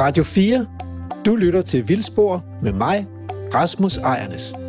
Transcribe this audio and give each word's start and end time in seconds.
Radio 0.00 0.24
4. 0.24 0.66
Du 1.26 1.36
lytter 1.36 1.62
til 1.62 1.88
Vildspor 1.88 2.44
med 2.62 2.72
mig, 2.72 3.06
Rasmus 3.54 3.96
Ejernes. 3.96 4.63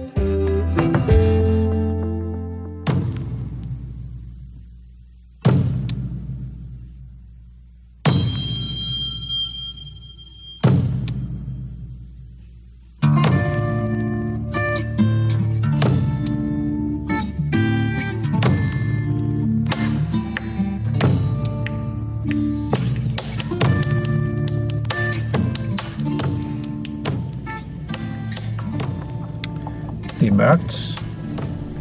Mørkt. 30.45 31.01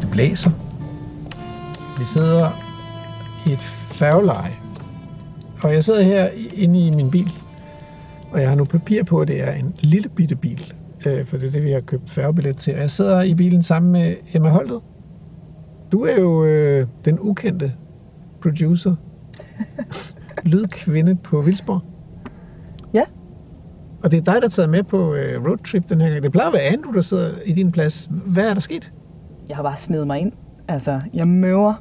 Det 0.00 0.10
blæser. 0.10 0.50
Vi 1.98 2.04
sidder 2.04 2.48
i 3.46 3.52
et 3.52 3.58
færgeleje. 3.98 4.52
Og 5.62 5.74
jeg 5.74 5.84
sidder 5.84 6.02
her 6.02 6.28
inde 6.54 6.86
i 6.86 6.90
min 6.90 7.10
bil. 7.10 7.28
Og 8.32 8.40
jeg 8.40 8.48
har 8.48 8.56
nu 8.56 8.64
papir 8.64 9.02
på, 9.02 9.20
at 9.20 9.28
det 9.28 9.40
er 9.40 9.52
en 9.52 9.74
lille 9.80 10.08
bitte 10.08 10.36
bil. 10.36 10.72
Øh, 11.06 11.26
for 11.26 11.36
det 11.36 11.46
er 11.46 11.50
det, 11.50 11.64
vi 11.64 11.70
har 11.70 11.80
købt 11.80 12.10
færgebillet 12.10 12.56
til. 12.56 12.74
Og 12.74 12.80
jeg 12.80 12.90
sidder 12.90 13.22
i 13.22 13.34
bilen 13.34 13.62
sammen 13.62 13.92
med 13.92 14.14
Emma 14.34 14.48
Holtet. 14.48 14.80
Du 15.92 16.04
er 16.04 16.20
jo 16.20 16.44
øh, 16.44 16.86
den 17.04 17.18
ukendte 17.20 17.72
producer. 18.42 18.94
Lydkvinde 20.52 21.14
på 21.14 21.40
Vildsborg. 21.40 21.93
Og 24.04 24.10
det 24.10 24.18
er 24.18 24.32
dig, 24.32 24.34
der 24.34 24.46
er 24.46 24.50
taget 24.50 24.70
med 24.70 24.82
på 24.82 25.14
øh, 25.14 25.44
roadtrip 25.44 25.88
den 25.88 26.00
her 26.00 26.10
gang. 26.10 26.22
Det 26.22 26.32
plejer 26.32 26.48
at 26.48 26.52
være 26.54 26.62
Andrew, 26.62 26.92
der 26.92 27.00
sidder 27.00 27.32
i 27.44 27.52
din 27.52 27.72
plads. 27.72 28.08
Hvad 28.10 28.44
er 28.44 28.54
der 28.54 28.60
sket? 28.60 28.92
Jeg 29.48 29.56
har 29.56 29.62
bare 29.62 29.76
snedet 29.76 30.06
mig 30.06 30.20
ind. 30.20 30.32
Altså, 30.68 31.00
jeg 31.14 31.28
møver 31.28 31.74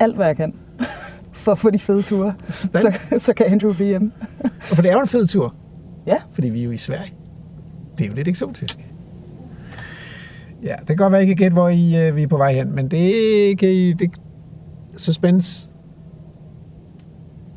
alt, 0.00 0.16
hvad 0.16 0.26
jeg 0.26 0.36
kan 0.36 0.54
for 1.32 1.52
at 1.52 1.58
få 1.58 1.70
de 1.70 1.78
fede 1.78 2.02
ture. 2.02 2.34
Sådan. 2.48 2.92
Så, 2.92 3.18
så 3.18 3.34
kan 3.34 3.46
Andrew 3.46 3.72
blive 3.72 3.88
hjemme. 3.88 4.12
Og 4.44 4.50
for 4.76 4.82
det 4.82 4.90
er 4.90 4.94
jo 4.94 5.00
en 5.00 5.06
fed 5.06 5.26
tur. 5.26 5.54
Ja. 6.06 6.16
Fordi 6.32 6.48
vi 6.48 6.60
er 6.60 6.64
jo 6.64 6.70
i 6.70 6.78
Sverige. 6.78 7.12
Det 7.98 8.04
er 8.06 8.08
jo 8.10 8.14
lidt 8.14 8.28
eksotisk. 8.28 8.78
Ja, 10.62 10.74
det 10.78 10.86
kan 10.86 10.96
godt 10.96 11.12
være, 11.12 11.22
I 11.22 11.26
kan 11.26 11.36
gætte, 11.36 11.54
hvor 11.54 11.68
I, 11.68 12.06
øh, 12.06 12.16
vi 12.16 12.22
er 12.22 12.28
på 12.28 12.36
vej 12.36 12.54
hen, 12.54 12.74
men 12.74 12.88
det 12.88 13.58
kan 13.58 13.68
I... 13.68 13.92
Det, 13.92 14.10
suspense. 14.96 15.68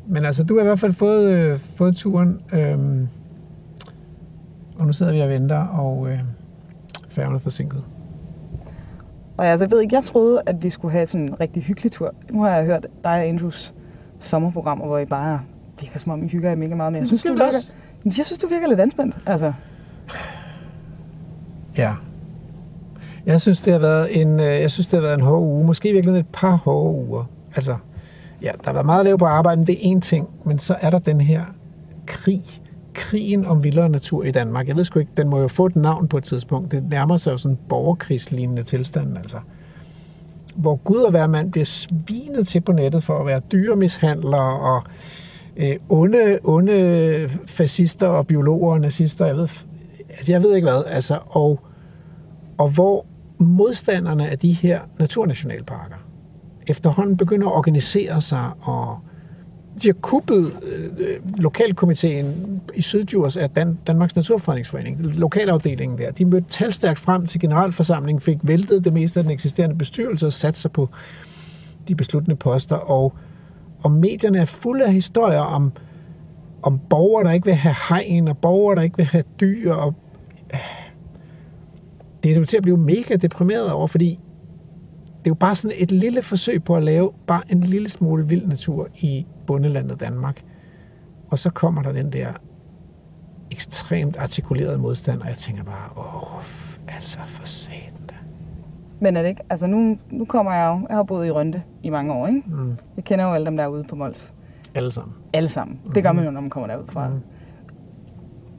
Men 0.08 0.24
altså, 0.24 0.44
du 0.44 0.54
har 0.54 0.60
i 0.62 0.66
hvert 0.66 0.80
fald 0.80 0.92
fået, 0.92 1.32
øh, 1.32 1.58
fået 1.58 1.96
turen, 1.96 2.40
øhm, 2.52 3.08
og 4.78 4.86
nu 4.86 4.92
sidder 4.92 5.12
vi 5.12 5.20
og 5.20 5.28
venter, 5.28 5.58
og 5.58 6.08
øh, 6.10 6.18
færgen 7.08 7.34
er 7.34 7.38
forsinket. 7.38 7.84
Og 9.36 9.46
altså, 9.46 9.64
jeg 9.64 9.70
ved 9.70 9.80
ikke, 9.80 9.94
jeg 9.94 10.04
troede, 10.04 10.42
at 10.46 10.62
vi 10.62 10.70
skulle 10.70 10.92
have 10.92 11.06
sådan 11.06 11.28
en 11.28 11.40
rigtig 11.40 11.62
hyggelig 11.62 11.92
tur. 11.92 12.14
Nu 12.30 12.42
har 12.42 12.50
jeg 12.50 12.64
hørt 12.64 12.82
dig 13.04 13.12
og 13.12 13.26
Andrews 13.26 13.74
sommerprogrammer, 14.20 14.86
hvor 14.86 14.98
I 14.98 15.04
bare 15.06 15.40
virker 15.80 15.98
som 15.98 16.12
om, 16.12 16.24
I 16.24 16.28
hygger 16.28 16.48
jer 16.48 16.56
mega 16.56 16.74
meget. 16.74 16.92
Men 16.92 17.00
jeg 17.00 17.06
synes, 17.06 17.22
du 17.22 17.28
vi 17.28 17.34
virker, 17.34 17.58
jeg 18.04 18.26
synes, 18.26 18.38
du 18.38 18.48
virker 18.48 18.68
lidt 18.68 18.80
anspændt. 18.80 19.16
Altså, 19.26 19.52
Ja. 21.76 21.92
Jeg 23.26 23.40
synes, 23.40 23.60
det 23.60 23.72
har 23.72 23.80
været 23.80 24.20
en, 24.20 24.40
øh, 24.40 24.46
jeg 24.60 24.70
synes, 24.70 24.86
det 24.86 24.96
har 24.96 25.02
været 25.02 25.14
en 25.14 25.20
hård 25.24 25.42
uge. 25.42 25.64
Måske 25.64 25.92
virkelig 25.92 26.18
et 26.20 26.26
par 26.32 26.56
hårde 26.56 27.06
uger. 27.08 27.24
Altså, 27.54 27.76
ja, 28.42 28.50
der 28.50 28.64
har 28.64 28.72
været 28.72 28.86
meget 28.86 29.00
at 29.00 29.04
lave 29.04 29.18
på 29.18 29.24
arbejde, 29.24 29.56
men 29.56 29.66
det 29.66 29.92
er 29.92 29.96
én 29.96 30.00
ting. 30.00 30.28
Men 30.44 30.58
så 30.58 30.76
er 30.80 30.90
der 30.90 30.98
den 30.98 31.20
her 31.20 31.42
krig. 32.06 32.42
Krigen 32.94 33.46
om 33.46 33.64
vildere 33.64 33.88
natur 33.88 34.24
i 34.24 34.30
Danmark. 34.30 34.68
Jeg 34.68 34.76
ved 34.76 34.84
sgu 34.84 34.98
ikke, 34.98 35.12
den 35.16 35.28
må 35.28 35.40
jo 35.40 35.48
få 35.48 35.66
et 35.66 35.76
navn 35.76 36.08
på 36.08 36.18
et 36.18 36.24
tidspunkt. 36.24 36.72
Det 36.72 36.82
nærmer 36.90 37.16
sig 37.16 37.32
jo 37.32 37.36
sådan 37.36 37.52
en 37.52 37.58
borgerkrigslignende 37.68 38.62
tilstand, 38.62 39.18
altså. 39.18 39.36
Hvor 40.54 40.76
Gud 40.76 40.98
og 40.98 41.10
hver 41.10 41.26
mand 41.26 41.52
bliver 41.52 41.64
svinet 41.64 42.48
til 42.48 42.60
på 42.60 42.72
nettet 42.72 43.04
for 43.04 43.18
at 43.18 43.26
være 43.26 43.40
dyremishandlere 43.52 44.60
og 44.60 44.82
øh, 45.56 45.76
onde, 45.88 46.38
onde 46.44 47.30
fascister 47.46 48.06
og 48.06 48.26
biologer 48.26 48.72
og 48.72 48.80
nazister. 48.80 49.26
Jeg 49.26 49.36
ved, 49.36 49.48
altså, 50.08 50.32
jeg 50.32 50.42
ved 50.42 50.54
ikke 50.54 50.68
hvad. 50.68 50.84
Altså, 50.86 51.18
og 51.26 51.60
og 52.58 52.68
hvor 52.68 53.06
modstanderne 53.38 54.28
af 54.28 54.38
de 54.38 54.52
her 54.52 54.80
naturnationalparker 54.98 55.96
efterhånden 56.66 57.16
begynder 57.16 57.46
at 57.46 57.52
organisere 57.52 58.20
sig, 58.20 58.50
og 58.60 58.98
de 59.82 59.88
har 59.88 59.92
kuppet 59.92 60.52
øh, 60.98 61.20
lokalkomiteen 61.38 62.60
i 62.74 62.82
Sydjurs 62.82 63.36
af 63.36 63.50
Dan- 63.50 63.78
Danmarks 63.86 64.16
Naturfredningsforening, 64.16 65.00
lokalafdelingen 65.00 65.98
der. 65.98 66.10
De 66.10 66.24
mødte 66.24 66.46
talstærkt 66.50 66.98
frem 66.98 67.26
til 67.26 67.40
generalforsamlingen, 67.40 68.20
fik 68.20 68.38
væltet 68.42 68.84
det 68.84 68.92
meste 68.92 69.20
af 69.20 69.24
den 69.24 69.32
eksisterende 69.32 69.76
bestyrelse 69.76 70.26
og 70.26 70.32
sat 70.32 70.58
sig 70.58 70.72
på 70.72 70.88
de 71.88 71.94
besluttende 71.94 72.36
poster, 72.36 72.76
og, 72.76 73.12
og 73.82 73.90
medierne 73.90 74.38
er 74.38 74.44
fulde 74.44 74.84
af 74.84 74.92
historier 74.92 75.40
om, 75.40 75.72
om 76.62 76.80
borgere, 76.90 77.24
der 77.24 77.32
ikke 77.32 77.46
vil 77.46 77.54
have 77.54 77.76
hegn, 77.88 78.28
og 78.28 78.38
borgere, 78.38 78.76
der 78.76 78.82
ikke 78.82 78.96
vil 78.96 79.06
have 79.06 79.24
dyr, 79.40 79.72
og 79.72 79.94
øh, 80.54 80.60
det 82.22 82.32
er 82.32 82.36
jo 82.36 82.44
til 82.44 82.56
at 82.56 82.62
blive 82.62 82.76
mega 82.76 83.16
deprimeret 83.16 83.72
over, 83.72 83.86
fordi 83.86 84.18
det 85.18 85.30
er 85.30 85.30
jo 85.30 85.34
bare 85.34 85.56
sådan 85.56 85.76
et 85.80 85.92
lille 85.92 86.22
forsøg 86.22 86.64
på 86.64 86.76
at 86.76 86.82
lave 86.82 87.12
bare 87.26 87.42
en 87.48 87.60
lille 87.60 87.88
smule 87.88 88.28
vild 88.28 88.46
natur 88.46 88.88
i 88.96 89.26
bundelandet 89.46 90.00
Danmark. 90.00 90.44
Og 91.30 91.38
så 91.38 91.50
kommer 91.50 91.82
der 91.82 91.92
den 91.92 92.12
der 92.12 92.28
ekstremt 93.50 94.16
artikulerede 94.16 94.78
modstand, 94.78 95.20
og 95.22 95.28
jeg 95.28 95.36
tænker 95.36 95.62
bare, 95.62 95.90
åh, 95.96 96.42
altså 96.88 97.18
for 97.26 97.46
satan 97.46 98.06
da. 98.08 98.14
men 99.00 99.16
er 99.16 99.22
det 99.22 99.28
ikke? 99.28 99.42
Altså, 99.50 99.66
nu, 99.66 99.98
nu 100.10 100.24
kommer 100.24 100.52
jeg 100.52 100.66
jo... 100.80 100.86
Jeg 100.88 100.96
har 100.96 101.02
boet 101.02 101.26
i 101.26 101.30
Rønte 101.30 101.62
i 101.82 101.90
mange 101.90 102.12
år, 102.12 102.26
ikke? 102.26 102.42
Mm, 102.46 102.76
Jeg 102.96 103.04
kender 103.04 103.24
jo 103.24 103.32
alle 103.32 103.46
dem, 103.46 103.56
der 103.56 103.64
er 103.64 103.68
ude 103.68 103.84
på 103.84 103.96
Mols. 103.96 104.34
alle 104.74 104.92
sammen. 104.92 105.14
Alle 105.32 105.48
sammen. 105.48 105.80
Det 105.94 106.02
gør 106.04 106.12
man 106.12 106.24
jo, 106.24 106.30
når 106.30 106.40
man 106.40 106.50
kommer 106.50 106.66
derud 106.66 106.86
fra. 106.86 107.08
Mhm. 107.08 107.20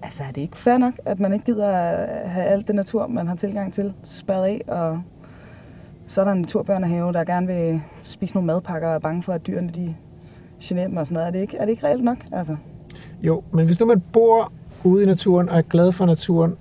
Altså, 0.04 0.24
er 0.24 0.28
det 0.32 0.42
ikke 0.42 0.58
fair 0.58 0.78
nok, 0.78 0.94
at 1.06 1.20
man 1.20 1.34
ikke 1.34 1.46
gider 1.46 1.68
at 1.70 2.30
have 2.30 2.46
alt 2.46 2.68
det 2.68 2.76
natur, 2.76 3.08
man 3.08 3.28
har 3.28 3.36
tilgang 3.36 3.74
til, 3.74 3.94
spærret 4.04 4.46
af, 4.46 4.62
og 4.68 5.02
så 6.08 6.22
er 6.22 6.26
der 6.26 6.32
en 6.32 6.42
naturbørnehave, 6.42 7.14
der 7.14 7.24
gerne 7.24 7.48
vil 7.48 7.82
spise 8.04 8.34
nogle 8.36 8.48
madpakker 8.48 8.88
og 8.88 8.96
er 8.96 9.00
bange 9.00 9.24
for, 9.24 9.34
at 9.34 9.48
dyrene 9.48 9.70
de 9.70 9.96
genere 10.64 10.88
dem 10.88 10.98
og 10.98 11.08
sådan 11.08 11.14
noget. 11.14 11.28
Er 11.28 11.32
det 11.32 11.40
ikke, 11.40 11.58
er 11.58 11.66
det 11.66 11.72
ikke 11.72 11.88
reelt 11.88 12.04
nok? 12.04 12.18
Altså, 12.32 12.56
Jo, 13.24 13.44
men 13.54 13.66
hvis 13.66 13.80
nu 13.80 13.86
man 13.86 14.04
bor 14.14 14.54
ude 14.84 15.04
i 15.04 15.06
naturen 15.06 15.50
og 15.50 15.58
er 15.58 15.62
glad 15.62 15.92
for 15.92 16.06
naturen, 16.06 16.56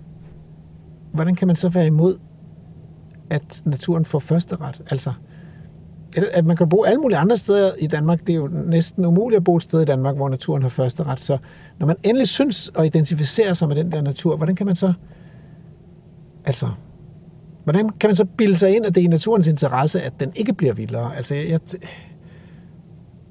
hvordan 1.12 1.34
kan 1.34 1.46
man 1.46 1.56
så 1.56 1.68
være 1.68 1.86
imod, 1.86 2.18
at 3.30 3.62
naturen 3.64 4.04
får 4.04 4.18
første 4.18 4.56
ret? 4.56 4.82
Altså, 4.90 5.12
at 6.32 6.44
man 6.44 6.56
kan 6.56 6.68
bo 6.68 6.84
alle 6.84 7.00
mulige 7.00 7.18
andre 7.18 7.36
steder 7.36 7.74
i 7.78 7.86
Danmark, 7.86 8.26
det 8.26 8.32
er 8.32 8.36
jo 8.36 8.48
næsten 8.52 9.04
umuligt 9.04 9.36
at 9.36 9.44
bo 9.44 9.56
et 9.56 9.62
sted 9.62 9.82
i 9.82 9.84
Danmark, 9.84 10.16
hvor 10.16 10.28
naturen 10.28 10.62
har 10.62 10.68
første 10.68 11.02
ret. 11.02 11.20
Så 11.20 11.38
når 11.78 11.86
man 11.86 11.96
endelig 12.02 12.28
synes 12.28 12.68
og 12.68 12.86
identificerer 12.86 13.54
sig 13.54 13.68
med 13.68 13.76
den 13.76 13.92
der 13.92 14.00
natur, 14.00 14.36
hvordan 14.36 14.56
kan 14.56 14.66
man 14.66 14.76
så, 14.76 14.92
altså, 16.44 16.68
hvordan 17.64 17.88
kan 17.88 18.08
man 18.08 18.16
så 18.16 18.24
bilde 18.24 18.56
sig 18.56 18.76
ind, 18.76 18.86
at 18.86 18.94
det 18.94 19.00
er 19.00 19.04
i 19.04 19.08
naturens 19.08 19.46
interesse, 19.46 20.02
at 20.02 20.12
den 20.20 20.32
ikke 20.36 20.52
bliver 20.52 20.72
vildere? 20.74 21.16
Altså, 21.16 21.34
jeg, 21.34 21.60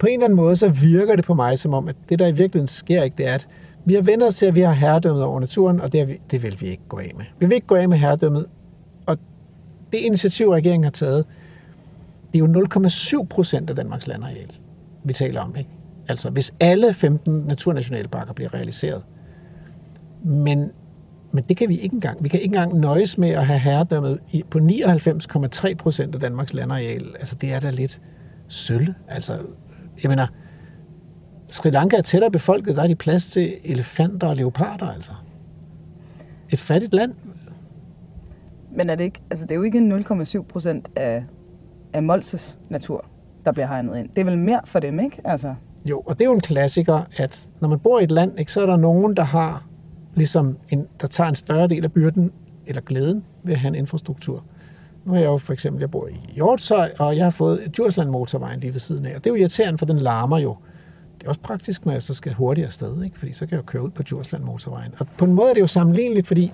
på 0.04 0.08
en 0.08 0.14
eller 0.14 0.26
anden 0.26 0.38
måde, 0.38 0.56
så 0.56 0.70
virker 0.70 1.16
det 1.16 1.26
på 1.26 1.34
mig 1.34 1.60
som 1.60 1.74
om, 1.74 1.88
at 1.88 1.96
det, 2.10 2.20
der 2.20 2.28
i 2.28 2.32
virkeligheden 2.32 2.68
sker 2.68 3.04
ikke, 3.04 3.18
det 3.18 3.28
er, 3.28 3.34
at 3.34 3.48
vi 3.86 3.94
har 3.94 4.02
vendt 4.02 4.24
os 4.24 4.36
til, 4.36 4.46
at 4.46 4.56
vi 4.56 4.62
har 4.62 4.74
herredømmet 4.74 5.24
over 5.24 5.40
naturen, 5.40 5.82
og 5.82 5.92
det, 5.92 6.02
er 6.02 6.06
vi, 6.06 6.20
det 6.32 6.44
vil 6.44 6.58
vi 6.62 6.68
ikke 6.68 6.84
gå 6.88 6.98
af 6.98 7.12
med. 7.18 7.26
Vi 7.40 7.46
vil 7.46 7.56
ikke 7.56 7.68
gå 7.68 7.76
af 7.76 7.90
med 7.90 7.98
herredømmet, 7.98 8.46
og 9.06 9.18
det 9.92 9.98
initiativ, 9.98 10.50
regeringen 10.50 10.84
har 10.84 10.92
taget, 10.92 11.26
det 12.34 12.42
er 12.42 12.46
jo 12.46 13.20
0,7 13.22 13.26
procent 13.26 13.70
af 13.70 13.76
Danmarks 13.76 14.08
landareal, 14.08 14.52
vi 15.04 15.14
taler 15.14 15.42
om. 15.42 15.56
Ikke? 15.56 15.70
Altså, 16.08 16.30
hvis 16.30 16.54
alle 16.60 16.94
15 16.94 17.34
naturnationalparker 17.34 18.34
bliver 18.34 18.54
realiseret. 18.54 19.04
Men, 20.24 20.72
men 21.32 21.44
det 21.50 21.58
kan 21.58 21.70
vi 21.70 21.80
ikke 21.80 21.94
engang. 21.94 22.24
Vi 22.24 22.30
kan 22.30 22.42
ikke 22.42 22.56
engang 22.56 22.80
nøjes 22.80 23.18
med 23.18 23.30
at 23.30 23.46
have 23.46 23.60
herredømmet 23.60 24.20
på 24.50 24.60
99,3 24.60 25.74
procent 25.74 26.16
af 26.16 26.22
Danmarks 26.22 26.54
landareal. 26.54 27.16
Altså, 27.20 27.36
det 27.36 27.54
er 27.54 27.60
da 27.60 27.70
lidt 27.70 28.02
sølle. 28.48 28.96
Altså, 29.08 29.40
jeg 30.04 30.10
mener, 30.10 30.28
Sri 31.50 31.70
Lanka 31.70 31.98
er 31.98 32.02
tættere 32.02 32.32
befolket, 32.32 32.76
der 32.76 32.84
er 32.84 32.88
de 32.88 32.96
plads 32.96 33.26
til 33.26 33.56
elefanter 33.64 34.28
og 34.28 34.36
leoparder, 34.36 34.88
altså. 34.88 35.12
Et 36.50 36.60
fattigt 36.60 36.94
land. 36.94 37.14
men 38.72 38.90
er 38.90 38.96
det 38.96 39.04
ikke, 39.04 39.22
altså 39.30 39.46
det 39.46 39.52
er 39.52 39.56
jo 39.56 39.64
ikke 39.64 40.04
0,7 40.10 40.42
procent 40.42 40.90
af, 40.96 41.24
af 41.94 42.04
Molses 42.04 42.60
natur, 42.70 43.06
der 43.46 43.52
bliver 43.52 43.68
hegnet 43.68 43.98
ind. 43.98 44.10
Det 44.10 44.22
er 44.22 44.26
vel 44.26 44.38
mere 44.38 44.62
for 44.66 44.80
dem, 44.80 45.00
ikke? 45.00 45.22
Altså, 45.24 45.56
Jo, 45.86 46.00
og 46.06 46.18
det 46.18 46.22
er 46.22 46.30
jo 46.30 46.34
en 46.34 46.42
klassiker, 46.42 47.02
at 47.18 47.48
når 47.60 47.68
man 47.70 47.80
bor 47.80 48.00
i 48.00 48.04
et 48.04 48.12
land, 48.12 48.40
ikke, 48.40 48.52
så 48.52 48.62
er 48.62 48.66
der 48.66 48.78
nogen, 48.78 49.16
der 49.16 49.24
har 49.24 49.66
ligesom 50.16 50.58
en, 50.70 50.88
der 51.02 51.08
tager 51.08 51.30
en 51.30 51.36
større 51.36 51.68
del 51.68 51.84
af 51.84 51.92
byrden 51.92 52.32
eller 52.68 52.82
glæden 52.82 53.26
ved 53.44 53.54
at 53.54 53.60
have 53.60 53.68
en 53.68 53.76
infrastruktur. 53.76 54.44
Nu 55.06 55.14
er 55.14 55.18
jeg 55.18 55.26
jo 55.26 55.38
for 55.38 55.54
eksempel, 55.54 55.80
jeg 55.80 55.92
bor 55.92 56.08
i 56.08 56.34
Hjortshøj, 56.34 56.92
og 57.00 57.18
jeg 57.18 57.26
har 57.26 57.32
fået 57.32 57.72
Djursland 57.76 58.10
motorvejen 58.10 58.60
lige 58.60 58.74
ved 58.74 58.80
siden 58.80 59.06
af, 59.06 59.16
og 59.16 59.24
det 59.24 59.30
er 59.30 59.34
jo 59.34 59.40
irriterende, 59.40 59.78
for 59.78 59.86
den 59.86 59.98
larmer 59.98 60.38
jo 60.38 60.56
det 61.24 61.28
er 61.28 61.30
også 61.30 61.42
praktisk, 61.42 61.86
når 61.86 61.94
jeg 61.94 62.04
så 62.04 62.14
skal 62.14 62.34
hurtigere 62.34 62.68
afsted, 62.68 63.04
ikke? 63.04 63.20
fordi 63.20 63.34
så 63.34 63.40
kan 63.40 63.52
jeg 63.52 63.58
jo 63.58 63.66
køre 63.66 63.84
ud 63.84 63.90
på 63.90 64.04
Djursland 64.04 64.44
motorvejen. 64.44 64.92
Og 65.00 65.08
på 65.18 65.26
en 65.26 65.34
måde 65.34 65.50
er 65.50 65.54
det 65.54 65.62
jo 65.62 65.68
sammenligneligt, 65.68 66.28
fordi 66.28 66.52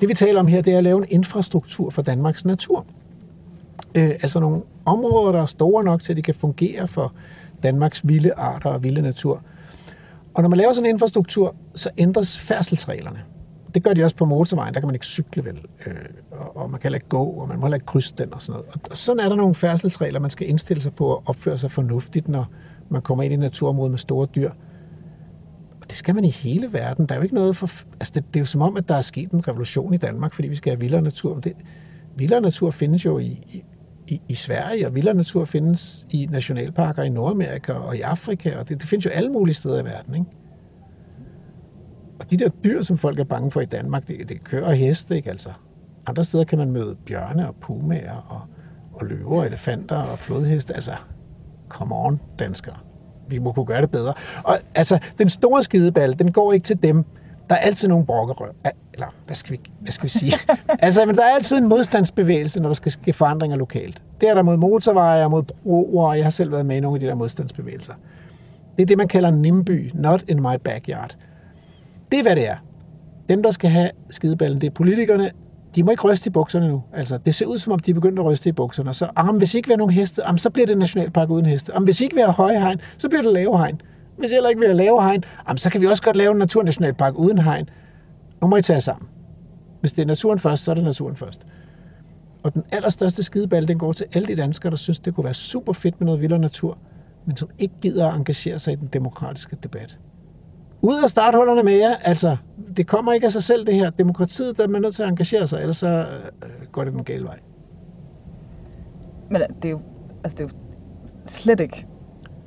det 0.00 0.08
vi 0.08 0.14
taler 0.14 0.40
om 0.40 0.46
her, 0.46 0.62
det 0.62 0.72
er 0.72 0.78
at 0.78 0.84
lave 0.84 0.98
en 0.98 1.06
infrastruktur 1.08 1.90
for 1.90 2.02
Danmarks 2.02 2.44
natur. 2.44 2.86
Øh, 3.94 4.10
altså 4.10 4.40
nogle 4.40 4.62
områder, 4.84 5.32
der 5.32 5.42
er 5.42 5.46
store 5.46 5.84
nok 5.84 6.02
til, 6.02 6.12
at 6.12 6.16
de 6.16 6.22
kan 6.22 6.34
fungere 6.34 6.88
for 6.88 7.12
Danmarks 7.62 8.08
vilde 8.08 8.32
arter 8.34 8.70
og 8.70 8.82
vilde 8.82 9.02
natur. 9.02 9.42
Og 10.34 10.42
når 10.42 10.48
man 10.48 10.58
laver 10.58 10.72
sådan 10.72 10.86
en 10.86 10.94
infrastruktur, 10.94 11.54
så 11.74 11.90
ændres 11.98 12.38
færdselsreglerne. 12.38 13.18
Det 13.76 13.84
gør 13.84 13.92
de 13.92 14.04
også 14.04 14.16
på 14.16 14.24
motorvejen, 14.24 14.74
der 14.74 14.80
kan 14.80 14.86
man 14.86 14.94
ikke 14.94 15.06
cykle 15.06 15.44
vel, 15.44 15.60
øh, 15.86 15.94
og, 16.30 16.56
og 16.56 16.70
man 16.70 16.80
kan 16.80 16.88
heller 16.88 16.96
ikke 16.96 17.08
gå, 17.08 17.24
og 17.24 17.48
man 17.48 17.58
må 17.58 17.66
heller 17.66 17.76
ikke 17.76 17.86
krydse 17.86 18.14
den 18.18 18.34
og 18.34 18.42
sådan 18.42 18.52
noget. 18.52 18.66
Og, 18.74 18.80
og 18.90 18.96
sådan 18.96 19.20
er 19.20 19.28
der 19.28 19.36
nogle 19.36 19.54
færdselsregler, 19.54 20.20
man 20.20 20.30
skal 20.30 20.48
indstille 20.48 20.82
sig 20.82 20.94
på 20.94 21.14
at 21.14 21.22
opføre 21.26 21.58
sig 21.58 21.70
fornuftigt, 21.70 22.28
når 22.28 22.46
man 22.88 23.02
kommer 23.02 23.24
ind 23.24 23.32
i 23.32 23.36
naturområdet 23.36 23.52
naturområde 23.52 23.90
med 23.90 23.98
store 23.98 24.26
dyr. 24.34 24.50
Og 25.80 25.88
det 25.88 25.96
skal 25.96 26.14
man 26.14 26.24
i 26.24 26.30
hele 26.30 26.72
verden. 26.72 27.06
Der 27.06 27.14
er 27.14 27.18
jo 27.18 27.22
ikke 27.22 27.34
noget 27.34 27.56
for... 27.56 27.70
Altså, 28.00 28.12
det, 28.14 28.24
det 28.34 28.36
er 28.36 28.40
jo 28.40 28.44
som 28.44 28.62
om, 28.62 28.76
at 28.76 28.88
der 28.88 28.94
er 28.94 29.02
sket 29.02 29.30
en 29.30 29.48
revolution 29.48 29.94
i 29.94 29.96
Danmark, 29.96 30.34
fordi 30.34 30.48
vi 30.48 30.56
skal 30.56 30.70
have 30.70 30.80
vildere 30.80 31.02
natur. 31.02 31.34
Men 31.34 31.42
det, 31.42 31.52
vildere 32.14 32.40
natur 32.40 32.70
findes 32.70 33.04
jo 33.04 33.18
i, 33.18 33.62
i, 34.06 34.20
i 34.28 34.34
Sverige, 34.34 34.86
og 34.86 34.94
vildere 34.94 35.14
natur 35.14 35.44
findes 35.44 36.06
i 36.10 36.26
nationalparker 36.30 37.02
i 37.02 37.08
Nordamerika 37.08 37.72
og 37.72 37.96
i 37.96 38.00
Afrika, 38.00 38.56
og 38.56 38.68
det, 38.68 38.80
det 38.80 38.88
findes 38.88 39.04
jo 39.04 39.10
alle 39.10 39.32
mulige 39.32 39.54
steder 39.54 39.80
i 39.80 39.84
verden, 39.84 40.14
ikke? 40.14 40.26
Og 42.18 42.30
de 42.30 42.36
der 42.36 42.48
dyr, 42.48 42.82
som 42.82 42.98
folk 42.98 43.18
er 43.18 43.24
bange 43.24 43.50
for 43.50 43.60
i 43.60 43.64
Danmark, 43.64 44.08
det, 44.08 44.28
det 44.28 44.44
kører 44.44 44.74
heste, 44.74 45.16
ikke 45.16 45.30
altså? 45.30 45.50
Andre 46.06 46.24
steder 46.24 46.44
kan 46.44 46.58
man 46.58 46.70
møde 46.70 46.96
bjørne 47.06 47.48
og 47.48 47.54
pumaer 47.54 48.26
og, 48.28 48.40
og 48.92 49.06
løver 49.06 49.44
elefanter 49.44 49.96
og 49.96 50.18
flodheste. 50.18 50.74
Altså, 50.74 50.92
come 51.68 51.94
on, 51.94 52.20
danskere. 52.38 52.76
Vi 53.28 53.38
må 53.38 53.52
kunne 53.52 53.66
gøre 53.66 53.82
det 53.82 53.90
bedre. 53.90 54.14
Og 54.44 54.58
altså, 54.74 54.98
den 55.18 55.28
store 55.28 55.62
skideball, 55.62 56.18
den 56.18 56.32
går 56.32 56.52
ikke 56.52 56.64
til 56.64 56.82
dem. 56.82 57.04
Der 57.48 57.54
er 57.54 57.58
altid 57.58 57.88
nogle 57.88 58.06
brokkerøv. 58.06 58.54
Eller, 58.92 59.06
hvad 59.26 59.36
skal 59.36 59.52
vi, 59.52 59.60
hvad 59.80 59.92
skal 59.92 60.04
vi 60.04 60.08
sige? 60.08 60.32
altså, 60.78 61.06
men 61.06 61.16
der 61.16 61.24
er 61.24 61.34
altid 61.34 61.56
en 61.56 61.68
modstandsbevægelse, 61.68 62.60
når 62.60 62.68
der 62.68 62.74
skal 62.74 62.92
ske 62.92 63.12
forandringer 63.12 63.56
lokalt. 63.56 64.02
Det 64.20 64.28
er 64.28 64.34
der 64.34 64.42
mod 64.42 64.56
motorveje 64.56 65.24
og 65.24 65.30
mod 65.30 65.42
broer, 65.42 66.08
og 66.08 66.16
jeg 66.16 66.24
har 66.24 66.30
selv 66.30 66.52
været 66.52 66.66
med 66.66 66.76
i 66.76 66.80
nogle 66.80 66.96
af 66.96 67.00
de 67.00 67.06
der 67.06 67.14
modstandsbevægelser. 67.14 67.94
Det 68.76 68.82
er 68.82 68.86
det, 68.86 68.98
man 68.98 69.08
kalder 69.08 69.30
NIMBY, 69.30 69.90
not 69.94 70.24
in 70.28 70.42
my 70.42 70.56
backyard. 70.64 71.16
Det 72.10 72.18
er, 72.18 72.22
hvad 72.22 72.36
det 72.36 72.48
er. 72.48 72.56
Dem, 73.28 73.42
der 73.42 73.50
skal 73.50 73.70
have 73.70 73.90
skideballen, 74.10 74.60
det 74.60 74.66
er 74.66 74.70
politikerne. 74.70 75.30
De 75.74 75.82
må 75.82 75.90
ikke 75.90 76.02
ryste 76.02 76.28
i 76.28 76.30
bukserne 76.30 76.68
nu. 76.68 76.82
Altså, 76.92 77.18
det 77.18 77.34
ser 77.34 77.46
ud, 77.46 77.58
som 77.58 77.72
om 77.72 77.78
de 77.78 77.90
er 77.90 77.94
begyndt 77.94 78.18
at 78.18 78.24
ryste 78.24 78.48
i 78.48 78.52
bukserne. 78.52 78.94
Så 78.94 79.08
ah, 79.16 79.28
om 79.28 79.36
hvis 79.36 79.54
ikke 79.54 79.68
vi 79.68 79.72
har 79.72 79.76
nogen 79.78 79.92
heste, 79.92 80.22
ah, 80.22 80.30
om, 80.30 80.38
så 80.38 80.50
bliver 80.50 80.66
det 80.66 80.78
nationalpark 80.78 81.30
uden 81.30 81.46
heste. 81.46 81.72
Ah, 81.72 81.76
om 81.76 81.84
hvis 81.84 82.00
ikke 82.00 82.14
vi 82.14 82.20
har 82.20 82.32
høje 82.32 82.60
hegn, 82.60 82.80
så 82.98 83.08
bliver 83.08 83.22
det 83.22 83.32
lave 83.32 83.58
hegn. 83.58 83.80
Hvis 84.18 84.30
heller 84.30 84.48
ikke 84.48 84.60
vi 84.60 84.66
har 84.66 84.74
lave 84.74 85.02
hegn, 85.02 85.24
om, 85.46 85.56
så 85.56 85.70
kan 85.70 85.80
vi 85.80 85.86
også 85.86 86.02
godt 86.02 86.16
lave 86.16 86.32
en 86.32 86.38
naturnationalpark 86.38 87.14
uden 87.18 87.38
hegn. 87.38 87.68
Nu 88.42 88.48
må 88.48 88.56
I 88.56 88.62
tage 88.62 88.80
sammen. 88.80 89.08
Hvis 89.80 89.92
det 89.92 90.02
er 90.02 90.06
naturen 90.06 90.38
først, 90.38 90.64
så 90.64 90.70
er 90.70 90.74
det 90.74 90.84
naturen 90.84 91.16
først. 91.16 91.46
Og 92.42 92.54
den 92.54 92.64
allerstørste 92.72 93.22
skideball, 93.22 93.68
den 93.68 93.78
går 93.78 93.92
til 93.92 94.06
alle 94.12 94.28
de 94.28 94.36
danskere, 94.36 94.70
der 94.70 94.76
synes, 94.76 94.98
det 94.98 95.14
kunne 95.14 95.24
være 95.24 95.34
super 95.34 95.72
fedt 95.72 96.00
med 96.00 96.06
noget 96.06 96.20
vildere 96.20 96.38
natur, 96.38 96.78
men 97.24 97.36
som 97.36 97.48
ikke 97.58 97.74
gider 97.80 98.08
at 98.08 98.16
engagere 98.16 98.58
sig 98.58 98.72
i 98.72 98.76
den 98.76 98.88
demokratiske 98.92 99.56
debat 99.62 99.98
ud 100.86 101.02
af 101.02 101.10
starthullerne 101.10 101.62
med 101.62 101.72
jer. 101.72 101.96
Altså, 101.96 102.36
det 102.76 102.86
kommer 102.86 103.12
ikke 103.12 103.26
af 103.26 103.32
sig 103.32 103.42
selv, 103.42 103.66
det 103.66 103.74
her. 103.74 103.90
Demokratiet, 103.90 104.56
der 104.56 104.64
er 104.64 104.68
man 104.68 104.82
nødt 104.82 104.94
til 104.94 105.02
at 105.02 105.08
engagere 105.08 105.48
sig, 105.48 105.60
ellers 105.60 105.76
så 105.76 105.86
øh, 105.86 106.66
går 106.72 106.84
det 106.84 106.92
den 106.92 107.04
gale 107.04 107.24
vej. 107.24 107.38
Men 109.30 109.42
øh, 109.42 109.48
det 109.62 109.64
er 109.64 109.70
jo, 109.70 109.80
altså, 110.24 110.36
det 110.36 110.44
er 110.44 110.48
jo 110.48 110.50
slet 111.26 111.60
ikke 111.60 111.86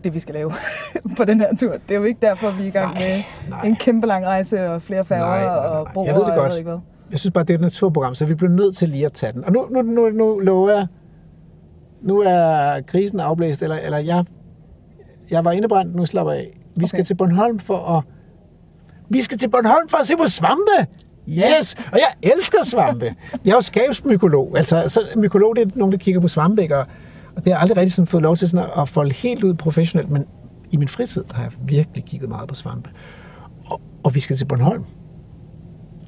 det, 0.04 0.14
vi 0.14 0.20
skal 0.20 0.34
lave 0.36 0.52
på 1.18 1.26
den 1.26 1.40
her 1.40 1.56
tur. 1.56 1.72
Det 1.72 1.96
er 1.96 2.00
jo 2.00 2.04
ikke 2.04 2.20
derfor, 2.22 2.52
vi 2.52 2.64
er 2.64 2.68
i 2.68 2.70
gang 2.70 2.94
nej, 2.94 3.08
med 3.08 3.24
nej. 3.50 3.62
en 3.62 3.76
kæmpe 3.76 4.08
lang 4.08 4.26
rejse 4.26 4.70
og 4.70 4.82
flere 4.82 5.06
færger 5.06 5.26
nej, 5.26 5.44
nej, 5.44 5.56
nej. 5.56 5.66
og 5.66 5.88
broer. 5.94 6.06
Jeg 6.06 6.16
ved 6.16 6.26
det 6.26 6.36
godt. 6.36 6.50
Jeg, 6.50 6.58
ikke 6.58 6.70
hvad. 6.70 6.80
jeg 7.12 7.20
synes 7.20 7.34
bare, 7.34 7.44
det 7.44 7.54
er 7.54 7.58
et 7.58 7.62
naturprogram, 7.62 8.16
så 8.16 8.26
vi 8.26 8.36
bliver 8.36 8.52
nødt 8.52 8.78
til 8.78 8.90
lige 8.90 9.06
at 9.06 9.14
tage 9.14 9.34
den. 9.34 9.46
Og 9.46 9.52
nu, 9.52 9.68
nu, 9.70 9.82
nu, 9.82 10.10
nu 10.10 10.40
lover 10.40 10.70
jeg, 10.70 10.88
nu 12.02 12.22
er 12.26 12.82
krisen 12.82 13.20
afblæst, 13.20 13.62
eller, 13.62 13.76
eller 13.76 13.98
jeg, 13.98 14.26
jeg 15.30 15.46
var 15.46 15.52
indebrændt, 15.52 15.96
nu 15.96 16.06
slapper 16.06 16.34
jeg 16.34 16.42
af. 16.42 16.60
Vi 16.76 16.84
okay. 16.84 16.88
skal 16.88 17.06
til 17.06 17.16
Bornholm 17.16 17.60
for 17.60 17.98
at 17.98 18.04
vi 19.10 19.22
skal 19.22 19.38
til 19.38 19.50
Bornholm 19.50 19.90
for 19.90 19.98
at 19.98 20.08
se 20.08 20.18
på 20.18 20.28
svampe. 20.28 20.88
Yes! 21.30 21.76
Og 21.92 22.00
jeg 22.00 22.32
elsker 22.34 22.64
svampe. 22.64 23.16
Jeg 23.46 23.52
er 23.52 23.56
jo 23.56 23.62
skabsmykolog. 23.62 24.58
Altså, 24.58 24.84
så 24.88 25.02
mykolog, 25.16 25.56
det 25.56 25.68
er 25.68 25.72
nogen, 25.76 25.92
der 25.92 25.98
kigger 25.98 26.22
på 26.22 26.28
svampe? 26.28 26.76
Og, 26.76 26.86
og 27.36 27.46
det 27.46 27.46
har 27.46 27.52
jeg 27.52 27.62
aldrig 27.62 27.78
rigtig 27.78 27.94
sådan 27.94 28.08
fået 28.08 28.24
lov 28.24 28.36
til 28.36 28.50
sådan 28.50 28.70
at 28.78 28.90
folde 28.90 29.14
helt 29.14 29.44
ud 29.44 29.54
professionelt, 29.54 30.10
men 30.10 30.26
i 30.72 30.78
min 30.78 30.88
fritid 30.88 31.24
har 31.32 31.44
jeg 31.44 31.52
virkelig 31.66 32.06
kigget 32.06 32.30
meget 32.30 32.50
på 32.50 32.56
svampe. 32.56 32.90
Og, 33.66 33.82
og 34.04 34.16
vi 34.16 34.20
skal 34.20 34.38
til 34.38 34.46
Bornholm. 34.46 34.86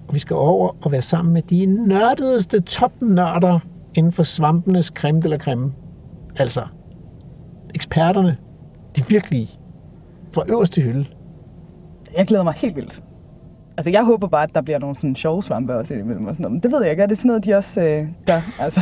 Og 0.07 0.13
vi 0.13 0.19
skal 0.19 0.35
over 0.35 0.75
og 0.81 0.91
være 0.91 1.01
sammen 1.01 1.33
med 1.33 1.41
de 1.41 1.65
nørdedeste 1.65 2.61
topnørder 2.61 3.59
inden 3.95 4.11
for 4.11 4.23
svampenes 4.23 4.85
creme 4.85 5.21
eller 5.23 5.37
creme. 5.37 5.73
Altså, 6.35 6.63
eksperterne, 7.75 8.37
de 8.95 9.07
virkelige, 9.07 9.49
fra 10.33 10.43
øverste 10.47 10.81
hylde 10.81 11.05
jeg 12.17 12.27
glæder 12.27 12.43
mig 12.43 12.53
helt 12.53 12.75
vildt. 12.75 13.03
Altså, 13.77 13.91
jeg 13.91 14.03
håber 14.03 14.27
bare, 14.27 14.43
at 14.43 14.49
der 14.55 14.61
bliver 14.61 14.79
nogle 14.79 14.95
sådan 14.95 15.15
sjove 15.15 15.43
svampe 15.43 15.75
også 15.75 15.93
imellem 15.93 16.25
og 16.25 16.33
sådan 16.33 16.43
noget. 16.43 16.51
Men 16.51 16.63
det 16.63 16.71
ved 16.71 16.81
jeg 16.81 16.91
ikke. 16.91 17.03
Er 17.03 17.07
det 17.07 17.17
sådan 17.17 17.27
noget, 17.27 17.45
de 17.45 17.53
også 17.53 17.81
øh, 17.81 18.05
gør? 18.25 18.41
Altså. 18.59 18.81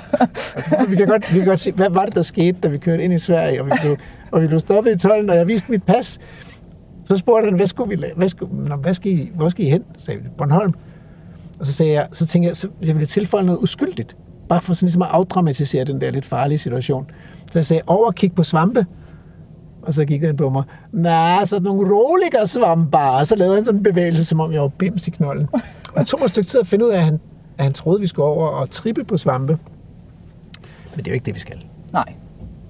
altså, 0.56 0.86
vi, 0.90 0.96
kan 0.96 1.08
godt, 1.08 1.34
vi 1.34 1.40
kan 1.40 1.48
godt 1.48 1.60
se, 1.60 1.72
hvad 1.72 1.90
var 1.90 2.06
det, 2.06 2.16
der 2.16 2.22
skete, 2.22 2.60
da 2.64 2.68
vi 2.68 2.78
kørte 2.78 3.04
ind 3.04 3.14
i 3.14 3.18
Sverige, 3.18 3.62
og 3.62 3.66
vi 3.66 3.72
blev, 3.82 3.98
og 4.32 4.42
vi 4.42 4.48
blev 4.48 4.60
stoppet 4.60 4.96
i 4.96 4.98
tolden, 4.98 5.30
og 5.30 5.36
jeg 5.36 5.48
viste 5.48 5.72
mit 5.72 5.84
pas. 5.84 6.20
Så 7.06 7.16
spurgte 7.16 7.46
han, 7.46 7.56
hvad 7.56 7.68
skulle 7.68 7.98
vi? 7.98 8.06
Hvad, 8.16 8.30
skulle, 8.30 8.66
nå, 8.66 8.76
hvad 8.76 8.94
skal 8.94 9.12
I, 9.12 9.32
hvor 9.36 9.50
skal 9.50 9.66
I 9.66 9.70
hen? 9.70 9.84
Sagde 9.98 10.22
vi, 10.22 10.28
Bornholm. 10.38 10.74
Og 11.60 11.66
så, 11.68 11.74
sagde 11.74 11.94
jeg, 11.94 12.08
så 12.14 12.26
tænkte 12.26 12.48
jeg, 12.48 12.58
så 12.58 12.68
jeg 12.82 12.96
ville 12.96 13.08
tilføje 13.08 13.44
noget 13.44 13.60
uskyldigt. 13.60 14.18
Bare 14.50 14.62
for 14.62 14.74
sådan 14.74 14.86
ligesom 14.86 15.02
at 15.02 15.08
afdramatisere 15.12 15.84
den 15.86 16.02
der 16.02 16.12
lidt 16.12 16.26
farlige 16.26 16.58
situation. 16.58 17.12
Så 17.52 17.60
jeg 17.60 17.66
sagde, 17.66 17.82
over 17.88 18.08
og 18.08 18.16
kig 18.16 18.34
på 18.34 18.44
svampe. 18.44 18.86
Og 19.90 19.94
så 19.96 20.06
kiggede 20.06 20.28
han 20.28 20.38
på 20.38 20.50
mig. 20.50 20.64
Nej, 20.92 21.46
så 21.46 21.60
nogle 21.60 21.94
rolige 21.94 22.48
svamper. 22.48 22.98
Og 22.98 23.28
så 23.28 23.36
lavede 23.36 23.56
han 23.56 23.66
sådan 23.66 23.80
en 23.80 23.84
bevægelse, 23.84 24.26
som 24.26 24.40
om 24.40 24.54
jeg 24.54 24.62
var 24.62 24.68
bims 24.68 25.08
i 25.08 25.12
knolden. 25.12 25.48
Og 25.94 26.00
det 26.00 26.08
tog 26.08 26.20
mig 26.20 26.26
et 26.26 26.32
stykke 26.32 26.50
tid 26.50 26.60
at 26.60 26.68
finde 26.68 26.86
ud 26.86 26.90
af, 26.90 26.98
at 26.98 27.04
han, 27.04 27.20
at 27.58 27.64
han 27.64 27.74
troede, 27.74 27.98
at 27.98 28.02
vi 28.02 28.08
skulle 28.08 28.26
over 28.26 28.48
og 28.48 28.72
trippe 28.72 29.04
på 29.04 29.18
svampe. 29.18 29.58
Men 30.96 30.98
det 30.98 31.08
er 31.08 31.12
jo 31.12 31.14
ikke 31.14 31.26
det, 31.26 31.36
vi 31.36 31.40
skal. 31.40 31.64
Nej. 31.94 32.14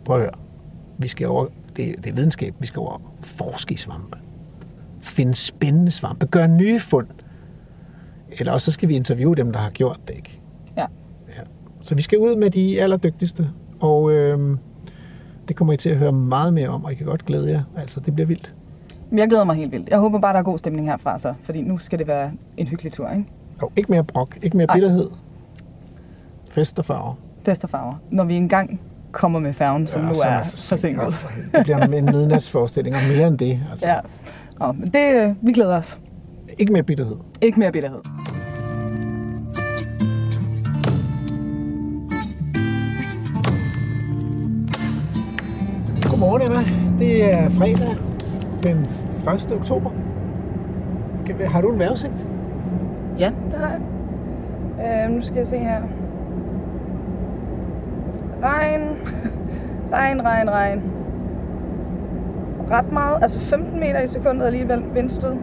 Prøv 0.05 0.15
at 0.15 0.21
høre. 0.21 0.31
Vi 0.97 1.07
skal 1.07 1.27
over, 1.27 1.45
det, 1.75 1.95
det 2.03 2.09
er 2.09 2.13
videnskab, 2.13 2.55
vi 2.59 2.67
skal 2.67 2.79
over 2.79 3.01
forske 3.21 3.73
i 3.73 3.77
svampe. 3.77 4.17
Finde 5.01 5.35
spændende 5.35 5.91
svampe. 5.91 6.25
Gøre 6.25 6.47
nye 6.47 6.79
fund. 6.79 7.07
Eller 8.31 8.53
også 8.53 8.65
så 8.65 8.71
skal 8.71 8.89
vi 8.89 8.95
interviewe 8.95 9.35
dem, 9.35 9.51
der 9.51 9.59
har 9.59 9.69
gjort 9.69 9.99
det, 10.07 10.15
ikke? 10.15 10.39
Ja. 10.77 10.85
ja. 11.27 11.41
Så 11.81 11.95
vi 11.95 12.01
skal 12.01 12.19
ud 12.19 12.35
med 12.35 12.49
de 12.49 12.81
allerdygtigste. 12.81 13.49
Og 13.79 14.11
øh, 14.11 14.57
det 15.49 15.55
kommer 15.57 15.73
I 15.73 15.77
til 15.77 15.89
at 15.89 15.97
høre 15.97 16.11
meget 16.11 16.53
mere 16.53 16.69
om, 16.69 16.85
og 16.85 16.91
I 16.91 16.95
kan 16.95 17.05
godt 17.05 17.25
glæde 17.25 17.49
jer. 17.51 17.61
Altså, 17.77 17.99
det 17.99 18.13
bliver 18.13 18.27
vildt. 18.27 18.53
Jeg 19.11 19.27
glæder 19.29 19.43
mig 19.43 19.55
helt 19.55 19.71
vildt. 19.71 19.89
Jeg 19.89 19.99
håber 19.99 20.19
bare, 20.19 20.33
der 20.33 20.39
er 20.39 20.43
god 20.43 20.57
stemning 20.57 20.87
herfra 20.87 21.17
så, 21.17 21.33
fordi 21.43 21.61
nu 21.61 21.77
skal 21.77 21.99
det 21.99 22.07
være 22.07 22.31
en 22.57 22.67
hyggelig 22.67 22.91
tur, 22.93 23.09
ikke? 23.09 23.25
Jo, 23.61 23.69
ikke 23.75 23.91
mere 23.91 24.03
brok, 24.03 24.37
ikke 24.41 24.57
mere 24.57 24.67
bitterhed. 24.73 25.09
Fest 26.49 26.79
og 26.79 26.85
farver. 26.85 27.13
Fest 27.43 27.63
og 27.63 27.69
farver. 27.69 27.93
Når 28.09 28.23
vi 28.23 28.35
engang 28.35 28.81
kommer 29.11 29.39
med 29.39 29.53
færgen, 29.53 29.87
som 29.87 30.01
ja, 30.01 30.07
nu 30.07 30.13
er 30.25 30.43
forsinket. 30.43 31.13
Det 31.55 31.63
bliver 31.63 31.85
en 31.85 32.05
midnatsforestilling, 32.05 32.95
og 32.95 33.01
mere 33.15 33.27
end 33.27 33.37
det. 33.37 33.59
Altså. 33.71 33.87
Ja, 33.87 33.99
Nå, 34.59 34.71
men 34.71 34.89
det, 34.89 35.35
vi 35.41 35.51
glæder 35.51 35.77
os. 35.77 35.99
Ikke 36.57 36.73
mere 36.73 36.83
bitterhed. 36.83 37.15
Ikke 37.41 37.59
mere 37.59 37.71
bitterhed. 37.71 37.99
Godmorgen 46.09 46.41
Emma. 46.41 46.63
Det 46.99 47.33
er 47.33 47.49
fredag 47.49 47.95
den 48.63 48.87
1. 49.35 49.51
oktober. 49.51 49.89
Har 51.47 51.61
du 51.61 51.71
en 51.71 51.79
vejrudsigt? 51.79 52.13
Ja, 53.19 53.31
det 53.51 53.55
har 53.55 53.69
jeg. 53.69 55.05
Øh, 55.05 55.15
nu 55.15 55.21
skal 55.21 55.37
jeg 55.37 55.47
se 55.47 55.57
her. 55.57 55.81
Regn. 58.43 58.81
regn, 59.93 60.21
regn, 60.21 60.49
regn. 60.49 60.83
Ret 62.71 62.91
meget, 62.91 63.17
altså 63.21 63.39
15 63.39 63.79
meter 63.79 64.01
i 64.01 64.07
sekundet 64.07 64.45
alligevel 64.45 64.83
vindstød. 64.93 65.35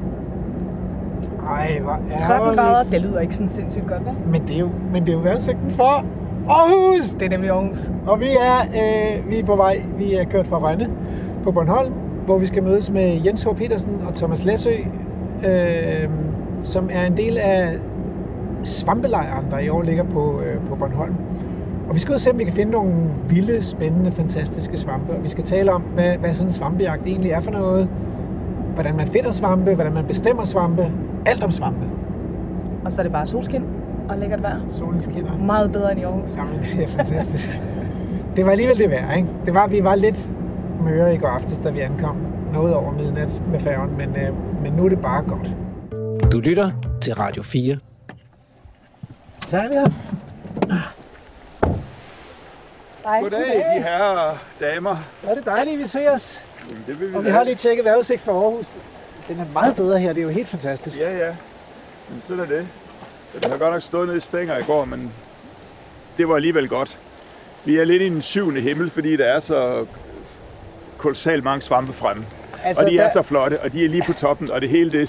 Ej, 1.48 1.78
hvor 1.82 1.92
ærgerligt. 1.92 2.20
13 2.20 2.56
grader, 2.56 2.90
det 2.90 3.00
lyder 3.00 3.20
ikke 3.20 3.34
sådan 3.34 3.48
sindssygt 3.48 3.86
godt, 3.86 4.02
hva'? 4.02 4.28
Men 4.30 4.42
det 4.46 4.54
er 4.56 4.60
jo, 4.60 4.68
men 4.92 5.02
det 5.02 5.08
er 5.08 5.16
jo 5.16 5.22
vejrudsigten 5.22 5.70
for 5.70 6.04
Aarhus! 6.48 7.10
Det 7.10 7.22
er 7.22 7.28
nemlig 7.28 7.50
Aarhus. 7.50 7.90
Og 8.06 8.20
vi 8.20 8.26
er, 8.40 8.60
øh, 8.60 9.30
vi 9.30 9.38
er 9.38 9.44
på 9.44 9.56
vej. 9.56 9.82
Vi 9.98 10.14
er 10.14 10.24
kørt 10.24 10.46
fra 10.46 10.58
Rønne 10.58 10.90
på 11.44 11.52
Bornholm, 11.52 11.92
hvor 12.24 12.38
vi 12.38 12.46
skal 12.46 12.62
mødes 12.62 12.90
med 12.90 13.20
Jens 13.24 13.42
H. 13.42 13.48
Petersen 13.56 14.02
og 14.08 14.14
Thomas 14.14 14.44
Læsø, 14.44 14.74
øh, 15.46 16.08
som 16.62 16.88
er 16.92 17.06
en 17.06 17.16
del 17.16 17.38
af 17.38 17.78
svampelejren, 18.64 19.50
der 19.50 19.58
i 19.58 19.68
år 19.68 19.82
ligger 19.82 20.04
på, 20.04 20.40
øh, 20.40 20.68
på 20.68 20.74
Bornholm. 20.74 21.14
Og 21.88 21.94
vi 21.94 22.00
skal 22.00 22.10
ud 22.10 22.14
og 22.14 22.20
se, 22.20 22.30
om 22.30 22.38
vi 22.38 22.44
kan 22.44 22.52
finde 22.52 22.72
nogle 22.72 22.92
vilde, 23.28 23.62
spændende, 23.62 24.12
fantastiske 24.12 24.78
svampe. 24.78 25.12
Og 25.12 25.22
vi 25.22 25.28
skal 25.28 25.44
tale 25.44 25.72
om, 25.72 25.82
hvad, 25.82 26.16
hvad 26.16 26.34
sådan 26.34 26.46
en 26.46 26.52
svampejagt 26.52 27.06
egentlig 27.06 27.30
er 27.30 27.40
for 27.40 27.50
noget. 27.50 27.88
hvordan 28.74 28.96
man 28.96 29.08
finder 29.08 29.30
svampe, 29.30 29.74
hvordan 29.74 29.92
man 29.92 30.04
bestemmer 30.04 30.44
svampe. 30.44 30.92
Alt 31.26 31.44
om 31.44 31.50
svampe. 31.50 31.86
Og 32.84 32.92
så 32.92 33.00
er 33.00 33.02
det 33.02 33.12
bare 33.12 33.26
solskin 33.26 33.62
og 34.08 34.18
lækkert 34.18 34.42
vejr. 34.42 34.60
Solen 34.70 35.00
skinner. 35.00 35.36
Meget 35.38 35.72
bedre 35.72 35.92
end 35.92 36.00
i 36.00 36.04
Aarhus. 36.04 36.36
Jamen, 36.36 36.58
det 36.62 36.82
er 36.82 36.88
fantastisk. 36.88 37.50
det 38.36 38.44
var 38.44 38.50
alligevel 38.50 38.78
det 38.78 38.90
værd, 38.90 39.16
ikke? 39.16 39.28
Det 39.46 39.54
var, 39.54 39.66
vi 39.66 39.84
var 39.84 39.94
lidt 39.94 40.30
møre 40.80 41.14
i 41.14 41.18
går 41.18 41.28
aftes, 41.28 41.58
da 41.58 41.70
vi 41.70 41.80
ankom. 41.80 42.16
Noget 42.52 42.74
over 42.74 42.90
midnat 42.92 43.28
med 43.52 43.60
færgen, 43.60 43.96
men, 43.96 44.16
øh, 44.16 44.62
men 44.62 44.72
nu 44.72 44.84
er 44.84 44.88
det 44.88 45.00
bare 45.02 45.22
godt. 45.22 45.48
Du 46.32 46.40
lytter 46.40 46.70
til 47.00 47.14
Radio 47.14 47.42
4. 47.42 47.76
Så 49.46 49.56
er 49.58 49.68
vi 49.68 49.74
her. 49.74 49.86
Hej. 53.04 53.20
Goddag, 53.20 53.40
de 53.76 53.82
herrer 53.82 54.18
og 54.18 54.36
damer. 54.60 54.96
Hvor 55.22 55.30
er 55.30 55.34
det 55.34 55.44
dejligt, 55.44 55.78
vi 55.78 55.86
ser 55.86 56.10
os. 56.10 56.40
Jamen, 56.68 56.84
det 56.86 57.00
vil 57.00 57.10
vi 57.12 57.16
Og 57.16 57.24
vi 57.24 57.28
da. 57.28 57.34
har 57.34 57.44
lige 57.44 57.54
tjekket 57.54 57.84
vejrudsigt 57.84 58.20
fra 58.20 58.32
Aarhus. 58.32 58.66
Den 59.28 59.40
er 59.40 59.44
meget 59.52 59.76
bedre 59.76 59.98
her, 59.98 60.12
det 60.12 60.18
er 60.20 60.24
jo 60.24 60.28
helt 60.30 60.48
fantastisk. 60.48 60.98
Ja, 60.98 61.16
ja. 61.26 61.34
Men 62.10 62.20
sådan 62.20 62.42
er 62.42 62.46
det. 62.46 62.66
Jeg 63.42 63.50
har 63.50 63.58
godt 63.58 63.72
nok 63.72 63.82
stået 63.82 64.06
nede 64.06 64.18
i 64.18 64.20
stænger 64.20 64.58
i 64.58 64.62
går, 64.62 64.84
men 64.84 65.12
det 66.18 66.28
var 66.28 66.36
alligevel 66.36 66.68
godt. 66.68 66.98
Vi 67.64 67.76
er 67.78 67.84
lidt 67.84 68.02
i 68.02 68.08
den 68.08 68.22
syvende 68.22 68.60
himmel, 68.60 68.90
fordi 68.90 69.16
der 69.16 69.24
er 69.24 69.40
så 69.40 69.86
kolossalt 70.98 71.44
mange 71.44 71.62
svampe 71.62 71.92
fremme. 71.92 72.24
Altså, 72.64 72.84
Og 72.84 72.90
de 72.90 72.98
er 72.98 73.02
der- 73.02 73.08
så 73.12 73.22
flotte, 73.22 73.60
og 73.60 73.72
de 73.72 73.84
er 73.84 73.88
lige 73.88 74.02
på 74.06 74.12
toppen, 74.12 74.50
og 74.50 74.60
det 74.60 74.68
hele 74.68 74.92
det 74.92 75.08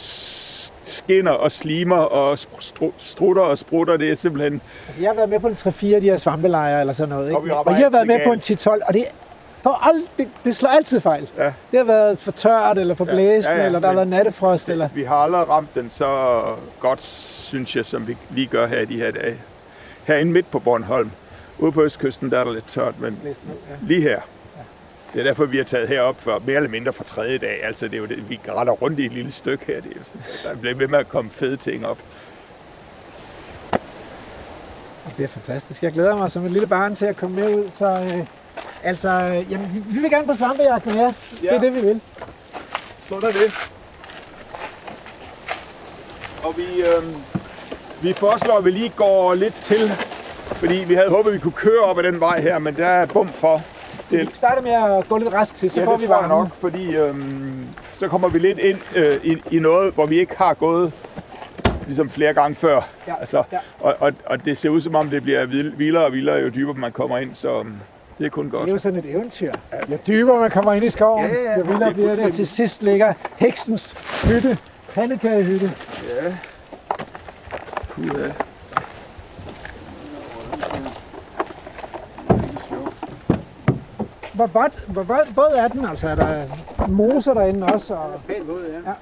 skinner 0.84 1.32
og 1.32 1.52
slimer 1.52 1.98
og 1.98 2.34
stru- 2.60 2.92
strutter 2.98 3.42
og 3.42 3.58
sprutter. 3.58 3.98
Det 3.98 4.12
er 4.12 4.16
simpelthen... 4.16 4.62
Altså, 4.88 5.02
jeg 5.02 5.10
har 5.10 5.16
været 5.16 5.30
med 5.30 5.40
på 5.40 5.48
en 5.48 5.54
3-4 5.56 5.96
af 5.96 6.02
de 6.02 6.10
her 6.10 6.18
svampelejre 6.18 6.80
eller 6.80 6.94
sådan 6.94 7.10
noget. 7.10 7.28
Ikke? 7.28 7.38
Og 7.38 7.46
vi 7.46 7.52
Og, 7.52 7.72
I 7.80 7.82
har 7.84 7.90
været 7.90 8.08
med 8.08 8.20
på 8.26 8.32
en 8.34 8.40
galt. 8.48 8.68
10-12, 8.68 8.88
og 8.88 8.94
det, 8.94 9.06
på 9.64 9.70
ald- 9.70 10.08
det, 10.18 10.28
det 10.46 10.56
slår 10.56 10.70
altid 10.70 11.00
fejl. 11.00 11.30
Ja. 11.38 11.44
Det 11.44 11.78
har 11.78 11.84
været 11.84 12.20
for 12.20 12.32
tørt, 12.32 12.78
eller 12.78 12.96
for 12.96 13.06
Ja. 13.06 13.12
blæsende, 13.12 13.56
Ja, 13.56 13.60
ja, 13.62 13.66
eller 13.66 13.80
der 13.80 13.88
har 13.88 13.96
været 13.96 14.08
nattefrost. 14.08 14.70
Eller... 14.70 14.90
Vi 14.94 15.04
har 15.04 15.16
aldrig 15.16 15.50
ramt 15.50 15.76
den 15.76 15.90
så 15.90 16.42
godt, 16.80 17.02
synes 17.48 17.76
jeg, 17.76 17.86
som 17.86 18.08
vi 18.08 18.18
lige 18.30 18.48
gør 18.48 18.68
her 18.68 18.80
i 18.80 18.86
de 18.86 18.98
her 18.98 19.12
dage. 19.12 19.38
Herinde 20.08 20.32
midt 20.32 20.52
på 20.52 20.60
Bornholm. 20.60 21.12
Ude 21.60 21.72
på 21.72 21.84
Østkysten, 21.84 22.32
der 22.32 22.40
er 22.40 22.44
der 22.44 22.54
lidt 22.54 22.68
tørt, 22.68 23.00
men 23.00 23.20
ja. 23.26 23.30
lige 23.82 24.02
her. 24.02 24.20
Det 25.14 25.20
er 25.20 25.24
derfor, 25.24 25.46
vi 25.46 25.58
har 25.58 25.64
taget 25.64 25.88
herop 25.88 26.22
for 26.22 26.42
mere 26.46 26.56
eller 26.56 26.70
mindre 26.70 26.94
for 26.94 27.04
tredje 27.04 27.38
dag. 27.38 27.64
Altså, 27.64 27.86
det 27.86 27.94
er 27.94 27.98
jo 27.98 28.06
det, 28.06 28.30
vi 28.30 28.40
retter 28.50 28.74
rundt 28.74 29.00
i 29.00 29.06
et 29.06 29.12
lille 29.12 29.32
stykke 29.32 29.66
her. 29.68 29.82
Det 29.82 29.92
er, 29.92 29.96
jo- 29.96 30.50
der 30.50 30.56
bliver 30.56 30.76
ved 30.76 30.88
med 30.88 31.00
at 31.00 31.10
komme 31.10 31.32
fede 31.32 31.58
ting 31.58 31.86
op. 31.88 31.98
Det 35.18 35.24
er 35.24 35.28
fantastisk. 35.28 35.84
Jeg 35.84 35.92
glæder 35.92 36.16
mig 36.16 36.32
som 36.32 36.46
et 36.46 36.52
lille 36.52 36.68
barn 36.68 36.96
til 36.96 37.06
at 37.06 37.18
komme 37.18 37.36
med 37.36 37.56
ud. 37.56 37.70
Så 37.78 37.86
øh, 37.86 38.26
altså, 38.84 39.10
øh, 39.10 39.52
jamen, 39.52 39.72
vi- 39.74 39.94
vi 39.96 40.00
vil 40.00 40.10
gerne 40.10 40.28
på 40.28 40.36
svampejagt 40.36 40.86
med 40.86 40.96
jer. 40.96 41.14
Det 41.42 41.50
er 41.52 41.54
Ja. 41.56 41.62
det, 41.62 41.76
vi 41.76 41.82
vil. 41.82 42.02
Sådan 43.02 43.24
er 43.30 43.32
det. 43.34 43.54
Og 46.44 46.58
vi, 46.58 46.64
øh, 46.82 47.04
vi 48.04 48.14
foreslår, 48.14 48.58
at 48.58 48.66
vi 48.66 48.72
lige 48.72 48.90
går 48.96 49.34
lidt 49.34 49.54
til, 49.62 49.92
fordi 50.52 50.84
vi 50.88 50.94
havde 50.94 51.10
håbet, 51.10 51.30
at 51.30 51.34
vi 51.36 51.40
kunne 51.40 51.52
køre 51.52 51.80
op 51.80 51.98
ad 51.98 52.04
den 52.04 52.20
vej 52.20 52.42
her, 52.42 52.60
men 52.60 52.76
der 52.76 52.86
er 52.88 53.06
bum 53.06 53.30
for. 53.30 53.62
Vi 54.12 54.28
starter 54.34 54.62
med 54.62 54.72
at 54.98 55.10
gå 55.10 55.18
lidt 55.18 55.34
rask 55.34 55.56
til, 55.56 55.70
så 55.70 55.80
ja, 55.82 55.88
får 55.88 55.92
det 55.92 56.02
vi 56.02 56.10
varmen. 56.10 56.30
nok, 56.30 56.48
fordi 56.62 56.96
øhm, 56.96 57.66
så 57.94 58.08
kommer 58.08 58.28
vi 58.30 58.40
lidt 58.40 58.60
ind 58.60 58.78
øh, 58.96 59.16
i, 59.24 59.38
i 59.52 59.60
noget, 59.60 59.94
hvor 59.94 60.06
vi 60.06 60.20
ikke 60.20 60.38
har 60.38 60.54
gået 60.54 60.92
ligesom 61.86 62.10
flere 62.10 62.34
gange 62.34 62.56
før. 62.56 62.82
Ja, 63.08 63.14
Altså, 63.20 63.44
ja. 63.52 63.58
og, 63.80 63.96
og, 64.00 64.12
og 64.26 64.46
det 64.46 64.58
ser 64.58 64.70
ud 64.70 64.82
som 64.82 64.96
om, 64.96 65.10
det 65.10 65.24
bliver 65.24 65.46
vild- 65.46 65.76
vildere 65.78 66.06
og 66.06 66.14
vildere, 66.14 66.36
jo 66.40 66.50
dybere 66.50 66.74
man 66.74 66.92
kommer 66.92 67.18
ind, 67.18 67.36
så 67.36 67.60
øhm, 67.60 67.74
det 68.18 68.26
er 68.26 68.30
kun 68.30 68.44
Det 68.46 68.52
godt. 68.52 68.70
er 68.70 68.74
jo 68.74 68.78
sådan 68.80 69.00
et 69.00 69.06
eventyr. 69.06 69.52
Jo 69.92 69.98
dybere 70.08 70.40
man 70.40 70.52
kommer 70.52 70.74
ind 70.74 70.86
i 70.86 70.90
skoven, 70.90 71.26
Ja, 71.26 71.36
ja, 71.44 71.52
jo 71.58 71.62
det 71.62 71.70
vildere 71.70 71.90
er 71.90 71.94
bliver 71.94 72.16
det. 72.16 72.34
Til 72.34 72.48
sidst 72.48 72.84
ligger 72.84 73.14
heksens 73.38 73.96
hytte, 74.24 74.58
pandekagehytte. 74.94 75.72
Ja. 76.22 76.38
Puha. 77.90 78.32
Hvor 84.34 84.48
våd, 84.48 84.70
hvor 84.88 85.04
våd, 85.04 85.34
våd 85.36 85.54
er 85.56 85.68
den? 85.68 85.86
Altså, 85.86 86.08
er 86.08 86.16
der 86.16 86.48
moser 86.88 87.34
derinde 87.34 87.68
også? 87.68 87.94
Og, 87.94 88.22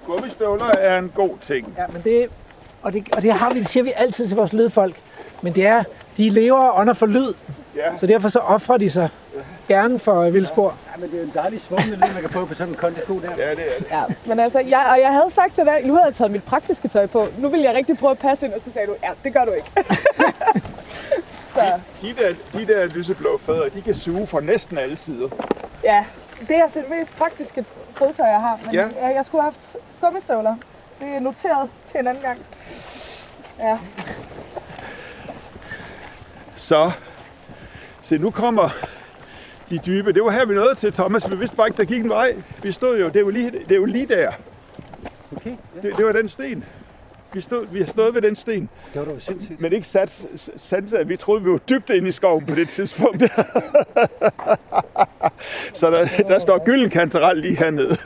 Gummistøvler 0.05 0.65
er 0.65 0.99
en 0.99 1.11
god 1.15 1.37
ting. 1.41 1.73
ja, 1.77 1.85
men 1.93 2.01
det, 2.01 2.29
og, 2.81 2.93
det, 2.93 3.07
og 3.15 3.21
det, 3.21 3.33
har 3.33 3.53
vi, 3.53 3.59
det 3.59 3.69
siger 3.69 3.83
vi 3.83 3.93
altid 3.95 4.27
til 4.27 4.35
vores 4.37 4.53
lydfolk. 4.53 4.95
Men 5.41 5.55
det 5.55 5.65
er, 5.65 5.83
de 6.17 6.29
lever 6.29 6.79
under 6.79 6.93
for 6.93 7.05
lyd, 7.05 7.33
Ja. 7.75 7.97
så 7.97 8.07
derfor 8.07 8.29
så 8.29 8.39
offrer 8.39 8.77
de 8.77 8.91
sig 8.91 9.09
gerne 9.67 9.99
for 9.99 10.21
øh, 10.21 10.33
vildspor. 10.33 10.75
Ja, 10.95 10.99
men 11.01 11.09
det 11.11 11.15
er 11.17 11.21
jo 11.21 11.27
en 11.27 11.31
dejlig 11.35 11.61
svungne 11.61 11.97
man 11.97 12.21
kan 12.21 12.29
få 12.29 12.45
på 12.45 12.53
sådan 12.53 12.73
en 12.73 12.77
kondisko 12.79 13.19
der. 13.19 13.29
Ja, 13.37 13.49
det 13.51 13.59
er 13.59 13.79
det. 13.79 13.87
Ja, 13.91 14.03
men 14.25 14.39
altså, 14.39 14.59
jeg, 14.59 14.85
og 14.91 14.99
jeg 15.01 15.13
havde 15.13 15.31
sagt 15.31 15.55
til 15.55 15.65
dig, 15.65 15.81
nu 15.83 15.93
havde 15.93 16.05
jeg 16.05 16.13
taget 16.15 16.31
mit 16.31 16.43
praktiske 16.43 16.87
tøj 16.87 17.05
på. 17.07 17.27
Nu 17.37 17.47
vil 17.47 17.59
jeg 17.59 17.75
rigtig 17.75 17.97
prøve 17.97 18.11
at 18.11 18.17
passe 18.19 18.45
ind, 18.45 18.53
og 18.53 18.61
så 18.61 18.71
sagde 18.71 18.87
du, 18.87 18.95
ja, 19.03 19.09
det 19.23 19.33
gør 19.33 19.45
du 19.45 19.51
ikke. 19.51 19.71
så 21.55 21.79
De 22.01 22.13
der, 22.13 22.33
de 22.53 22.67
der 22.73 22.85
lyseblå 22.85 23.39
fødder, 23.45 23.69
de 23.69 23.81
kan 23.81 23.95
suge 23.95 24.27
fra 24.27 24.41
næsten 24.41 24.77
alle 24.77 24.95
sider. 24.95 25.27
ja, 25.83 26.05
det 26.47 26.55
er 26.55 26.67
det 26.73 26.83
mest 26.99 27.15
praktiske 27.17 27.65
fodtøj, 27.93 28.27
jeg 28.27 28.39
har. 28.41 28.59
Men 28.65 28.73
Ja. 28.73 28.81
jeg, 29.01 29.15
jeg 29.15 29.25
skulle 29.25 29.41
have 29.41 29.53
haft 29.53 29.83
gummistøvler. 30.01 30.55
Det 30.99 31.07
er 31.15 31.19
noteret 31.19 31.69
til 31.91 31.99
en 31.99 32.07
anden 32.07 32.23
gang. 32.23 32.37
Ja, 33.59 33.77
Så, 36.55 36.91
se 38.05 38.17
nu 38.17 38.31
kommer 38.31 38.69
de 39.69 39.77
dybe. 39.77 40.13
Det 40.13 40.23
var 40.23 40.31
her, 40.31 40.45
vi 40.45 40.53
nåede 40.53 40.75
til, 40.75 40.93
Thomas. 40.93 41.31
Vi 41.31 41.37
vidste 41.37 41.57
bare 41.57 41.67
ikke, 41.67 41.77
der 41.77 41.83
gik 41.83 42.01
en 42.01 42.09
vej. 42.09 42.35
Vi 42.63 42.71
stod 42.71 42.99
jo, 42.99 43.07
det 43.07 43.15
er 43.15 43.19
jo 43.19 43.29
lige, 43.29 43.51
det 43.51 43.71
er 43.71 43.75
jo 43.75 43.85
lige 43.85 44.05
der. 44.05 44.31
Okay, 45.35 45.49
ja. 45.49 45.55
Det, 45.87 45.97
det 45.97 46.05
var 46.05 46.11
den 46.11 46.29
sten. 46.29 46.63
Vi, 47.33 47.41
stod, 47.41 47.65
vi 47.71 47.79
har 47.79 47.85
stået 47.85 48.13
ved 48.13 48.21
den 48.21 48.35
sten, 48.35 48.69
Det 48.93 49.07
var 49.07 49.13
da 49.13 49.19
sindssygt. 49.19 49.61
men 49.61 49.73
ikke 49.73 49.87
sat, 49.87 50.25
sanset, 50.57 50.97
at 50.97 51.09
vi 51.09 51.17
troede, 51.17 51.43
vi 51.43 51.51
var 51.51 51.57
dybt 51.57 51.89
inde 51.89 52.09
i 52.09 52.11
skoven 52.11 52.45
på 52.45 52.55
det 52.55 52.69
tidspunkt. 52.69 53.23
Så 55.73 55.91
der, 55.91 56.07
der 56.27 56.39
står 56.39 56.65
gyldenkantarel 56.65 57.37
lige 57.37 57.55
hernede. 57.57 57.97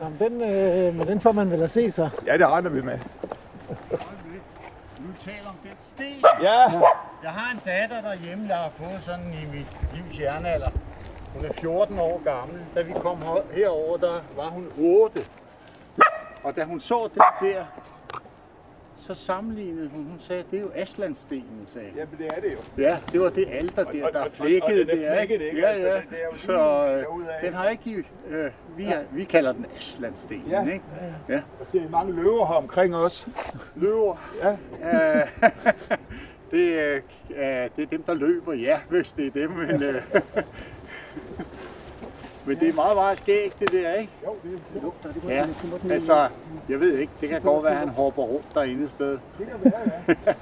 Nå, 0.00 0.08
men, 0.08 0.18
den, 0.32 0.42
øh, 0.50 0.94
men 0.94 1.08
den 1.08 1.20
får 1.20 1.32
man 1.32 1.50
vel 1.50 1.62
at 1.62 1.70
se 1.70 1.92
så. 1.92 2.08
Ja, 2.26 2.36
det 2.36 2.46
regner 2.46 2.70
vi 2.70 2.80
med. 2.82 2.98
Nu 4.98 5.08
taler 5.24 5.48
om 5.48 5.54
den 5.62 5.70
sten. 5.94 6.24
Ja, 6.42 6.80
Jeg 7.28 7.36
har 7.36 7.52
en 7.52 7.60
datter 7.66 8.00
derhjemme, 8.10 8.46
jeg 8.48 8.56
har 8.56 8.70
fået 8.76 9.00
sådan 9.04 9.32
i 9.32 9.56
mit 9.56 9.66
livs 9.94 10.20
jernalder. 10.20 10.70
Hun 11.34 11.44
er 11.44 11.52
14 11.52 11.98
år 11.98 12.20
gammel. 12.24 12.60
Da 12.74 12.82
vi 12.82 12.92
kom 12.92 13.18
her- 13.22 13.44
herover, 13.52 13.96
der 13.96 14.12
var 14.36 14.48
hun 14.48 14.66
8. 14.78 15.20
Og 16.42 16.56
da 16.56 16.64
hun 16.64 16.80
så 16.80 17.08
det 17.14 17.22
der, 17.40 17.64
så 18.98 19.14
sammenlignede 19.14 19.88
hun. 19.88 20.04
Hun 20.04 20.20
sagde, 20.20 20.44
det 20.50 20.56
er 20.56 20.60
jo 20.60 20.70
Aslanstenen, 20.74 21.62
sagde 21.66 21.88
ja 21.96 22.04
men 22.10 22.18
det 22.18 22.36
er 22.36 22.40
det 22.40 22.52
jo. 22.52 22.82
Ja, 22.82 22.98
det 23.12 23.20
var 23.20 23.28
det 23.30 23.48
alter 23.50 23.84
der, 23.84 24.06
og- 24.06 24.12
der 24.12 24.20
og- 24.20 24.26
er 24.26 24.30
flækket. 24.30 24.62
og 24.62 24.70
den 24.70 24.78
er 25.04 25.08
det 25.10 25.16
flækket, 25.28 25.44
ikke? 25.46 25.60
Ja, 25.60 25.66
Altså, 25.68 25.86
ja. 25.86 25.94
den- 25.94 26.02
det 26.02 26.18
lige 26.32 26.40
Så 26.40 26.86
øh, 27.08 27.44
den 27.44 27.54
har 27.54 27.68
ikke... 27.68 28.04
Øh, 28.28 28.50
vi, 28.76 28.84
har, 28.84 29.02
vi 29.10 29.24
kalder 29.24 29.52
den 29.52 29.66
Aslanstenen, 29.76 30.46
Ja. 30.50 30.62
ikke? 30.64 30.84
Ja. 31.28 31.40
Og 31.60 31.66
ser 31.66 31.88
mange 31.88 32.12
løver 32.12 32.46
her 32.46 32.54
omkring 32.54 32.96
os. 32.96 33.26
Løver. 33.76 34.16
Ja. 34.42 34.56
Det, 36.50 36.80
er, 36.80 37.00
det 37.76 37.82
er 37.82 37.86
dem, 37.90 38.02
der 38.02 38.14
løber, 38.14 38.52
ja, 38.52 38.78
hvis 38.88 39.12
det 39.12 39.26
er 39.26 39.30
dem. 39.30 39.50
Men, 39.50 39.82
øh, 39.82 39.94
men 42.46 42.58
det 42.60 42.68
er 42.68 42.72
meget, 42.72 42.96
meget 42.96 43.18
skægt, 43.18 43.60
det 43.60 43.72
der, 43.72 43.94
ikke? 43.94 44.12
Jo, 44.26 44.36
det, 44.42 44.58
det 44.74 44.82
lugter. 44.82 45.12
Det, 45.12 45.22
Ja, 45.28 45.46
altså, 45.90 46.28
jeg 46.68 46.80
ved 46.80 46.98
ikke, 46.98 47.12
det 47.20 47.28
kan 47.28 47.42
godt 47.42 47.64
være, 47.64 47.72
at 47.72 47.78
han 47.78 47.88
hopper 47.88 48.22
rundt 48.22 48.54
derinde 48.54 48.84
et 48.84 48.90
sted. 48.90 49.10
det 49.10 49.20
kan 49.38 49.72
være, 49.72 49.80
ja. 50.08 50.14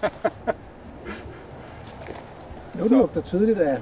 Nu 2.79 2.83
det 2.83 2.91
lugter 2.91 3.21
tydeligt 3.21 3.59
af... 3.59 3.79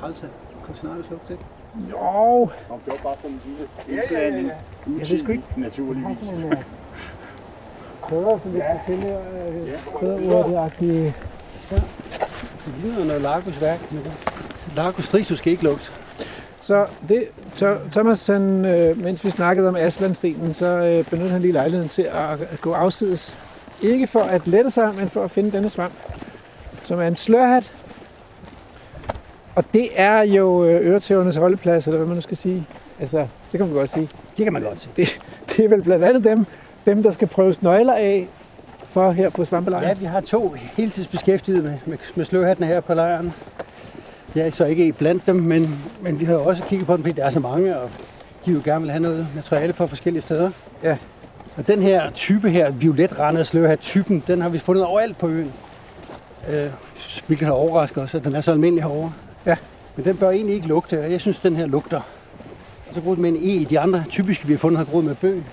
Trælse, 0.00 0.28
kontinentlugt, 0.66 1.30
ikke? 1.30 1.42
Jo, 1.90 1.96
Om 2.70 2.80
det 2.84 2.92
var 2.92 2.98
bare 3.02 3.16
sådan 3.22 3.30
en 3.30 3.40
lille 3.44 3.68
ja, 3.88 3.94
ja, 3.94 4.00
indblanding. 4.26 4.46
ja. 4.48 4.54
Jeg 4.98 5.06
sgu 5.06 5.32
ikke. 5.32 5.42
Naturligvis. 5.56 6.18
Krydder, 8.02 8.38
som 8.38 8.54
vi 8.54 8.58
kan 8.58 8.80
sælge. 8.86 9.14
Øh, 9.14 9.68
krydderurteagtige. 9.98 11.14
Det 11.70 12.74
lyder 12.84 13.04
noget 13.04 13.22
lagosværk, 13.22 13.92
men 13.92 14.02
lagostris, 14.76 15.28
du 15.28 15.36
skal 15.36 15.52
ikke 15.52 15.64
lugte. 15.64 15.90
Så 16.60 16.86
det, 17.08 17.24
Thomas, 17.92 18.26
han, 18.26 18.64
øh, 18.64 19.02
mens 19.02 19.24
vi 19.24 19.30
snakkede 19.30 19.68
om 19.68 19.76
Aslandstenen, 19.76 20.54
så 20.54 20.66
øh, 20.66 21.04
benyttede 21.04 21.30
han 21.30 21.40
lige 21.40 21.52
lejligheden 21.52 21.88
til 21.88 22.02
at, 22.02 22.40
at 22.40 22.60
gå 22.60 22.72
afsides. 22.72 23.38
Ikke 23.82 24.06
for 24.06 24.20
at 24.20 24.46
lette 24.46 24.70
sig, 24.70 24.94
men 24.94 25.08
for 25.08 25.24
at 25.24 25.30
finde 25.30 25.52
denne 25.52 25.70
svamp, 25.70 25.94
som 26.84 27.00
er 27.00 27.06
en 27.06 27.16
slørhat. 27.16 27.72
Og 29.54 29.64
det 29.74 29.88
er 29.94 30.22
jo 30.22 30.64
øh, 30.64 30.86
øretævernes 30.86 31.36
holdeplads, 31.36 31.86
eller 31.86 31.98
hvad 31.98 32.06
man 32.06 32.16
nu 32.16 32.22
skal 32.22 32.36
sige. 32.36 32.66
Altså, 33.00 33.18
det 33.18 33.58
kan 33.58 33.66
man 33.66 33.74
godt 33.74 33.90
sige. 33.90 34.08
Det 34.36 34.44
kan 34.44 34.52
man 34.52 34.62
godt 34.62 34.80
sige. 34.80 34.92
Det, 34.96 35.20
det 35.56 35.64
er 35.64 35.68
vel 35.68 35.82
blandt 35.82 36.04
andet 36.04 36.24
dem, 36.24 36.46
dem, 36.86 37.02
der 37.02 37.10
skal 37.10 37.28
prøves 37.28 37.62
nøgler 37.62 37.94
af 37.94 38.28
for 38.90 39.10
her 39.10 39.30
på 39.30 39.44
Svampelejren. 39.44 39.88
Ja, 39.88 39.94
vi 39.94 40.04
har 40.04 40.20
to 40.20 40.54
heltidsbeskæftigede 40.76 41.62
med, 41.62 41.74
med, 41.86 41.98
med 42.14 42.24
sløhattene 42.24 42.66
her 42.66 42.80
på 42.80 42.94
lejren. 42.94 43.32
Jeg 44.34 44.46
er 44.46 44.50
så 44.50 44.64
ikke 44.64 44.92
blandt 44.92 45.26
dem, 45.26 45.36
men, 45.36 45.78
men 46.00 46.20
vi 46.20 46.24
har 46.24 46.34
jo 46.34 46.44
også 46.44 46.62
kigget 46.62 46.86
på 46.86 46.96
dem, 46.96 47.02
fordi 47.02 47.16
der 47.16 47.24
er 47.24 47.30
så 47.30 47.40
mange, 47.40 47.78
og 47.78 47.90
de 48.46 48.50
jo 48.50 48.60
gerne 48.64 48.80
vil 48.80 48.90
have 48.90 49.02
noget 49.02 49.26
materiale 49.34 49.72
fra 49.72 49.86
forskellige 49.86 50.22
steder. 50.22 50.50
Ja. 50.82 50.96
Og 51.56 51.66
den 51.66 51.82
her 51.82 52.10
type 52.10 52.50
her, 52.50 52.70
violetrandet 52.70 53.46
sløvhat 53.46 53.80
typen, 53.80 54.22
den 54.26 54.42
har 54.42 54.48
vi 54.48 54.58
fundet 54.58 54.84
overalt 54.84 55.18
på 55.18 55.28
øen. 55.28 55.52
Øh, 56.50 56.70
hvilket 57.26 57.46
har 57.46 57.54
overrasket 57.54 58.02
os, 58.02 58.14
at 58.14 58.24
den 58.24 58.34
er 58.34 58.40
så 58.40 58.50
almindelig 58.50 58.84
herovre. 58.84 59.12
Ja. 59.46 59.56
Men 59.96 60.04
den 60.04 60.16
bør 60.16 60.30
egentlig 60.30 60.54
ikke 60.54 60.68
lugte, 60.68 61.00
og 61.00 61.12
jeg 61.12 61.20
synes, 61.20 61.38
den 61.38 61.56
her 61.56 61.66
lugter. 61.66 62.00
Og 62.88 62.94
så 62.94 63.00
bruger 63.00 63.16
med 63.16 63.30
en 63.30 63.36
el. 63.36 63.70
De 63.70 63.80
andre 63.80 64.04
typiske, 64.08 64.46
vi 64.46 64.52
har 64.52 64.58
fundet, 64.58 64.78
har 64.78 64.84
groet 64.84 65.04
med 65.04 65.14
bøg. 65.14 65.44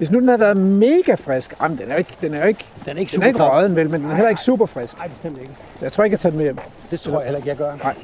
Hvis 0.00 0.10
nu 0.10 0.20
den 0.20 0.28
havde 0.28 0.40
været 0.40 0.56
mega 0.56 1.14
frisk, 1.14 1.54
jamen, 1.62 1.78
den 1.78 1.88
er 1.88 1.92
jo 1.92 1.98
ikke, 1.98 2.14
den 2.20 2.34
er 2.34 2.38
jo 2.38 2.44
ikke, 2.44 2.64
Den 2.84 2.96
er 2.96 3.00
ikke 3.00 3.12
den 3.12 3.22
er 3.22 3.26
ikke 3.26 3.38
super 3.38 3.56
røden, 3.56 3.76
vel, 3.76 3.90
men 3.90 4.00
den 4.02 4.10
er 4.10 4.14
heller 4.14 4.28
ikke 4.28 4.40
super 4.40 4.66
frisk. 4.66 4.98
Nej, 4.98 5.08
bestemt 5.08 5.38
ikke. 5.40 5.52
Så 5.78 5.84
jeg 5.84 5.92
tror 5.92 6.04
ikke, 6.04 6.14
jeg 6.14 6.20
tager 6.20 6.30
den 6.30 6.38
med 6.38 6.46
hjem. 6.46 6.58
Det 6.90 7.00
tror 7.00 7.20
jeg 7.20 7.24
heller 7.24 7.36
ikke, 7.36 7.48
jeg 7.48 7.56
gør. 7.56 7.72
Nej. 7.84 7.94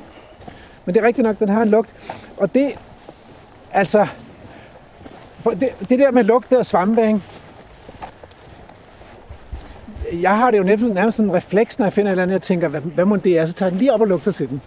Men 0.85 0.95
det 0.95 1.03
er 1.03 1.07
rigtigt 1.07 1.27
nok, 1.27 1.39
den 1.39 1.49
har 1.49 1.63
en 1.63 1.69
lugt. 1.69 1.95
Og 2.37 2.55
det, 2.55 2.73
altså, 3.73 4.07
det, 5.45 5.69
det 5.89 5.99
der 5.99 6.11
med 6.11 6.25
lugte 6.25 6.59
og 6.59 6.67
svampe, 6.67 7.03
ikke? 7.07 7.21
Jeg 10.13 10.37
har 10.37 10.51
det 10.51 10.59
jo 10.59 10.63
nærmest, 10.63 10.95
nærmest 10.95 11.17
sådan 11.17 11.31
en 11.31 11.37
refleks, 11.37 11.79
når 11.79 11.87
jeg 11.87 11.93
finder 11.93 12.11
et 12.11 12.13
eller 12.13 12.23
andet, 12.23 12.33
jeg 12.33 12.43
tænker, 12.43 12.69
hvad, 12.69 12.81
hvad 12.81 13.05
må 13.05 13.17
det 13.17 13.39
er, 13.39 13.47
så 13.47 13.53
tager 13.53 13.67
jeg 13.67 13.73
den 13.73 13.79
lige 13.79 13.93
op 13.93 14.01
og 14.01 14.07
lugter 14.07 14.33
til 14.33 14.49
den. 14.49 14.61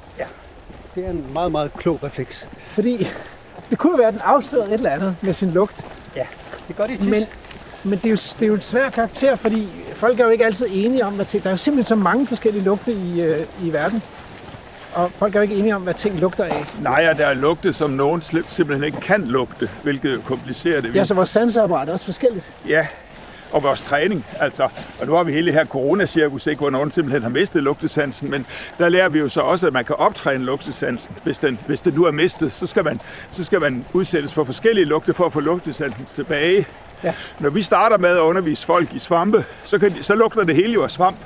Det 0.96 1.06
er 1.06 1.10
en 1.10 1.26
meget, 1.34 1.52
meget 1.52 1.74
klog 1.74 2.04
refleks. 2.04 2.48
Fordi 2.58 3.08
det 3.70 3.78
kunne 3.78 3.98
være, 4.00 4.08
at 4.08 4.14
den 4.14 4.22
afslørede 4.26 4.68
et 4.68 4.74
eller 4.74 4.90
andet 4.90 5.16
med 5.22 5.34
sin 5.34 5.52
lugt. 5.52 5.86
Det 6.70 6.78
gør 6.78 6.88
de 6.88 6.98
tit. 6.98 7.10
Men, 7.10 7.26
men 7.84 8.00
det, 8.00 8.06
er 8.06 8.10
jo, 8.10 8.16
det 8.16 8.42
er 8.42 8.48
jo 8.48 8.54
en 8.54 8.62
svær 8.62 8.90
karakter, 8.90 9.36
fordi 9.36 9.68
folk 9.96 10.20
er 10.20 10.24
jo 10.24 10.30
ikke 10.30 10.46
altid 10.46 10.68
enige 10.72 11.06
om, 11.06 11.14
hvad 11.14 11.26
ting... 11.26 11.44
Der 11.44 11.50
er 11.50 11.54
jo 11.54 11.58
simpelthen 11.58 11.88
så 11.88 11.96
mange 11.96 12.28
forskellige 12.28 12.64
lugte 12.64 12.92
i, 12.92 13.22
øh, 13.22 13.46
i 13.64 13.74
verden. 13.74 14.04
Og 14.94 15.12
folk 15.12 15.36
er 15.36 15.40
jo 15.40 15.42
ikke 15.44 15.56
enige 15.56 15.76
om, 15.76 15.82
hvad 15.82 15.94
ting 15.94 16.20
lugter 16.20 16.44
af. 16.44 16.66
Nej, 16.82 17.08
og 17.12 17.18
der 17.18 17.26
er 17.26 17.34
lugte, 17.34 17.74
som 17.74 17.90
nogen 17.90 18.22
simpelthen 18.22 18.84
ikke 18.84 19.00
kan 19.00 19.22
lugte, 19.22 19.70
hvilket 19.84 20.14
jo 20.14 20.22
komplicerer 20.26 20.82
det. 20.82 20.96
Ja, 20.96 21.04
så 21.04 21.14
vores 21.14 21.30
sanseapparat 21.30 21.90
er 21.90 21.94
også 21.94 22.06
forskelligt. 22.06 22.46
Ja, 22.68 22.88
og 23.52 23.64
vores 23.64 23.82
træning. 23.82 24.26
Altså, 24.40 24.64
og 25.02 25.08
nu 25.08 25.14
har 25.14 25.24
vi 25.24 25.32
hele 25.32 25.46
det 25.46 25.54
her 25.54 25.66
coronacirkus, 25.66 26.48
ikke, 26.48 26.60
hvor 26.60 26.70
nogen 26.70 26.92
simpelthen 26.92 27.22
har 27.22 27.30
mistet 27.30 27.64
lugtesansen, 27.64 28.32
men 28.32 28.46
der 28.78 28.90
lærer 28.90 29.10
vi 29.10 29.20
jo 29.20 29.30
så 29.30 29.42
også, 29.42 29.68
at 29.68 29.74
man 29.74 29.86
kan 29.86 29.96
optræne 29.96 30.46
lugtesansen. 30.46 31.16
Hvis 31.24 31.40
den, 31.40 31.60
hvis 31.68 31.82
den 31.82 31.94
nu 31.94 32.06
er 32.06 32.12
mistet, 32.12 32.54
så 32.54 32.68
skal, 32.68 32.84
man, 32.84 33.02
så 33.32 33.44
skal 33.44 33.62
man 33.62 33.86
udsættes 33.94 34.34
for 34.34 34.44
forskellige 34.44 34.86
lugte 34.86 35.14
for 35.14 35.26
at 35.26 35.34
få 35.34 35.40
lugtesansen 35.40 36.06
tilbage. 36.16 36.68
Ja. 37.04 37.14
Når 37.40 37.50
vi 37.50 37.62
starter 37.62 37.98
med 37.98 38.10
at 38.10 38.20
undervise 38.22 38.66
folk 38.66 38.94
i 38.94 39.00
svampe, 39.00 39.46
så, 39.64 39.80
kan 39.80 39.92
de, 39.92 40.04
så 40.04 40.16
lugter 40.16 40.44
det 40.44 40.56
hele 40.56 40.74
jo 40.74 40.84
af 40.84 40.92
svamp. 40.92 41.18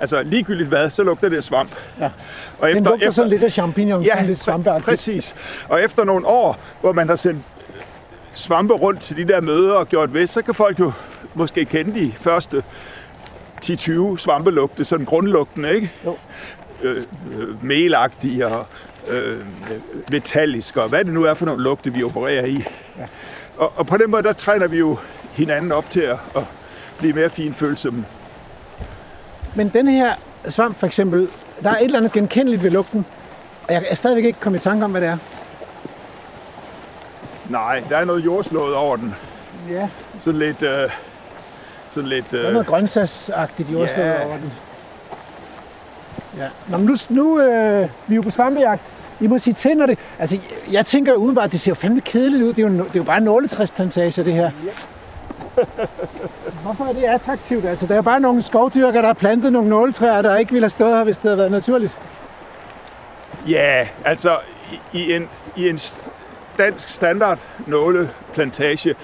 Altså 0.00 0.22
ligegyldigt 0.22 0.68
hvad, 0.68 0.90
så 0.90 1.02
lugter 1.02 1.28
det 1.28 1.36
af 1.36 1.44
svamp. 1.44 1.70
Ja. 2.00 2.10
Og 2.58 2.68
Den 2.68 2.84
lugter 2.84 3.10
sådan 3.10 3.30
lidt 3.30 3.42
af 3.42 3.52
champignon, 3.52 4.04
sådan 4.04 4.26
lidt 4.26 4.40
svampeagtigt. 4.40 4.84
præcis. 4.84 5.34
Og 5.68 5.82
efter 5.82 6.04
nogle 6.04 6.26
år, 6.26 6.58
hvor 6.80 6.92
man 6.92 7.08
har 7.08 7.16
sendt 7.16 7.42
svampe 8.32 8.74
rundt 8.74 9.00
til 9.00 9.16
de 9.16 9.32
der 9.32 9.40
møder 9.40 9.74
og 9.74 9.88
gjort 9.88 10.14
ved, 10.14 10.26
så 10.26 10.42
kan 10.42 10.54
folk 10.54 10.80
jo 10.80 10.92
måske 11.34 11.64
kende 11.64 12.00
de 12.00 12.12
første 12.20 12.62
10-20 13.64 14.18
svampelugte, 14.18 14.84
sådan 14.84 15.06
grundlugtene, 15.06 15.74
ikke? 15.74 15.92
Jo. 16.04 16.16
Øh, 16.82 17.04
øh, 17.38 17.64
melagtige 17.64 18.46
og 18.46 18.66
øh, 19.08 19.40
metalliske 20.10 20.82
og 20.82 20.88
hvad 20.88 21.04
det 21.04 21.12
nu 21.12 21.24
er 21.24 21.34
for 21.34 21.46
nogle 21.46 21.62
lugte, 21.62 21.92
vi 21.92 22.02
opererer 22.02 22.46
i. 22.46 22.64
Ja. 22.98 23.06
Og, 23.56 23.72
og 23.76 23.86
på 23.86 23.96
den 23.96 24.10
måde, 24.10 24.22
der 24.22 24.32
træner 24.32 24.66
vi 24.66 24.78
jo 24.78 24.98
hinanden 25.32 25.72
op 25.72 25.90
til 25.90 26.00
at, 26.00 26.18
at 26.36 26.42
blive 26.98 27.12
mere 27.12 27.30
finfølsomme. 27.30 28.04
Men 29.54 29.68
den 29.68 29.88
her 29.88 30.14
svamp 30.48 30.78
for 30.78 30.86
eksempel, 30.86 31.28
der 31.62 31.70
er 31.70 31.76
et 31.76 31.84
eller 31.84 31.98
andet 31.98 32.12
genkendeligt 32.12 32.62
ved 32.62 32.70
lugten. 32.70 33.06
Og 33.68 33.74
jeg 33.74 33.84
er 33.88 33.94
stadigvæk 33.94 34.24
ikke 34.24 34.40
kommet 34.40 34.60
i 34.60 34.62
tanke 34.62 34.84
om, 34.84 34.90
hvad 34.90 35.00
det 35.00 35.08
er. 35.08 35.18
Nej, 37.48 37.82
der 37.88 37.96
er 37.96 38.04
noget 38.04 38.24
jordslået 38.24 38.74
over 38.74 38.96
den. 38.96 39.14
Ja, 39.70 39.88
Sådan 40.20 40.38
lidt... 40.38 40.62
Øh, 40.62 40.90
sådan 41.94 42.08
lidt 42.08 42.30
der 42.30 42.38
er 42.40 42.46
øh, 42.46 42.52
noget 42.52 42.66
grøntsagsagtigt 42.66 43.70
jordstød 43.72 44.04
Ja. 44.04 44.26
over 44.26 44.36
den. 44.36 44.52
Ja. 46.38 46.48
Nå, 46.68 46.76
men 46.78 46.86
nu, 46.86 46.96
nu 47.08 47.40
øh, 47.40 47.88
vi 48.06 48.14
er 48.14 48.16
jo 48.16 48.22
på 48.22 48.30
svampejagt. 48.30 48.82
I 49.20 49.26
må 49.26 49.38
sige 49.38 49.54
til, 49.54 49.76
når 49.76 49.86
det... 49.86 49.98
Altså, 50.18 50.38
jeg- 50.70 50.86
tænker 50.86 51.12
jo 51.12 51.18
umiddelbart, 51.18 51.52
det 51.52 51.60
ser 51.60 51.70
jo 51.70 51.74
fandme 51.74 52.00
kedeligt 52.00 52.42
ud. 52.44 52.52
Det 52.52 52.64
er 52.64 52.68
jo, 52.68 52.74
det 52.78 52.80
er 52.84 52.90
jo 52.96 53.02
bare 53.02 53.20
nåletræsplantage, 53.20 54.24
det 54.24 54.32
her. 54.34 54.50
Hvorfor 56.62 56.84
er 56.84 56.92
det 56.92 57.04
attraktivt? 57.04 57.64
Altså, 57.64 57.86
der 57.86 57.96
er 57.96 58.02
bare 58.02 58.20
nogle 58.20 58.42
skovdyrker, 58.42 59.00
der 59.00 59.06
har 59.08 59.14
plantet 59.14 59.52
nogle 59.52 59.68
nåletræer, 59.68 60.22
der 60.22 60.36
ikke 60.36 60.52
ville 60.52 60.64
have 60.64 60.70
stået 60.70 60.96
her, 60.96 61.04
hvis 61.04 61.16
det 61.16 61.22
havde 61.24 61.38
været 61.38 61.50
naturligt. 61.50 61.98
Ja, 63.48 63.86
altså 64.04 64.36
i, 64.92 64.98
i 64.98 65.12
en, 65.16 65.28
i 65.56 65.68
en 65.68 65.80
dansk 66.58 66.88
standard 66.88 67.38
nåleplantage, 67.66 68.94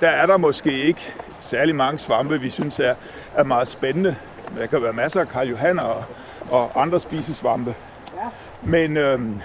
der 0.00 0.08
er 0.08 0.26
der 0.26 0.36
måske 0.36 0.72
ikke 0.72 1.12
særlig 1.42 1.74
mange 1.74 1.98
svampe, 1.98 2.40
vi 2.40 2.50
synes 2.50 2.78
er, 2.78 2.94
er 3.36 3.44
meget 3.44 3.68
spændende. 3.68 4.16
Der 4.58 4.66
kan 4.66 4.82
være 4.82 4.92
masser 4.92 5.20
af 5.20 5.28
Karl 5.28 5.48
Johan 5.48 5.78
og, 5.78 6.04
og 6.50 6.82
andre 6.82 7.00
spisesvampe. 7.00 7.74
Men 8.62 8.96
øhm, 8.96 9.40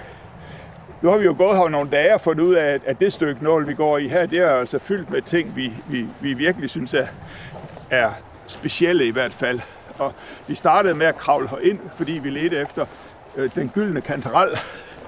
nu 1.02 1.10
har 1.10 1.16
vi 1.16 1.24
jo 1.24 1.34
gået 1.38 1.56
her 1.56 1.68
nogle 1.68 1.90
dage 1.90 2.14
og 2.14 2.20
fundet 2.20 2.44
ud 2.44 2.54
af, 2.54 2.80
at, 2.86 3.00
det 3.00 3.12
stykke 3.12 3.44
nål, 3.44 3.68
vi 3.68 3.74
går 3.74 3.98
i 3.98 4.08
her, 4.08 4.26
det 4.26 4.38
er 4.38 4.50
altså 4.50 4.78
fyldt 4.78 5.10
med 5.10 5.22
ting, 5.22 5.56
vi, 5.56 5.72
vi, 5.86 6.06
vi 6.20 6.32
virkelig 6.32 6.70
synes 6.70 6.94
er, 6.94 7.06
er 7.90 8.10
specielle 8.46 9.06
i 9.06 9.10
hvert 9.10 9.32
fald. 9.32 9.60
Og 9.98 10.12
vi 10.46 10.54
startede 10.54 10.94
med 10.94 11.06
at 11.06 11.16
kravle 11.16 11.48
ind, 11.62 11.78
fordi 11.96 12.12
vi 12.12 12.30
ledte 12.30 12.56
efter 12.56 12.86
øh, 13.36 13.50
den 13.54 13.68
gyldne 13.74 14.00
kantarel. 14.00 14.50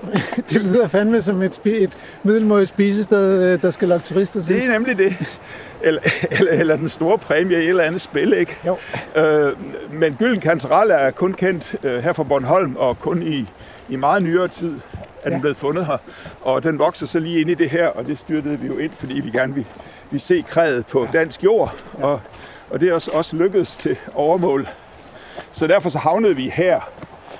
Det 0.50 0.62
lyder 0.62 0.86
fandme 0.86 1.22
som 1.22 1.42
et, 1.42 1.60
et 1.64 1.98
middelmådigt 2.22 2.68
spisested, 2.68 3.42
øh, 3.42 3.62
der 3.62 3.70
skal 3.70 3.88
lokke 3.88 4.04
turister 4.06 4.42
til. 4.42 4.54
Det 4.54 4.64
er 4.64 4.68
nemlig 4.68 4.98
det. 4.98 5.38
Eller, 5.82 6.00
eller, 6.30 6.52
eller 6.52 6.76
den 6.76 6.88
store 6.88 7.18
præmie 7.18 7.56
i 7.56 7.60
et 7.62 7.68
eller 7.68 7.84
andet 7.84 8.00
spil, 8.00 8.32
ikke? 8.32 8.56
Jo. 8.66 8.76
Øh, 9.20 9.52
men 9.92 10.14
gylden 10.14 10.40
kantarel 10.40 10.90
er 10.90 11.10
kun 11.10 11.32
kendt 11.34 11.74
øh, 11.82 12.02
her 12.02 12.12
fra 12.12 12.22
Bornholm, 12.22 12.76
og 12.76 12.98
kun 13.00 13.22
i, 13.22 13.48
i 13.88 13.96
meget 13.96 14.22
nyere 14.22 14.48
tid 14.48 14.74
er 15.22 15.24
den 15.24 15.32
Ja. 15.32 15.40
blevet 15.40 15.56
fundet 15.56 15.86
her. 15.86 15.96
Og 16.42 16.62
den 16.62 16.78
vokser 16.78 17.06
så 17.06 17.18
lige 17.18 17.40
ind 17.40 17.50
i 17.50 17.54
det 17.54 17.70
her, 17.70 17.86
og 17.86 18.06
det 18.06 18.18
styrtede 18.18 18.58
vi 18.58 18.66
jo 18.66 18.78
ind, 18.78 18.90
fordi 18.98 19.20
vi 19.20 19.30
gerne 19.30 19.54
vil, 19.54 19.66
vil 20.10 20.20
se 20.20 20.44
krædet 20.48 20.86
på 20.86 21.06
dansk 21.12 21.44
jord. 21.44 21.74
Og, 21.92 22.20
og 22.70 22.80
det 22.80 22.88
er 22.88 22.94
også, 22.94 23.10
også 23.10 23.36
lykkedes 23.36 23.76
til 23.76 23.96
overmål. 24.14 24.68
Så 25.52 25.66
derfor 25.66 25.90
så 25.90 25.98
havnede 25.98 26.36
vi 26.36 26.48
her. 26.54 26.80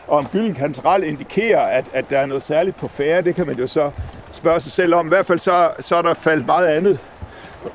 Og 0.07 0.19
om 0.19 0.27
gylden 0.33 0.55
kantarel 0.55 1.05
indikerer, 1.05 1.61
at, 1.61 1.85
at 1.93 2.11
der 2.11 2.19
er 2.19 2.27
noget 2.27 2.43
særligt 2.43 2.77
på 2.77 2.89
færre, 2.89 3.23
det 3.23 3.35
kan 3.35 3.47
man 3.47 3.57
jo 3.57 3.67
så 3.67 3.91
spørge 4.33 4.61
sig 4.61 4.73
selv 4.73 4.95
om. 4.95 5.07
I 5.07 5.09
hvert 5.09 5.27
fald 5.27 5.39
så, 5.39 5.71
så 5.81 5.97
er 5.97 6.03
der 6.03 6.15
faldet 6.15 6.47
meget 6.47 6.67
andet. 6.67 6.99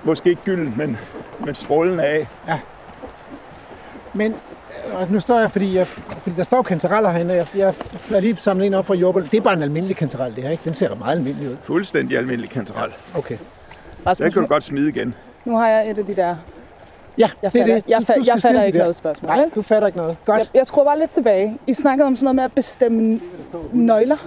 Måske 0.04 0.30
ikke 0.30 0.42
gylden, 0.46 0.74
men, 0.78 0.98
men 1.46 1.56
strålen 1.56 2.00
af. 2.00 2.28
Men 4.14 4.32
øh, 4.32 5.00
og 5.02 5.08
nu 5.12 5.20
står 5.20 5.40
jeg, 5.40 5.52
fordi, 5.52 5.76
jeg, 5.76 5.88
fordi 5.88 6.36
der 6.36 6.44
står 6.44 6.62
kantareller 6.62 7.12
herinde, 7.12 7.32
og 7.32 7.38
jeg, 7.38 7.48
jeg 7.58 7.74
har 8.10 8.20
lige 8.20 8.36
samlet 8.38 8.66
en 8.68 8.74
op 8.74 8.86
fra 8.86 8.94
jordbund. 8.94 9.30
Det 9.30 9.38
er 9.38 9.42
bare 9.42 9.54
en 9.54 9.64
almindelig 9.64 9.98
kantarel, 9.98 10.36
det 10.36 10.44
her, 10.44 10.50
ikke? 10.50 10.64
Den 10.66 10.74
ser 10.74 10.96
meget 10.96 11.16
almindelig 11.18 11.50
ud. 11.50 11.56
Fuldstændig 11.64 12.18
almindelig 12.18 12.50
kantarel. 12.50 12.92
Okay. 13.16 13.38
Rasmus, 14.08 14.34
kan 14.34 14.42
du 14.44 14.48
godt 14.48 14.64
smide 14.64 14.90
igen. 14.90 15.16
nu 15.46 15.58
har 15.58 15.68
jeg 15.70 15.90
et 15.90 15.98
af 15.98 16.06
de 16.06 16.16
der... 16.16 16.36
Ja, 17.18 17.30
Jeg 17.42 17.54
det 17.54 17.62
er 17.62 17.66
det. 17.66 17.84
jeg, 17.88 17.98
Du- 18.00 18.04
fa- 18.04 18.18
du 18.18 18.24
skal 18.24 18.32
jeg 18.34 18.40
stille 18.40 18.40
fatter 18.42 18.64
ikke 18.64 18.78
der. 18.78 18.84
noget 18.84 18.96
spørgsmål. 18.96 19.28
Nej, 19.36 19.50
du 19.56 19.62
fatter 19.62 19.88
ikke 19.88 19.98
noget. 19.98 20.18
Godt. 20.26 20.40
Jeg, 20.40 20.48
jeg 20.54 20.68
skruer 20.68 20.86
bare 20.86 21.00
lidt 21.00 21.12
tilbage. 21.12 21.58
I 21.68 21.74
snakkede 21.74 22.08
om 22.08 22.16
sådan 22.16 22.24
noget 22.26 22.36
med 22.36 22.44
at 22.44 22.52
bestemme 22.54 23.20
nøgler. 23.74 24.18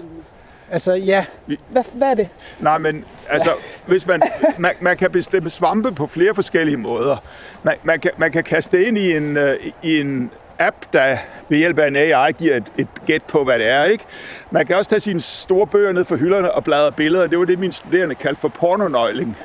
Altså, 0.71 0.93
ja. 0.93 1.25
Hvad, 1.69 1.85
hvad 1.95 2.09
er 2.09 2.15
det? 2.15 2.29
Nej, 2.61 2.79
men 2.79 3.05
altså, 3.29 3.51
hvis 3.87 4.07
man, 4.07 4.23
man, 4.59 4.73
man 4.81 4.97
kan 4.97 5.11
bestemme 5.11 5.51
svampe 5.51 5.93
på 5.93 6.07
flere 6.07 6.35
forskellige 6.35 6.77
måder. 6.77 7.17
Man, 7.63 7.77
man, 7.83 8.01
kan, 8.01 8.11
man 8.17 8.33
kan 8.33 8.45
kaste 8.45 8.79
det 8.79 8.87
ind 8.87 8.99
i 8.99 9.17
en, 9.17 9.37
øh, 9.37 9.57
i 9.83 10.01
en 10.01 10.31
app, 10.59 10.77
der 10.93 11.17
ved 11.49 11.59
hjælp 11.59 11.79
af 11.79 11.87
en 11.87 11.97
AI 11.97 12.33
giver 12.33 12.57
et, 12.57 12.73
et 12.79 12.89
gæt 13.07 13.23
på, 13.23 13.45
hvad 13.45 13.59
det 13.59 13.69
er. 13.69 13.85
Ikke? 13.85 14.05
Man 14.51 14.67
kan 14.67 14.77
også 14.77 14.91
tage 14.91 15.01
sine 15.01 15.21
store 15.21 15.67
bøger 15.67 15.93
ned 15.93 16.05
fra 16.05 16.17
hylderne 16.17 16.53
og 16.53 16.65
bladre 16.65 16.93
billeder. 16.93 17.27
Det 17.27 17.39
var 17.39 17.45
det, 17.45 17.59
mine 17.59 17.73
studerende 17.73 18.15
kaldte 18.15 18.41
for 18.41 18.49
pornonøgling. 18.49 19.37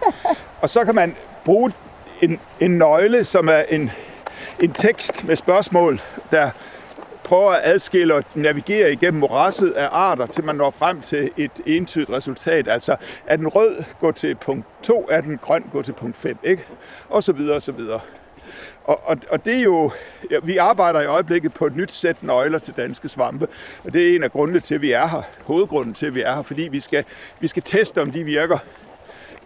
og 0.62 0.70
så 0.70 0.84
kan 0.84 0.94
man 0.94 1.16
bruge 1.44 1.72
en, 2.20 2.40
en 2.60 2.70
nøgle, 2.70 3.24
som 3.24 3.48
er 3.48 3.62
en, 3.68 3.90
en 4.60 4.72
tekst 4.72 5.24
med 5.24 5.36
spørgsmål, 5.36 6.00
der 6.30 6.50
prøver 7.30 7.50
at 7.50 7.60
adskille 7.64 8.14
og 8.14 8.24
navigere 8.34 8.92
igennem 8.92 9.20
morasset 9.20 9.70
af 9.70 9.88
arter, 9.92 10.26
til 10.26 10.44
man 10.44 10.56
når 10.56 10.70
frem 10.70 11.00
til 11.00 11.30
et 11.36 11.50
entydigt 11.66 12.10
resultat. 12.10 12.68
Altså, 12.68 12.96
er 13.26 13.36
den 13.36 13.48
rød, 13.48 13.84
gå 14.00 14.12
til 14.12 14.34
punkt 14.34 14.66
2, 14.82 15.08
er 15.10 15.20
den 15.20 15.38
grøn, 15.38 15.64
gå 15.72 15.82
til 15.82 15.92
punkt 15.92 16.16
5, 16.16 16.38
ikke? 16.44 16.64
Og 17.08 17.22
så 17.22 17.32
videre, 17.32 17.56
og 17.56 17.62
så 17.62 17.72
videre. 17.72 18.00
Og, 18.84 19.00
og, 19.04 19.16
og 19.28 19.44
det 19.44 19.56
er 19.56 19.62
jo, 19.62 19.90
ja, 20.30 20.38
vi 20.42 20.56
arbejder 20.56 21.00
i 21.00 21.06
øjeblikket 21.06 21.54
på 21.54 21.66
et 21.66 21.76
nyt 21.76 21.92
sæt 21.92 22.22
nøgler 22.22 22.58
til 22.58 22.74
danske 22.76 23.08
svampe, 23.08 23.46
og 23.84 23.92
det 23.92 24.10
er 24.10 24.16
en 24.16 24.22
af 24.22 24.32
grundene 24.32 24.60
til, 24.60 24.74
at 24.74 24.82
vi 24.82 24.92
er 24.92 25.06
her. 25.06 25.22
Hovedgrunden 25.44 25.94
til, 25.94 26.06
at 26.06 26.14
vi 26.14 26.20
er 26.20 26.34
her, 26.34 26.42
fordi 26.42 26.62
vi 26.62 26.80
skal, 26.80 27.04
vi 27.40 27.48
skal 27.48 27.62
teste, 27.62 28.02
om 28.02 28.10
de 28.10 28.24
virker. 28.24 28.58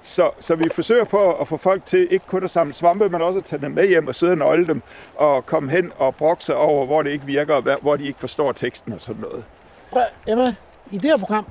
Så, 0.06 0.30
så 0.40 0.54
vi 0.54 0.64
forsøger 0.74 1.04
på 1.04 1.32
at 1.34 1.48
få 1.48 1.56
folk 1.56 1.86
til 1.86 2.08
ikke 2.10 2.26
kun 2.26 2.44
at 2.44 2.50
samle 2.50 2.74
svampe, 2.74 3.08
men 3.08 3.22
også 3.22 3.38
at 3.38 3.44
tage 3.44 3.62
dem 3.62 3.70
med 3.70 3.88
hjem 3.88 4.08
og 4.08 4.14
sidde 4.14 4.32
og 4.32 4.38
nøgle 4.38 4.66
dem, 4.66 4.82
og 5.16 5.46
komme 5.46 5.70
hen 5.70 5.92
og 5.98 6.14
brokke 6.14 6.44
sig 6.44 6.56
over, 6.56 6.86
hvor 6.86 7.02
det 7.02 7.10
ikke 7.10 7.24
virker, 7.26 7.54
og 7.54 7.78
hvor 7.82 7.96
de 7.96 8.06
ikke 8.06 8.20
forstår 8.20 8.52
teksten 8.52 8.92
og 8.92 9.00
sådan 9.00 9.20
noget. 9.20 9.44
Prøv, 9.90 10.02
Emma, 10.28 10.54
i 10.90 10.98
det 10.98 11.10
her 11.10 11.16
program, 11.18 11.46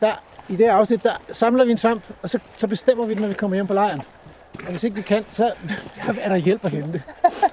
der 0.00 0.12
i 0.48 0.56
det 0.56 0.66
her 0.66 0.74
afsnit, 0.74 1.02
der 1.02 1.12
samler 1.32 1.64
vi 1.64 1.70
en 1.70 1.78
svamp, 1.78 2.02
og 2.22 2.30
så, 2.30 2.38
så 2.56 2.66
bestemmer 2.66 3.06
vi 3.06 3.14
den, 3.14 3.20
når 3.22 3.28
vi 3.28 3.34
kommer 3.34 3.54
hjem 3.54 3.66
på 3.66 3.72
lejren. 3.74 4.02
Og 4.64 4.70
hvis 4.70 4.84
ikke 4.84 4.96
vi 4.96 5.02
kan, 5.02 5.24
så 5.30 5.46
er 6.22 6.28
der 6.28 6.36
hjælp 6.36 6.64
at 6.64 6.70
hente. 6.70 7.02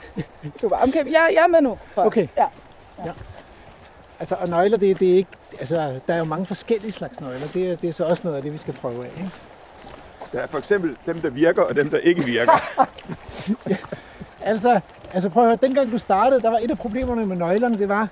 Super. 0.62 0.76
Okay, 0.88 1.06
jeg, 1.12 1.30
jeg 1.34 1.44
er 1.44 1.48
med 1.48 1.62
nu, 1.62 1.78
tror 1.96 2.04
jeg. 2.04 2.08
Okay. 2.08 2.28
Ja. 2.38 2.46
Altså, 4.20 4.36
og 4.36 4.50
nøgler, 4.50 4.78
det, 4.78 5.00
det 5.00 5.12
er 5.12 5.16
ikke... 5.18 5.30
Altså, 5.60 6.00
der 6.08 6.14
er 6.14 6.18
jo 6.18 6.24
mange 6.24 6.46
forskellige 6.46 6.92
slags 6.92 7.20
nøgler. 7.20 7.48
Det, 7.54 7.72
er- 7.72 7.76
det 7.76 7.90
er 7.90 7.94
så 7.94 8.04
også 8.06 8.22
noget 8.24 8.38
af 8.38 8.44
det, 8.44 8.54
vi 8.54 8.58
skal 8.58 8.74
prøve 8.74 9.06
af. 9.06 9.10
Ikke? 9.18 9.30
Der 10.36 10.42
er 10.42 10.48
for 10.48 10.58
eksempel 10.58 10.98
dem, 11.06 11.22
der 11.22 11.30
virker, 11.30 11.62
og 11.62 11.76
dem, 11.76 11.90
der 11.90 11.98
ikke 11.98 12.24
virker. 12.24 12.54
Altså, 14.42 14.80
altså 15.14 15.30
prøv 15.30 15.44
at 15.44 15.50
høre, 15.50 15.58
dengang 15.62 15.92
du 15.92 15.98
startede, 15.98 16.42
der 16.42 16.50
var 16.50 16.58
et 16.58 16.72
af 16.72 16.78
problemerne 16.78 17.26
med 17.26 17.36
nøglerne, 17.36 17.78
det 17.78 17.90
var, 17.90 18.08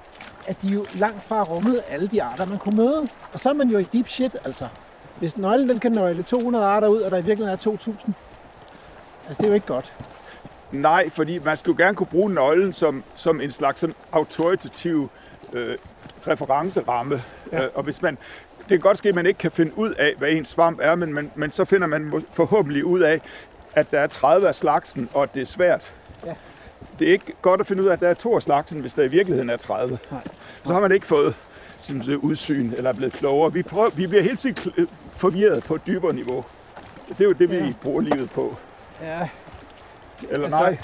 at 0.47 0.57
de 0.61 0.67
jo 0.67 0.85
langt 0.93 1.23
fra 1.23 1.43
rummede 1.43 1.83
alle 1.89 2.07
de 2.07 2.23
arter, 2.23 2.45
man 2.45 2.57
kunne 2.57 2.75
møde. 2.75 3.07
Og 3.33 3.39
så 3.39 3.49
er 3.49 3.53
man 3.53 3.69
jo 3.69 3.77
i 3.77 3.83
deep 3.83 4.07
shit, 4.07 4.35
altså. 4.45 4.67
Hvis 5.19 5.37
nøglen 5.37 5.69
den 5.69 5.79
kan 5.79 5.91
nøgle 5.91 6.23
200 6.23 6.65
arter 6.65 6.87
ud, 6.87 7.01
og 7.01 7.11
der 7.11 7.17
i 7.17 7.21
virkeligheden 7.21 7.53
er 7.53 7.61
2000, 7.61 8.13
altså 9.27 9.37
det 9.37 9.45
er 9.45 9.47
jo 9.47 9.53
ikke 9.53 9.67
godt. 9.67 9.93
Nej, 10.71 11.09
fordi 11.09 11.39
man 11.39 11.57
skulle 11.57 11.83
gerne 11.83 11.95
kunne 11.95 12.07
bruge 12.07 12.33
nøglen 12.33 12.73
som, 12.73 13.03
som 13.15 13.41
en 13.41 13.51
slags 13.51 13.79
sådan 13.79 13.95
autoritativ 14.11 15.09
øh, 15.53 15.77
referenceramme. 16.27 17.23
Ja. 17.51 17.63
Øh, 17.63 17.69
og 17.75 17.83
hvis 17.83 18.01
man, 18.01 18.17
det 18.63 18.69
kan 18.69 18.79
godt 18.79 18.97
ske, 18.97 19.09
at 19.09 19.15
man 19.15 19.25
ikke 19.25 19.37
kan 19.37 19.51
finde 19.51 19.77
ud 19.77 19.93
af, 19.93 20.13
hvad 20.17 20.29
en 20.29 20.45
svamp 20.45 20.79
er, 20.81 20.95
men, 20.95 21.13
man, 21.13 21.31
men 21.35 21.51
så 21.51 21.65
finder 21.65 21.87
man 21.87 22.23
forhåbentlig 22.33 22.85
ud 22.85 22.99
af, 22.99 23.21
at 23.75 23.91
der 23.91 23.99
er 23.99 24.07
30 24.07 24.47
af 24.47 24.55
slagsen, 24.55 25.09
og 25.13 25.23
at 25.23 25.33
det 25.35 25.41
er 25.41 25.45
svært. 25.45 25.93
Ja. 26.25 26.33
Det 26.99 27.07
er 27.07 27.11
ikke 27.11 27.33
godt 27.41 27.61
at 27.61 27.67
finde 27.67 27.83
ud 27.83 27.87
af, 27.87 27.93
at 27.93 27.99
der 27.99 28.07
er 28.09 28.13
to 28.13 28.35
af 28.35 28.41
slagsen, 28.43 28.79
hvis 28.79 28.93
der 28.93 29.03
i 29.03 29.07
virkeligheden 29.07 29.49
er 29.49 29.57
30. 29.57 29.99
Nej. 30.11 30.21
Så 30.65 30.73
har 30.73 30.79
man 30.79 30.91
ikke 30.91 31.05
fået 31.05 31.35
sådan 31.79 32.01
et 32.01 32.15
udsyn 32.15 32.71
eller 32.77 32.89
er 32.89 32.93
blevet 32.93 33.13
klogere. 33.13 33.53
Vi, 33.53 33.63
prøver, 33.63 33.89
vi 33.89 34.07
bliver 34.07 34.23
helt 34.23 34.39
sikkert 34.39 34.67
kl- 34.67 34.85
forvirret 35.17 35.63
på 35.63 35.75
et 35.75 35.81
dybere 35.87 36.13
niveau. 36.13 36.45
Det 37.09 37.19
er 37.21 37.25
jo 37.25 37.31
det, 37.31 37.49
vi 37.51 37.55
Ja. 37.57 37.73
bruger 37.83 38.01
livet 38.01 38.29
på. 38.31 38.55
Ja, 39.01 39.29
Eller 40.29 40.43
Altså, 40.45 40.59
nej, 40.59 40.77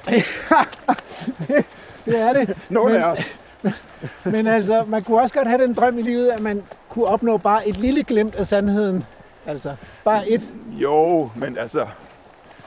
det 2.05 2.15
er 2.21 2.33
det. 2.33 2.57
nogle 2.69 2.93
men- 2.93 3.01
af 3.01 3.05
os. 3.11 3.35
Men 4.33 4.47
altså, 4.47 4.83
man 4.87 5.03
kunne 5.03 5.21
også 5.21 5.33
godt 5.35 5.47
have 5.47 5.61
den 5.63 5.73
drøm 5.73 5.99
i 5.99 6.01
livet, 6.01 6.27
at 6.29 6.39
man 6.39 6.63
kunne 6.89 7.05
opnå 7.05 7.37
bare 7.37 7.67
et 7.67 7.77
lille 7.77 8.03
glimt 8.03 8.35
af 8.35 8.47
sandheden. 8.47 9.05
Altså, 9.45 9.75
bare 10.03 10.29
et. 10.29 10.41
Jo, 10.69 11.29
men 11.35 11.57
altså, 11.57 11.85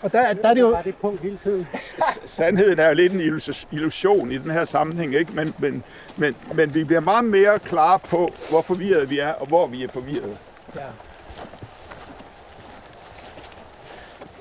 Og 0.03 0.13
der, 0.13 0.33
der 0.33 0.49
er 0.49 0.55
det 0.55 0.61
jo... 0.61 0.71
Bare 0.71 0.83
det 0.85 0.97
punkt 0.97 1.21
hele 1.21 1.37
tiden. 1.43 1.67
sandheden 2.27 2.79
er 2.79 2.89
jo 2.89 2.95
lidt 2.95 3.13
en 3.13 3.21
illus- 3.21 3.67
illusion 3.73 4.33
i 4.33 4.39
den 4.39 4.51
her 4.51 4.65
sammenhæng, 4.65 5.15
ikke? 5.15 5.33
Men, 5.33 5.55
men, 5.59 5.83
men, 6.17 6.37
men 6.55 6.75
vi 6.75 6.85
bliver 6.85 7.01
meget 7.01 7.25
mere 7.25 7.59
klare 7.59 7.99
på, 7.99 8.33
hvor 8.51 8.63
forvirrede 8.63 9.09
vi 9.09 9.19
er, 9.19 9.33
og 9.33 9.47
hvor 9.47 9.67
vi 9.67 9.85
er 9.85 9.89
forvirrede. 9.89 10.37
Ja. 10.77 10.81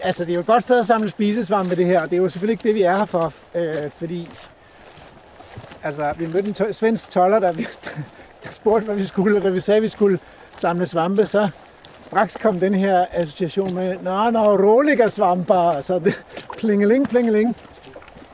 Altså, 0.03 0.25
det 0.25 0.31
er 0.31 0.35
jo 0.35 0.39
et 0.39 0.45
godt 0.45 0.63
sted 0.63 0.79
at 0.79 0.85
samle 0.85 1.09
spisesvampe, 1.09 1.75
det 1.75 1.85
her. 1.85 2.01
Det 2.05 2.13
er 2.13 2.17
jo 2.17 2.29
selvfølgelig 2.29 2.53
ikke 2.53 2.63
det, 2.63 2.75
vi 2.75 2.81
er 2.81 2.97
her 2.97 3.05
for. 3.05 3.33
Øh, 3.55 3.91
fordi, 3.97 4.29
altså, 5.83 6.13
vi 6.17 6.25
mødte 6.33 6.47
en 6.47 6.53
to- 6.53 6.71
svensk 6.73 7.09
toller, 7.09 7.39
der, 7.39 7.53
der 8.43 8.51
spurgte, 8.51 8.85
hvad 8.85 8.95
vi 8.95 9.03
skulle, 9.03 9.37
og 9.37 9.43
da 9.43 9.49
vi 9.49 9.59
sagde, 9.59 9.77
at 9.77 9.83
vi 9.83 9.87
skulle 9.87 10.19
samle 10.57 10.85
svampe, 10.85 11.25
så 11.25 11.49
straks 12.03 12.37
kom 12.41 12.59
den 12.59 12.73
her 12.73 13.05
association 13.11 13.75
med, 13.75 13.97
nå, 14.01 14.29
nå, 14.29 14.55
rolige 14.55 15.09
svamper, 15.09 15.81
så 15.81 15.99
det, 15.99 16.23
plingeling, 16.57 17.09
plingeling. 17.09 17.55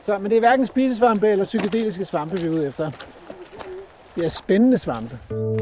Så, 0.04 0.18
men 0.18 0.30
det 0.30 0.36
er 0.36 0.40
hverken 0.40 0.66
spisesvampe 0.66 1.28
eller 1.28 1.44
psykedeliske 1.44 2.04
svampe, 2.04 2.40
vi 2.40 2.46
er 2.46 2.50
ude 2.50 2.66
efter. 2.66 2.90
Det 4.16 4.24
er 4.24 4.28
spændende 4.28 4.78
svampe. 4.78 5.18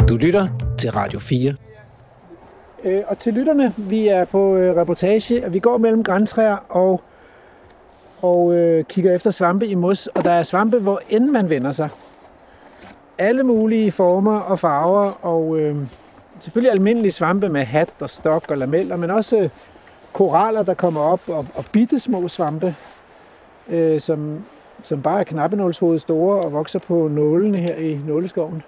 Du 0.09 0.17
lytter 0.17 0.49
til 0.79 0.91
Radio 0.91 1.19
4. 1.19 1.55
Øh, 2.85 3.03
og 3.07 3.19
til 3.19 3.35
lytterne, 3.35 3.75
vi 3.77 4.09
er 4.09 4.25
på 4.25 4.57
øh, 4.57 4.77
reportage, 4.77 5.47
og 5.47 5.55
vi 5.55 5.59
går 5.59 5.79
mellem 5.79 6.05
græntræer 6.05 6.57
og, 6.69 7.03
og 8.23 8.55
øh, 8.55 8.85
kigger 8.85 9.15
efter 9.15 9.31
svampe 9.31 9.67
i 9.67 9.75
mos, 9.75 10.07
og 10.07 10.25
der 10.25 10.33
er 10.33 10.43
svampe, 10.43 10.79
hvor 10.79 11.01
end 11.09 11.25
man 11.31 11.51
vender 11.51 11.73
sig. 11.73 11.89
Alle 13.19 13.43
mulige 13.43 13.93
former 13.93 14.41
og 14.41 14.59
farver, 14.59 15.13
og 15.23 15.59
øh, 15.59 15.77
selvfølgelig 16.41 16.73
almindelige 16.73 17.13
svampe 17.13 17.49
med 17.49 17.65
hat 17.65 17.89
og 18.01 18.11
stok 18.11 18.51
og 18.51 18.59
lameller, 18.59 18.97
men 18.97 19.11
også 19.11 19.37
øh, 19.37 19.49
koraller, 20.13 20.63
der 20.63 20.75
kommer 20.75 21.01
op, 21.01 21.21
og, 21.29 21.47
og 21.55 21.65
bitte 21.73 22.01
små 22.01 22.29
svampe, 22.29 22.75
øh, 23.69 24.01
som, 24.01 24.45
som 24.83 25.03
bare 25.03 25.21
er 25.21 25.25
knappenålshoved 25.25 25.99
store 25.99 26.41
og 26.41 26.53
vokser 26.53 26.79
på 26.79 27.09
nålene 27.09 27.59
her 27.59 27.75
i 27.77 28.01
nåleskoven. 28.07 28.63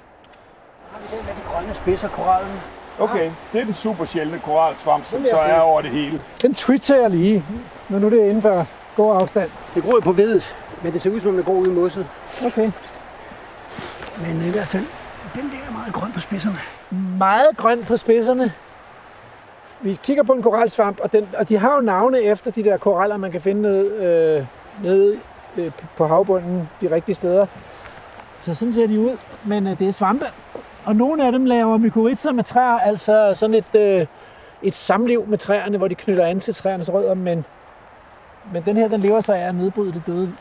Har 0.93 1.01
vi 1.01 1.17
den 1.17 1.27
med 1.27 1.35
de 1.35 1.41
grønne 1.53 1.75
spidser, 1.75 2.09
korallen? 2.09 2.53
Okay, 2.99 3.31
det 3.53 3.61
er 3.61 3.65
den 3.65 3.75
super 3.75 4.05
sjældne 4.05 4.41
koralsvamp, 4.45 5.07
som 5.07 5.25
så 5.25 5.37
er 5.37 5.61
over 5.61 5.81
det 5.81 5.91
hele. 5.91 6.21
Den 6.43 6.55
twitcher 6.55 6.97
jeg 7.01 7.11
lige, 7.11 7.45
når 7.89 7.99
nu 7.99 8.11
det 8.11 8.21
er 8.21 8.25
inden 8.25 8.43
for 8.43 8.67
god 8.97 9.23
afstand. 9.23 9.51
Det 9.75 9.83
gror 9.83 10.01
på 10.01 10.13
vedet, 10.13 10.57
men 10.83 10.93
det 10.93 11.03
ser 11.03 11.11
ud 11.11 11.21
som 11.21 11.31
om 11.31 11.37
det 11.37 11.47
går 11.47 11.53
ud 11.53 11.67
i 11.67 11.71
mosset. 11.71 12.07
Okay. 12.47 12.71
Men 14.23 14.49
i 14.49 14.51
hvert 14.51 14.67
fald, 14.67 14.85
den 15.35 15.51
der 15.51 15.57
er 15.69 15.73
meget 15.73 15.93
grøn 15.93 16.13
på 16.13 16.21
spidserne. 16.21 16.59
meget 17.19 17.57
grøn 17.57 17.85
på 17.85 17.97
spidserne. 17.97 18.53
Vi 19.81 19.99
kigger 20.03 20.23
på 20.23 20.33
en 20.33 20.43
koralsvamp, 20.43 21.01
og, 21.01 21.13
den, 21.13 21.29
og 21.39 21.49
de 21.49 21.59
har 21.59 21.75
jo 21.75 21.81
navne 21.81 22.23
efter 22.23 22.51
de 22.51 22.65
der 22.65 22.77
koraller, 22.77 23.17
man 23.17 23.33
kan 23.33 23.41
finde 23.41 23.63
nede, 23.63 23.87
øh, 23.87 24.47
nede 24.85 25.19
øh, 25.57 25.71
på 25.97 26.07
havbunden 26.07 26.69
de 26.81 26.91
rigtige 26.95 27.15
steder. 27.15 27.47
Så 28.41 28.55
sådan 28.55 28.75
ser 28.75 28.87
de 28.87 29.01
ud, 29.01 29.17
men 29.45 29.69
øh, 29.69 29.79
det 29.79 29.89
er 29.89 29.93
svampe. 29.93 30.27
Og 30.85 30.97
nogle 30.97 31.27
af 31.27 31.33
dem 31.33 31.45
laver 31.45 31.79
mykorrhizer 31.79 32.33
med 32.33 32.45
træer, 32.45 32.79
altså 32.79 33.31
sådan 33.35 33.55
et, 33.55 33.75
øh, 33.75 34.07
et 34.63 34.75
samliv 34.75 35.27
med 35.27 35.39
træerne, 35.39 35.79
hvor 35.79 35.89
de 35.89 35.95
knytter 35.95 36.27
an 36.27 36.41
til 36.41 36.55
træernes 36.55 36.93
rødder, 36.93 37.15
men, 37.15 37.45
men 38.53 38.63
den 38.63 38.77
her, 38.77 38.89
den 38.89 39.01
lever 39.01 39.21
sig 39.21 39.39
af 39.39 39.49
at 39.49 39.55
nedbryde 39.55 39.93
det 39.93 40.03
døde, 40.07 40.33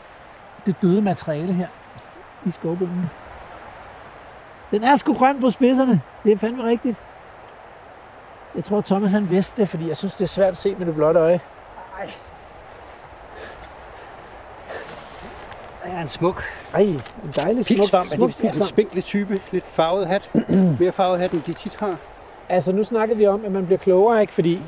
det 0.66 0.74
døde 0.82 1.02
materiale 1.02 1.52
her 1.52 1.68
i 2.46 2.50
skovbunden. 2.50 3.10
Den 4.70 4.84
er 4.84 4.96
sgu 4.96 5.14
grøn 5.14 5.40
på 5.40 5.50
spidserne. 5.50 6.00
Det 6.24 6.32
er 6.32 6.36
fandme 6.36 6.64
rigtigt. 6.64 6.96
Jeg 8.54 8.64
tror, 8.64 8.80
Thomas 8.80 9.12
han 9.12 9.30
vidste 9.30 9.60
det, 9.60 9.68
fordi 9.68 9.88
jeg 9.88 9.96
synes, 9.96 10.14
det 10.14 10.24
er 10.24 10.28
svært 10.28 10.52
at 10.52 10.58
se 10.58 10.74
med 10.74 10.86
det 10.86 10.94
blotte 10.94 11.20
øje. 11.20 11.40
Der 15.84 15.94
er 15.94 16.02
en 16.02 16.08
smuk 16.08 16.44
Ej, 16.74 16.80
en 16.82 17.00
dejlig 17.36 17.64
smuk, 17.64 17.76
piksvamp. 17.76 18.12
Er 18.12 18.16
smuk 18.16 18.30
det 18.42 18.56
en 18.56 18.64
spinkle 18.64 19.00
type. 19.00 19.40
Lidt 19.52 19.66
farvet 19.66 20.06
hat. 20.06 20.30
Mere 20.80 20.92
farvet 20.92 21.20
hat, 21.20 21.30
end 21.30 21.42
de 21.42 21.52
tit 21.52 21.76
har. 21.76 21.96
Altså, 22.48 22.72
nu 22.72 22.84
snakker 22.84 23.16
vi 23.16 23.26
om, 23.26 23.44
at 23.44 23.52
man 23.52 23.66
bliver 23.66 23.78
klogere, 23.78 24.20
ikke? 24.20 24.32
Fordi 24.32 24.62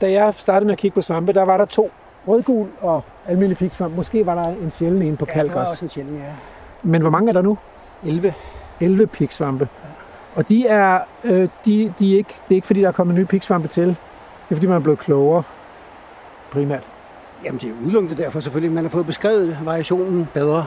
da 0.00 0.10
jeg 0.10 0.34
startede 0.36 0.64
med 0.64 0.72
at 0.72 0.78
kigge 0.78 0.94
på 0.94 1.00
svampe, 1.00 1.32
der 1.32 1.42
var 1.42 1.56
der 1.56 1.64
to. 1.64 1.90
Rødgul 2.28 2.68
og 2.80 3.02
almindelig 3.26 3.56
piksvamp. 3.56 3.96
Måske 3.96 4.26
var 4.26 4.34
der 4.34 4.44
en 4.44 4.70
sjælden 4.70 5.02
en 5.02 5.16
på 5.16 5.24
kalk 5.24 5.52
ja, 5.52 5.60
også. 5.60 5.70
også 5.70 5.84
en 5.84 5.88
sjælden, 5.88 6.16
ja. 6.16 6.32
Men 6.82 7.00
hvor 7.00 7.10
mange 7.10 7.28
er 7.28 7.32
der 7.32 7.42
nu? 7.42 7.58
11. 8.06 8.34
11 8.80 9.06
piksvampe. 9.06 9.68
Og 10.34 10.48
de 10.48 10.66
er, 10.66 11.00
øh, 11.24 11.48
de, 11.66 11.94
de 11.98 12.12
er 12.12 12.16
ikke, 12.16 12.34
det 12.48 12.50
er 12.50 12.54
ikke 12.54 12.66
fordi, 12.66 12.80
der 12.80 12.88
er 12.88 12.92
kommet 12.92 13.16
nye 13.16 13.24
piksvampe 13.24 13.68
til. 13.68 13.86
Det 13.86 13.96
er 14.50 14.54
fordi, 14.54 14.66
man 14.66 14.76
er 14.76 14.80
blevet 14.80 14.98
klogere. 14.98 15.42
Primært. 16.50 16.82
Jamen 17.44 17.60
det 17.60 17.68
er 17.68 17.74
udelukkende 17.84 18.22
derfor 18.22 18.40
selvfølgelig. 18.40 18.72
Man 18.72 18.84
har 18.84 18.90
fået 18.90 19.06
beskrevet 19.06 19.58
variationen 19.64 20.28
bedre. 20.34 20.66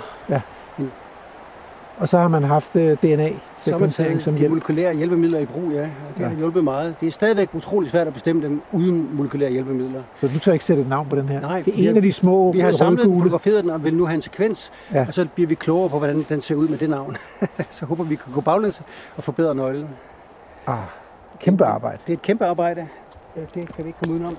Og 2.00 2.08
så 2.08 2.18
har 2.18 2.28
man 2.28 2.44
haft 2.44 2.76
øh, 2.76 2.98
taget 2.98 4.22
som 4.22 4.36
hjælp. 4.36 4.50
molekylære 4.50 4.94
hjælpemidler 4.96 5.40
i 5.40 5.46
brug, 5.46 5.72
ja. 5.72 5.82
Og 5.84 5.88
det 6.18 6.24
Ja. 6.24 6.28
har 6.28 6.36
hjulpet 6.36 6.64
meget. 6.64 6.96
Det 7.02 7.08
er 7.08 7.12
stadigvæk 7.12 7.50
utroligt 7.54 7.92
svært 7.92 8.08
at 8.08 8.14
bestemme 8.14 8.44
dem 8.44 8.62
uden 8.72 9.10
molekylære 9.16 9.52
hjælpemidler. 9.52 10.02
Så 10.16 10.28
du 10.28 10.40
tør 10.40 10.54
ikke 10.54 10.66
sætte 10.66 10.82
et 10.82 10.90
navn 10.90 11.10
på 11.10 11.16
den 11.16 11.30
her? 11.30 11.42
Nej, 11.42 11.62
det 11.62 11.72
er 11.74 11.76
vi 11.78 11.84
har- 11.84 11.90
en 11.92 11.96
af 11.98 12.02
de 12.02 12.14
små 12.14 12.52
Vi 12.52 12.60
har 12.60 12.72
samlet 12.72 13.00
rødgule. 13.00 13.20
fotograferet 13.22 13.64
den 13.64 13.72
og 13.72 13.84
vil 13.84 13.94
nu 13.94 14.06
have 14.06 14.16
en 14.16 14.22
sekvens, 14.22 14.72
Ja. 14.94 15.06
og 15.08 15.14
så 15.14 15.28
bliver 15.36 15.48
vi 15.48 15.56
klogere 15.56 15.90
på, 15.90 15.98
hvordan 15.98 16.26
den 16.30 16.42
ser 16.42 16.56
ud 16.56 16.68
med 16.68 16.78
det 16.78 16.90
navn. 16.90 17.18
så 17.72 17.86
håber 17.86 18.04
vi 18.04 18.16
kan 18.16 18.34
gå 18.34 18.42
baglæns 18.42 18.82
og 19.18 19.24
forbedre 19.24 19.56
nøglen. 19.56 19.88
Ah, 20.68 20.78
kæmpe 21.40 21.66
arbejde. 21.66 21.98
Det 22.08 22.14
er 22.14 22.18
et 22.18 22.22
kæmpe 22.22 22.46
arbejde. 22.46 22.88
Det 23.36 23.48
kan 23.54 23.84
vi 23.84 23.88
ikke 23.90 23.98
komme 24.04 24.14
udenom. 24.16 24.38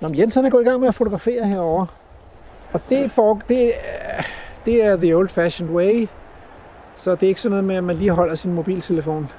Nå, 0.00 0.08
men 0.08 0.18
Jens 0.18 0.34
han 0.34 0.44
er 0.44 0.50
gået 0.50 0.62
i 0.62 0.64
gang 0.68 0.80
med 0.80 0.88
at 0.88 0.94
fotografere 0.94 1.46
herover. 1.46 1.86
Og 2.72 2.80
det, 2.88 3.10
for, 3.10 3.40
det, 3.48 3.72
er, 3.74 4.22
det 4.66 4.84
er 4.84 4.96
the 4.96 5.16
old 5.16 5.28
fashioned 5.28 5.74
way. 5.74 6.08
Så 6.96 7.10
det 7.10 7.22
er 7.22 7.28
ikke 7.28 7.40
sådan 7.40 7.50
noget 7.50 7.64
med, 7.64 7.76
at 7.76 7.84
man 7.84 7.96
lige 7.96 8.10
holder 8.10 8.34
sin 8.34 8.52
mobiltelefon. 8.52 9.30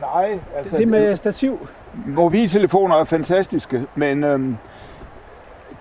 Nej, 0.00 0.38
altså... 0.56 0.76
Det 0.76 0.82
er 0.82 0.90
med 0.90 1.16
stativ. 1.16 1.68
Mobiltelefoner 2.06 2.96
er 2.96 3.04
fantastiske, 3.04 3.86
men 3.94 4.24
øhm, 4.24 4.56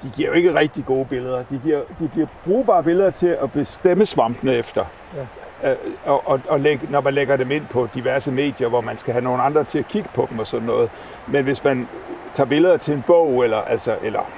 de 0.03 0.09
giver 0.09 0.27
jo 0.27 0.33
ikke 0.33 0.55
rigtig 0.55 0.85
gode 0.85 1.05
billeder. 1.05 1.43
De, 1.49 1.59
giver, 1.63 1.81
de 1.99 2.09
giver 2.13 2.27
brugbare 2.45 2.83
billeder 2.83 3.09
til 3.09 3.27
at 3.27 3.51
bestemme 3.51 4.05
svampene 4.05 4.53
efter. 4.53 4.85
Ja. 5.15 5.71
Øh, 5.71 5.77
og, 6.05 6.27
og, 6.27 6.41
og 6.47 6.59
lægge, 6.59 6.87
når 6.91 7.01
man 7.01 7.13
lægger 7.13 7.37
dem 7.37 7.51
ind 7.51 7.65
på 7.65 7.87
diverse 7.95 8.31
medier, 8.31 8.67
hvor 8.67 8.81
man 8.81 8.97
skal 8.97 9.13
have 9.13 9.23
nogle 9.23 9.43
andre 9.43 9.63
til 9.63 9.79
at 9.79 9.87
kigge 9.87 10.09
på 10.13 10.27
dem 10.29 10.39
og 10.39 10.47
sådan 10.47 10.67
noget. 10.67 10.89
Men 11.27 11.43
hvis 11.43 11.63
man 11.63 11.87
tager 12.33 12.47
billeder 12.47 12.77
til 12.77 12.93
en 12.93 13.03
bog, 13.07 13.43
eller, 13.43 13.57
altså, 13.57 13.95
eller 14.03 14.29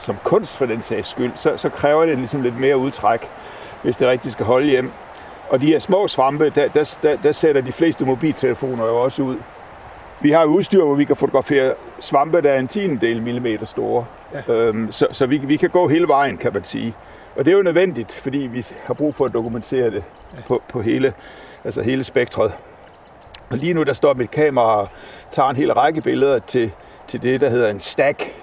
som 0.00 0.16
kunst 0.24 0.56
for 0.56 0.66
den 0.66 0.82
sags 0.82 1.08
skyld, 1.08 1.32
så, 1.34 1.56
så 1.56 1.68
kræver 1.68 2.06
det 2.06 2.18
ligesom 2.18 2.42
lidt 2.42 2.60
mere 2.60 2.76
udtræk, 2.76 3.28
hvis 3.82 3.96
det 3.96 4.08
rigtig 4.08 4.32
skal 4.32 4.46
holde 4.46 4.70
hjem. 4.70 4.90
Og 5.48 5.60
de 5.60 5.66
her 5.66 5.78
små 5.78 6.08
svampe, 6.08 6.50
der, 6.50 6.68
der, 6.68 6.98
der, 7.02 7.16
der 7.22 7.32
sætter 7.32 7.60
de 7.60 7.72
fleste 7.72 8.04
mobiltelefoner 8.04 8.84
jo 8.86 8.96
også 9.02 9.22
ud. 9.22 9.36
Vi 10.20 10.30
har 10.30 10.44
udstyr, 10.44 10.84
hvor 10.84 10.94
vi 10.94 11.04
kan 11.04 11.16
fotografere 11.16 11.74
svampe, 12.00 12.42
der 12.42 12.50
er 12.50 12.58
en 12.58 12.68
tiendedel 12.68 13.22
millimeter 13.22 13.64
store. 13.64 14.04
Ja. 14.48 14.54
Øhm, 14.54 14.92
så 14.92 15.06
så 15.12 15.26
vi, 15.26 15.38
vi 15.38 15.56
kan 15.56 15.70
gå 15.70 15.88
hele 15.88 16.08
vejen, 16.08 16.38
kan 16.38 16.52
man 16.52 16.64
sige. 16.64 16.94
Og 17.36 17.44
det 17.44 17.52
er 17.52 17.56
jo 17.56 17.62
nødvendigt, 17.62 18.14
fordi 18.14 18.38
vi 18.38 18.66
har 18.84 18.94
brug 18.94 19.14
for 19.14 19.24
at 19.24 19.32
dokumentere 19.32 19.90
det 19.90 20.04
ja. 20.36 20.42
på, 20.46 20.62
på 20.68 20.82
hele, 20.82 21.12
altså 21.64 21.82
hele 21.82 22.04
spektret. 22.04 22.52
Og 23.50 23.58
lige 23.58 23.74
nu 23.74 23.82
der 23.82 23.92
står 23.92 24.14
mit 24.14 24.30
kamera 24.30 24.80
og 24.80 24.88
tager 25.30 25.48
en 25.48 25.56
hel 25.56 25.72
række 25.72 26.00
billeder 26.00 26.38
til, 26.38 26.70
til 27.08 27.22
det, 27.22 27.40
der 27.40 27.48
hedder 27.48 27.70
en 27.70 27.80
stack, 27.80 28.34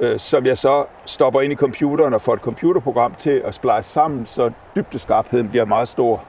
øh, 0.00 0.18
som 0.18 0.46
jeg 0.46 0.58
så 0.58 0.84
stopper 1.04 1.40
ind 1.40 1.52
i 1.52 1.56
computeren 1.56 2.14
og 2.14 2.22
får 2.22 2.34
et 2.34 2.40
computerprogram 2.40 3.14
til 3.14 3.42
at 3.44 3.54
splice 3.54 3.82
sammen, 3.82 4.26
så 4.26 4.50
dybdeskarpheden 4.76 5.48
bliver 5.48 5.64
meget 5.64 5.88
stor. 5.88 6.24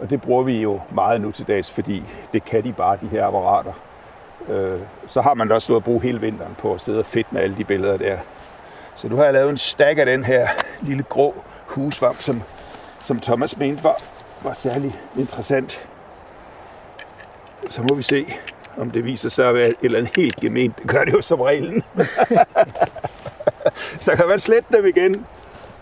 Og 0.00 0.10
det 0.10 0.22
bruger 0.22 0.42
vi 0.42 0.62
jo 0.62 0.80
meget 0.90 1.20
nu 1.20 1.30
til 1.30 1.46
dags, 1.46 1.70
fordi 1.70 2.02
det 2.32 2.44
kan 2.44 2.64
de 2.64 2.72
bare, 2.72 2.98
de 3.00 3.06
her 3.06 3.26
apparater. 3.26 3.72
Øh, 4.48 4.80
så 5.06 5.20
har 5.20 5.34
man 5.34 5.48
da 5.48 5.54
også 5.54 5.72
noget 5.72 5.80
at 5.80 5.84
bruge 5.84 6.02
hele 6.02 6.20
vinteren 6.20 6.54
på 6.58 6.74
at 6.74 6.80
sidde 6.80 6.98
og 6.98 7.06
fedt 7.06 7.32
med 7.32 7.42
alle 7.42 7.56
de 7.56 7.64
billeder 7.64 7.96
der. 7.96 8.18
Så 8.96 9.08
nu 9.08 9.16
har 9.16 9.24
jeg 9.24 9.32
lavet 9.32 9.50
en 9.50 9.56
stak 9.56 9.98
af 9.98 10.06
den 10.06 10.24
her 10.24 10.48
lille 10.82 11.02
grå 11.02 11.34
husvamp, 11.66 12.20
som, 12.22 12.42
som 13.00 13.20
Thomas 13.20 13.58
mente 13.58 13.84
var, 13.84 13.96
var 14.42 14.52
særlig 14.52 15.00
interessant. 15.18 15.88
Så 17.68 17.82
må 17.82 17.94
vi 17.94 18.02
se, 18.02 18.26
om 18.76 18.90
det 18.90 19.04
viser 19.04 19.28
sig 19.28 19.48
at 19.48 19.54
være 19.54 19.68
et 19.68 19.76
eller 19.82 19.98
andet 19.98 20.16
helt 20.16 20.36
gement. 20.36 20.78
Det 20.78 20.86
gør 20.86 21.04
det 21.04 21.12
jo 21.12 21.22
som 21.22 21.40
reglen. 21.40 21.82
så 24.04 24.16
kan 24.16 24.26
man 24.28 24.40
slette 24.40 24.76
dem 24.76 24.86
igen. 24.86 25.26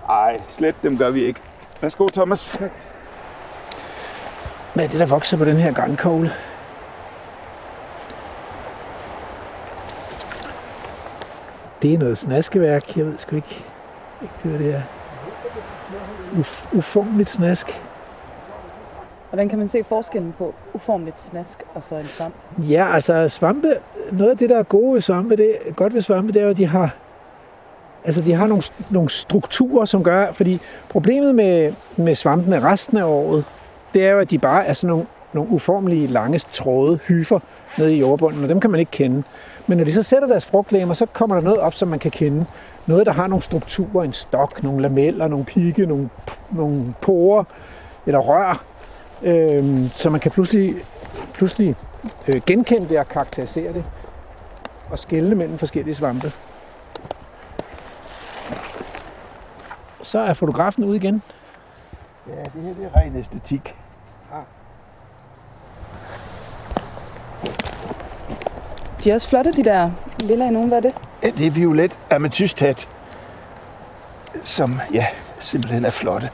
Nej, 0.09 0.41
slet 0.49 0.75
dem 0.83 0.99
gør 0.99 1.11
vi 1.11 1.25
ikke. 1.25 1.41
Værsgo, 1.81 2.07
Thomas. 2.09 2.59
Hvad 4.75 4.85
er 4.85 4.89
det, 4.89 5.01
der 5.01 5.07
vokser 5.07 5.37
på 5.37 5.45
den 5.45 5.57
her 5.57 5.73
grænkogle? 5.73 6.33
Det 11.83 11.95
er 11.95 11.99
noget 11.99 12.19
snaskeværk. 12.19 12.97
Jeg 12.97 13.07
ved 13.07 13.19
sgu 13.19 13.37
ikke, 13.37 13.65
ikke 14.23 14.35
hvad 14.43 14.59
det 14.59 14.75
er. 14.75 14.83
Uf, 16.39 16.67
uformeligt 16.73 17.31
snask. 17.31 17.81
Hvordan 19.33 19.49
kan 19.49 19.59
man 19.59 19.69
se 19.69 19.85
forskellen 19.85 20.35
på 20.39 20.55
uformligt 20.75 21.21
snask 21.21 21.63
og 21.75 21.85
så 21.85 21.95
en 21.97 22.07
svamp? 22.09 22.35
Ja, 22.59 22.95
altså 22.95 23.29
svampe, 23.29 23.77
noget 24.13 24.31
af 24.31 24.39
det, 24.39 24.51
der 24.51 24.59
er 24.59 24.63
gode 24.63 24.95
ved 24.95 25.01
svampe, 25.01 25.37
det 25.37 25.57
er 25.69 25.73
godt 25.73 25.95
ved 25.95 26.01
svampe, 26.01 26.33
det 26.33 26.41
er 26.41 26.45
jo, 26.45 26.51
at 26.51 26.57
de 26.57 26.67
har, 26.67 26.95
altså 28.05 28.23
de 28.23 28.33
har 28.33 28.47
nogle, 28.47 28.63
nogle 28.91 29.11
strukturer, 29.11 29.85
som 29.85 30.05
gør, 30.05 30.33
fordi 30.33 30.61
problemet 30.89 31.35
med, 31.35 31.73
med 31.97 32.15
svampene 32.15 32.63
resten 32.63 32.97
af 32.97 33.05
året, 33.05 33.45
det 33.95 34.05
er 34.07 34.11
jo, 34.11 34.19
at 34.19 34.31
de 34.31 34.39
bare 34.39 34.67
er 34.67 34.73
sådan 34.73 34.89
nogle, 34.89 35.07
nogle 35.33 35.51
uformelige, 35.51 36.07
lange 36.07 36.41
tråde, 36.53 36.97
hyfer 36.97 37.39
nede 37.79 37.97
i 37.97 37.99
jordbunden, 37.99 38.43
og 38.43 38.49
dem 38.49 38.61
kan 38.61 38.71
man 38.71 38.81
ikke 38.81 38.93
kende. 38.93 39.23
Men 39.67 39.79
når 39.79 39.85
de 39.85 39.93
så 39.93 40.03
sætter 40.03 40.29
deres 40.29 40.45
frugtlæmer, 40.45 40.95
så 40.95 41.07
kommer 41.07 41.37
der 41.37 41.43
noget 41.43 41.59
op, 41.59 41.75
som 41.75 41.89
man 41.89 41.99
kan 41.99 42.11
kende. 42.11 42.47
Noget, 42.87 43.07
der 43.07 43.13
har 43.13 43.27
nogle 43.27 43.43
strukturer, 43.43 44.05
en 44.05 44.13
stok, 44.13 44.63
nogle 44.63 44.83
lameller, 44.83 45.29
nogle 45.29 45.45
pigge, 45.45 45.87
nogle, 45.87 46.09
nogle 46.51 46.95
porer 47.01 47.45
eller 48.07 48.21
rør, 48.21 48.72
øh, 49.23 49.89
så 49.91 50.11
man 50.11 50.21
kan 50.21 50.31
pludselig, 50.31 50.75
pludselig 51.35 51.77
øh, 52.29 52.43
genkende 52.47 52.89
det 52.89 52.99
og 52.99 53.09
karakterisere 53.09 53.73
det 53.73 53.85
og 54.91 54.99
skelne 54.99 55.35
mellem 55.35 55.59
forskellige 55.59 55.95
svampe. 55.95 56.33
Så 60.03 60.19
er 60.19 60.33
fotografen 60.33 60.85
ude 60.85 60.97
igen. 60.97 61.23
Ja, 62.29 62.43
det 62.43 62.63
her 62.63 62.75
det 62.75 62.91
er 62.93 63.01
ren 63.01 63.17
æstetik. 63.17 63.75
De 69.05 69.11
er 69.11 69.15
også 69.15 69.29
flotte, 69.29 69.53
de 69.53 69.65
der 69.65 69.91
lilla 70.21 70.49
i 70.49 70.51
nogen. 70.51 70.69
Hvad 70.69 70.79
er 70.79 70.83
det? 70.83 70.95
Ja, 71.23 71.31
det 71.31 71.47
er 71.47 71.51
violet 71.51 72.01
ametystat, 72.11 72.89
som 74.43 74.81
ja, 74.93 75.07
simpelthen 75.41 75.85
er 75.85 75.91
flotte. 75.91 76.31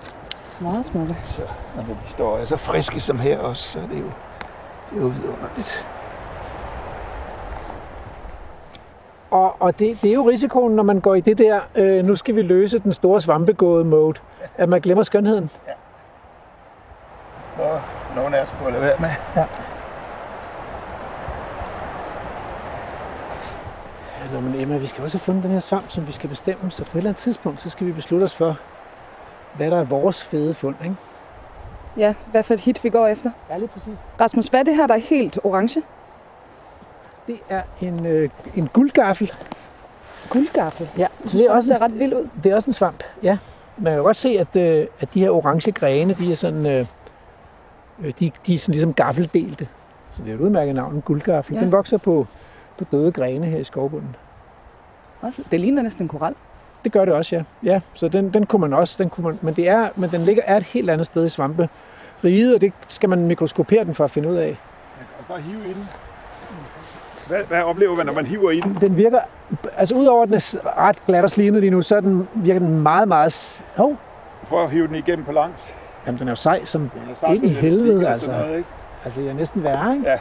Meget 0.60 0.86
smukke. 0.86 1.16
Så 1.24 1.42
når 1.76 1.82
de 1.82 1.94
står 2.08 2.38
er 2.38 2.44
så 2.44 2.56
friske 2.56 3.00
som 3.00 3.18
her 3.18 3.38
også, 3.38 3.62
så 3.62 3.78
er 3.78 3.86
det 3.86 4.00
jo, 4.00 4.10
det 4.90 4.98
er 4.98 5.02
jo 5.02 5.06
vidunderligt. 5.06 5.86
Og, 9.30 9.62
og 9.62 9.78
det, 9.78 10.02
det 10.02 10.10
er 10.10 10.14
jo 10.14 10.28
risikoen, 10.28 10.76
når 10.76 10.82
man 10.82 11.00
går 11.00 11.14
i 11.14 11.20
det 11.20 11.38
der, 11.38 11.60
øh, 11.74 12.04
nu 12.04 12.16
skal 12.16 12.36
vi 12.36 12.42
løse 12.42 12.78
den 12.78 12.92
store 12.92 13.20
svampegåde 13.20 13.84
mode, 13.84 14.18
at 14.56 14.68
man 14.68 14.80
glemmer 14.80 15.02
skønheden. 15.02 15.50
Og 17.58 17.80
nogen 18.16 18.34
af 18.34 18.42
os 18.42 18.54
må 18.62 18.70
lade 18.70 18.82
være 18.82 18.96
med. 19.00 19.10
Ja. 19.36 19.44
Nå, 24.32 24.40
men 24.40 24.54
Emma, 24.54 24.76
vi 24.76 24.86
skal 24.86 25.04
også 25.04 25.18
have 25.18 25.20
fundet 25.20 25.42
den 25.42 25.50
her 25.50 25.60
svamp, 25.60 25.90
som 25.90 26.06
vi 26.06 26.12
skal 26.12 26.28
bestemme, 26.28 26.70
så 26.70 26.84
på 26.84 26.90
et 26.90 26.96
eller 26.96 27.10
andet 27.10 27.22
tidspunkt, 27.22 27.62
så 27.62 27.70
skal 27.70 27.86
vi 27.86 27.92
beslutte 27.92 28.24
os 28.24 28.34
for, 28.34 28.56
hvad 29.58 29.70
der 29.70 29.80
er 29.80 29.84
vores 29.84 30.24
fede 30.24 30.54
fund, 30.54 30.76
ikke? 30.84 30.96
Ja, 31.96 32.14
hvad 32.30 32.42
for 32.42 32.54
et 32.54 32.60
hit 32.60 32.84
vi 32.84 32.90
går 32.90 33.06
efter. 33.06 33.30
Ja, 33.50 33.58
lige 33.58 33.68
præcis. 33.68 33.92
Rasmus, 34.20 34.46
hvad 34.46 34.60
er 34.60 34.64
det 34.64 34.76
her, 34.76 34.86
der 34.86 34.94
er 34.94 34.98
helt 34.98 35.38
orange? 35.44 35.82
Det 37.26 37.40
er 37.48 37.62
en, 37.80 38.06
øh, 38.06 38.30
en 38.56 38.68
guldgaffel. 38.72 39.32
Guldgaffel. 40.30 40.88
Ja, 40.98 41.06
Så 41.26 41.38
det 41.38 41.46
er 41.46 41.52
også 41.52 41.68
ser 41.68 41.80
ret 41.80 41.98
vildt 41.98 42.14
ud. 42.14 42.28
Det 42.44 42.52
er 42.52 42.54
også 42.54 42.70
en 42.70 42.72
svamp, 42.72 43.04
ja. 43.22 43.38
Man 43.78 43.94
kan 43.94 44.02
godt 44.02 44.16
se, 44.16 44.28
at, 44.28 44.56
øh, 44.56 44.86
at 45.00 45.14
de 45.14 45.20
her 45.20 45.30
orange 45.30 45.72
grene, 45.72 46.14
de 46.14 46.32
er 46.32 46.36
sådan, 46.36 46.66
øh, 46.66 46.86
øh, 48.00 48.12
de, 48.20 48.30
de 48.46 48.54
er 48.54 48.58
sådan 48.58 48.72
ligesom 48.72 48.94
gaffeldelte. 48.94 49.68
Så 50.12 50.22
det 50.22 50.30
er 50.30 50.34
et 50.34 50.40
udmærket 50.40 50.74
navn, 50.74 51.00
guldgaffel. 51.00 51.54
Ja. 51.54 51.60
Den 51.60 51.72
vokser 51.72 51.98
på, 51.98 52.26
på 52.78 52.84
døde 52.84 53.12
grene 53.12 53.46
her 53.46 53.58
i 53.58 53.64
skovbunden. 53.64 54.16
Det 55.50 55.60
ligner 55.60 55.82
næsten 55.82 56.04
en 56.04 56.08
koral. 56.08 56.34
Det 56.84 56.92
gør 56.92 57.04
det 57.04 57.14
også, 57.14 57.36
ja. 57.36 57.42
ja 57.72 57.80
så 57.94 58.08
den, 58.08 58.34
den 58.34 58.46
kunne 58.46 58.60
man 58.60 58.72
også, 58.72 58.96
den 58.98 59.10
kunne 59.10 59.26
man, 59.26 59.38
men, 59.42 59.54
det 59.54 59.68
er, 59.68 59.88
men 59.96 60.10
den 60.10 60.20
ligger 60.20 60.42
er 60.46 60.56
et 60.56 60.62
helt 60.62 60.90
andet 60.90 61.06
sted 61.06 61.24
i 61.24 61.28
svampe. 61.28 61.68
Riget, 62.24 62.54
og 62.54 62.60
det 62.60 62.72
skal 62.88 63.08
man 63.08 63.26
mikroskopere 63.26 63.84
den 63.84 63.94
for 63.94 64.04
at 64.04 64.10
finde 64.10 64.28
ud 64.28 64.36
af. 64.36 64.46
Man 64.46 65.06
kan 65.16 65.24
bare 65.28 65.40
hive 65.40 65.70
i 65.70 65.74
den. 65.74 65.88
Hvad, 67.28 67.38
hvad 67.48 67.62
oplever 67.62 67.96
man, 67.96 68.06
når 68.06 68.12
man 68.12 68.26
hiver 68.26 68.50
i 68.50 68.60
den? 68.60 68.78
Den 68.80 68.96
virker, 68.96 69.20
altså 69.76 69.94
udover 69.94 70.22
at 70.22 70.28
den 70.28 70.34
er 70.34 70.78
ret 70.78 71.06
glat 71.06 71.24
og 71.24 71.30
slimet 71.30 71.60
lige 71.60 71.70
nu, 71.70 71.82
så 71.82 72.00
den, 72.00 72.28
virker 72.34 72.60
den 72.60 72.80
meget, 72.82 73.08
meget... 73.08 73.64
Hov, 73.76 73.96
Prøv 74.48 74.64
at 74.64 74.70
hive 74.70 74.86
den 74.86 74.94
igennem 74.94 75.24
på 75.24 75.32
langs. 75.32 75.74
jamen 76.06 76.20
den 76.20 76.28
er 76.28 76.32
jo 76.32 76.36
sej 76.36 76.64
som 76.64 76.80
Den 76.80 77.10
er 77.10 77.14
samtidig 77.14 77.48
ind 77.48 77.58
i 77.58 77.60
helvede, 77.60 78.08
altså. 78.08 78.30
noget, 78.30 78.56
ikke? 78.56 78.68
Altså, 79.04 79.20
jeg 79.20 79.30
er 79.30 79.34
næsten 79.34 79.64
værre, 79.64 79.94
ikke? 79.94 80.10
Ja. 80.10 80.18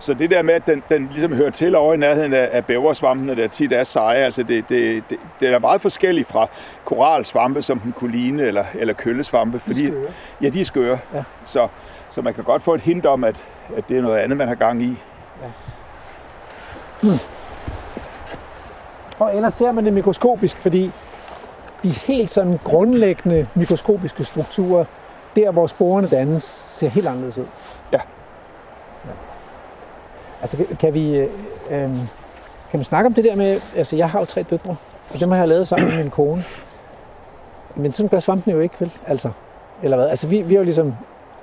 Så 0.00 0.14
det 0.14 0.30
der 0.30 0.42
med, 0.42 0.54
at 0.54 0.66
den, 0.66 0.82
den 0.88 1.08
ligesom 1.12 1.32
hører 1.32 1.50
til 1.50 1.74
over 1.74 1.94
i 1.94 1.96
nærheden 1.96 2.34
af, 2.34 2.48
af 2.52 2.64
bæversvampene, 2.64 3.36
der 3.36 3.48
tit 3.48 3.72
er 3.72 3.84
seje, 3.84 4.24
altså 4.24 4.42
det, 4.42 4.64
det, 4.68 5.04
det, 5.10 5.18
det 5.40 5.48
er 5.48 5.58
meget 5.58 5.80
forskelligt 5.80 6.28
fra 6.28 6.46
koralsvampe, 6.84 7.62
som 7.62 7.78
den 7.80 7.92
kunne 7.92 8.12
ligne, 8.12 8.42
eller, 8.42 8.64
eller 8.74 8.94
køllesvampe. 8.94 9.58
Fordi, 9.58 9.86
skøre. 9.86 10.12
Ja, 10.42 10.48
de 10.48 10.60
er 10.60 10.64
skøre. 10.64 10.98
Ja. 11.14 11.22
Så, 11.44 11.68
så 12.10 12.22
man 12.22 12.34
kan 12.34 12.44
godt 12.44 12.62
få 12.62 12.74
et 12.74 12.80
hint 12.80 13.06
om, 13.06 13.24
at, 13.24 13.36
at 13.76 13.88
det 13.88 13.96
er 13.98 14.02
noget 14.02 14.18
andet, 14.18 14.38
man 14.38 14.48
har 14.48 14.54
gang 14.54 14.82
i. 14.82 14.96
Og 19.18 19.36
ellers 19.36 19.54
ser 19.54 19.72
man 19.72 19.84
det 19.84 19.92
mikroskopisk, 19.92 20.56
fordi 20.56 20.90
de 21.82 21.90
helt 21.90 22.30
sådan 22.30 22.58
grundlæggende 22.64 23.46
mikroskopiske 23.54 24.24
strukturer, 24.24 24.84
der 25.36 25.50
hvor 25.50 25.66
sporene 25.66 26.08
dannes, 26.08 26.42
ser 26.42 26.88
helt 26.88 27.06
anderledes 27.06 27.38
ud. 27.38 27.46
Ja. 30.42 30.46
ja. 30.58 30.62
Altså 30.62 30.76
kan- 30.80 30.94
vi, 30.94 31.16
øh, 31.16 31.28
øh, 31.70 31.90
kan 32.70 32.80
vi 32.80 32.84
snakke 32.84 33.06
om 33.06 33.14
det 33.14 33.24
der 33.24 33.34
med, 33.36 33.60
altså 33.76 33.96
jeg 33.96 34.10
har 34.10 34.18
jo 34.18 34.24
tre 34.24 34.42
døtre, 34.42 34.76
og 35.14 35.20
dem 35.20 35.30
har 35.30 35.38
jeg 35.38 35.48
lavet 35.48 35.68
sammen 35.68 35.88
med 35.88 35.96
min 35.98 36.10
kone. 36.10 36.44
Men 37.76 37.92
sådan 37.92 38.08
gør 38.08 38.20
svampen 38.20 38.52
jo 38.52 38.60
ikke, 38.60 38.74
vel? 38.78 38.90
Altså, 39.06 39.30
eller 39.82 39.96
hvad? 39.96 40.08
Altså 40.08 40.26
vi, 40.26 40.42
vi 40.42 40.54
har 40.54 40.58
jo 40.58 40.64
ligesom, 40.64 40.94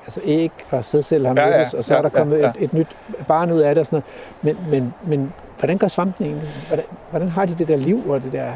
altså 0.06 0.20
æg 0.24 0.52
og 0.72 0.86
sædceller 0.86 1.30
har 1.30 1.36
Ja, 1.42 1.48
ja, 1.48 1.58
mødtes, 1.58 1.74
og 1.74 1.84
så 1.84 1.94
ja, 1.94 1.98
er 1.98 2.02
der 2.02 2.10
ja, 2.14 2.18
kommet 2.20 2.40
ja. 2.40 2.50
Et, 2.50 2.56
et 2.60 2.74
nyt 2.74 2.88
barn 3.28 3.52
ud 3.52 3.60
af 3.60 3.76
det 3.76 3.80
og 3.80 3.86
sådan 3.86 4.04
noget. 4.44 4.58
Men, 4.60 4.72
men, 4.72 4.94
men 5.18 5.34
hvordan 5.60 5.78
gør 5.78 5.88
svampen 5.88 6.26
egentlig? 6.26 6.50
Hvordan, 6.68 6.86
hvordan 7.10 7.30
har 7.30 7.46
de 7.46 7.56
det 7.58 7.68
der 7.68 7.76
liv 7.76 8.10
og 8.10 8.24
det 8.24 8.32
der... 8.32 8.48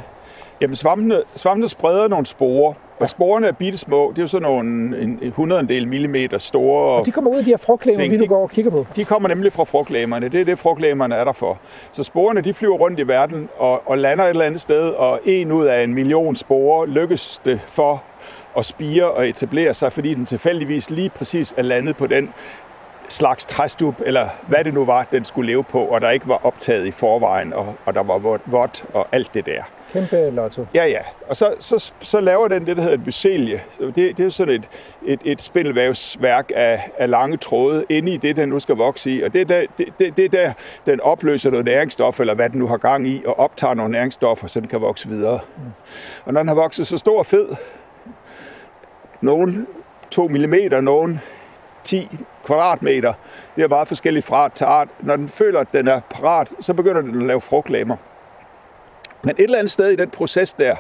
Jamen 0.62 0.76
svampene, 0.76 1.22
svampene 1.36 1.70
spreder 1.70 2.08
nogle 2.08 2.26
sporer, 2.26 2.74
og 3.00 3.10
sporene 3.10 3.48
er 3.48 3.52
bitte 3.52 3.78
små. 3.78 4.10
Det 4.10 4.18
er 4.18 4.24
jo 4.24 4.28
sådan 4.28 4.42
nogle 4.42 4.70
en, 5.02 5.20
en 5.22 5.32
hundredendel 5.32 5.88
millimeter 5.88 6.38
store. 6.38 7.00
Og 7.00 7.06
de 7.06 7.12
kommer 7.12 7.32
ud 7.32 7.38
af 7.38 7.44
de 7.44 7.50
her 7.50 7.58
frugtklemmer, 7.58 8.04
Tænk, 8.04 8.12
vi 8.12 8.18
nu 8.18 8.26
går 8.26 8.42
og 8.42 8.50
kigger 8.50 8.72
på. 8.72 8.86
De 8.96 9.06
kommer 9.06 9.30
nemlig 9.30 9.54
fra 9.54 9.64
frugtlægerne. 9.64 10.30
Det 10.30 10.42
er 10.42 10.46
det, 10.46 10.60
frugtlægerne 10.60 11.16
er 11.16 11.24
der 11.24 11.34
for. 11.34 11.58
Så 11.92 12.04
sporene 12.04 12.42
de 12.42 12.54
flyver 12.54 12.78
rundt 12.78 13.00
i 13.00 13.08
verden 13.08 13.50
og, 13.58 13.90
og 13.90 13.98
lander 13.98 14.24
et 14.24 14.30
eller 14.30 14.46
andet 14.46 14.62
sted, 14.62 14.90
og 14.90 15.20
en 15.26 15.52
ud 15.52 15.66
af 15.66 15.84
en 15.84 15.94
million 15.94 16.36
sporer 16.36 16.86
lykkes 16.86 17.42
det 17.46 17.60
for 17.68 18.04
at 18.58 18.66
spire 18.66 19.12
og 19.12 19.30
etablere 19.30 19.74
sig, 19.74 19.94
fordi 19.94 20.14
den 20.14 20.26
tilfældigvis 20.26 20.90
lige 20.90 21.10
præcis 21.10 21.54
er 21.58 21.62
landet 21.62 21.98
på 21.98 22.08
den 22.08 22.30
slags 23.10 23.46
træstup, 23.46 24.02
eller 24.06 24.30
hvad 24.48 24.64
det 24.64 24.74
nu 24.74 24.86
var, 24.86 25.08
den 25.12 25.26
skulle 25.26 25.52
leve 25.52 25.64
på, 25.64 25.84
og 25.84 26.02
der 26.02 26.10
ikke 26.10 26.28
var 26.28 26.46
optaget 26.46 26.86
i 26.86 26.92
forvejen, 26.92 27.54
og, 27.54 27.76
og 27.86 27.94
der 27.94 28.04
var 28.04 28.18
vådt, 28.46 28.86
og 28.94 29.08
alt 29.12 29.34
det 29.34 29.46
der. 29.46 29.64
Kæmpe 29.94 30.30
lotto. 30.30 30.66
Ja, 30.74 30.86
ja. 30.86 31.00
Og 31.28 31.36
så, 31.36 31.54
så, 31.60 31.94
så 32.02 32.20
laver 32.20 32.48
den 32.48 32.66
det, 32.66 32.78
der 32.78 32.82
hedder 32.84 32.98
et 32.98 33.06
mycelie. 33.06 33.62
Så 33.80 33.92
Det, 33.96 34.18
det 34.18 34.26
er 34.26 34.30
sådan 34.30 34.54
et, 34.54 34.70
et, 35.06 35.20
et 35.26 35.42
spindelvævsværk 35.42 36.52
af, 36.56 36.92
af 36.98 37.10
lange 37.10 37.38
tråde 37.38 37.86
inde 37.90 38.14
i 38.14 38.18
det, 38.18 38.36
den 38.36 38.50
nu 38.50 38.60
skal 38.60 38.76
vokse 38.76 39.12
i. 39.12 39.22
Og 39.22 39.34
det 39.34 39.42
er 39.42 39.46
der, 39.46 39.66
det, 39.78 39.88
det, 40.00 40.18
det 40.18 40.26
er 40.26 40.30
der, 40.30 40.54
den 40.86 41.00
opløser 41.00 41.50
noget 41.50 41.66
næringsstof, 41.66 42.20
eller 42.20 42.34
hvad 42.34 42.50
den 42.50 42.60
nu 42.60 42.68
har 42.68 42.78
gang 42.78 43.08
i, 43.08 43.24
og 43.26 43.40
optager 43.40 43.74
nogle 43.74 43.92
næringsstoffer, 43.92 44.48
så 44.48 44.60
den 44.60 44.68
kan 44.68 44.82
vokse 44.82 45.08
videre. 45.08 45.40
Og 46.26 46.34
når 46.34 46.42
den 46.42 46.48
har 46.48 46.56
vokset 46.56 46.88
så 46.88 46.98
stor 46.98 47.20
og 47.20 47.26
fed, 47.26 47.48
nogen 49.22 49.68
2 50.12 50.28
mm, 50.28 50.54
nogen 50.82 51.20
10 51.84 52.18
kvadratmeter, 52.54 53.14
det 53.56 53.64
er 53.64 53.68
meget 53.68 53.88
forskelligt 53.88 54.26
fra 54.26 54.36
art 54.36 54.54
til 54.54 54.66
art. 54.66 54.88
Når 55.00 55.16
den 55.16 55.30
føler, 55.30 55.60
at 55.60 55.68
den 55.74 55.88
er 55.88 56.00
parat, 56.10 56.52
så 56.60 56.74
begynder 56.74 57.02
den 57.02 57.22
at 57.22 57.28
lave 57.28 57.42
frugtlemmer. 57.42 57.96
Men 59.24 59.30
et 59.38 59.44
eller 59.44 59.58
andet 59.58 59.72
sted 59.72 59.90
i 59.90 59.96
den 59.96 60.10
proces 60.10 60.54
der, 60.54 60.76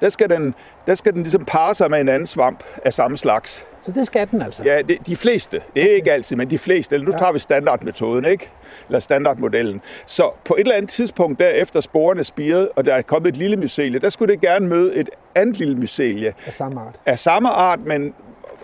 der 0.00 0.08
skal 0.08 0.28
den, 0.30 0.54
der 0.86 0.94
skal 0.94 1.12
den 1.12 1.22
ligesom 1.22 1.44
parre 1.44 1.74
sig 1.74 1.90
med 1.90 2.00
en 2.00 2.08
anden 2.08 2.26
svamp 2.26 2.64
af 2.84 2.94
samme 2.94 3.18
slags. 3.18 3.64
Så 3.82 3.92
det 3.92 4.06
skal 4.06 4.28
den 4.30 4.42
altså. 4.42 4.62
Ja, 4.64 4.82
det, 4.82 5.06
de 5.06 5.16
fleste. 5.16 5.60
Det 5.74 5.90
er 5.90 5.94
ikke 5.94 6.12
altid, 6.12 6.36
men 6.36 6.50
de 6.50 6.58
fleste. 6.58 6.94
Eller 6.94 7.06
nu 7.06 7.12
tager 7.18 7.32
vi 7.32 7.38
standardmetoden, 7.38 8.24
ikke? 8.24 8.50
Eller 8.88 9.00
standardmodellen. 9.00 9.80
Så 10.06 10.30
på 10.44 10.54
et 10.54 10.60
eller 10.60 10.74
andet 10.74 10.90
tidspunkt 10.90 11.38
derefter 11.40 11.80
sporene 11.80 12.24
spiret, 12.24 12.68
og 12.76 12.84
der 12.84 12.94
er 12.94 13.02
kommet 13.02 13.28
et 13.28 13.36
lille 13.36 13.56
mycelie, 13.56 13.98
der 13.98 14.08
skulle 14.08 14.32
det 14.34 14.40
gerne 14.40 14.68
møde 14.68 14.94
et 14.94 15.10
andet 15.34 15.56
lille 15.58 15.76
mycelie 15.76 16.34
Af 16.46 16.52
samme 16.52 16.80
art. 16.80 16.94
af 17.06 17.18
samme 17.18 17.48
art, 17.48 17.80
men 17.84 18.14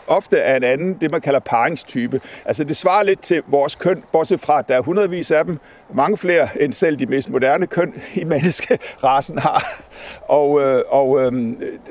ofte 0.06 0.38
er 0.38 0.56
en 0.56 0.64
anden, 0.64 0.94
det 1.00 1.10
man 1.10 1.20
kalder 1.20 1.40
paringstype. 1.40 2.20
Altså 2.44 2.64
det 2.64 2.76
svarer 2.76 3.02
lidt 3.02 3.20
til 3.20 3.42
vores 3.46 3.74
køn, 3.74 4.04
bortset 4.12 4.40
fra, 4.40 4.58
at 4.58 4.68
der 4.68 4.76
er 4.76 4.80
hundredvis 4.80 5.30
af 5.30 5.44
dem, 5.44 5.58
mange 5.94 6.16
flere 6.16 6.62
end 6.62 6.72
selv 6.72 6.98
de 6.98 7.06
mest 7.06 7.30
moderne 7.30 7.66
køn 7.66 7.94
i 8.14 8.24
menneskerasen 8.24 9.38
har. 9.38 9.82
Og, 10.22 10.60
øh, 10.60 10.82
og 10.88 11.20
øh, 11.20 11.32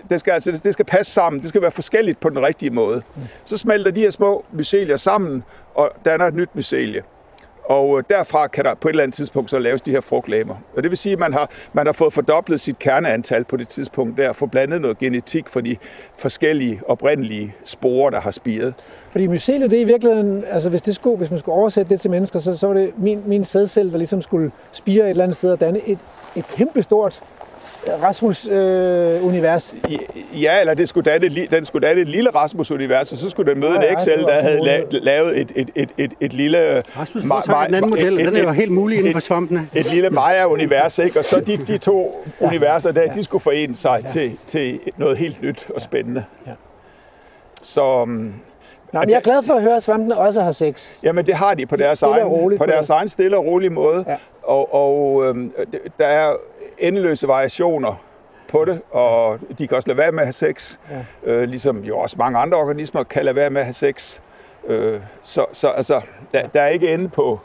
det, 0.10 0.20
skal, 0.20 0.32
altså, 0.32 0.62
det 0.64 0.74
skal 0.74 0.86
passe 0.86 1.12
sammen, 1.12 1.42
det 1.42 1.50
skal 1.50 1.62
være 1.62 1.72
forskelligt 1.72 2.20
på 2.20 2.30
den 2.30 2.44
rigtige 2.44 2.70
måde. 2.70 3.02
Så 3.46 3.58
smelter 3.58 3.92
de 3.92 4.02
her 4.02 4.10
små 4.10 4.46
mycelier 4.52 4.98
sammen 4.98 5.44
og 5.76 5.92
danner 6.06 6.26
et 6.26 6.34
nyt 6.34 6.50
mycelie. 6.56 7.04
Og 7.66 7.98
øh, 7.98 8.04
derfra 8.10 8.48
kan 8.48 8.64
der 8.66 8.74
på 8.74 8.88
et 8.88 8.92
eller 8.92 9.04
andet 9.04 9.16
tidspunkt 9.16 9.50
så 9.50 9.60
laves 9.60 9.82
de 9.82 9.92
her 9.92 10.02
frugtlamer. 10.02 10.56
Og 10.76 10.84
det 10.84 10.92
vil 10.92 10.98
sige, 10.98 11.14
at 11.14 11.20
man 11.20 11.34
har, 11.34 11.50
man 11.74 11.86
har 11.86 11.94
fået 11.94 12.14
fordoblet 12.14 12.62
sit 12.62 12.80
kerneantal 12.80 13.44
på 13.44 13.58
det 13.58 13.68
tidspunkt 13.68 14.18
der, 14.18 14.34
få 14.34 14.46
blandet 14.46 14.82
noget 14.82 14.98
genetik 14.98 15.50
for 15.50 15.62
de 15.62 15.78
forskellige 16.18 16.82
oprindelige 16.88 17.56
sporer, 17.64 18.10
der 18.10 18.22
har 18.22 18.32
spiret. 18.32 18.74
Fordi 19.10 19.28
myceliet, 19.28 19.72
det 19.72 19.78
er 19.78 19.82
i 19.82 19.86
virkeligheden, 19.86 20.44
altså 20.50 20.70
hvis, 20.70 20.82
det 20.82 20.96
skulle, 20.96 21.18
hvis 21.18 21.30
man 21.30 21.40
skulle 21.40 21.56
oversætte 21.56 21.90
det 21.90 22.02
til 22.02 22.12
mennesker, 22.12 22.40
så, 22.40 22.58
så 22.58 22.68
var 22.68 22.74
det 22.74 22.94
min, 22.98 23.24
min 23.26 23.46
sædcelle, 23.46 23.92
der 23.92 23.98
ligesom 23.98 24.22
skulle 24.22 24.52
spire 24.72 25.04
et 25.04 25.10
eller 25.10 25.24
andet 25.24 25.36
sted 25.36 25.52
og 25.52 25.60
danne 25.60 25.80
et, 25.88 26.00
et 26.36 26.48
kæmpestort 26.48 27.24
Rasmus-univers. 28.04 29.76
Ja, 30.34 30.60
eller 30.60 30.74
det 30.74 30.90
skulle 30.90 31.12
danne, 31.12 31.26
et 31.28 31.52
den 31.52 31.66
skulle 31.66 31.88
danne 31.88 32.02
et 32.02 32.08
lille 32.08 32.30
Rasmus-univers, 32.30 33.12
og 33.12 33.18
så 33.18 33.30
skulle 33.30 33.52
den 33.52 33.60
møde 33.60 33.76
en 33.76 33.82
ja, 33.82 33.88
det 33.90 33.98
Excel, 33.98 34.20
der 34.20 34.42
havde 34.42 34.58
en 34.58 34.66
la- 34.68 34.86
lavet 34.92 35.40
et, 35.42 35.52
et, 35.56 35.70
et, 35.76 35.90
et, 35.98 36.12
et 36.22 36.34
lille... 36.34 36.84
Rasmus 37.00 37.24
ma- 37.24 37.66
den 37.66 37.76
anden 37.76 37.90
model, 37.90 38.20
et- 38.20 38.28
den 38.28 38.36
er 38.36 38.44
jo 38.44 38.50
et- 38.50 38.56
helt 38.56 38.72
mulig 38.72 38.98
inden 38.98 39.12
for 39.12 39.18
et- 39.18 39.24
svampene. 39.24 39.68
et 39.76 39.86
lille 39.86 40.10
Maya-univers, 40.10 41.00
ikke? 41.00 41.20
Og 41.20 41.26
så 41.26 41.40
de, 41.40 41.58
de 41.58 41.78
to 41.78 42.26
universer 42.40 42.92
der, 42.92 43.12
de 43.12 43.24
skulle 43.24 43.42
forene 43.42 43.76
sig 43.76 44.04
til, 44.10 44.38
til 44.48 44.80
noget 44.98 45.18
helt 45.18 45.42
nyt 45.42 45.68
og 45.76 45.82
spændende. 45.82 46.24
Ja. 46.48 46.52
Så, 47.62 48.02
um, 48.02 48.34
Nå, 48.94 49.00
men 49.00 49.10
jeg 49.10 49.16
er 49.18 49.22
glad 49.22 49.44
for 49.44 49.54
at 49.54 49.62
høre, 49.62 49.76
at 49.76 49.84
svampene 49.84 50.18
også 50.18 50.42
har 50.42 50.52
sex. 50.52 51.04
jamen 51.04 51.26
det 51.26 51.34
har 51.36 51.54
de 51.54 51.66
på 51.66 51.76
deres, 51.76 52.04
egen, 52.04 52.24
på 52.28 52.52
på 52.58 52.66
deres 52.66 52.72
deres- 52.72 52.90
egen 52.90 53.10
stille 53.10 53.38
og 53.38 53.46
rolige 53.46 53.70
måde. 53.70 54.06
Ja. 54.08 54.16
Og, 54.44 54.74
og 54.74 55.26
øhm, 55.26 55.52
der 56.00 56.06
er 56.06 56.34
endeløse 56.78 57.28
variationer 57.28 58.04
på 58.48 58.66
det, 58.66 58.82
og 58.92 59.40
de 59.60 59.68
kan 59.68 59.78
også 59.78 59.90
lade 59.90 59.98
være 59.98 60.12
med 60.12 60.20
at 60.20 60.26
have 60.26 60.34
sex, 60.34 60.78
Ja. 61.26 61.32
øh, 61.32 61.44
ligesom 61.50 61.84
jo 61.84 61.98
også 61.98 62.16
mange 62.20 62.40
andre 62.40 62.58
organismer 62.58 63.04
kan 63.04 63.26
lade 63.26 63.36
være 63.36 63.50
med 63.50 63.62
at 63.62 63.66
have 63.66 63.74
sex. 63.74 64.20
Øh, 64.68 65.00
så 65.24 65.46
så 65.54 65.68
altså, 65.68 66.02
der, 66.32 66.48
der 66.48 66.62
er 66.62 66.68
ikke 66.68 66.94
ende 66.94 67.10
på 67.10 67.40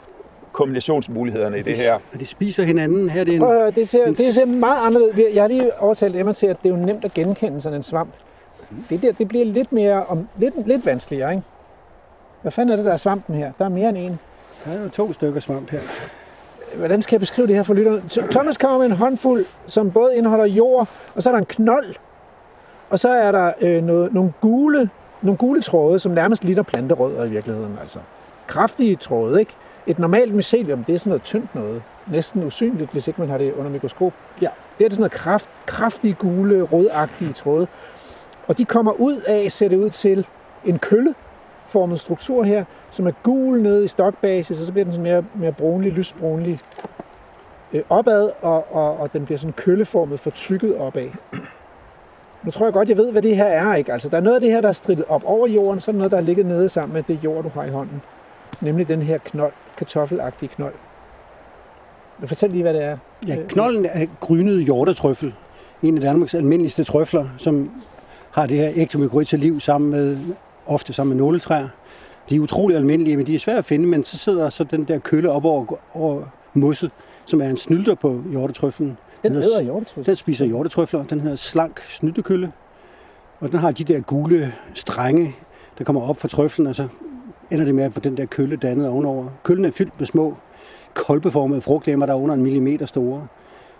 kombinationsmulighederne 0.51 1.59
i 1.59 1.61
det 1.61 1.75
her. 1.77 1.93
Og 2.13 2.19
de 2.19 2.25
spiser 2.25 2.63
hinanden. 2.63 3.09
Her 3.09 3.21
er 3.21 3.25
det 3.25 3.33
en... 3.35 3.39
Prøv 3.41 3.71
det 3.75 3.89
ser, 3.89 4.05
det 4.05 4.33
ser 4.35 4.45
meget 4.45 4.85
anderledes. 4.85 5.35
Jeg 5.35 5.43
har 5.43 5.47
lige 5.47 5.79
overtalt 5.79 6.15
Emma 6.15 6.33
til, 6.33 6.47
at 6.47 6.57
det 6.63 6.71
er 6.71 6.77
jo 6.77 6.85
nemt 6.85 7.05
at 7.05 7.13
genkende 7.13 7.61
sådan 7.61 7.77
en 7.77 7.83
svamp. 7.83 8.09
Det 8.89 9.01
der, 9.01 9.11
det 9.11 9.27
bliver 9.27 9.45
lidt 9.45 9.71
mere 9.71 10.05
om, 10.05 10.27
lidt, 10.37 10.67
lidt 10.67 10.85
vanskeligere, 10.85 11.31
ikke? 11.31 11.43
Hvad 12.41 12.51
fanden 12.51 12.71
er 12.71 12.75
det, 12.75 12.85
der 12.85 12.91
er 12.93 12.97
svampen 12.97 13.35
her? 13.35 13.51
Der 13.59 13.65
er 13.65 13.69
mere 13.69 13.89
end 13.89 13.97
en. 13.97 14.19
Der 14.65 14.71
er 14.71 14.83
jo 14.83 14.89
to 14.89 15.13
stykker 15.13 15.39
svamp 15.39 15.69
her. 15.69 15.79
Hvordan 16.75 17.01
skal 17.01 17.15
jeg 17.15 17.19
beskrive 17.19 17.47
det 17.47 17.55
her 17.55 17.63
for 17.63 17.73
lytterne? 17.73 18.01
Thomas 18.31 18.57
kommer 18.57 18.77
med 18.77 18.85
en 18.85 18.91
håndfuld, 18.91 19.45
som 19.67 19.91
både 19.91 20.15
indeholder 20.15 20.45
jord, 20.45 20.89
og 21.15 21.23
så 21.23 21.29
er 21.29 21.33
der 21.33 21.39
en 21.39 21.45
knold, 21.45 21.95
og 22.89 22.99
så 22.99 23.09
er 23.09 23.31
der 23.31 23.53
øh, 23.61 23.83
noget, 23.83 24.13
nogle, 24.13 24.33
gule, 24.41 24.89
nogle 25.21 25.37
gule 25.37 25.61
tråde, 25.61 25.99
som 25.99 26.11
nærmest 26.11 26.43
ligner 26.43 26.63
planterødder 26.63 27.25
i 27.25 27.29
virkeligheden. 27.29 27.77
Altså. 27.81 27.99
Kraftige 28.47 28.95
tråde, 28.95 29.39
ikke? 29.39 29.55
Et 29.87 29.99
normalt 29.99 30.35
mycelium, 30.35 30.83
det 30.83 30.95
er 30.95 30.99
sådan 30.99 31.09
noget 31.09 31.23
tyndt 31.23 31.55
noget. 31.55 31.83
Næsten 32.07 32.43
usynligt, 32.43 32.91
hvis 32.91 33.07
ikke 33.07 33.21
man 33.21 33.29
har 33.29 33.37
det 33.37 33.53
under 33.53 33.71
mikroskop. 33.71 34.13
Ja. 34.41 34.49
Det 34.77 34.85
er 34.85 34.89
sådan 34.89 35.01
noget 35.01 35.11
kraft, 35.11 35.49
kraftige, 35.65 36.13
gule, 36.13 36.61
rødagtige 36.61 37.33
tråde. 37.33 37.67
Og 38.47 38.57
de 38.57 38.65
kommer 38.65 38.91
ud 38.91 39.21
af, 39.27 39.51
ser 39.51 39.69
det 39.69 39.77
ud 39.77 39.89
til, 39.89 40.27
en 40.65 40.79
kølleformet 41.71 41.99
struktur 41.99 42.43
her, 42.43 42.65
som 42.91 43.07
er 43.07 43.11
gul 43.23 43.61
nede 43.61 43.83
i 43.83 43.87
stokbasis, 43.87 44.59
og 44.59 44.65
så 44.65 44.71
bliver 44.71 44.85
den 44.85 44.91
sådan 44.91 45.03
mere, 45.03 45.23
mere 45.35 45.51
brunlig, 45.51 45.91
lysbrunlig 45.91 46.59
øh, 47.73 47.81
opad, 47.89 48.31
og, 48.41 48.65
og, 48.71 48.97
og 48.97 49.13
den 49.13 49.25
bliver 49.25 49.37
sådan 49.37 49.53
kølleformet 49.53 50.19
fortrykket 50.19 50.77
opad. 50.77 51.09
Nu 52.43 52.51
tror 52.51 52.65
jeg 52.65 52.73
godt, 52.73 52.89
jeg 52.89 52.97
ved, 52.97 53.11
hvad 53.11 53.21
det 53.21 53.35
her 53.35 53.45
er. 53.45 53.75
Ikke? 53.75 53.93
Altså, 53.93 54.09
der 54.09 54.17
er 54.17 54.21
noget 54.21 54.35
af 54.35 54.41
det 54.41 54.51
her, 54.51 54.61
der 54.61 54.69
er 54.69 54.73
strittet 54.73 55.05
op 55.09 55.23
over 55.25 55.47
jorden, 55.47 55.79
så 55.79 55.91
er 55.91 55.93
der 55.93 55.97
noget, 55.97 56.11
der 56.11 56.17
er 56.17 56.21
ligget 56.21 56.45
nede 56.45 56.69
sammen 56.69 56.93
med 56.93 57.03
det 57.03 57.23
jord, 57.23 57.43
du 57.43 57.49
har 57.49 57.63
i 57.63 57.69
hånden. 57.69 58.01
Nemlig 58.61 58.87
den 58.87 59.01
her 59.01 59.17
knold, 59.17 59.53
kartoffelagtige 59.77 60.49
knold. 60.49 60.73
Men 62.19 62.27
Fortæl 62.27 62.49
lige, 62.49 62.61
hvad 62.61 62.73
det 62.73 62.83
er. 62.83 62.97
Ja, 63.27 63.37
knolden 63.47 63.85
er 63.85 64.05
grynet 64.19 64.63
hjortetrøffel. 64.63 65.33
En 65.83 65.95
af 65.95 66.01
Danmarks 66.01 66.33
almindeligste 66.33 66.83
trøfler, 66.83 67.25
som 67.37 67.71
har 68.31 68.45
det 68.45 68.57
her 68.57 68.71
ektomykorrhiza 68.75 69.37
liv 69.37 69.59
sammen 69.59 69.91
med, 69.91 70.17
ofte 70.65 70.93
sammen 70.93 71.17
med 71.17 71.25
nåletræer. 71.25 71.67
De 72.29 72.35
er 72.35 72.39
utrolig 72.39 72.77
almindelige, 72.77 73.17
men 73.17 73.27
de 73.27 73.35
er 73.35 73.39
svære 73.39 73.57
at 73.57 73.65
finde, 73.65 73.87
men 73.87 74.03
så 74.03 74.17
sidder 74.17 74.49
så 74.49 74.63
den 74.63 74.83
der 74.83 74.99
kølle 74.99 75.31
op 75.31 75.45
over, 75.45 75.65
over 75.93 76.23
mosset, 76.53 76.91
som 77.25 77.41
er 77.41 77.49
en 77.49 77.57
snylter 77.57 77.95
på 77.95 78.23
hjortetrøflen. 78.31 78.97
Den 79.23 79.33
hedder 79.33 79.61
hjortetrøs. 79.61 80.05
Den 80.05 80.15
spiser 80.15 80.45
hjortetrøfler. 80.45 81.03
Den 81.03 81.19
hedder 81.19 81.35
slank 81.35 81.81
snyltekølle. 81.89 82.51
Og 83.39 83.51
den 83.51 83.59
har 83.59 83.71
de 83.71 83.83
der 83.83 83.99
gule 83.99 84.53
strenge, 84.73 85.35
der 85.77 85.83
kommer 85.83 86.09
op 86.09 86.17
fra 86.17 86.27
trøflen, 86.27 86.67
og 86.67 86.75
så 86.75 86.87
ender 87.51 87.65
det 87.65 87.75
med 87.75 87.83
at 87.83 87.93
få 87.93 87.99
den 87.99 88.17
der 88.17 88.25
kølle 88.25 88.55
dannet 88.55 88.87
ovenover. 88.87 89.25
Køllen 89.43 89.65
er 89.65 89.71
fyldt 89.71 89.93
med 89.99 90.07
små 90.07 90.37
kolbeformede 90.93 91.61
frugtlemmer, 91.61 92.05
der 92.05 92.13
er 92.13 92.17
under 92.17 92.35
en 92.35 92.43
millimeter 92.43 92.85
store. 92.85 93.27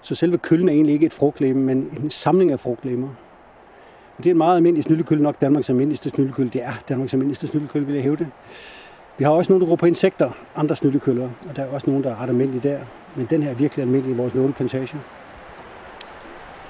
Så 0.02 0.16
selve 0.16 0.38
køllen 0.38 0.70
er 0.70 0.74
egentlig 0.74 0.94
ikke 0.94 1.06
et 1.06 1.14
frugtlemme, 1.14 1.64
men 1.64 1.98
en 2.04 2.10
samling 2.10 2.52
af 2.52 2.60
frugtlemmer. 2.60 3.08
Det 4.24 4.30
er 4.30 4.34
en 4.34 4.38
meget 4.38 4.56
almindelig 4.56 4.84
snyltekølle, 4.84 5.24
nok 5.24 5.36
Danmarks 5.42 5.70
almindeligste 5.70 6.10
snyltekølle. 6.10 6.52
Det 6.54 6.64
er 6.64 6.72
Danmarks 6.90 7.14
almindeligste 7.14 7.48
snyltekølle, 7.48 7.86
vil 7.88 7.96
jeg 7.96 8.04
hæve 8.04 8.16
det. 8.16 8.28
Vi 9.18 9.24
har 9.24 9.32
også 9.32 9.52
nogle, 9.52 9.66
der 9.66 9.70
går 9.70 9.76
på 9.76 9.86
insekter, 9.86 10.30
andre 10.56 10.76
snyltekøller, 10.76 11.30
og 11.50 11.56
der 11.56 11.62
er 11.64 11.68
også 11.72 11.90
nogle, 11.90 12.04
der 12.04 12.10
er 12.12 12.22
ret 12.24 12.30
almindelige 12.30 12.70
der. 12.70 12.78
Men 13.16 13.28
den 13.30 13.44
her 13.44 13.50
er 13.50 13.56
virkelig 13.56 13.84
almindelig 13.84 14.14
i 14.14 14.18
vores 14.18 14.36
nåleplantage. 14.36 14.98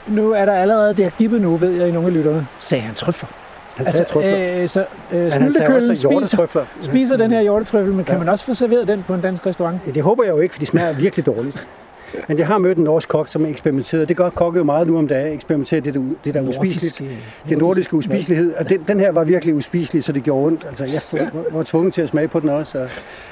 Nu 0.08 0.32
er 0.32 0.46
der 0.46 0.54
allerede, 0.54 0.94
det 0.94 1.04
har 1.06 1.12
givet 1.18 1.42
nu, 1.42 1.58
ved 1.58 1.72
jeg 1.72 1.88
i 1.88 1.92
nogle 1.92 2.08
af 2.08 2.14
lytterne, 2.14 2.48
sagde 2.60 2.82
han 2.82 2.96
trøfler. 2.96 3.30
Han 3.76 3.92
sagde 3.92 4.06
trøfler. 4.06 4.62
øh, 4.62 4.68
så 4.70 4.86
øh, 5.12 5.34
snyltekøllen 5.34 5.90
også 5.92 6.38
spiser, 6.38 6.66
spiser 6.82 7.18
den 7.18 7.32
her 7.32 7.42
hjortetrøffel, 7.42 7.94
men 7.94 8.06
kan 8.06 8.14
Ja. 8.16 8.20
man 8.20 8.30
også 8.30 8.46
få 8.46 8.54
serveret 8.54 8.88
den 8.88 9.04
på 9.08 9.14
en 9.14 9.22
dansk 9.22 9.46
restaurant? 9.46 9.80
Ja, 9.88 9.92
det 9.92 10.04
håber 10.04 10.24
jeg 10.24 10.32
jo 10.32 10.40
ikke, 10.40 10.54
for 10.54 10.60
de 10.60 10.66
smager 10.66 10.94
virkelig 10.94 11.26
dårligt. 11.26 11.70
Men 12.28 12.38
jeg 12.38 12.48
har 12.48 12.58
mødt 12.58 12.78
en 12.78 12.84
norsk 12.84 13.10
kok, 13.10 13.28
som 13.28 13.46
eksperimenterede. 13.46 14.06
Det 14.06 14.18
gør 14.18 14.30
kokke 14.30 14.58
jo 14.58 14.64
meget 14.64 14.88
nu 14.88 14.98
om 14.98 15.08
dagen, 15.08 15.34
eksperimentere 15.34 15.80
det, 15.80 16.18
det 16.26 16.34
der 16.34 16.42
er 16.42 16.48
uspiseligt. 16.48 17.04
Det 17.50 17.58
nordiske 17.58 17.96
uspiselighed. 17.96 18.54
Og 18.54 18.70
den, 18.70 18.84
den 18.88 19.00
her 19.00 19.12
var 19.12 19.24
virkelig 19.24 19.56
uspiselig, 19.56 20.04
så 20.04 20.12
det 20.12 20.24
gjorde 20.24 20.46
ondt. 20.46 20.66
Altså, 20.70 20.84
jeg 20.84 21.32
var, 21.52 21.64
tvunget 21.64 21.94
til 21.94 22.02
at 22.02 22.10
smage 22.10 22.28
på 22.28 22.40
den 22.40 22.50
også. 22.50 22.80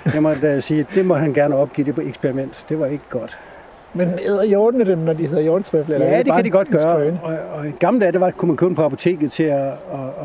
Og 0.06 0.14
jeg 0.14 0.24
må 0.24 0.34
da 0.34 0.60
sige, 0.60 0.80
at 0.80 0.86
det 0.96 1.06
må 1.06 1.14
han 1.14 1.34
gerne 1.34 1.56
opgive 1.56 1.86
det 1.86 1.96
på 1.96 2.02
eksperiment. 2.02 2.66
Det 2.70 2.80
var 2.80 2.86
ikke 2.86 3.04
godt. 3.10 3.38
Men 3.94 4.20
æder 4.26 4.44
hjortene 4.44 4.86
dem, 4.86 4.98
når 4.98 5.14
de 5.14 5.28
hedder 5.28 5.44
er 5.44 6.10
Ja, 6.12 6.18
det 6.18 6.28
bare 6.28 6.38
kan 6.38 6.46
de 6.46 6.50
godt 6.50 6.70
gøre. 6.70 7.20
Og, 7.24 7.38
og 7.54 7.68
i 7.68 7.72
gamle 7.80 8.00
dage, 8.02 8.12
der 8.12 8.20
var, 8.20 8.32
kunne 8.32 8.48
man 8.48 8.58
købe 8.58 8.76
på 8.76 8.84
apoteket 8.84 9.32
til 9.32 9.44
at, 9.44 9.68
at, 9.68 9.74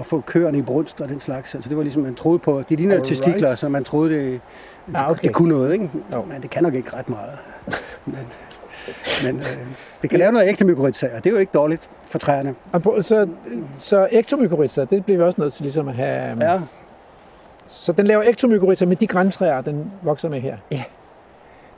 at 0.01 0.07
få 0.07 0.21
køerne 0.21 0.59
i 0.59 0.63
brunst 0.63 1.01
og 1.01 1.09
den 1.09 1.21
slags. 1.21 1.55
Altså 1.55 1.69
det 1.69 1.77
var 1.77 1.83
ligesom, 1.83 2.03
man 2.03 2.15
troede 2.15 2.39
på, 2.39 2.63
de 2.69 2.77
ligner 2.77 2.95
Alright. 2.95 3.09
testikler, 3.09 3.55
så 3.55 3.69
man 3.69 3.85
troede, 3.85 4.11
det, 4.11 4.23
det, 4.33 4.41
Ah, 4.95 5.11
okay. 5.11 5.23
det 5.23 5.35
kunne 5.35 5.49
noget, 5.49 5.73
ikke? 5.73 5.91
Jo. 6.15 6.25
Men 6.33 6.43
det 6.43 6.51
kan 6.51 6.63
nok 6.63 6.75
ikke 6.75 6.97
ret 6.97 7.09
meget. 7.09 7.33
Men, 8.07 8.19
men 9.24 9.37
øh, 9.37 9.66
det 10.03 10.11
kan 10.11 10.18
lave 10.18 10.32
noget 10.32 10.49
ægte 10.49 10.64
mykorrhiza, 10.64 11.07
og 11.16 11.24
det 11.24 11.30
er 11.30 11.35
jo 11.35 11.41
ikke 11.41 11.53
dårligt 11.55 11.91
for 12.07 12.18
træerne. 12.18 12.55
Og 12.72 13.05
Så, 13.05 13.28
så 13.78 14.09
ektomykorrhiza, 14.12 14.85
det 14.85 15.05
bliver 15.05 15.18
vi 15.18 15.24
også 15.24 15.41
nødt 15.41 15.53
til 15.53 15.62
ligesom 15.62 15.89
at 15.89 15.95
have... 15.95 16.45
Ja, 16.51 16.61
Så 17.68 17.93
den 17.93 18.07
laver 18.07 18.22
ektomykorrhiza 18.22 18.87
med 18.87 18.97
de 18.97 19.07
græntræer, 19.07 19.61
den 19.61 19.93
vokser 20.03 20.28
med 20.28 20.41
her. 20.41 20.57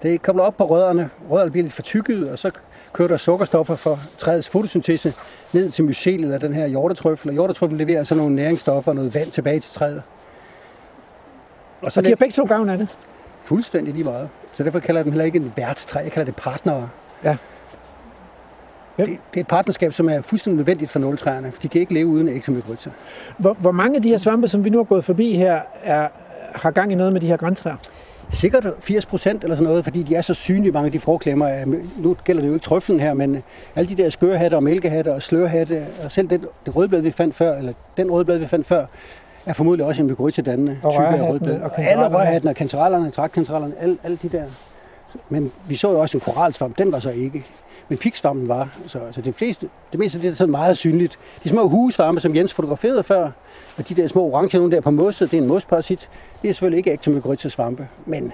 Det 0.02 0.22
kommer 0.22 0.42
op 0.42 0.56
på 0.56 0.64
rødderne. 0.64 1.10
Rødderne 1.30 1.50
bliver 1.50 1.62
lidt 1.62 1.72
for 1.74 1.82
tykket, 1.82 2.30
og 2.30 2.38
så 2.38 2.50
kører 2.92 3.08
der 3.08 3.16
sukkerstoffer 3.16 3.76
fra 3.76 3.98
træets 4.18 4.48
fotosyntese 4.48 5.12
ned 5.52 5.70
til 5.70 5.84
mycelet 5.84 6.32
af 6.32 6.40
den 6.40 6.52
her 6.54 6.66
hjortetrøffel. 6.66 7.28
Og 7.28 7.32
hjortetrøffel 7.32 7.78
leverer 7.78 8.04
så 8.04 8.14
nogle 8.14 8.34
næringsstoffer 8.34 8.90
og 8.90 8.94
noget 8.94 9.14
vand 9.14 9.30
tilbage 9.30 9.60
til 9.60 9.72
træet. 9.74 10.02
Og 11.82 11.92
Så 11.92 12.00
de 12.00 12.08
har 12.08 12.16
begge 12.16 12.32
to 12.32 12.44
gavn 12.44 12.68
af 12.68 12.78
det. 12.78 12.88
fuldstændig 13.42 13.94
lige 13.94 14.04
meget. 14.04 14.28
Så 14.56 14.62
derfor 14.64 14.78
kalder 14.78 14.98
jeg 14.98 15.04
dem 15.04 15.12
heller 15.12 15.24
ikke 15.24 15.38
en 15.38 15.52
værtstræ, 15.56 16.00
jeg 16.00 16.12
kalder 16.12 16.24
det 16.24 16.36
partnere. 16.36 16.88
Ja. 17.24 17.36
Ja. 18.98 19.04
Det, 19.04 19.10
det 19.34 19.36
er 19.36 19.40
et 19.40 19.46
partnerskab, 19.46 19.92
som 19.92 20.08
er 20.08 20.22
fuldstændig 20.22 20.56
nødvendigt 20.56 20.90
for 20.90 20.98
nåletræerne, 20.98 21.52
for 21.52 21.60
de 21.62 21.68
kan 21.68 21.80
ikke 21.80 21.94
leve 21.94 22.06
uden 22.06 22.28
ektomykorrhiza. 22.28 22.90
Hvor, 23.38 23.54
hvor 23.54 23.72
mange 23.72 23.96
af 23.96 24.02
de 24.02 24.08
her 24.08 24.18
svampe, 24.18 24.48
som 24.48 24.64
vi 24.64 24.70
nu 24.70 24.78
har 24.78 24.84
gået 24.84 25.04
forbi 25.04 25.36
her, 25.36 25.60
er, 25.84 26.08
har 26.54 26.70
gang 26.70 26.92
i 26.92 26.94
noget 26.94 27.12
med 27.12 27.20
de 27.20 27.26
her 27.26 27.36
græntræer? 27.36 27.76
Sikkert 28.30 28.66
80 28.80 29.06
procent 29.06 29.42
eller 29.44 29.56
sådan 29.56 29.68
noget, 29.68 29.84
fordi 29.84 30.02
de 30.02 30.14
er 30.14 30.22
så 30.22 30.34
synlige, 30.34 30.72
mange 30.72 30.86
af 30.86 30.92
de 30.92 31.00
forklemmer. 31.00 31.46
af- 31.48 31.64
Nu 31.96 32.16
gælder 32.24 32.42
det 32.42 32.48
jo 32.48 32.54
ikke 32.54 32.64
trøflen 32.64 33.00
her, 33.00 33.14
men 33.14 33.42
alle 33.76 33.96
de 33.96 34.02
der 34.02 34.10
skørehatter 34.10 34.56
og 34.56 34.62
mælkehatter 34.62 35.14
og 35.14 35.22
slørhatte, 35.22 35.86
og 36.04 36.12
selv 36.12 36.28
den, 36.30 36.44
det 36.66 36.76
rødblad, 36.76 37.00
vi 37.00 37.10
fandt 37.10 37.36
før, 37.36 37.58
eller 37.58 37.72
den 37.96 38.10
rødblad, 38.10 38.38
vi 38.38 38.46
fandt 38.46 38.66
før, 38.66 38.86
er 39.46 39.52
formodentlig 39.52 39.86
også 39.86 40.02
en 40.02 40.08
mykorrhiza-dannende 40.08 40.78
type 40.82 41.04
af 41.04 41.30
rødblad. 41.30 41.60
og 41.60 41.78
alle 41.78 42.08
rørhatten 42.08 42.48
og 42.48 42.54
kantarellerne, 42.54 43.10
trakkantarellerne, 43.10 43.74
alle, 43.80 43.98
alle 44.04 44.18
de 44.22 44.28
der. 44.28 44.44
Men 45.28 45.52
vi 45.68 45.76
så 45.76 45.90
jo 45.90 46.00
også 46.00 46.16
en 46.16 46.20
koralsvamp, 46.20 46.78
den 46.78 46.92
var 46.92 46.98
så 46.98 47.10
ikke. 47.10 47.44
Men 47.88 47.98
piksvampen 47.98 48.48
var, 48.48 48.68
så, 48.86 48.98
så 49.12 49.20
det, 49.20 49.34
fleste, 49.34 49.68
det 49.92 49.98
meste 49.98 50.18
af 50.18 50.22
det 50.22 50.30
er 50.30 50.34
sådan 50.34 50.50
meget 50.50 50.76
synligt. 50.76 51.18
De 51.44 51.48
små 51.48 51.68
hugesvampe, 51.68 52.20
som 52.20 52.36
Jens 52.36 52.54
fotograferede 52.54 53.02
før, 53.02 53.30
og 53.76 53.88
de 53.88 53.94
der 53.94 54.08
små 54.08 54.22
orange 54.22 54.58
nogle 54.58 54.72
der 54.72 54.80
på 54.80 54.90
mosset, 54.90 55.30
det 55.30 55.36
er 55.36 55.42
en 55.42 55.48
mosparasit. 55.48 56.08
Det 56.42 56.48
er 56.48 56.52
selvfølgelig 56.52 56.78
ikke 56.78 56.92
ektomykorrhiza 56.92 57.48
svampe, 57.48 57.88
men 58.06 58.32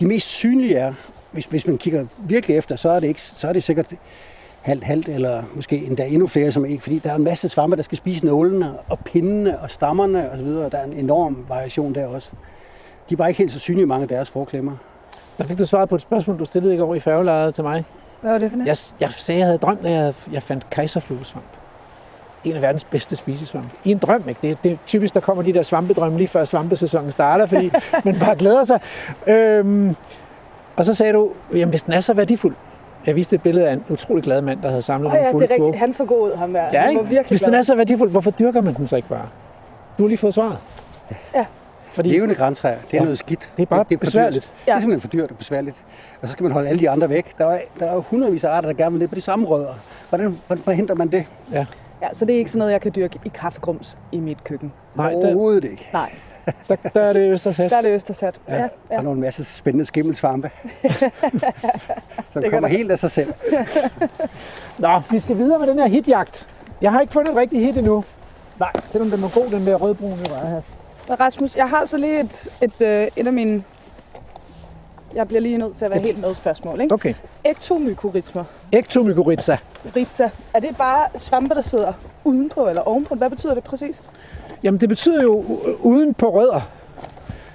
de 0.00 0.06
mest 0.06 0.26
synlige 0.26 0.76
er, 0.76 0.92
hvis, 1.30 1.44
hvis 1.44 1.66
man 1.66 1.78
kigger 1.78 2.06
virkelig 2.18 2.56
efter, 2.56 2.76
så 2.76 2.90
er 2.90 3.00
det, 3.00 3.06
ikke, 3.06 3.22
så 3.22 3.48
er 3.48 3.52
det 3.52 3.62
sikkert 3.62 3.94
halvt 4.62 4.84
halvt, 4.84 5.08
eller 5.08 5.42
måske 5.54 5.86
endda 5.86 6.06
endnu 6.06 6.26
flere, 6.26 6.52
som 6.52 6.64
ikke, 6.64 6.82
fordi 6.82 6.98
der 6.98 7.10
er 7.10 7.14
en 7.14 7.24
masse 7.24 7.48
svampe, 7.48 7.76
der 7.76 7.82
skal 7.82 7.98
spise 7.98 8.26
nålene, 8.26 8.72
og 8.88 8.98
pindene, 8.98 9.58
og 9.58 9.70
stammerne 9.70 10.30
osv., 10.30 10.46
og 10.46 10.72
der 10.72 10.78
er 10.78 10.84
en 10.84 10.92
enorm 10.92 11.44
variation 11.48 11.94
der 11.94 12.06
også. 12.06 12.30
De 13.08 13.14
er 13.14 13.16
bare 13.16 13.28
ikke 13.28 13.38
helt 13.38 13.52
så 13.52 13.58
synlige, 13.58 13.86
mange 13.86 14.02
af 14.02 14.08
deres 14.08 14.30
forklemmer. 14.30 14.72
Der 15.38 15.44
fik 15.44 15.58
du 15.58 15.66
svaret 15.66 15.88
på 15.88 15.94
et 15.94 16.00
spørgsmål, 16.00 16.38
du 16.38 16.44
stillede 16.44 16.74
i 16.74 16.78
går 16.78 16.94
i 16.94 17.00
færgelejet 17.00 17.54
til 17.54 17.64
mig. 17.64 17.84
Hvad 18.20 18.30
var 18.32 18.38
det 18.38 18.50
for 18.50 18.56
noget? 18.58 18.68
Jeg, 18.68 18.76
jeg 19.00 19.10
sagde, 19.10 19.38
jeg 19.38 19.46
havde 19.46 19.58
drømt, 19.58 19.86
at 19.86 19.92
jeg, 19.92 20.14
jeg 20.32 20.42
fandt 20.42 20.70
kejserfluesvamp. 20.70 21.44
En 22.44 22.56
af 22.56 22.62
verdens 22.62 22.84
bedste 22.84 23.16
spisesvampe. 23.16 23.70
I 23.84 23.90
en 23.90 23.98
drøm, 23.98 24.28
ikke? 24.28 24.48
Det, 24.48 24.58
det 24.64 24.72
er 24.72 24.76
typisk, 24.86 25.14
der 25.14 25.20
kommer 25.20 25.42
de 25.42 25.52
der 25.52 25.62
svampedrømme 25.62 26.18
lige 26.18 26.28
før 26.28 26.44
svampesæsonen 26.44 27.12
starter, 27.12 27.46
fordi 27.46 27.70
man 28.04 28.18
bare 28.18 28.36
glæder 28.36 28.64
sig. 28.64 28.80
Øhm, 29.26 29.96
og 30.76 30.84
så 30.84 30.94
sagde 30.94 31.12
du, 31.12 31.30
jamen 31.54 31.70
hvis 31.70 31.82
den 31.82 31.92
er 31.92 32.00
så 32.00 32.14
værdifuld. 32.14 32.54
Jeg 33.06 33.16
viste 33.16 33.36
et 33.36 33.42
billede 33.42 33.68
af 33.68 33.72
en 33.72 33.84
utrolig 33.88 34.24
glad 34.24 34.42
mand, 34.42 34.62
der 34.62 34.68
havde 34.68 34.82
samlet 34.82 35.02
nogle 35.02 35.18
ja, 35.18 35.24
det 35.24 35.30
fulde 35.32 35.44
er 35.46 35.50
rigtigt. 35.50 35.64
kurve. 35.66 35.76
Han 35.76 35.92
så 35.92 36.04
god 36.04 36.30
ud, 36.30 36.36
ham 36.36 36.52
der. 36.52 36.62
Ja, 36.72 36.88
ikke? 36.88 36.98
var 37.02 37.08
virkelig 37.08 37.28
Hvis 37.28 37.42
den 37.42 37.54
er 37.54 37.62
så 37.62 37.74
værdifuld, 37.76 38.10
hvorfor 38.10 38.30
dyrker 38.30 38.60
man 38.60 38.74
den 38.74 38.86
så 38.86 38.96
ikke 38.96 39.08
bare? 39.08 39.28
Du 39.98 40.02
har 40.02 40.08
lige 40.08 40.18
fået 40.18 40.34
svaret. 40.34 40.58
Ja. 41.34 41.46
Fordi 41.92 42.08
Levende 42.08 42.34
græntræer, 42.34 42.76
det 42.82 42.94
er 42.94 42.98
Ja. 42.98 43.02
noget 43.02 43.18
skidt. 43.18 43.52
Det 43.56 43.62
er 43.62 43.66
bare 43.66 43.78
for 43.84 43.84
dyrt. 43.90 44.00
besværligt. 44.00 44.44
Det 44.44 44.66
Ja. 44.66 44.76
er 44.76 44.80
simpelthen 44.80 45.00
for 45.00 45.08
dyrt 45.08 45.30
og 45.30 45.36
besværligt. 45.36 45.84
Og 46.22 46.28
så 46.28 46.32
skal 46.32 46.44
man 46.44 46.52
holde 46.52 46.68
alle 46.68 46.80
de 46.80 46.90
andre 46.90 47.08
væk. 47.08 47.38
Der 47.38 47.46
er, 47.46 47.58
der 47.80 47.86
er 47.86 47.98
hundredvis 47.98 48.44
af 48.44 48.50
arter, 48.50 48.68
der 48.68 48.76
gerne 48.76 48.92
vil 48.92 49.00
det 49.00 49.08
på 49.08 49.14
de 49.14 49.20
samme 49.20 49.46
rødder. 49.46 49.74
Hvordan, 50.08 50.38
hvordan 50.46 50.64
forhindrer 50.64 50.94
man 50.96 51.08
det? 51.12 51.24
ja. 51.52 51.66
Ja, 52.02 52.08
så 52.12 52.24
det 52.24 52.34
er 52.34 52.38
ikke 52.38 52.50
sådan 52.50 52.58
noget, 52.58 52.72
jeg 52.72 52.80
kan 52.80 52.92
dyrke 52.96 53.18
i 53.24 53.30
kaffegrums 53.34 53.98
i 54.12 54.18
mit 54.20 54.44
køkken. 54.44 54.72
Nej, 54.96 55.10
der, 55.10 55.16
Overhovedet 55.16 55.64
ikke. 55.64 55.88
Nej, 55.92 56.10
der, 56.68 56.76
der 56.94 57.00
er 57.00 57.12
det 57.12 57.30
Østersat. 57.32 57.70
der 57.70 57.76
er 57.76 57.82
det 57.82 57.94
Østersat. 57.94 58.34
Ja, 58.48 58.54
Der 58.54 58.68
ja. 58.90 58.96
er 58.96 59.02
nogle 59.02 59.20
masse 59.20 59.44
spændende 59.44 59.84
skimmelsvampe. 59.84 60.50
som 62.30 62.42
kan 62.42 62.50
kommer 62.50 62.68
der. 62.68 62.76
helt 62.76 62.90
af 62.92 62.98
sig 62.98 63.10
selv. 63.10 63.34
Nå, 64.78 65.02
vi 65.10 65.18
skal 65.18 65.36
videre 65.38 65.58
med 65.58 65.66
den 65.66 65.78
her 65.78 65.86
hitjagt. 65.88 66.48
Jeg 66.80 66.92
har 66.92 67.00
ikke 67.00 67.12
fundet 67.12 67.30
et 67.32 67.36
rigtigt 67.36 67.64
hit 67.66 67.76
endnu. 67.76 68.04
Nej, 68.58 68.72
selvom 68.90 69.10
den 69.10 69.22
var 69.22 69.30
god, 69.34 69.50
den 69.50 69.66
der 69.66 69.74
rødbrune 69.74 70.16
rørhat. 70.30 70.62
Og 71.08 71.20
Rasmus, 71.20 71.56
jeg 71.56 71.68
har 71.68 71.86
så 71.86 71.96
lige 71.96 72.20
et, 72.20 72.48
et, 72.62 72.82
øh, 72.82 73.08
et 73.16 73.26
af 73.26 73.32
mine... 73.32 73.64
Jeg 75.14 75.28
bliver 75.28 75.40
lige 75.40 75.58
nødt 75.58 75.76
til 75.76 75.84
at 75.84 75.90
være 75.90 76.00
helt 76.00 76.20
med 76.20 76.34
spørgsmål, 76.34 76.80
ikke? 76.80 76.94
Okay. 76.94 77.14
Ektomykorrhismer. 77.44 78.44
Ektomykorrhiza. 78.72 79.56
Ritza. 79.96 80.30
Er 80.54 80.60
det 80.60 80.76
bare 80.76 81.06
svampe, 81.18 81.54
der 81.54 81.62
sidder 81.62 81.92
udenpå 82.24 82.68
eller 82.68 82.82
ovenpå? 82.82 83.14
Hvad 83.14 83.30
betyder 83.30 83.54
det 83.54 83.64
præcis? 83.64 84.02
Jamen, 84.62 84.80
det 84.80 84.88
betyder 84.88 85.18
jo 85.22 85.42
u- 85.42 85.76
uden 85.82 86.14
på 86.14 86.30
rødder. 86.30 86.60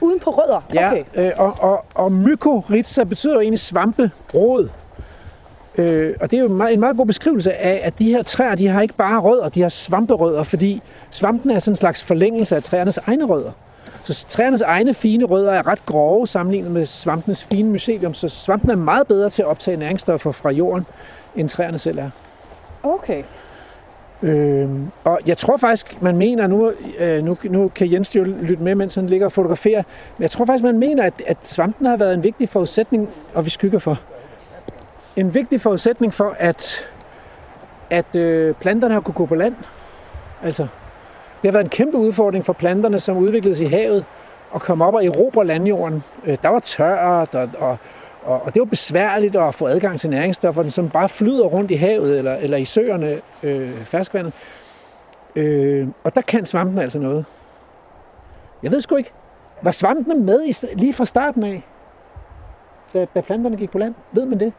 Uden 0.02 0.20
på 0.20 0.30
rødder? 0.30 0.62
Okay. 0.92 1.04
øh, 1.16 1.32
og, 1.38 1.56
og, 1.60 1.86
og 1.94 2.12
mykorrhiza 2.12 3.04
betyder 3.04 3.34
jo 3.34 3.40
egentlig 3.40 3.60
svamperod. 3.60 4.70
Øh, 5.78 6.16
og 6.22 6.32
det 6.32 6.38
er 6.38 6.42
jo 6.42 6.48
en 6.50 6.54
meget, 6.58 6.74
en 6.74 6.80
meget 6.80 6.98
god 6.98 7.06
beskrivelse 7.06 7.54
af, 7.54 7.82
at 7.84 8.00
de 8.00 8.06
her 8.12 8.24
træer, 8.24 8.56
de 8.56 8.68
har 8.68 8.82
ikke 8.82 8.94
bare 8.94 9.20
rødder, 9.20 9.50
de 9.50 9.62
har 9.62 9.70
svamperødder, 9.70 10.44
fordi 10.44 10.82
svampen 11.12 11.52
er 11.52 11.60
sådan 11.60 11.72
en 11.72 11.76
slags 11.78 12.04
forlængelse 12.04 12.56
af 12.56 12.64
træernes 12.64 12.98
egne 12.98 13.26
rødder. 13.26 13.52
Så 14.04 14.26
træernes 14.30 14.62
egne 14.62 14.94
fine 14.94 15.26
rødder 15.26 15.52
er 15.52 15.68
ret 15.68 15.86
grove 15.86 16.28
sammenlignet 16.28 16.72
med 16.72 16.86
svampenes 16.86 17.44
fine 17.44 17.70
mycelium, 17.70 18.14
så 18.14 18.30
svampen 18.30 18.70
er 18.70 18.76
meget 18.76 19.08
bedre 19.08 19.30
til 19.30 19.42
at 19.42 19.48
optage 19.48 19.78
næringsstoffer 19.78 20.32
fra 20.32 20.50
jorden, 20.50 20.86
end 21.36 21.50
træerne 21.50 21.80
selv 21.80 21.98
er. 22.00 22.10
Okay. 22.84 23.24
Øh, 24.26 24.70
og 25.04 25.20
jeg 25.26 25.38
tror 25.38 25.58
faktisk, 25.58 26.02
man 26.02 26.18
mener, 26.18 26.48
nu, 26.48 26.72
øh, 27.00 27.24
nu, 27.24 27.38
nu 27.44 27.72
kan 27.76 27.92
Jens 27.92 28.16
jo 28.16 28.24
lytte 28.24 28.64
med, 28.64 28.76
mens 28.76 28.96
han 28.96 29.08
ligger 29.08 29.26
og 29.26 29.32
fotograferer, 29.32 29.84
men 30.18 30.24
jeg 30.24 30.32
tror 30.32 30.46
faktisk, 30.46 30.64
man 30.64 30.80
mener, 30.80 31.04
at, 31.04 31.14
at 31.28 31.38
svampen 31.44 31.86
har 31.86 31.98
været 31.98 32.14
en 32.14 32.24
vigtig 32.24 32.50
forudsætning, 32.50 33.10
og 33.34 33.46
vi 33.46 33.50
skygger 33.50 33.80
for, 33.80 34.00
en 35.16 35.34
vigtig 35.34 35.62
forudsætning 35.62 36.14
for, 36.14 36.36
at, 36.40 36.86
at 37.90 38.16
øh, 38.16 38.54
planterne 38.54 38.94
har 38.94 39.02
kunne 39.02 39.14
gå 39.14 39.26
på 39.26 39.36
land. 39.36 39.56
Altså, 40.44 40.64
det 41.42 41.48
har 41.48 41.52
været 41.52 41.64
en 41.64 41.70
kæmpe 41.70 41.98
udfordring 41.98 42.46
for 42.46 42.54
planterne, 42.54 43.00
som 43.00 43.18
udvikledes 43.18 43.62
i 43.62 43.66
havet, 43.66 44.06
og 44.52 44.62
kom 44.62 44.82
op 44.82 44.94
og 44.94 45.06
erobre 45.06 45.46
landjorden. 45.46 46.04
Øh, 46.26 46.38
der 46.42 46.50
var 46.50 46.60
tørt, 46.60 47.36
og, 47.36 47.50
og, 47.58 47.78
og, 48.26 48.42
og 48.46 48.54
det 48.54 48.60
var 48.60 48.66
besværligt 48.66 49.36
at 49.36 49.56
få 49.56 49.68
adgang 49.68 50.00
til 50.00 50.10
næringsstofferne, 50.10 50.72
som 50.72 50.90
bare 50.90 51.10
flyder 51.10 51.46
rundt 51.46 51.72
i 51.72 51.76
havet 51.76 52.18
eller, 52.18 52.36
eller 52.36 52.58
i 52.58 52.66
søerne, 52.66 53.22
øh, 53.44 53.70
ferskvandet. 53.74 54.34
Øh, 55.36 55.88
og 56.04 56.16
der 56.16 56.22
kan 56.22 56.46
svampen 56.46 56.80
altså 56.80 57.00
noget. 57.00 57.26
Jeg 58.64 58.72
ved 58.72 58.82
sgu 58.82 58.96
ikke. 58.96 59.12
Var 59.62 59.72
svampene 59.72 60.16
med 60.16 60.46
i, 60.46 60.66
lige 60.76 60.94
fra 60.94 61.06
starten 61.06 61.44
af, 61.44 61.64
da, 62.94 63.06
da 63.16 63.22
planterne 63.22 63.58
gik 63.58 63.72
på 63.72 63.78
land? 63.78 63.96
Ved 64.12 64.26
man 64.26 64.40
det? 64.40 64.54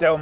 Der 0.00 0.06
er 0.06 0.10
jo 0.10 0.18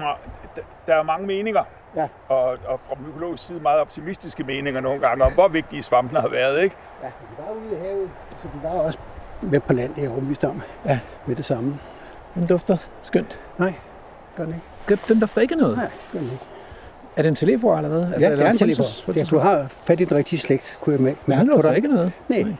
der- 0.56 0.62
der 0.86 0.94
er 0.94 1.02
mange 1.02 1.26
meninger. 1.26 1.64
Ja. 1.96 2.08
Og, 2.28 2.44
og 2.66 2.80
fra 2.88 2.94
mykologisk 3.06 3.46
side 3.46 3.60
meget 3.60 3.80
optimistiske 3.80 4.44
meninger 4.44 4.80
nogle 4.80 5.00
gange 5.00 5.24
om, 5.24 5.32
hvor 5.32 5.48
vigtige 5.48 5.82
svampene 5.82 6.20
har 6.20 6.28
været. 6.28 6.62
Ikke? 6.62 6.76
Ja, 7.02 7.06
de 7.06 7.12
var 7.38 7.52
ude 7.54 7.76
i 7.76 7.78
havet, 7.88 8.10
så 8.42 8.48
de 8.54 8.62
var 8.62 8.68
også 8.80 8.98
med 9.42 9.60
på 9.60 9.72
land, 9.72 9.90
det 9.94 9.98
er 9.98 10.02
jeg 10.02 10.10
overbevist 10.10 10.44
om. 10.44 10.62
Ja. 10.86 10.98
Med 11.26 11.36
det 11.36 11.44
samme. 11.44 11.78
Den 12.34 12.46
dufter 12.46 12.76
skønt. 13.02 13.38
Nej, 13.58 13.72
gør 14.36 14.44
den 14.44 14.54
ikke. 14.54 14.66
Den, 14.88 14.98
den 15.08 15.20
dufter 15.20 15.40
ikke 15.40 15.54
noget. 15.56 15.76
Nej, 15.76 15.90
gør 16.12 16.18
den 16.18 16.28
ikke. 16.32 16.44
Er 17.16 17.22
det 17.22 17.28
en 17.28 17.34
telefon 17.34 17.76
eller 17.84 17.88
hvad? 17.88 18.00
Altså, 18.02 18.20
ja, 18.20 18.30
eller 18.32 18.44
gerne 18.44 18.58
til 18.58 18.64
frynses- 18.82 19.16
ja, 19.16 19.24
du 19.24 19.38
har 19.38 19.66
fat 19.84 20.00
i 20.00 20.04
den 20.04 20.16
rigtige 20.16 20.38
slægt, 20.40 20.78
kunne 20.80 20.92
jeg 20.94 21.00
mærke 21.02 21.18
Men 21.26 21.38
den 21.38 21.60
dig. 21.62 21.76
ikke 21.76 21.88
noget. 21.88 22.12
Nej, 22.28 22.42
Nej. 22.42 22.52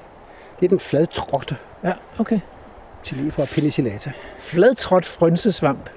det 0.61 0.64
er 0.66 0.68
den 0.68 0.80
fladtrådte 0.80 1.57
Ja, 1.85 1.93
okay. 2.18 2.41
fra 3.30 3.45
penicillata. 3.55 4.12
Fladtrådt 4.39 5.07
frynsesvamp. 5.07 5.91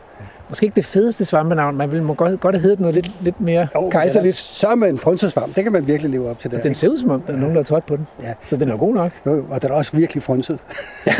Måske 0.50 0.64
ikke 0.64 0.76
det 0.76 0.86
fedeste 0.86 1.26
svampenavn, 1.26 1.78
man 1.78 1.92
vil 1.92 2.04
må 2.04 2.14
godt, 2.14 2.40
godt 2.40 2.56
have 2.56 2.62
heddet 2.62 2.80
noget 2.80 2.96
lidt, 2.96 3.12
lidt 3.22 3.42
mere 3.42 3.68
Jo, 3.76 3.90
kejserligt. 3.90 4.36
Så 4.36 4.76
med 4.76 4.90
en 4.90 4.98
frønsesvamp, 4.98 5.56
det 5.56 5.64
kan 5.64 5.74
man 5.74 5.88
virkelig 5.88 6.12
leve 6.12 6.30
op 6.30 6.40
til 6.40 6.52
der. 6.52 6.62
Den 6.62 6.76
ser 6.76 6.90
ud 6.90 6.98
som 6.98 7.12
om, 7.12 7.22
der 7.22 7.34
er 7.34 7.38
nogen, 7.38 7.56
der 7.56 7.62
har 7.62 7.66
trådt 7.66 7.86
på 7.86 7.96
den. 7.96 8.08
Ja. 8.22 8.34
Så 8.50 8.56
den 8.58 8.72
er 8.72 8.78
god 8.78 8.94
nok. 8.96 9.12
Jo, 9.26 9.46
og 9.50 9.62
den 9.62 9.72
er 9.72 9.76
også 9.76 9.98
virkelig 9.98 10.24
frønset. 10.24 10.60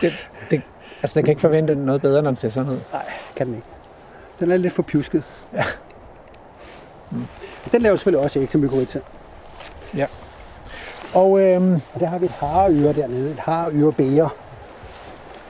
Det, 0.00 0.12
det, 0.50 0.62
altså, 1.02 1.14
den 1.14 1.24
kan 1.24 1.30
ikke 1.32 1.40
forvente 1.40 1.74
noget 1.74 2.02
bedre, 2.02 2.22
når 2.22 2.30
den 2.30 2.36
ser 2.36 2.48
sådan 2.48 2.72
ud. 2.72 2.78
Nej, 2.92 3.02
kan 3.36 3.46
den 3.46 3.54
ikke. 3.54 3.66
Den 4.40 4.50
er 4.50 4.56
lidt 4.56 4.72
for 4.72 4.82
pjusket. 4.82 5.22
Ja. 5.54 5.62
Den 7.72 7.82
laver 7.82 7.96
selvfølgelig 7.96 8.24
også 8.24 8.38
æg 8.38 8.48
til 8.48 8.60
mykorrhiza. 8.60 8.98
Og 11.14 11.40
øhm, 11.40 11.74
Og 11.94 12.00
der 12.00 12.06
har 12.06 12.18
vi 12.18 12.24
et 12.24 12.30
hareøre 12.30 12.92
dernede, 12.92 13.30
et 13.30 13.38
hareøre 13.38 13.92
bære. 13.92 14.28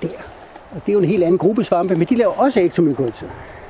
Der. 0.02 0.08
Og 0.70 0.80
det 0.86 0.88
er 0.88 0.92
jo 0.92 0.98
en 0.98 1.04
helt 1.04 1.22
anden 1.24 1.38
gruppe 1.38 1.64
svampe, 1.64 1.94
men 1.94 2.06
de 2.06 2.14
laver 2.16 2.32
også 2.32 2.82
mykorrhiza. 2.82 3.26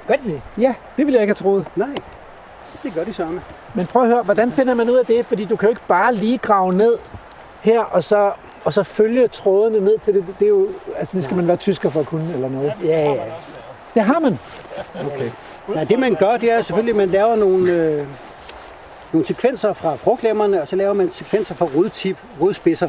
gør 0.09 0.15
de 0.15 0.31
det? 0.31 0.43
Ja, 0.59 0.75
Det 0.97 1.07
ville 1.07 1.13
jeg 1.15 1.23
ikke 1.23 1.31
have 1.31 1.35
troet. 1.35 1.67
nej. 1.77 1.89
Det 2.83 2.95
gør 2.95 3.05
de 3.05 3.15
samme. 3.15 3.41
Men 3.75 3.87
prøv 3.87 4.03
at 4.03 4.09
høre, 4.09 4.23
hvordan 4.23 4.53
finder 4.53 4.75
man 4.75 4.91
ud 4.91 4.97
af 4.97 5.07
det? 5.07 5.27
Fordi 5.27 5.45
du 5.45 5.57
kan 5.57 5.67
jo 5.67 5.71
ikke 5.71 5.81
bare 5.89 6.15
lige 6.15 6.39
grave 6.39 6.73
ned 6.73 6.99
her, 7.61 7.81
og 7.81 8.03
så, 8.03 8.33
og 8.65 8.73
så 8.73 8.83
følge 8.83 9.29
trådene 9.29 9.81
ned 9.81 9.99
til 9.99 10.15
det. 10.15 10.25
Det, 10.39 10.45
er 10.45 10.49
jo, 10.49 10.69
altså, 10.99 11.17
det 11.17 11.25
skal 11.25 11.37
man 11.37 11.49
være 11.49 11.57
tysker 11.57 11.91
for 11.91 12.01
at 12.01 12.07
kunne, 12.07 12.35
eller 12.35 12.49
noget. 12.49 12.73
Ja, 12.85 13.03
ja. 13.13 13.23
Det 13.95 14.03
har 14.03 14.19
man. 14.19 14.39
Ja, 15.75 15.85
det 15.85 15.99
man 15.99 16.15
gør, 16.15 16.37
det 16.37 16.51
er 16.53 16.63
selvfølgelig, 16.63 16.93
at 16.93 16.97
man 16.97 17.09
laver 17.09 17.37
nogle, 17.37 17.73
øh, 17.73 18.07
nogle 19.13 19.27
sekvenser 19.27 19.73
fra 19.73 19.95
frugtlemmerne, 19.97 20.63
og 20.63 20.69
så 20.69 20.77
laver 20.77 20.93
man 20.93 21.11
sekvenser 21.13 21.55
fra 21.55 21.67
rodtip, 21.77 22.17
rodspidser. 22.41 22.89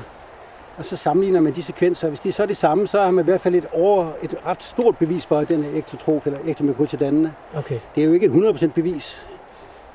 Og 0.79 0.85
så 0.85 0.95
sammenligner 0.95 1.41
man 1.41 1.55
de 1.55 1.63
sekvenser. 1.63 2.07
Hvis 2.07 2.19
de 2.19 2.31
så 2.31 2.43
er 2.43 2.47
de 2.47 2.55
samme, 2.55 2.87
så 2.87 3.01
har 3.01 3.11
man 3.11 3.23
i 3.23 3.25
hvert 3.25 3.41
fald 3.41 3.55
et, 3.55 3.67
over, 3.71 4.11
et 4.23 4.35
ret 4.45 4.63
stort 4.63 4.97
bevis 4.97 5.25
for, 5.25 5.39
at 5.39 5.49
den 5.49 5.63
er 5.63 5.77
ektotrof 5.77 6.25
eller 6.25 6.39
ektomykorrhizadannende. 6.45 7.31
Okay. 7.55 7.79
Det 7.95 8.03
er 8.03 8.07
jo 8.07 8.13
ikke 8.13 8.25
et 8.25 8.31
100% 8.31 8.67
bevis, 8.67 9.17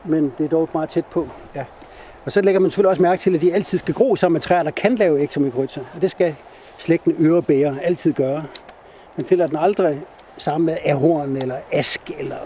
men 0.05 0.33
det 0.39 0.45
er 0.45 0.49
dog 0.49 0.69
meget 0.73 0.89
tæt 0.89 1.05
på. 1.07 1.29
Ja. 1.55 1.65
Og 2.25 2.33
så 2.33 2.41
lægger 2.41 2.61
man 2.61 2.71
selvfølgelig 2.71 2.91
også 2.91 3.03
mærke 3.03 3.23
til, 3.23 3.35
at 3.35 3.41
de 3.41 3.55
altid 3.55 3.79
skal 3.79 3.95
gro 3.95 4.17
sammen 4.17 4.33
med 4.33 4.41
træer, 4.41 4.63
der 4.63 4.71
kan 4.71 4.95
lave 4.95 5.21
ektomykorrhiza. 5.21 5.81
Og 5.95 6.03
det 6.03 6.11
skal 6.11 6.35
slægten 6.79 7.17
ørebæger 7.21 7.75
altid 7.83 8.13
gøre. 8.13 8.45
Man 9.17 9.27
finder 9.27 9.47
den 9.47 9.57
aldrig 9.57 10.01
sammen 10.37 10.67
med 10.67 10.77
ahorn 10.85 11.37
eller 11.37 11.57
ask 11.73 12.11
eller... 12.19 12.37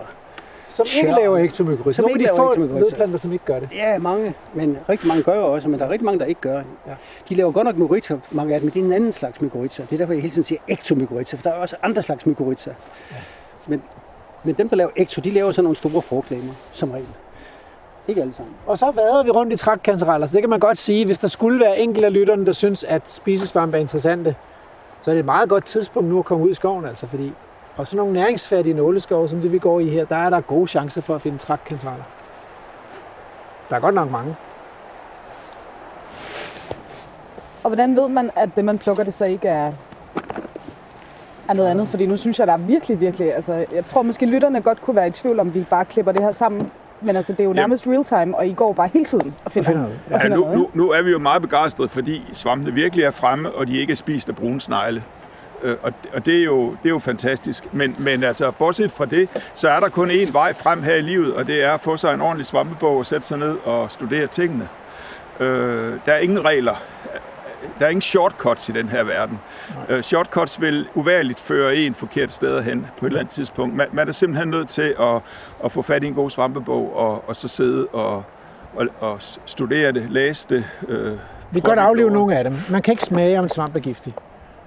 Som 0.86 0.86
ikke 0.96 1.10
laver 1.20 1.38
ektomykorrhiza. 1.38 1.96
Som 1.96 2.02
Nogle 2.02 2.14
af 2.14 2.18
ikke 2.18 2.30
de 2.30 2.36
laver 2.36 2.54
få 2.54 2.80
nødplanter, 2.80 3.18
som 3.18 3.32
ikke 3.32 3.44
gør 3.44 3.58
det. 3.58 3.68
Ja, 3.74 3.98
mange, 3.98 4.34
men 4.54 4.78
rigtig 4.88 5.08
mange 5.08 5.22
gør 5.22 5.40
også, 5.40 5.68
men 5.68 5.78
der 5.78 5.86
er 5.86 5.90
rigtig 5.90 6.04
mange, 6.04 6.18
der 6.18 6.24
ikke 6.24 6.40
gør. 6.40 6.56
Ja. 6.86 6.92
De 7.28 7.34
laver 7.34 7.52
godt 7.52 7.64
nok 7.64 7.76
mykorrhiza, 7.76 8.16
mange 8.30 8.54
af 8.54 8.60
dem, 8.60 8.66
men 8.66 8.74
det 8.74 8.80
er 8.80 8.84
en 8.84 8.92
anden 8.92 9.12
slags 9.12 9.40
mykorrhiza. 9.40 9.82
Det 9.82 9.92
er 9.92 9.96
derfor, 9.96 10.12
jeg 10.12 10.22
hele 10.22 10.32
tiden 10.32 10.44
siger 10.44 10.60
ektomykorrhiza, 10.68 11.36
for 11.36 11.42
der 11.42 11.50
er 11.50 11.54
også 11.54 11.76
andre 11.82 12.02
slags 12.02 12.26
mykorrhiza. 12.26 12.70
Ja. 13.10 13.16
Men, 13.66 13.82
men 14.44 14.54
dem, 14.54 14.68
der 14.68 14.76
laver 14.76 14.90
ekto, 14.96 15.20
de 15.20 15.30
laver 15.30 15.52
sådan 15.52 15.64
nogle 15.64 15.76
store 15.76 16.02
frugtlemmer, 16.02 16.52
som 16.72 16.90
regel. 16.90 17.06
Ikke 18.08 18.20
alle 18.20 18.34
sammen. 18.34 18.54
Og 18.66 18.78
så 18.78 18.90
vader 18.90 19.24
vi 19.24 19.30
rundt 19.30 19.52
i 19.52 19.56
trækkantereller, 19.56 20.26
så 20.26 20.32
det 20.32 20.42
kan 20.42 20.50
man 20.50 20.60
godt 20.60 20.78
sige, 20.78 21.04
hvis 21.04 21.18
der 21.18 21.28
skulle 21.28 21.60
være 21.60 21.78
enkelte 21.78 22.06
af 22.06 22.12
lytterne, 22.12 22.46
der 22.46 22.52
synes, 22.52 22.84
at 22.84 23.02
spisesvampe 23.06 23.76
er 23.76 23.80
interessante, 23.80 24.36
så 25.02 25.10
er 25.10 25.14
det 25.14 25.20
et 25.20 25.24
meget 25.24 25.48
godt 25.48 25.64
tidspunkt 25.64 26.08
nu 26.08 26.18
at 26.18 26.24
komme 26.24 26.44
ud 26.44 26.50
i 26.50 26.54
skoven, 26.54 26.84
altså, 26.84 27.06
fordi 27.06 27.32
og 27.78 27.86
sådan 27.86 27.96
nogle 27.96 28.12
næringsfattige 28.12 28.74
nåleskove, 28.74 29.28
som 29.28 29.40
det 29.40 29.52
vi 29.52 29.58
går 29.58 29.80
i 29.80 29.88
her, 29.88 30.04
der 30.04 30.16
er 30.16 30.30
der 30.30 30.40
gode 30.40 30.66
chancer 30.66 31.00
for 31.00 31.14
at 31.14 31.22
finde 31.22 31.38
trækkantereller. 31.38 32.04
Der 33.70 33.76
er 33.76 33.80
godt 33.80 33.94
nok 33.94 34.10
mange. 34.10 34.36
Og 37.64 37.70
hvordan 37.70 37.96
ved 37.96 38.08
man, 38.08 38.30
at 38.36 38.50
det, 38.56 38.64
man 38.64 38.78
plukker, 38.78 39.04
det 39.04 39.14
så 39.14 39.24
ikke 39.24 39.48
er, 39.48 39.72
er 41.48 41.52
noget 41.52 41.68
andet? 41.70 41.88
Fordi 41.88 42.06
nu 42.06 42.16
synes 42.16 42.38
jeg, 42.38 42.46
der 42.46 42.52
er 42.52 42.56
virkelig, 42.56 43.00
virkelig... 43.00 43.34
Altså, 43.34 43.66
jeg 43.74 43.86
tror 43.86 44.02
måske, 44.02 44.26
lytterne 44.26 44.60
godt 44.60 44.80
kunne 44.80 44.96
være 44.96 45.06
i 45.08 45.10
tvivl, 45.10 45.40
om 45.40 45.54
vi 45.54 45.66
bare 45.70 45.84
klipper 45.84 46.12
det 46.12 46.22
her 46.22 46.32
sammen. 46.32 46.70
Men 47.00 47.16
altså, 47.16 47.32
det 47.32 47.40
er 47.40 47.44
jo 47.44 47.52
nærmest 47.52 47.86
real 47.86 48.04
time, 48.04 48.36
og 48.36 48.46
I 48.46 48.52
går 48.52 48.72
bare 48.72 48.88
hele 48.92 49.04
tiden 49.04 49.34
og 49.44 49.52
finder, 49.52 49.66
finder 49.68 49.82
noget. 49.82 50.00
og 50.06 50.10
Ja, 50.12 50.18
finder 50.24 50.36
nu, 50.36 50.42
noget. 50.44 50.58
nu, 50.58 50.68
nu 50.74 50.90
er 50.90 51.02
vi 51.02 51.10
jo 51.10 51.18
meget 51.18 51.42
begejstrede, 51.42 51.88
fordi 51.88 52.22
svampene 52.32 52.72
virkelig 52.72 53.04
er 53.04 53.10
fremme, 53.10 53.52
og 53.52 53.66
de 53.66 53.78
ikke 53.80 53.90
er 53.90 53.96
spist 53.96 54.28
af 54.28 54.36
brune 54.36 54.60
snegle. 54.60 55.02
Øh, 55.62 55.76
Og, 55.82 55.92
og 56.14 56.26
det, 56.26 56.40
er 56.40 56.44
jo, 56.44 56.70
det 56.70 56.84
er 56.84 56.88
jo 56.88 56.98
fantastisk. 56.98 57.74
Men, 57.74 57.94
men 57.98 58.22
altså, 58.22 58.50
bortset 58.50 58.92
fra 58.92 59.06
det, 59.06 59.28
så 59.54 59.68
er 59.68 59.80
der 59.80 59.88
kun 59.88 60.11
én 60.11 60.32
vej 60.32 60.52
frem 60.54 60.82
her 60.82 60.94
i 60.94 61.00
livet, 61.00 61.34
og 61.34 61.46
det 61.46 61.64
er 61.64 61.72
at 61.72 61.80
få 61.80 61.96
sig 61.96 62.14
en 62.14 62.20
ordentlig 62.20 62.46
svampebog 62.46 62.96
og 62.98 63.06
sætte 63.06 63.26
sig 63.26 63.38
ned 63.38 63.56
og 63.64 63.90
studere 63.90 64.26
tingene. 64.26 64.68
Øh, 65.40 65.92
der 66.06 66.12
er 66.12 66.18
ingen 66.18 66.44
regler. 66.44 66.74
Der 67.78 67.84
er 67.86 67.90
ingen 67.90 68.02
shortcuts 68.02 68.68
i 68.68 68.72
den 68.72 68.88
her 68.88 69.02
verden. 69.04 69.38
Øh, 69.88 70.02
shortcuts 70.02 70.61
vil 70.61 70.86
uværligt 70.94 71.40
føre 71.40 71.76
en 71.76 71.94
forkert 71.94 72.32
sted 72.32 72.62
hen 72.62 72.86
på 72.98 73.06
et 73.06 73.11
eller 73.11 73.20
andet 73.20 73.34
tidspunkt. 73.34 73.76
Man, 73.76 73.86
man 73.92 74.09
er 74.09 74.12
simpelthen 74.12 74.48
nødt 74.48 74.68
til 74.68 74.94
at, 75.00 75.20
at 75.64 75.72
få 75.72 75.82
fat 75.82 76.02
i 76.02 76.06
en 76.06 76.14
god 76.14 76.30
svampebog, 76.30 76.96
og, 76.96 77.28
og 77.28 77.36
så 77.36 77.48
sidde 77.48 77.86
og, 77.86 78.24
og, 78.76 78.86
og 79.00 79.18
studere 79.44 79.92
det, 79.92 80.06
læse 80.11 80.46
det. 80.50 80.64
Øh, 80.88 81.12
Vi 81.12 81.61
kan 81.61 81.62
godt 81.62 81.78
aflive 81.78 82.11
nogle 82.11 82.36
af 82.38 82.44
dem. 82.44 82.56
Man 82.70 82.82
kan 82.82 82.92
ikke 82.92 83.04
smage, 83.04 83.38
om 83.38 83.48
svamp 83.48 83.76
er 83.76 83.80
giftig. 83.80 84.14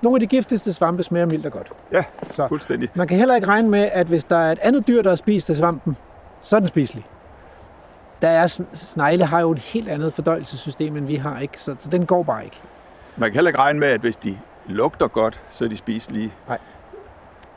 Nogle 0.02 0.16
af 0.16 0.20
de 0.20 0.28
giftigste 0.28 0.74
svampe 0.74 1.04
smager 1.04 1.26
mildt 1.26 1.46
og 1.46 1.52
godt. 1.52 1.72
Ja, 1.92 2.04
Så. 2.32 2.48
fuldstændig. 2.48 2.90
Man 2.94 3.08
kan 3.08 3.18
heller 3.18 3.36
ikke 3.36 3.48
regne 3.48 3.70
med, 3.70 3.90
at 3.94 4.08
hvis 4.08 4.24
der 4.24 4.38
er 4.38 4.52
et 4.52 4.60
andet 4.62 4.88
dyr, 4.88 5.02
der 5.02 5.12
er 5.12 5.16
spist 5.16 5.50
af 5.50 5.56
svampen, 5.56 5.98
så 6.42 6.56
er 6.56 6.60
den 6.60 6.68
spiselig. 6.68 7.06
Der 8.22 8.28
er, 8.28 8.48
sn- 8.48 8.76
snegle 8.76 9.26
har 9.26 9.40
jo 9.42 9.52
et 9.52 9.60
helt 9.60 9.90
andet 9.90 10.14
fordøjelsessystem, 10.14 10.98
end 10.98 11.06
vi 11.06 11.16
har, 11.16 11.40
ikke? 11.40 11.60
Så, 11.62 11.76
så 11.80 11.90
den 11.90 12.06
går 12.06 12.24
bare 12.24 12.44
ikke. 12.46 12.58
Man 13.18 13.30
kan 13.30 13.36
heller 13.36 13.50
ikke 13.50 13.60
regne 13.60 13.80
med, 13.80 13.88
at 13.88 14.00
hvis 14.02 14.16
de 14.16 14.38
lugter 14.68 15.08
godt, 15.08 15.40
så 15.50 15.66
er 15.66 15.70
de 15.70 15.78
spiselige. 15.78 16.34
Nej. 16.48 16.58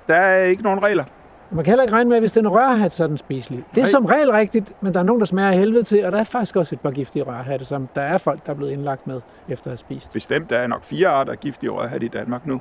Der 0.09 0.15
er 0.17 0.45
ikke 0.45 0.63
nogen 0.63 0.83
regler. 0.83 1.05
Man 1.51 1.65
kan 1.65 1.71
heller 1.71 1.83
ikke 1.83 1.95
regne 1.95 2.09
med, 2.09 2.17
at 2.17 2.23
hvis 2.23 2.33
den 2.33 2.47
er 2.47 2.51
rørhat, 2.51 2.95
så 2.95 3.05
er 3.05 3.09
den 3.09 3.19
spiselig. 3.19 3.59
Det 3.75 3.81
er 3.81 3.85
Nej. 3.85 3.91
som 3.91 4.05
regel 4.07 4.31
rigtigt, 4.31 4.73
men 4.81 4.95
der 4.95 5.01
er 5.01 5.05
nogen, 5.05 5.21
der 5.21 5.27
smager 5.27 5.49
af 5.51 5.59
helvede 5.59 5.83
til, 5.83 6.05
og 6.07 6.13
der 6.13 6.19
er 6.19 6.25
faktisk 6.25 6.57
også 6.57 6.75
et 6.75 6.81
par 6.81 6.91
giftige 6.91 7.23
rørhatte, 7.23 7.65
som 7.65 7.89
der 7.95 8.01
er 8.03 8.19
folk, 8.19 8.47
der 8.47 8.53
er 8.53 8.57
blevet 8.57 8.73
indlagt 8.73 9.07
med, 9.07 9.21
efter 9.49 9.67
at 9.67 9.71
have 9.71 9.79
spist. 9.79 10.13
Bestemt, 10.13 10.51
der 10.51 10.59
er 10.59 10.67
nok 10.67 10.85
fire 10.85 11.09
arter 11.09 11.33
af 11.33 11.41
giftige 11.41 11.71
rørhat 11.71 12.03
i 12.03 12.09
Danmark 12.09 12.47
nu. 12.47 12.61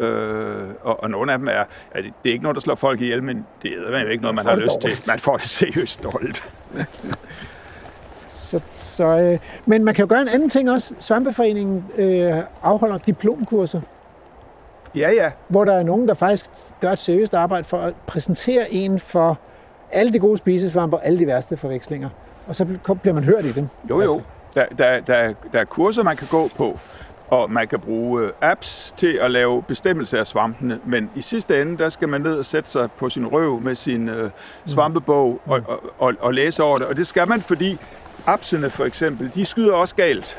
Ja, 0.00 0.04
Ja, 0.06 0.10
Øh, 0.12 0.68
og, 0.82 1.02
og 1.02 1.10
nogle 1.10 1.32
af 1.32 1.38
dem 1.38 1.48
er, 1.48 1.52
er 1.90 2.02
det, 2.02 2.12
det 2.22 2.28
er 2.28 2.32
ikke 2.32 2.42
noget, 2.42 2.54
der 2.54 2.60
slår 2.60 2.74
folk 2.74 3.00
ihjel, 3.00 3.22
men 3.22 3.46
det 3.62 3.72
er 3.72 4.00
jo 4.00 4.08
ikke 4.08 4.22
noget, 4.22 4.34
man 4.34 4.44
får 4.44 4.50
har 4.50 4.56
lyst 4.56 4.72
dårligt. 4.82 4.98
til. 4.98 5.08
Man 5.08 5.18
får 5.18 5.36
det 5.36 5.48
seriøst 5.48 6.02
dårligt. 6.02 6.50
Så, 8.28 8.60
så, 8.70 9.04
øh, 9.18 9.38
men 9.66 9.84
man 9.84 9.94
kan 9.94 10.02
jo 10.02 10.08
gøre 10.08 10.22
en 10.22 10.28
anden 10.28 10.50
ting 10.50 10.70
også. 10.70 10.94
Svampeforeningen 10.98 11.84
øh, 11.96 12.34
afholder 12.62 12.98
diplomkurser, 12.98 13.80
Ja, 14.96 15.10
ja. 15.12 15.30
hvor 15.48 15.64
der 15.64 15.72
er 15.72 15.82
nogen, 15.82 16.08
der 16.08 16.14
faktisk 16.14 16.50
gør 16.80 16.92
et 16.92 16.98
seriøst 16.98 17.34
arbejde 17.34 17.64
for 17.64 17.78
at 17.78 17.94
præsentere 18.06 18.72
en 18.72 19.00
for 19.00 19.38
alle 19.92 20.12
de 20.12 20.18
gode 20.18 20.36
spisesvampe 20.36 20.96
og 20.96 21.06
alle 21.06 21.18
de 21.18 21.26
værste 21.26 21.56
forvekslinger. 21.56 22.08
Og 22.46 22.54
så 22.56 22.64
bliver 23.02 23.12
man 23.14 23.24
hørt 23.24 23.44
i 23.44 23.52
dem. 23.52 23.68
Jo, 23.90 24.02
jo. 24.02 24.12
Altså, 24.12 24.20
Der, 24.54 24.64
der, 24.78 25.00
der, 25.00 25.34
der 25.52 25.60
er 25.60 25.64
kurser, 25.64 26.02
man 26.02 26.16
kan 26.16 26.26
gå 26.30 26.50
på, 26.56 26.78
og 27.28 27.50
man 27.50 27.68
kan 27.68 27.80
bruge 27.80 28.22
øh, 28.22 28.32
apps 28.40 28.94
til 28.96 29.18
at 29.22 29.30
lave 29.30 29.62
bestemmelse 29.62 30.18
af 30.18 30.26
svampene, 30.26 30.80
men 30.86 31.10
i 31.14 31.22
sidste 31.22 31.62
ende, 31.62 31.78
der 31.78 31.88
skal 31.88 32.08
man 32.08 32.20
ned 32.20 32.38
og 32.38 32.46
sætte 32.46 32.70
sig 32.70 32.90
på 32.92 33.08
sin 33.08 33.26
røv 33.26 33.60
med 33.60 33.74
sin 33.74 34.08
øh, 34.08 34.30
svampebog 34.66 35.40
og, 35.46 35.60
og, 35.68 35.82
og, 35.98 36.14
og 36.20 36.34
læse 36.34 36.62
over 36.62 36.78
det. 36.78 36.86
Og 36.86 36.96
det 36.96 37.06
skal 37.06 37.28
man, 37.28 37.40
fordi 37.40 37.78
appsene 38.26 38.70
for 38.70 38.84
eksempel, 38.84 39.34
de 39.34 39.46
skyder 39.46 39.74
også 39.74 39.94
galt. 39.96 40.38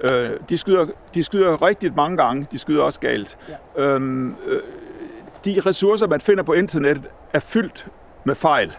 Øh, 0.00 0.30
de, 0.50 0.58
skyder, 0.58 0.86
de 1.14 1.24
skyder 1.24 1.62
rigtig 1.62 1.94
mange 1.96 2.16
gange, 2.16 2.46
de 2.52 2.58
skyder 2.58 2.82
også 2.82 3.00
galt. 3.00 3.38
Ja. 3.76 3.82
Øhm, 3.82 4.36
øh, 4.46 4.62
de 5.44 5.60
ressourcer, 5.66 6.06
man 6.06 6.20
finder 6.20 6.42
på 6.42 6.52
internettet, 6.52 7.04
er 7.32 7.38
fyldt 7.38 7.86
med 8.24 8.34
fejl. 8.34 8.72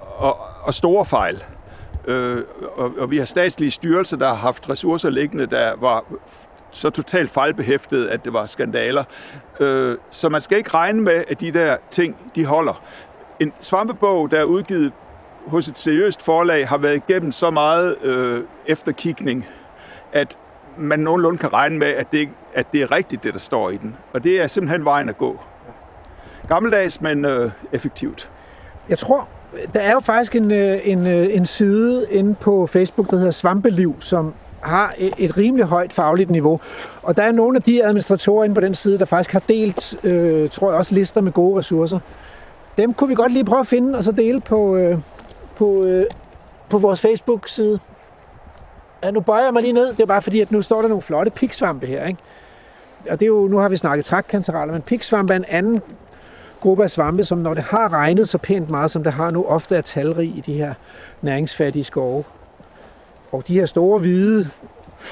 Og, 0.00 0.36
og 0.62 0.74
store 0.74 1.06
fejl. 1.06 1.44
Øh, 2.04 2.42
og, 2.76 2.92
og 2.98 3.10
vi 3.10 3.18
har 3.18 3.24
statslige 3.24 3.70
styrelser, 3.70 4.16
der 4.16 4.28
har 4.28 4.34
haft 4.34 4.70
ressourcer 4.70 5.10
liggende, 5.10 5.46
der 5.46 5.72
var 5.80 6.04
så 6.70 6.90
totalt 6.90 7.30
fejlbehæftet, 7.30 8.06
at 8.06 8.24
det 8.24 8.32
var 8.32 8.46
skandaler. 8.46 9.04
Øh, 9.60 9.98
så 10.10 10.28
man 10.28 10.40
skal 10.40 10.58
ikke 10.58 10.70
regne 10.74 11.02
med, 11.02 11.24
at 11.28 11.40
de 11.40 11.52
der 11.52 11.76
ting, 11.90 12.16
de 12.36 12.44
holder. 12.44 12.82
En 13.40 13.52
svampebog, 13.60 14.30
der 14.30 14.40
er 14.40 14.44
udgivet 14.44 14.92
hos 15.46 15.68
et 15.68 15.78
seriøst 15.78 16.22
forlag, 16.22 16.68
har 16.68 16.78
været 16.78 17.02
igennem 17.08 17.32
så 17.32 17.50
meget 17.50 17.96
øh, 18.02 18.44
efterkigning, 18.66 19.46
at 20.12 20.38
man 20.76 21.00
nogenlunde 21.00 21.38
kan 21.38 21.52
regne 21.52 21.78
med, 21.78 21.88
at 21.88 22.06
det, 22.12 22.28
at 22.54 22.66
det 22.72 22.82
er 22.82 22.92
rigtigt, 22.92 23.22
det 23.22 23.32
der 23.32 23.40
står 23.40 23.70
i 23.70 23.76
den. 23.76 23.96
Og 24.12 24.24
det 24.24 24.42
er 24.42 24.46
simpelthen 24.46 24.84
vejen 24.84 25.08
at 25.08 25.18
gå. 25.18 25.40
Gammeldags, 26.48 27.00
men 27.00 27.24
øh, 27.24 27.50
effektivt. 27.72 28.30
Jeg 28.88 28.98
tror, 28.98 29.28
der 29.74 29.80
er 29.80 29.92
jo 29.92 30.00
faktisk 30.00 30.36
en, 30.36 30.50
øh, 30.50 30.80
en, 30.84 31.06
øh, 31.06 31.36
en 31.36 31.46
side 31.46 32.06
inde 32.10 32.34
på 32.34 32.66
Facebook, 32.66 33.10
der 33.10 33.16
hedder 33.16 33.30
Svampeliv, 33.30 33.96
som 34.00 34.34
har 34.60 34.94
et, 34.98 35.14
et 35.18 35.36
rimelig 35.36 35.66
højt 35.66 35.92
fagligt 35.92 36.30
niveau. 36.30 36.60
Og 37.02 37.16
der 37.16 37.22
er 37.22 37.32
nogle 37.32 37.56
af 37.56 37.62
de 37.62 37.84
administratorer 37.84 38.44
inde 38.44 38.54
på 38.54 38.60
den 38.60 38.74
side, 38.74 38.98
der 38.98 39.04
faktisk 39.04 39.32
har 39.32 39.42
delt, 39.48 40.04
øh, 40.04 40.50
tror 40.50 40.70
jeg 40.70 40.78
også, 40.78 40.94
lister 40.94 41.20
med 41.20 41.32
gode 41.32 41.58
ressourcer. 41.58 41.98
Dem 42.78 42.94
kunne 42.94 43.08
vi 43.08 43.14
godt 43.14 43.32
lige 43.32 43.44
prøve 43.44 43.60
at 43.60 43.66
finde, 43.66 43.98
og 43.98 44.04
så 44.04 44.12
dele 44.12 44.40
på, 44.40 44.76
øh, 44.76 44.98
på, 45.56 45.84
øh, 45.84 46.06
på 46.68 46.78
vores 46.78 47.00
Facebook-side. 47.00 47.80
Ja, 49.02 49.10
nu 49.10 49.20
bøjer 49.20 49.44
jeg 49.44 49.52
mig 49.52 49.62
lige 49.62 49.72
ned. 49.72 49.86
Det 49.86 50.00
er 50.00 50.06
bare 50.06 50.22
fordi, 50.22 50.40
at 50.40 50.50
nu 50.50 50.62
står 50.62 50.80
der 50.80 50.88
nogle 50.88 51.02
flotte 51.02 51.30
piksvampe 51.30 51.86
her. 51.86 52.06
Ikke? 52.06 52.20
Og 53.10 53.20
det 53.20 53.22
er 53.22 53.28
jo, 53.28 53.48
nu 53.48 53.58
har 53.58 53.68
vi 53.68 53.76
snakket 53.76 54.04
trækkantereller, 54.04 54.72
men 54.72 54.82
piksvampe 54.82 55.32
er 55.32 55.36
en 55.36 55.44
anden 55.44 55.82
gruppe 56.60 56.82
af 56.82 56.90
svampe, 56.90 57.24
som 57.24 57.38
når 57.38 57.54
det 57.54 57.62
har 57.62 57.92
regnet 57.92 58.28
så 58.28 58.38
pænt 58.38 58.70
meget, 58.70 58.90
som 58.90 59.04
det 59.04 59.12
har 59.12 59.30
nu, 59.30 59.44
ofte 59.44 59.76
er 59.76 59.80
talrig 59.80 60.28
i 60.28 60.42
de 60.46 60.54
her 60.54 60.74
næringsfattige 61.22 61.84
skove. 61.84 62.24
Og 63.32 63.48
de 63.48 63.54
her 63.54 63.66
store, 63.66 63.98
hvide, 63.98 64.48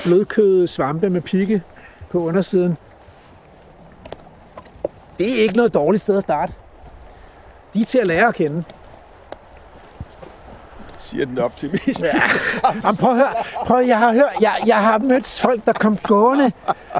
blødkødede 0.04 0.66
svampe 0.66 1.10
med 1.10 1.20
pigge 1.20 1.62
på 2.10 2.18
undersiden, 2.18 2.76
det 5.18 5.30
er 5.30 5.42
ikke 5.42 5.56
noget 5.56 5.74
dårligt 5.74 6.02
sted 6.02 6.16
at 6.16 6.22
starte. 6.22 6.52
De 7.74 7.80
er 7.80 7.84
til 7.84 7.98
at 7.98 8.06
lære 8.06 8.28
at 8.28 8.34
kende. 8.34 8.64
Siger 11.00 11.24
den 11.26 11.38
optimistiske. 11.38 12.06
Jamen, 12.64 12.96
prøv 12.96 13.10
at 13.10 13.16
høre. 13.16 13.28
Prøv, 13.66 13.84
jeg 13.86 13.98
har 13.98 14.12
hørt, 14.12 14.28
jeg, 14.40 14.52
jeg 14.66 14.76
har 14.76 14.98
mødt 14.98 15.38
folk, 15.42 15.60
der 15.66 15.72
kom 15.72 15.96
gående 15.96 16.52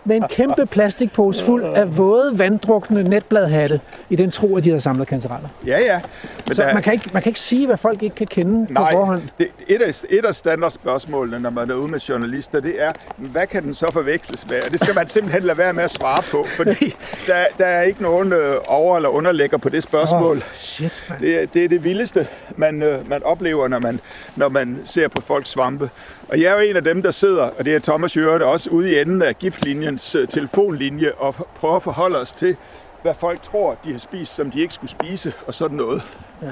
med 0.04 0.16
en 0.16 0.24
kæmpe 0.30 0.66
plastikpose 0.66 1.44
fuld 1.44 1.64
af 1.64 1.96
våde, 1.98 2.38
vanddrukne 2.38 3.02
netbladhatte, 3.02 3.80
i 4.10 4.16
den 4.16 4.30
tro, 4.30 4.56
at 4.56 4.64
de 4.64 4.68
havde 4.70 4.80
samlet 4.80 5.08
kantereller. 5.08 5.48
Ja, 5.66 5.78
ja. 5.84 6.00
Men 6.48 6.56
Så 6.56 6.62
der- 6.62 6.74
man 6.74 6.82
kan, 6.82 6.92
ikke, 6.92 7.10
man 7.12 7.22
kan 7.22 7.30
ikke 7.30 7.40
sige, 7.40 7.66
hvad 7.66 7.76
folk 7.76 8.02
ikke 8.02 8.16
kan 8.16 8.26
kende 8.26 8.66
på 8.66 8.72
Nej, 8.72 8.92
forhånd. 8.92 9.22
det, 9.38 9.48
et, 9.68 9.82
af, 9.82 10.00
et 10.10 10.24
af 10.24 10.34
standardspørgsmålene, 10.34 11.40
når 11.40 11.50
man 11.50 11.70
er 11.70 11.74
ude 11.74 11.88
med 11.90 11.98
journalister, 11.98 12.60
det 12.60 12.82
er, 12.82 12.90
hvad 13.16 13.46
kan 13.46 13.62
den 13.62 13.74
så 13.74 13.86
forveksles 13.92 14.46
med? 14.50 14.56
Og 14.66 14.70
det 14.70 14.80
skal 14.80 14.94
man 14.94 15.08
simpelthen 15.08 15.42
lade 15.42 15.58
være 15.58 15.72
med 15.72 15.84
at 15.84 15.90
svare 15.90 16.22
på, 16.30 16.44
fordi 16.56 16.94
der, 17.26 17.44
der 17.58 17.66
er 17.66 17.82
ikke 17.82 18.02
nogen 18.02 18.32
øh, 18.32 18.56
over- 18.66 18.96
eller 18.96 19.08
underlægger 19.08 19.56
på 19.58 19.68
det 19.68 19.82
spørgsmål. 19.82 20.42
Shit, 20.58 21.04
man. 21.08 21.20
Det, 21.20 21.42
er- 21.42 21.46
det 21.46 21.64
er 21.64 21.68
det 21.68 21.84
vildeste, 21.84 22.26
man, 22.56 22.82
øh, 22.82 23.08
man 23.10 23.22
oplever, 23.22 23.68
når 23.68 23.78
man 23.78 23.89
man, 23.92 24.00
når 24.36 24.48
man 24.48 24.80
ser 24.84 25.08
på 25.08 25.22
folks 25.22 25.48
svampe. 25.48 25.90
Og 26.28 26.40
jeg 26.40 26.52
er 26.52 26.54
jo 26.54 26.70
en 26.70 26.76
af 26.76 26.84
dem, 26.84 27.02
der 27.02 27.10
sidder, 27.10 27.42
og 27.42 27.64
det 27.64 27.74
er 27.74 27.78
Thomas 27.78 28.16
Jørgen, 28.16 28.42
også 28.42 28.70
ude 28.70 28.92
i 28.92 29.00
enden 29.00 29.22
af 29.22 29.38
giftlinjens 29.38 30.14
øh, 30.14 30.28
telefonlinje, 30.28 31.12
og 31.12 31.34
prøver 31.34 31.76
at 31.76 31.82
forholde 31.82 32.20
os 32.20 32.32
til, 32.32 32.56
hvad 33.02 33.14
folk 33.20 33.42
tror, 33.42 33.76
de 33.84 33.92
har 33.92 33.98
spist, 33.98 34.34
som 34.34 34.50
de 34.50 34.60
ikke 34.60 34.74
skulle 34.74 34.90
spise, 34.90 35.32
og 35.46 35.54
sådan 35.54 35.76
noget. 35.76 36.02
Ja. 36.42 36.48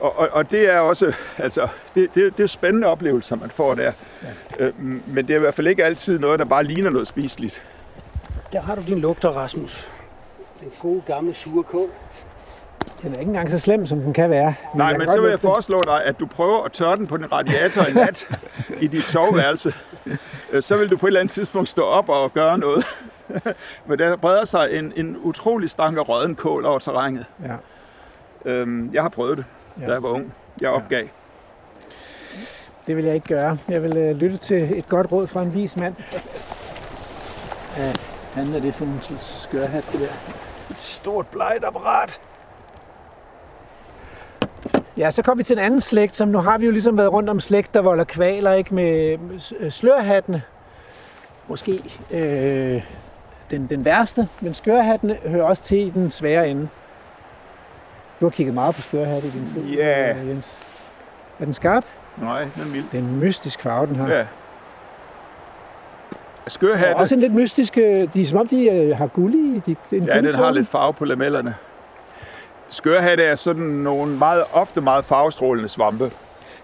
Og, 0.00 0.18
og, 0.18 0.28
og 0.32 0.50
det 0.50 0.70
er 0.70 0.78
også, 0.78 1.12
altså, 1.38 1.68
det, 1.94 2.14
det, 2.14 2.38
det 2.38 2.42
er 2.42 2.48
spændende 2.48 2.86
oplevelser, 2.86 3.36
man 3.36 3.50
får 3.50 3.74
der. 3.74 3.92
Ja. 4.58 4.64
Øh, 4.64 4.72
men 5.06 5.26
det 5.26 5.30
er 5.30 5.36
i 5.36 5.40
hvert 5.40 5.54
fald 5.54 5.66
ikke 5.66 5.84
altid 5.84 6.18
noget, 6.18 6.38
der 6.38 6.44
bare 6.44 6.64
ligner 6.64 6.90
noget 6.90 7.08
spiseligt. 7.08 7.62
Der 8.52 8.60
har 8.60 8.74
du 8.74 8.82
din 8.86 8.98
lugter, 8.98 9.28
Rasmus. 9.28 9.88
Den 10.60 10.72
gode 10.80 11.02
gamle 11.06 11.34
sure 11.34 11.62
kål. 11.62 11.90
Den 13.02 13.14
er 13.14 13.18
ikke 13.18 13.28
engang 13.28 13.50
så 13.50 13.58
slem, 13.58 13.86
som 13.86 14.00
den 14.00 14.12
kan 14.12 14.30
være. 14.30 14.54
Nej, 14.74 14.86
jeg 14.86 14.98
men 14.98 15.08
så 15.08 15.20
vil 15.20 15.28
jeg 15.30 15.38
den. 15.42 15.48
foreslå 15.48 15.82
dig, 15.86 16.04
at 16.04 16.20
du 16.20 16.26
prøver 16.26 16.62
at 16.64 16.72
tørre 16.72 16.96
den 16.96 17.06
på 17.06 17.16
din 17.16 17.32
radiator 17.32 17.84
i 17.84 17.92
nat 17.92 18.26
i 18.80 18.86
dit 18.86 19.04
soveværelse. 19.04 19.74
Så 20.60 20.76
vil 20.76 20.90
du 20.90 20.96
på 20.96 21.06
et 21.06 21.08
eller 21.08 21.20
andet 21.20 21.32
tidspunkt 21.32 21.68
stå 21.68 21.82
op 21.82 22.08
og 22.08 22.32
gøre 22.32 22.58
noget. 22.58 22.86
Men 23.86 23.98
der 23.98 24.16
breder 24.16 24.44
sig 24.44 24.68
en, 24.72 24.92
en 24.96 25.16
utrolig 25.22 25.70
stank 25.70 25.98
af 25.98 26.08
rødden 26.08 26.34
kål 26.34 26.64
over 26.64 26.78
terrænet. 26.78 27.24
Ja. 27.44 27.54
Øhm, 28.50 28.90
Jeg 28.94 29.02
har 29.02 29.08
prøvet 29.08 29.36
det, 29.38 29.44
Ja. 29.80 29.86
da 29.86 29.92
jeg 29.92 30.02
var 30.02 30.08
ung. 30.08 30.34
Jeg 30.60 30.70
opgav. 30.70 31.04
Det 32.86 32.96
vil 32.96 33.04
jeg 33.04 33.14
ikke 33.14 33.26
gøre. 33.34 33.58
Jeg 33.68 33.82
vil 33.82 33.96
øh, 33.96 34.16
lytte 34.16 34.36
til 34.36 34.78
et 34.78 34.88
godt 34.88 35.12
råd 35.12 35.26
fra 35.26 35.42
en 35.42 35.54
vis 35.54 35.76
mand. 35.76 35.94
Hvad 37.76 37.94
fanden 38.34 38.54
er 38.54 38.60
det 38.60 38.74
for 38.74 38.84
en 38.84 38.98
slags 39.02 39.42
skørhat, 39.42 39.84
det 39.92 40.00
der? 40.00 40.06
Et 40.70 40.78
stort 40.78 41.26
bleget 41.26 41.64
apparat. 41.64 42.20
Ja, 44.96 45.10
så 45.10 45.22
kom 45.22 45.38
vi 45.38 45.42
til 45.42 45.58
en 45.58 45.64
anden 45.64 45.80
slægt, 45.80 46.16
som 46.16 46.28
nu 46.28 46.38
har 46.38 46.58
vi 46.58 46.66
jo 46.66 46.72
ligesom 46.72 46.98
været 46.98 47.12
rundt 47.12 47.28
om 47.30 47.40
slægt, 47.40 47.74
der 47.74 47.80
volder 47.80 48.04
kvaler, 48.04 48.52
ikke? 48.52 48.74
Med 48.74 49.18
øh, 49.60 49.70
slørhattene. 49.70 50.42
Måske 51.48 51.72
øh, 52.10 52.82
den, 53.50 53.66
den 53.66 53.84
værste, 53.84 54.28
men 54.40 54.54
skørhattene 54.54 55.16
hører 55.26 55.44
også 55.44 55.62
til 55.62 55.78
i 55.86 55.90
den 55.90 56.10
svære 56.10 56.48
ende. 56.48 56.68
Du 58.20 58.24
har 58.26 58.30
kigget 58.30 58.54
meget 58.54 58.74
på 58.74 58.80
skørhatte 58.80 59.28
i 59.28 59.30
din 59.30 59.46
tid, 59.54 59.62
Ja. 59.76 60.12
øh, 60.14 60.28
Jens. 60.28 60.56
Er 61.40 61.44
den 61.44 61.54
skarp? 61.54 61.84
Nej, 62.22 62.40
den 62.54 62.62
er 62.62 62.66
mild. 62.66 62.84
Det 62.92 62.98
er 62.98 63.02
en 63.02 63.20
mystisk 63.20 63.60
farve, 63.62 63.86
den 63.86 63.96
har. 63.96 64.08
Ja. 64.08 64.24
Og 66.44 66.50
Skørhatte. 66.50 66.96
også 66.96 67.14
en 67.14 67.20
lidt 67.20 67.34
mystisk, 67.34 67.78
øh, 67.78 68.08
de 68.14 68.22
er 68.22 68.26
som 68.26 68.38
om 68.38 68.48
de 68.48 68.70
øh, 68.70 68.96
har 68.96 69.06
guld 69.06 69.34
i. 69.34 69.62
De, 69.66 69.76
det 69.90 69.96
en 70.02 70.04
Ja, 70.08 70.20
den 70.20 70.34
har 70.34 70.50
lidt 70.50 70.68
farve 70.68 70.92
på 70.94 71.04
lamellerne. 71.04 71.54
Skørhatte 72.72 73.24
er 73.24 73.34
sådan 73.34 73.62
nogle 73.62 74.16
meget, 74.18 74.44
ofte 74.52 74.80
meget 74.80 75.04
farvestrålende 75.04 75.68
svampe, 75.68 76.10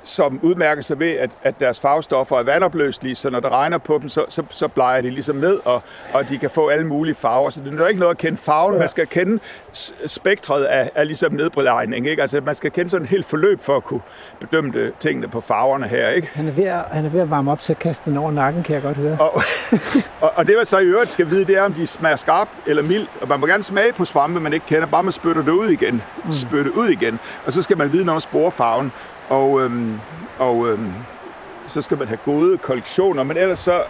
som 0.05 0.38
udmærker 0.42 0.82
sig 0.82 0.99
ved, 0.99 1.11
at, 1.16 1.30
at 1.42 1.61
deres 1.61 1.80
farvestoffer 1.80 2.36
er 2.38 2.42
vandopløselige, 2.42 3.14
så 3.14 3.30
når 3.30 3.40
det 3.40 3.51
regner 3.53 3.78
på 3.78 3.99
dem, 4.03 4.09
så, 4.09 4.24
så, 4.28 4.42
så 4.51 4.68
bleger 4.68 5.01
de 5.01 5.11
ligesom 5.11 5.36
ned, 5.36 5.59
og, 5.64 5.82
og 6.12 6.28
de 6.28 6.38
kan 6.38 6.51
få 6.51 6.68
alle 6.68 6.86
mulige 6.86 7.14
farver. 7.14 7.51
Så 7.51 7.61
det 7.64 7.72
er 7.74 7.78
jo 7.78 7.86
ikke 7.86 8.01
noget 8.01 8.11
at 8.14 8.18
kende 8.18 8.38
farven, 8.38 8.74
Ja. 8.74 8.78
man 8.78 8.88
skal 8.88 9.07
kende 9.07 9.38
spektret 10.07 10.64
af, 10.64 10.90
af 10.94 11.07
ligesom 11.07 11.32
nedbrydning. 11.32 12.07
Ikke? 12.09 12.22
Altså, 12.22 12.40
man 12.40 12.55
skal 12.55 12.70
kende 12.70 12.90
sådan 12.90 13.05
et 13.05 13.11
helt 13.11 13.26
forløb 13.26 13.61
for 13.62 13.76
at 13.76 13.84
kunne 13.84 14.01
bedømme 14.40 14.72
det, 14.72 14.92
tingene 15.01 15.28
på 15.28 15.40
farverne 15.40 15.88
her. 15.88 16.09
Ikke? 16.09 16.30
Han 16.34 16.49
er, 16.49 16.53
ved 16.53 16.64
at, 16.64 16.80
han 16.90 17.05
er 17.05 17.09
ved 17.11 17.20
at 17.20 17.30
varme 17.30 17.53
op 17.53 17.61
til 17.61 17.72
at 17.72 17.78
kaste 17.78 18.11
den 18.11 18.16
over 18.16 18.30
nakken, 18.30 18.62
kan 18.62 18.74
jeg 18.74 18.82
godt 18.82 18.96
høre. 18.96 19.16
Og, 19.20 19.32
og, 20.20 20.32
og 20.36 20.46
det, 20.46 20.57
man 20.57 20.66
så 20.66 20.78
i 20.78 20.84
øvrigt 20.84 21.11
skal 21.11 21.30
vide, 21.30 21.44
det 21.44 21.57
er, 21.57 21.62
om 21.62 21.72
de 21.72 21.86
smager 21.86 22.16
skarp 22.16 22.49
eller 22.66 22.82
mild. 22.82 23.07
Og 23.20 23.28
man 23.28 23.40
må 23.40 23.46
gerne 23.46 23.62
smage 23.62 23.92
på 23.92 24.05
svampe, 24.05 24.40
man 24.40 24.53
ikke 24.53 24.66
kender, 24.66 24.86
bare 24.86 25.03
man 25.03 25.12
spytter 25.12 25.42
det 25.42 25.51
ud 25.53 25.68
igen. 25.68 26.03
Mm. 26.24 26.32
Spytte 26.32 26.76
ud 26.76 26.88
igen. 26.88 27.18
Og 27.46 27.53
så 27.53 27.62
skal 27.62 27.78
man 27.78 27.92
vide 27.92 28.05
noget 28.05 28.16
om 28.16 28.20
sporefarven. 28.20 28.92
Og, 29.28 29.60
øhm, 29.60 30.00
og 30.38 30.68
øhm, 30.68 30.92
så 31.68 31.82
skal 31.82 31.98
man 31.98 32.08
have 32.08 32.18
gode 32.24 32.58
kollektioner. 32.58 33.22
Men 33.22 33.36
ellers 33.36 33.58
så 33.58 33.82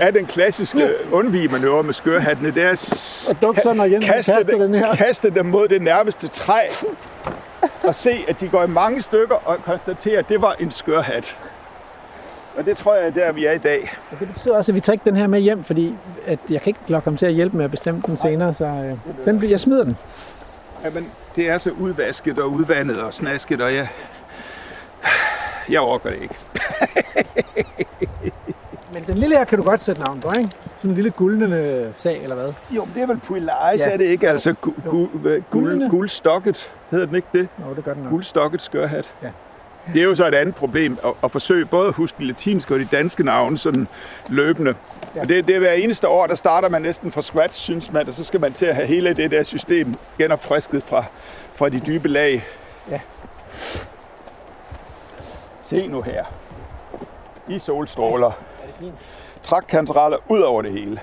er 0.00 0.10
den 0.10 0.26
klassiske 0.26 0.94
undvigemanøvre 1.12 1.82
med 1.82 1.94
skørhattene, 1.94 2.50
det 2.50 2.62
er 2.62 2.70
at 2.70 2.78
kaste, 4.02 4.32
kaster 4.32 4.58
den 4.58 4.74
her. 4.74 4.94
kaste 4.94 5.30
dem 5.30 5.46
mod 5.46 5.68
det 5.68 5.82
nærmeste 5.82 6.28
træ. 6.28 6.60
Og 7.82 7.94
se, 7.94 8.24
at 8.28 8.40
de 8.40 8.48
går 8.48 8.64
i 8.64 8.66
mange 8.66 9.02
stykker 9.02 9.34
og 9.34 9.64
konstatere, 9.64 10.18
at 10.18 10.28
det 10.28 10.42
var 10.42 10.52
en 10.52 10.70
skørhat. 10.70 11.36
Og 12.56 12.66
det 12.66 12.76
tror 12.76 12.94
jeg 12.94 13.06
er 13.06 13.10
der, 13.10 13.32
vi 13.32 13.46
er 13.46 13.52
i 13.52 13.58
dag. 13.58 13.92
Og 14.10 14.20
det 14.20 14.28
betyder 14.28 14.56
også, 14.56 14.72
at 14.72 14.76
vi 14.76 14.80
tager 14.80 14.92
ikke 14.92 15.04
den 15.04 15.16
her 15.16 15.26
med 15.26 15.40
hjem, 15.40 15.64
fordi 15.64 15.94
at 16.26 16.38
jeg 16.50 16.62
kan 16.62 16.70
ikke 16.70 16.80
lokke 16.86 17.06
ham 17.06 17.16
til 17.16 17.26
at 17.26 17.32
hjælpe 17.32 17.56
med 17.56 17.64
at 17.64 17.70
bestemme 17.70 18.02
den 18.06 18.16
senere, 18.16 18.54
så 18.54 18.64
øh, 18.64 19.24
den, 19.24 19.50
jeg 19.50 19.60
smider 19.60 19.84
den. 19.84 19.96
Jamen, 20.84 21.10
det 21.36 21.48
er 21.48 21.58
så 21.58 21.70
udvasket 21.70 22.38
og 22.38 22.50
udvandet 22.52 23.00
og 23.00 23.14
snasket, 23.14 23.60
og 23.60 23.74
jeg... 23.74 23.88
Jeg 25.68 25.80
overgår 25.80 26.10
det 26.10 26.22
ikke. 26.22 26.34
Men 28.94 29.04
den 29.06 29.18
lille 29.18 29.36
her 29.36 29.44
kan 29.44 29.58
du 29.58 29.64
godt 29.64 29.82
sætte 29.84 30.02
navn 30.02 30.20
på, 30.20 30.32
ikke? 30.38 30.50
Sådan 30.76 30.90
en 30.90 30.94
lille 30.94 31.10
guldende 31.10 31.92
sag, 31.96 32.22
eller 32.22 32.36
hvad? 32.36 32.52
Jo, 32.70 32.84
men 32.84 32.94
det 32.94 33.02
er 33.02 33.06
vel 33.06 33.18
Puilaris, 33.18 33.80
Ja. 33.80 33.90
er 33.90 33.96
det 33.96 34.04
ikke? 34.04 34.28
Altså 34.30 34.52
gu, 34.52 34.74
gu, 34.88 35.08
gu, 35.50 35.88
guldstokket, 35.88 36.72
hedder 36.90 37.06
den 37.06 37.14
ikke 37.14 37.28
det? 37.32 37.48
Nå, 37.58 37.74
det 37.74 37.84
gør 37.84 37.94
den 37.94 38.02
nok. 38.02 38.10
Guldstokket 38.10 38.62
skørhat. 38.62 39.14
Ja. 39.22 39.28
Det 39.92 40.00
er 40.00 40.04
jo 40.04 40.14
så 40.14 40.28
et 40.28 40.34
andet 40.34 40.54
problem, 40.54 40.98
at, 41.04 41.10
at 41.24 41.30
forsøge 41.30 41.66
både 41.66 41.88
at 41.88 41.94
huske 41.94 42.18
de 42.18 42.26
latinske 42.26 42.74
og 42.74 42.80
de 42.80 42.84
danske 42.92 43.22
navne 43.24 43.58
sådan 43.58 43.88
løbende. 44.28 44.74
Ja. 45.16 45.20
Og 45.20 45.28
det, 45.28 45.46
det 45.48 45.54
er 45.54 45.58
hver 45.58 45.72
eneste 45.72 46.08
år, 46.08 46.26
der 46.26 46.34
starter 46.34 46.68
man 46.68 46.82
næsten 46.82 47.12
fra 47.12 47.22
scratch, 47.22 47.56
synes 47.62 47.92
man, 47.92 48.08
og 48.08 48.14
så 48.14 48.24
skal 48.24 48.40
man 48.40 48.52
til 48.52 48.66
at 48.66 48.74
have 48.74 48.86
hele 48.86 49.14
det 49.14 49.30
der 49.30 49.42
system 49.42 49.94
genopfrisket 50.18 50.82
fra, 50.82 51.04
fra 51.54 51.68
de 51.68 51.80
dybe 51.86 52.08
lag. 52.08 52.44
Ja. 52.90 53.00
Se 55.70 55.86
nu 55.86 56.02
her. 56.02 56.24
I 57.48 57.58
solstråler. 57.58 58.26
Er 58.26 58.66
det 58.66 58.74
fint? 58.78 58.94
Trækkantereller 59.42 60.18
ud 60.28 60.40
over 60.40 60.62
det 60.62 60.72
hele. 60.72 61.00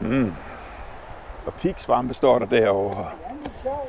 Mm. 0.00 0.32
Og 1.46 1.54
piksvampe 1.54 2.14
står 2.14 2.38
der 2.38 2.46
derovre. 2.46 3.06
Sjov, 3.62 3.88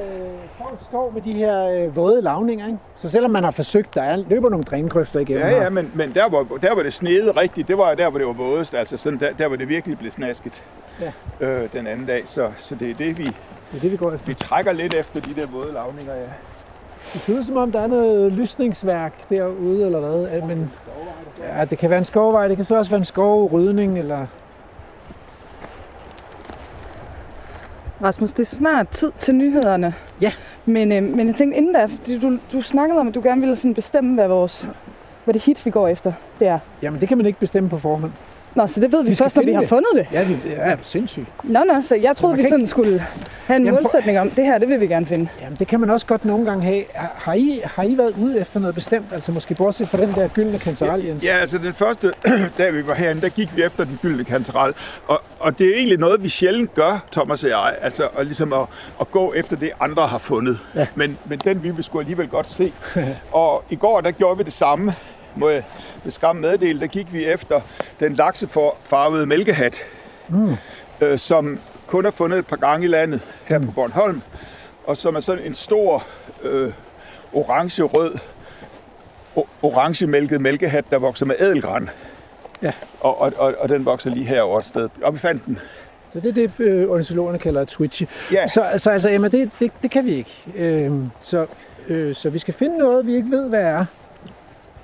øh, 0.00 0.78
skov 0.88 1.12
med 1.12 1.22
de 1.22 1.32
her 1.32 1.68
øh, 1.68 1.96
våde 1.96 2.22
lavninger, 2.22 2.66
ikke? 2.66 2.78
Så 2.96 3.08
selvom 3.10 3.30
man 3.30 3.44
har 3.44 3.50
forsøgt, 3.50 3.94
der 3.94 4.02
er, 4.02 4.16
løber 4.16 4.48
nogle 4.50 4.64
drængrøfter 4.64 5.20
igennem 5.20 5.46
Ja, 5.46 5.62
ja, 5.62 5.70
men, 5.70 5.90
men 5.94 6.14
der, 6.14 6.28
hvor, 6.28 6.42
der 6.62 6.74
hvor 6.74 6.82
det 6.82 6.92
snede 6.92 7.30
rigtigt, 7.30 7.68
det 7.68 7.78
var 7.78 7.94
der, 7.94 8.08
hvor 8.10 8.18
det 8.18 8.26
var 8.26 8.32
vådest. 8.32 8.74
Altså 8.74 8.96
sådan 8.96 9.20
der, 9.20 9.32
der 9.32 9.48
hvor 9.48 9.56
det 9.56 9.68
virkelig 9.68 9.98
blev 9.98 10.10
snasket 10.10 10.62
Ja. 11.00 11.12
øh, 11.46 11.72
den 11.72 11.86
anden 11.86 12.06
dag. 12.06 12.22
Så, 12.26 12.50
så 12.58 12.74
det 12.74 12.90
er 12.90 12.94
det, 12.94 13.18
vi, 13.18 13.24
Det 13.24 13.76
er 13.76 13.80
det, 13.80 13.92
vi 13.92 13.96
går 13.96 14.12
efter. 14.12 14.26
vi 14.26 14.34
trækker 14.34 14.72
lidt 14.72 14.94
efter 14.94 15.20
de 15.20 15.34
der 15.40 15.46
våde 15.46 15.72
lavninger, 15.72 16.14
ja. 16.14 16.26
Det 17.12 17.20
ser 17.20 17.38
ud 17.38 17.44
som 17.44 17.56
om, 17.56 17.72
der 17.72 17.80
er 17.80 17.86
noget 17.86 18.32
lysningsværk 18.32 19.12
derude, 19.30 19.86
eller 19.86 20.00
hvad. 20.00 20.42
Men, 20.42 20.72
ja, 21.38 21.64
det 21.64 21.78
kan 21.78 21.90
være 21.90 21.98
en 21.98 22.04
skovvej, 22.04 22.48
det 22.48 22.56
kan 22.56 22.66
så 22.66 22.74
også 22.76 22.90
være 22.90 22.98
en 22.98 23.04
skovrydning, 23.04 23.98
eller... 23.98 24.26
Rasmus, 28.02 28.32
det 28.32 28.40
er 28.40 28.56
snart 28.56 28.88
tid 28.88 29.12
til 29.18 29.34
nyhederne. 29.34 29.94
Ja. 30.20 30.32
Men, 30.66 30.92
øh, 30.92 31.02
men 31.02 31.26
jeg 31.26 31.34
tænkte 31.34 31.58
inden 31.58 31.74
da, 31.74 31.84
fordi 31.84 32.18
du, 32.18 32.38
du 32.52 32.62
snakkede 32.62 33.00
om, 33.00 33.08
at 33.08 33.14
du 33.14 33.20
gerne 33.20 33.40
ville 33.40 33.56
sådan 33.56 33.74
bestemme, 33.74 34.14
hvad, 34.14 34.28
vores, 34.28 34.66
hvad 35.24 35.34
det 35.34 35.42
hit, 35.42 35.66
vi 35.66 35.70
går 35.70 35.88
efter, 35.88 36.12
det 36.38 36.48
er. 36.48 36.58
Jamen, 36.82 37.00
det 37.00 37.08
kan 37.08 37.16
man 37.16 37.26
ikke 37.26 37.38
bestemme 37.38 37.68
på 37.68 37.78
forhånd. 37.78 38.12
Nå, 38.54 38.66
så 38.66 38.80
det 38.80 38.92
ved 38.92 38.98
vi, 39.02 39.04
Vi 39.04 39.10
vi 39.10 39.16
først, 39.16 39.36
når 39.36 39.42
vi 39.42 39.52
har 39.52 39.60
det. 39.60 39.68
fundet 39.68 39.88
det. 39.94 40.06
Ja, 40.12 40.22
vi, 40.24 40.36
ja, 40.46 40.52
er 40.56 40.76
sindssygt. 40.82 41.26
Nå, 41.44 41.64
nå, 41.64 41.80
så 41.80 41.94
jeg 41.94 42.16
troede, 42.16 42.36
vi 42.36 42.44
sådan 42.48 42.66
skulle 42.66 42.98
have 43.46 43.56
en 43.56 43.64
Jamen, 43.64 43.74
målsætning 43.82 44.20
om, 44.20 44.30
det 44.30 44.44
her, 44.44 44.58
det 44.58 44.68
vil 44.68 44.80
vi 44.80 44.86
gerne 44.86 45.06
finde. 45.06 45.28
Jamen, 45.42 45.56
det 45.58 45.66
kan 45.68 45.80
man 45.80 45.90
også 45.90 46.06
godt 46.06 46.24
nogle 46.24 46.44
gange 46.46 46.64
have. 46.64 46.84
Har- 46.94 47.34
I, 47.34 47.60
har 47.64 47.82
I 47.82 47.98
været 47.98 48.14
ude 48.20 48.40
efter 48.40 48.60
noget 48.60 48.74
bestemt? 48.74 49.06
Altså 49.12 49.32
måske 49.32 49.54
bortset 49.54 49.88
fra 49.88 49.98
den 49.98 50.12
der 50.14 50.28
gyldne 50.28 50.58
kantarel, 50.58 51.04
Jens? 51.04 51.24
Ja, 51.24 51.36
altså 51.36 51.58
den 51.58 51.72
første 51.74 52.12
dag 52.58 52.74
vi 52.74 52.86
var 52.86 52.94
herinde, 52.94 53.22
der 53.22 53.28
gik 53.28 53.56
vi 53.56 53.62
efter 53.62 53.84
den 53.84 53.98
gyldne 54.02 54.24
kantarel. 54.24 54.74
Og, 55.06 55.22
og 55.40 55.58
det 55.58 55.66
er 55.70 55.74
egentlig 55.76 55.98
noget, 55.98 56.22
vi 56.22 56.28
sjældent 56.28 56.74
gør, 56.74 57.04
Thomas 57.12 57.44
og 57.44 57.50
jeg. 57.50 57.74
Altså 57.82 58.08
at, 58.18 58.26
ligesom 58.26 58.52
at, 58.52 58.66
at 59.00 59.10
gå 59.10 59.32
efter 59.36 59.56
det, 59.56 59.70
andre 59.80 60.06
har 60.06 60.18
fundet. 60.18 60.58
Ja. 60.76 60.86
Men, 60.94 61.18
men 61.24 61.38
den 61.38 61.62
ville 61.62 61.76
vi 61.76 61.82
skulle 61.82 62.02
alligevel 62.02 62.28
godt 62.28 62.50
se. 62.50 62.72
og 63.32 63.64
i 63.70 63.76
går, 63.76 64.00
der 64.00 64.10
gjorde 64.10 64.38
vi 64.38 64.42
det 64.44 64.52
samme. 64.52 64.94
Må 65.36 65.48
jeg 65.48 65.62
med 66.04 66.12
skam 66.12 66.36
meddele, 66.36 66.80
der 66.80 66.86
gik 66.86 67.12
vi 67.12 67.24
efter 67.24 67.60
den 68.00 68.14
laksefarvede 68.14 69.26
mælkehat, 69.26 69.78
Mm. 70.28 70.54
øh, 71.00 71.18
som 71.18 71.58
kun 71.86 72.06
er 72.06 72.10
fundet 72.10 72.38
et 72.38 72.46
par 72.46 72.56
gange 72.56 72.84
i 72.84 72.88
landet 72.88 73.20
her 73.44 73.58
Mm. 73.58 73.66
på 73.66 73.72
Bornholm. 73.72 74.22
Og 74.86 74.96
som 74.96 75.16
er 75.16 75.20
sådan 75.20 75.44
en 75.44 75.54
stor 75.54 76.06
øh, 76.42 76.72
orange-rød 77.32 78.14
orange-mælket 79.62 80.40
mælkehat, 80.40 80.84
der 80.90 80.98
vokser 80.98 81.26
med 81.26 81.34
ædelgran. 81.40 81.90
Ja. 82.62 82.72
Og, 83.00 83.20
og, 83.20 83.32
og, 83.38 83.54
og 83.58 83.68
den 83.68 83.84
vokser 83.84 84.10
lige 84.10 84.26
herovre 84.26 84.58
et 84.58 84.64
sted. 84.64 84.88
Og 85.02 85.14
vi 85.14 85.18
fandt 85.18 85.46
den. 85.46 85.58
Så 86.12 86.20
det 86.20 86.28
er 86.28 86.32
det, 86.32 86.50
øh, 86.58 86.90
ornitologerne 86.90 87.38
kalder 87.38 87.60
et 87.62 87.68
twitchy. 87.68 88.04
Ja, 88.32 88.48
Så, 88.48 88.64
så 88.76 88.90
altså, 88.90 89.10
Emma, 89.10 89.28
det, 89.28 89.50
det, 89.60 89.72
det 89.82 89.90
kan 89.90 90.06
vi 90.06 90.10
ikke. 90.14 90.30
Øhm, 90.56 91.10
så, 91.22 91.46
øh, 91.88 92.14
så 92.14 92.30
vi 92.30 92.38
skal 92.38 92.54
finde 92.54 92.78
noget, 92.78 93.06
vi 93.06 93.14
ikke 93.14 93.30
ved, 93.30 93.48
hvad 93.48 93.62
er, 93.62 93.84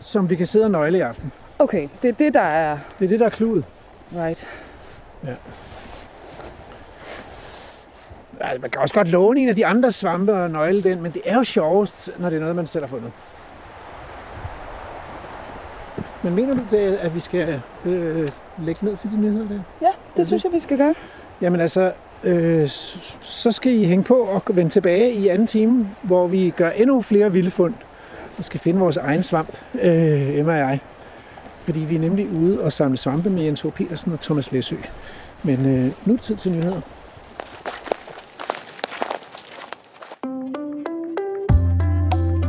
som 0.01 0.31
vi 0.31 0.37
kan 0.37 0.47
sidde 0.47 0.65
og 0.65 0.71
nøgle 0.71 0.99
i 0.99 1.01
aften. 1.01 1.33
Okay, 1.59 1.89
det 2.03 2.09
er 2.09 2.13
det, 2.13 2.35
der 2.35 2.41
er 2.41 2.79
Det 2.99 3.05
er 3.05 3.09
det, 3.09 3.21
der 3.21 3.27
er 3.27 3.31
kludet. 3.31 3.65
right. 4.17 4.47
Altså, 8.41 8.61
man 8.61 8.71
kan 8.71 8.81
også 8.81 8.95
godt 8.95 9.09
låne 9.09 9.41
en 9.41 9.49
af 9.49 9.55
de 9.57 9.67
andre 9.67 9.91
svampe 9.93 10.33
og 10.35 10.51
nøgle 10.51 10.83
den, 10.83 11.03
men 11.03 11.13
det 11.13 11.23
er 11.25 11.37
jo 11.37 11.45
sjovest, 11.45 12.11
når 12.19 12.31
det 12.31 12.37
er 12.37 12.41
noget, 12.41 12.57
man 12.57 12.67
selv 12.67 12.83
har 12.85 12.89
fundet. 12.89 13.13
Men 16.23 16.35
mener 16.35 16.55
du, 16.55 16.61
det, 16.71 16.97
at 16.97 17.15
vi 17.15 17.21
skal 17.21 17.61
øh, 17.87 18.29
lægge 18.59 18.85
ned 18.87 18.97
til 18.97 19.11
de 19.11 19.21
nyheder 19.21 19.49
der? 19.49 19.61
Ja, 19.83 19.91
det 20.17 20.27
synes 20.27 20.45
jeg, 20.45 20.53
vi 20.53 20.61
skal 20.61 20.79
gøre. 20.79 20.95
Jamen 21.41 21.61
altså, 21.61 21.93
øh, 22.25 22.69
så 23.21 23.53
skal 23.53 23.73
I 23.73 23.85
hænge 23.85 24.05
på 24.05 24.15
og 24.15 24.43
vende 24.49 24.71
tilbage 24.71 25.13
i 25.13 25.29
anden 25.29 25.47
time, 25.47 25.89
hvor 26.03 26.27
vi 26.27 26.51
gør 26.57 26.71
endnu 26.71 27.03
flere 27.03 27.33
vilde 27.33 27.51
fund 27.51 27.75
og 28.39 28.45
skal 28.45 28.61
finde 28.61 28.81
vores 28.81 28.97
egen 28.97 29.23
svamp, 29.23 29.49
øh, 29.83 30.39
Emma 30.39 30.53
og 30.53 30.59
jeg. 30.59 30.81
Fordi 31.65 31.81
vi 31.81 31.95
er 31.95 32.01
nemlig 32.01 32.31
ude 32.31 32.61
og 32.61 32.73
samle 32.73 32.99
svampe 32.99 33.31
med 33.31 33.43
Jens 33.43 33.61
H. 33.61 33.67
Petersen 33.67 34.13
og 34.13 34.21
Thomas 34.21 34.53
Læsø. 34.53 34.77
Men 35.43 35.67
øh, 35.67 35.93
nu 36.05 36.13
er 36.13 36.17
det 36.17 36.21
tid 36.21 36.37
til 36.37 36.53
nyheder. 36.53 36.81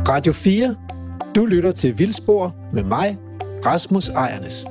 Radio 0.08 0.32
4. 0.32 0.76
Du 1.36 1.46
lytter 1.46 1.72
til 1.72 1.98
Vildspor 1.98 2.54
med 2.72 2.84
mig, 2.84 3.18
Rasmus 3.66 4.08
Ejernes. 4.08 4.66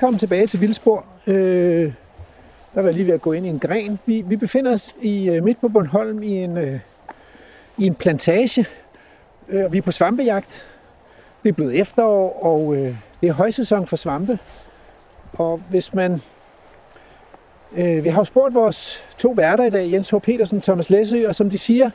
Velkommen 0.00 0.18
tilbage 0.18 0.46
til 0.46 0.60
Vildspor. 0.60 1.04
Øh, 1.26 1.92
der 2.74 2.80
var 2.80 2.82
jeg 2.82 2.94
lige 2.94 3.06
ved 3.06 3.14
at 3.14 3.22
gå 3.22 3.32
ind 3.32 3.46
i 3.46 3.48
en 3.48 3.58
gren. 3.58 3.98
Vi, 4.06 4.20
vi 4.26 4.36
befinder 4.36 4.72
os 4.72 4.94
i 5.02 5.28
øh, 5.28 5.44
midt 5.44 5.60
på 5.60 5.68
Bornholm 5.68 6.22
i 6.22 6.44
en, 6.44 6.56
øh, 6.56 6.80
i 7.78 7.86
en 7.86 7.94
plantage. 7.94 8.66
Øh, 9.48 9.64
og 9.64 9.72
vi 9.72 9.78
er 9.78 9.82
på 9.82 9.92
svampejagt. 9.92 10.66
Det 11.42 11.48
er 11.48 11.52
blevet 11.52 11.80
efterår, 11.80 12.44
og 12.44 12.76
øh, 12.76 12.94
det 13.20 13.28
er 13.28 13.32
højsæson 13.32 13.86
for 13.86 13.96
svampe. 13.96 14.38
Og 15.32 15.60
hvis 15.70 15.94
man... 15.94 16.22
Øh, 17.76 18.04
vi 18.04 18.08
har 18.08 18.20
jo 18.20 18.24
spurgt 18.24 18.54
vores 18.54 19.04
to 19.18 19.30
værter 19.30 19.64
i 19.64 19.70
dag, 19.70 19.92
Jens 19.92 20.10
H. 20.10 20.14
Petersen 20.22 20.56
og 20.56 20.62
Thomas 20.62 20.90
Læsø, 20.90 21.28
og 21.28 21.34
som 21.34 21.50
de 21.50 21.58
siger, 21.58 21.90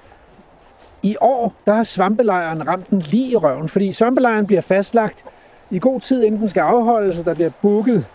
i 1.04 1.16
år 1.22 1.54
der 1.66 1.74
har 1.74 1.84
svampelejren 1.84 2.68
ramt 2.68 2.90
den 2.90 3.00
lige 3.00 3.32
i 3.32 3.36
røven, 3.36 3.70
fordi 3.70 3.92
svampelejren 3.92 4.48
bliver 4.48 4.62
fastlagt 4.62 5.24
i 5.76 5.80
god 5.80 6.02
tid, 6.02 6.24
inden 6.24 6.42
den 6.42 6.50
skal 6.50 6.62
afholdes, 6.62 7.20
og 7.20 7.26
der 7.26 7.34
bliver 7.34 7.50
booket, 7.62 8.06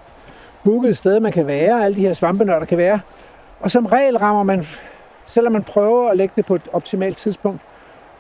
booket 0.65 0.91
et 0.91 0.97
sted, 0.97 1.21
man 1.21 1.33
kan 1.33 1.47
være, 1.47 1.85
alle 1.85 1.97
de 1.97 2.01
her 2.01 2.13
svampenørder 2.13 2.67
kan 2.67 2.79
være. 2.79 3.01
Og 3.61 3.71
som 3.71 3.87
regel 3.87 4.19
rammer 4.19 4.43
man, 4.43 4.67
selvom 5.27 5.53
man 5.53 5.63
prøver 5.63 6.09
at 6.09 6.17
lægge 6.17 6.33
det 6.37 6.47
på 6.47 6.55
et 6.55 6.69
optimalt 6.73 7.17
tidspunkt, 7.17 7.61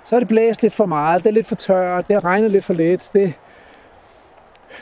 så 0.05 0.16
er 0.16 0.20
det 0.20 0.28
blæst 0.28 0.62
lidt 0.62 0.74
for 0.74 0.86
meget, 0.86 1.22
det 1.22 1.28
er 1.28 1.34
lidt 1.34 1.47
for 1.47 1.55
tørt, 1.55 2.09
det 2.09 2.14
har 2.14 2.24
regnet 2.24 2.51
lidt 2.51 2.64
for 2.64 2.74
lidt, 2.74 3.11
det, 3.12 3.32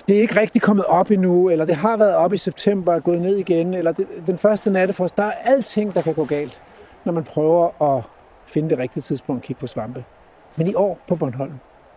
det 0.08 0.16
er 0.16 0.20
ikke 0.20 0.40
rigtig 0.40 0.62
kommet 0.62 0.84
op 0.84 1.10
endnu, 1.10 1.50
eller 1.50 1.64
det 1.64 1.76
har 1.76 1.96
været 1.96 2.14
op 2.14 2.32
i 2.32 2.36
september 2.36 2.94
og 2.94 3.04
gået 3.04 3.20
ned 3.20 3.36
igen, 3.36 3.74
eller 3.74 3.92
det, 3.92 4.06
den 4.26 4.38
første 4.38 4.70
nattefrost, 4.70 5.16
der 5.16 5.22
er 5.24 5.32
alting, 5.44 5.94
der 5.94 6.02
kan 6.02 6.14
gå 6.14 6.24
galt, 6.24 6.62
når 7.04 7.12
man 7.12 7.24
prøver 7.24 7.96
at 7.96 8.02
finde 8.46 8.70
det 8.70 8.78
rigtige 8.78 9.02
tidspunkt 9.02 9.42
at 9.42 9.46
kigge 9.46 9.60
på 9.60 9.66
svampe. 9.66 10.04
Men 10.56 10.66
i 10.66 10.74
år 10.74 10.98
på 11.08 11.16
Bornholm 11.16 11.52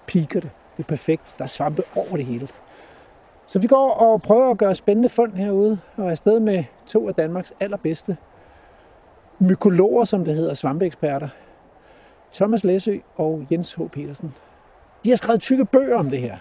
piker 0.08 0.40
det. 0.40 0.50
Det 0.78 0.84
er 0.84 0.88
perfekt. 0.88 1.36
Der 1.38 1.44
er 1.44 1.48
svampe 1.48 1.84
over 1.96 2.16
det 2.18 2.26
hele. 2.26 2.48
Så 3.48 3.60
vi 3.60 3.68
går 3.68 3.92
og 3.92 4.22
prøver 4.22 4.52
at 4.52 4.58
gøre 4.58 4.76
spændende 4.76 5.10
fund 5.10 5.34
herude, 5.34 5.80
og 5.98 6.06
er 6.06 6.10
afsted 6.10 6.40
med 6.40 6.64
to 6.88 7.08
af 7.08 7.16
Danmarks 7.16 7.54
allerbedste 7.60 8.18
mykologer, 9.40 10.06
som 10.06 10.26
det 10.26 10.36
hedder, 10.36 10.54
svampeeksperter. 10.54 11.30
Thomas 12.34 12.64
Læsø 12.64 12.98
og 13.16 13.48
Jens 13.52 13.74
H. 13.74 13.82
Petersen. 13.92 14.34
De 15.04 15.10
har 15.10 15.16
skrevet 15.16 15.42
tykke 15.42 15.66
bøger 15.66 15.98
om 15.98 16.10
det 16.10 16.20
her. 16.20 16.38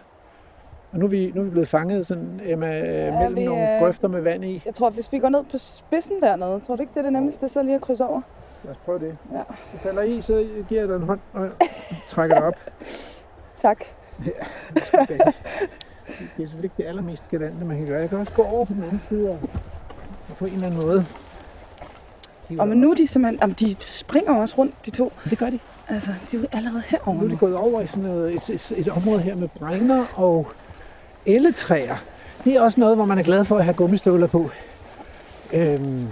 Og 0.93 0.99
nu 0.99 1.05
er 1.05 1.09
vi, 1.09 1.33
nu 1.35 1.41
er 1.41 1.45
vi 1.45 1.51
blevet 1.51 1.69
fanget 1.69 2.07
sådan, 2.07 2.41
Emma, 2.45 2.67
ja, 2.67 3.19
mellem 3.19 3.37
vi, 3.37 3.45
nogle 3.45 3.75
øh, 3.75 3.81
grøfter 3.81 4.09
med 4.09 4.21
vand 4.21 4.45
i. 4.45 4.63
Jeg 4.67 4.75
tror, 4.75 4.91
hvis 4.91 5.13
vi 5.13 5.19
går 5.19 5.29
ned 5.29 5.45
på 5.51 5.59
spidsen 5.59 6.23
dernede, 6.23 6.61
tror 6.67 6.77
du 6.77 6.83
ikke, 6.83 6.91
det 6.95 6.99
er 6.99 7.03
det 7.03 7.13
nemmeste, 7.13 7.49
så 7.49 7.63
lige 7.63 7.75
at 7.75 7.81
krydse 7.81 8.05
over? 8.05 8.21
Lad 8.65 8.71
os 8.71 8.79
prøve 8.85 8.99
det. 8.99 9.17
Ja. 9.33 9.43
Hvis 9.49 9.73
du 9.73 9.79
falder 9.79 10.03
i, 10.03 10.21
så 10.21 10.47
giver 10.69 10.81
jeg 10.81 10.89
dig 10.89 10.97
en 10.97 11.03
hånd 11.03 11.21
og 11.33 11.49
trækker 12.09 12.37
dig 12.37 12.45
op. 12.45 12.55
Tak. 13.63 13.85
Det 16.37 16.45
er 16.45 16.49
selvfølgelig 16.49 16.65
ikke 16.65 16.75
det 16.77 16.85
allermest 16.85 17.23
galante, 17.31 17.65
man 17.65 17.79
kan 17.79 17.87
gøre. 17.87 18.01
Jeg 18.01 18.09
kan 18.09 18.19
også 18.19 18.33
gå 18.33 18.43
over 18.43 18.65
på 18.65 18.73
den 18.73 18.83
anden 18.83 19.03
side 19.09 19.31
og 19.31 19.39
og 20.31 20.37
på 20.37 20.45
en 20.45 20.53
eller 20.53 20.67
anden 20.67 20.81
måde. 20.81 21.07
Og 22.59 22.69
men 22.69 22.79
nu 22.79 22.91
er 22.91 22.95
de 22.95 23.09
simpelthen, 23.09 23.39
jamen, 23.43 23.57
de 23.61 23.75
springer 23.81 24.35
også 24.35 24.55
rundt, 24.59 24.75
de 24.87 24.91
to. 24.91 25.13
Det 25.31 25.39
gør 25.39 25.51
de. 25.51 25.59
Altså, 25.89 26.11
de 26.31 26.37
er 26.37 26.41
jo 26.41 26.47
allerede 26.53 26.83
herovre 26.87 27.19
Nu 27.19 27.25
er 27.25 27.29
de 27.29 27.37
gået 27.37 27.57
over 27.57 27.81
i 27.81 27.87
sådan 27.87 28.03
noget, 28.03 28.35
et, 28.35 28.51
et, 28.51 28.73
et 28.77 28.89
område 28.89 29.21
her 29.21 29.35
med 29.35 29.49
bregner 29.49 30.05
og 30.15 30.53
elletræer. 31.27 31.97
Det 32.45 32.55
er 32.55 32.61
også 32.61 32.81
noget, 32.81 32.97
hvor 32.97 33.05
man 33.05 33.19
er 33.19 33.23
glad 33.23 33.45
for 33.45 33.59
at 33.59 33.65
have 33.65 33.75
gummistøvler 33.75 34.27
på. 34.27 34.51
Øhm. 35.53 36.09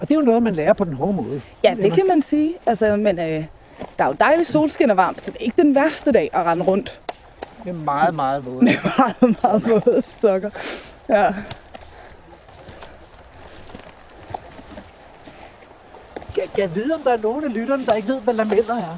Og 0.00 0.08
det 0.08 0.14
er 0.14 0.18
jo 0.18 0.24
noget, 0.24 0.42
man 0.42 0.54
lærer 0.54 0.72
på 0.72 0.84
den 0.84 0.92
hårde 0.92 1.12
måde. 1.12 1.40
Ja, 1.64 1.76
det 1.82 1.92
kan 1.92 2.04
man 2.08 2.22
sige. 2.22 2.54
Altså, 2.66 2.96
men 2.96 3.18
øh, 3.18 3.44
der 3.98 4.04
er 4.04 4.08
jo 4.08 4.14
dejligt 4.20 4.48
solskin 4.48 4.90
og 4.90 4.96
varmt, 4.96 5.24
så 5.24 5.30
det 5.30 5.40
er 5.40 5.44
ikke 5.44 5.62
den 5.62 5.74
værste 5.74 6.12
dag 6.12 6.30
at 6.32 6.46
rende 6.46 6.64
rundt 6.64 7.00
Det 7.64 7.70
er 7.70 7.74
meget, 7.74 8.14
meget 8.14 8.46
vådt. 8.46 8.62
med 8.62 8.74
meget, 8.98 9.36
meget 9.42 9.68
våde 9.68 10.02
sokker. 10.12 10.50
Ja. 11.08 11.34
Jeg, 16.36 16.44
jeg 16.58 16.74
ved, 16.76 16.90
om 16.92 17.00
der 17.00 17.12
er 17.12 17.16
nogen 17.16 17.44
af 17.44 17.54
lytterne, 17.54 17.86
der 17.86 17.94
ikke 17.94 18.08
ved, 18.08 18.20
hvad 18.20 18.34
lameller 18.34 18.74
er. 18.74 18.96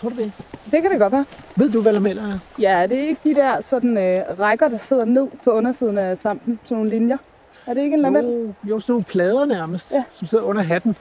Tror 0.00 0.08
du 0.08 0.16
det? 0.16 0.32
Det 0.70 0.82
kan 0.82 0.90
det 0.90 1.00
godt 1.00 1.12
være. 1.12 1.24
Ved 1.56 1.70
du, 1.70 1.82
hvad 1.82 1.92
lameller 1.92 2.22
er? 2.22 2.38
Ja, 2.58 2.86
det 2.88 2.98
er 2.98 3.08
ikke 3.08 3.20
de 3.24 3.34
der 3.34 3.60
sådan, 3.60 3.98
øh, 3.98 4.22
rækker, 4.40 4.68
der 4.68 4.78
sidder 4.78 5.04
ned 5.04 5.28
på 5.44 5.50
undersiden 5.50 5.98
af 5.98 6.18
svampen. 6.18 6.60
Sådan 6.64 6.76
nogle 6.76 6.90
linjer. 6.90 7.16
Er 7.66 7.74
det 7.74 7.82
ikke 7.82 7.94
en 7.94 8.00
lamel? 8.02 8.24
Jo, 8.24 8.54
jo, 8.64 8.80
sådan 8.80 8.92
nogle 8.92 9.04
plader 9.04 9.44
nærmest, 9.44 9.90
ja. 9.92 10.02
Som 10.12 10.26
sidder 10.26 10.44
under 10.44 10.62
hatten. 10.62 10.96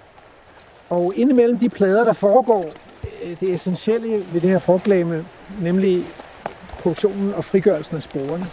Og 0.90 1.14
indimellem 1.16 1.60
de 1.60 1.70
plader, 1.70 2.04
der 2.04 2.14
foregår 2.14 2.66
Øh, 3.24 3.40
det 3.40 3.54
essentielle 3.54 4.26
ved 4.34 4.42
det 4.42 4.50
her 4.50 4.60
frugtlæme, 4.60 5.26
nemlig 5.62 6.06
produktionen 6.80 7.34
og 7.34 7.46
frigørelsen 7.46 7.98
af 7.98 8.04
sporene. 8.04 8.46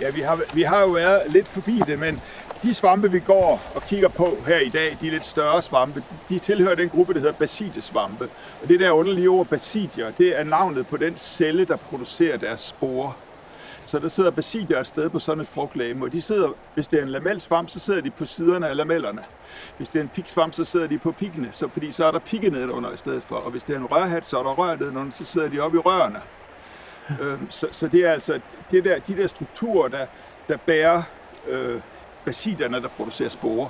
Ja, 0.00 0.10
vi 0.10 0.20
har, 0.20 0.40
vi 0.54 0.62
har 0.62 0.80
jo 0.80 0.88
været 0.88 1.22
lidt 1.28 1.48
forbi 1.48 1.82
det, 1.86 1.98
men 1.98 2.20
de 2.62 2.74
svampe, 2.74 3.10
vi 3.10 3.20
går 3.20 3.62
og 3.74 3.82
kigger 3.82 4.08
på 4.08 4.36
her 4.46 4.58
i 4.58 4.68
dag, 4.68 4.96
de 5.00 5.10
lidt 5.10 5.26
større 5.26 5.62
svampe, 5.62 6.02
de 6.28 6.38
tilhører 6.38 6.74
den 6.74 6.88
gruppe, 6.88 7.14
der 7.14 7.20
hedder 7.20 7.34
basidesvampe. 7.34 8.28
Og 8.62 8.68
det 8.68 8.80
der 8.80 8.90
underlige 8.90 9.28
ord 9.28 9.46
basidier, 9.46 10.10
det 10.18 10.40
er 10.40 10.44
navnet 10.44 10.86
på 10.86 10.96
den 10.96 11.16
celle, 11.16 11.64
der 11.64 11.76
producerer 11.76 12.36
deres 12.36 12.60
sporer. 12.60 13.27
Så 13.88 13.98
der 13.98 14.08
sidder 14.08 14.30
basidier 14.30 14.80
et 14.80 14.86
sted 14.86 15.10
på 15.10 15.18
sådan 15.18 15.40
et 15.40 15.48
frugtlæme, 15.48 16.04
og 16.04 16.12
de 16.12 16.22
sidder, 16.22 16.48
hvis 16.74 16.88
det 16.88 16.98
er 16.98 17.02
en 17.02 17.08
lamelsvamp, 17.08 17.68
så 17.68 17.78
sidder 17.78 18.00
de 18.00 18.10
på 18.10 18.26
siderne 18.26 18.68
af 18.68 18.76
lamellerne. 18.76 19.24
Hvis 19.76 19.88
det 19.88 19.98
er 19.98 20.02
en 20.02 20.08
piksvamp, 20.08 20.54
så 20.54 20.64
sidder 20.64 20.86
de 20.86 20.98
på 20.98 21.12
pikkene, 21.12 21.48
så, 21.52 21.68
fordi 21.68 21.92
så 21.92 22.04
er 22.04 22.10
der 22.10 22.18
pikke 22.18 22.50
nedenunder 22.50 22.92
i 22.92 22.96
stedet 22.96 23.22
for. 23.22 23.36
Og 23.36 23.50
hvis 23.50 23.62
det 23.62 23.74
er 23.74 23.78
en 23.78 23.86
rørhat, 23.86 24.26
så 24.26 24.38
er 24.38 24.42
der 24.42 24.50
rør 24.50 24.76
nedenunder, 24.76 25.12
så 25.12 25.24
sidder 25.24 25.48
de 25.48 25.60
oppe 25.60 25.78
i 25.78 25.80
rørene. 25.80 26.20
Øhm, 27.20 27.50
så, 27.50 27.66
så 27.72 27.88
det 27.88 28.06
er 28.06 28.12
altså 28.12 28.40
det 28.70 28.84
der, 28.84 28.98
de 28.98 29.16
der 29.16 29.26
strukturer, 29.26 29.88
der, 29.88 30.06
der 30.48 30.56
bærer 30.56 31.02
øh, 31.48 31.80
basiderne, 32.24 32.82
der 32.82 32.88
producerer 32.88 33.28
sporer. 33.28 33.68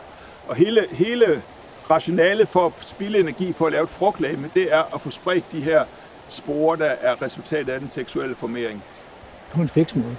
Og 0.48 0.56
hele, 0.56 0.86
hele 0.90 1.42
rationale 1.90 2.46
for 2.46 2.66
at 2.66 2.72
spille 2.80 3.18
energi 3.20 3.52
på 3.52 3.66
at 3.66 3.72
lave 3.72 3.84
et 3.84 3.90
frugtlæme, 3.90 4.50
det 4.54 4.72
er 4.72 4.94
at 4.94 5.00
få 5.00 5.10
spredt 5.10 5.52
de 5.52 5.60
her 5.60 5.84
sporer, 6.28 6.76
der 6.76 6.86
er 7.00 7.22
resultat 7.22 7.68
af 7.68 7.80
den 7.80 7.88
seksuelle 7.88 8.34
formering. 8.34 8.84
På 9.54 9.60
en 9.60 9.68
fiks 9.68 9.94
måde. 9.94 10.16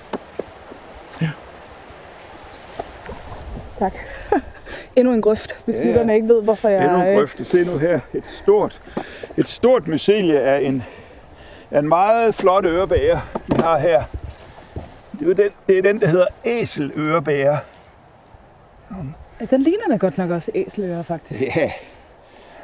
Tak. 3.79 3.93
Endnu 4.95 5.13
en 5.13 5.21
grøft, 5.21 5.57
hvis 5.65 5.75
Ja, 5.75 5.81
ja, 5.81 5.85
ja. 5.85 5.91
lytterne 5.91 6.15
ikke 6.15 6.27
ved, 6.27 6.43
hvorfor 6.43 6.69
jeg... 6.69 6.83
Endnu 6.85 7.01
en 7.01 7.07
øh, 7.07 7.15
grøfte. 7.15 7.45
Se 7.45 7.65
nu 7.65 7.77
her, 7.77 7.99
et 8.13 8.25
stort, 8.25 8.81
et 9.37 9.47
stort 9.47 9.87
mycelie 9.87 10.41
af 10.41 10.61
en, 10.61 10.83
af 11.71 11.79
en 11.79 11.87
meget 11.87 12.35
flot 12.35 12.65
ørebæger, 12.65 13.19
vi 13.47 13.55
har 13.59 13.79
her. 13.79 14.03
Det 15.19 15.29
er, 15.29 15.33
den, 15.33 15.49
det 15.67 15.77
er 15.77 15.81
den, 15.81 16.01
der 16.01 16.07
hedder 16.07 16.25
æselørebæger. 16.45 17.57
Den 19.49 19.61
ligner 19.61 19.83
da 19.89 19.95
godt 19.97 20.17
nok 20.17 20.29
også 20.29 20.51
æselører, 20.55 21.03
faktisk. 21.03 21.41
Ja, 21.41 21.71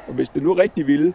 og 0.08 0.14
hvis 0.14 0.28
det 0.28 0.42
nu 0.42 0.52
rigtig 0.52 0.86
ville, 0.86 1.14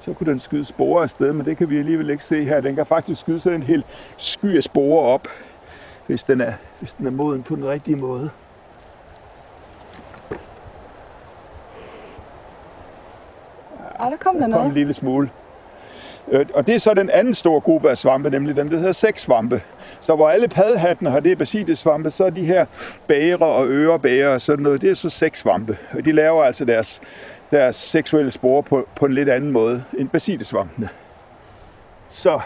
så 0.00 0.12
kunne 0.12 0.30
den 0.30 0.38
skyde 0.38 0.64
sporer 0.64 1.02
afsted, 1.02 1.32
men 1.32 1.46
det 1.46 1.56
kan 1.56 1.70
vi 1.70 1.78
alligevel 1.78 2.10
ikke 2.10 2.24
se 2.24 2.44
her. 2.44 2.60
Den 2.60 2.76
kan 2.76 2.86
faktisk 2.86 3.20
skyde 3.20 3.40
sådan 3.40 3.58
en 3.58 3.62
hel 3.66 3.84
sky 4.16 4.56
af 4.56 4.62
sporer 4.62 5.06
op, 5.06 5.28
hvis 6.06 6.22
den 6.24 6.40
er, 6.40 6.52
hvis 6.78 6.94
den 6.94 7.06
er 7.06 7.10
moden 7.10 7.42
på 7.42 7.56
den 7.56 7.68
rigtige 7.68 7.96
måde. 7.96 8.30
der 14.10 14.16
kom 14.16 14.34
der 14.34 14.40
kom 14.40 14.44
en 14.44 14.50
noget. 14.50 14.72
lille 14.72 14.94
smule. 14.94 15.30
Øh, 16.30 16.46
Og 16.54 16.66
det 16.66 16.74
er 16.74 16.78
så 16.78 16.94
den 16.94 17.10
anden 17.10 17.34
store 17.34 17.60
gruppe 17.60 17.90
af 17.90 17.98
svampe, 17.98 18.30
nemlig 18.30 18.56
dem, 18.56 18.68
der 18.70 18.76
hedder 18.76 18.92
sæksvampe. 18.92 19.62
Så 20.00 20.16
hvor 20.16 20.30
alle 20.30 20.48
paddehattene 20.48 21.10
har 21.10 21.20
det 21.20 21.38
basidesvampe, 21.38 22.10
så 22.10 22.24
er 22.24 22.30
de 22.30 22.44
her 22.44 22.66
bære 23.06 23.36
og 23.38 23.68
ørebære 23.68 24.28
og 24.28 24.40
sådan 24.40 24.62
noget, 24.62 24.80
det 24.82 24.90
er 24.90 24.94
så 24.94 25.10
sæksvampe. 25.10 25.78
Og 25.92 26.04
de 26.04 26.12
laver 26.12 26.44
altså 26.44 26.64
deres, 26.64 27.00
deres 27.50 27.76
seksuelle 27.76 28.30
spore 28.30 28.62
på, 28.62 28.88
på 28.96 29.06
en 29.06 29.14
lidt 29.14 29.28
anden 29.28 29.50
måde 29.50 29.84
end 29.98 30.08
basidesvampene. 30.08 30.88
Så 32.06 32.40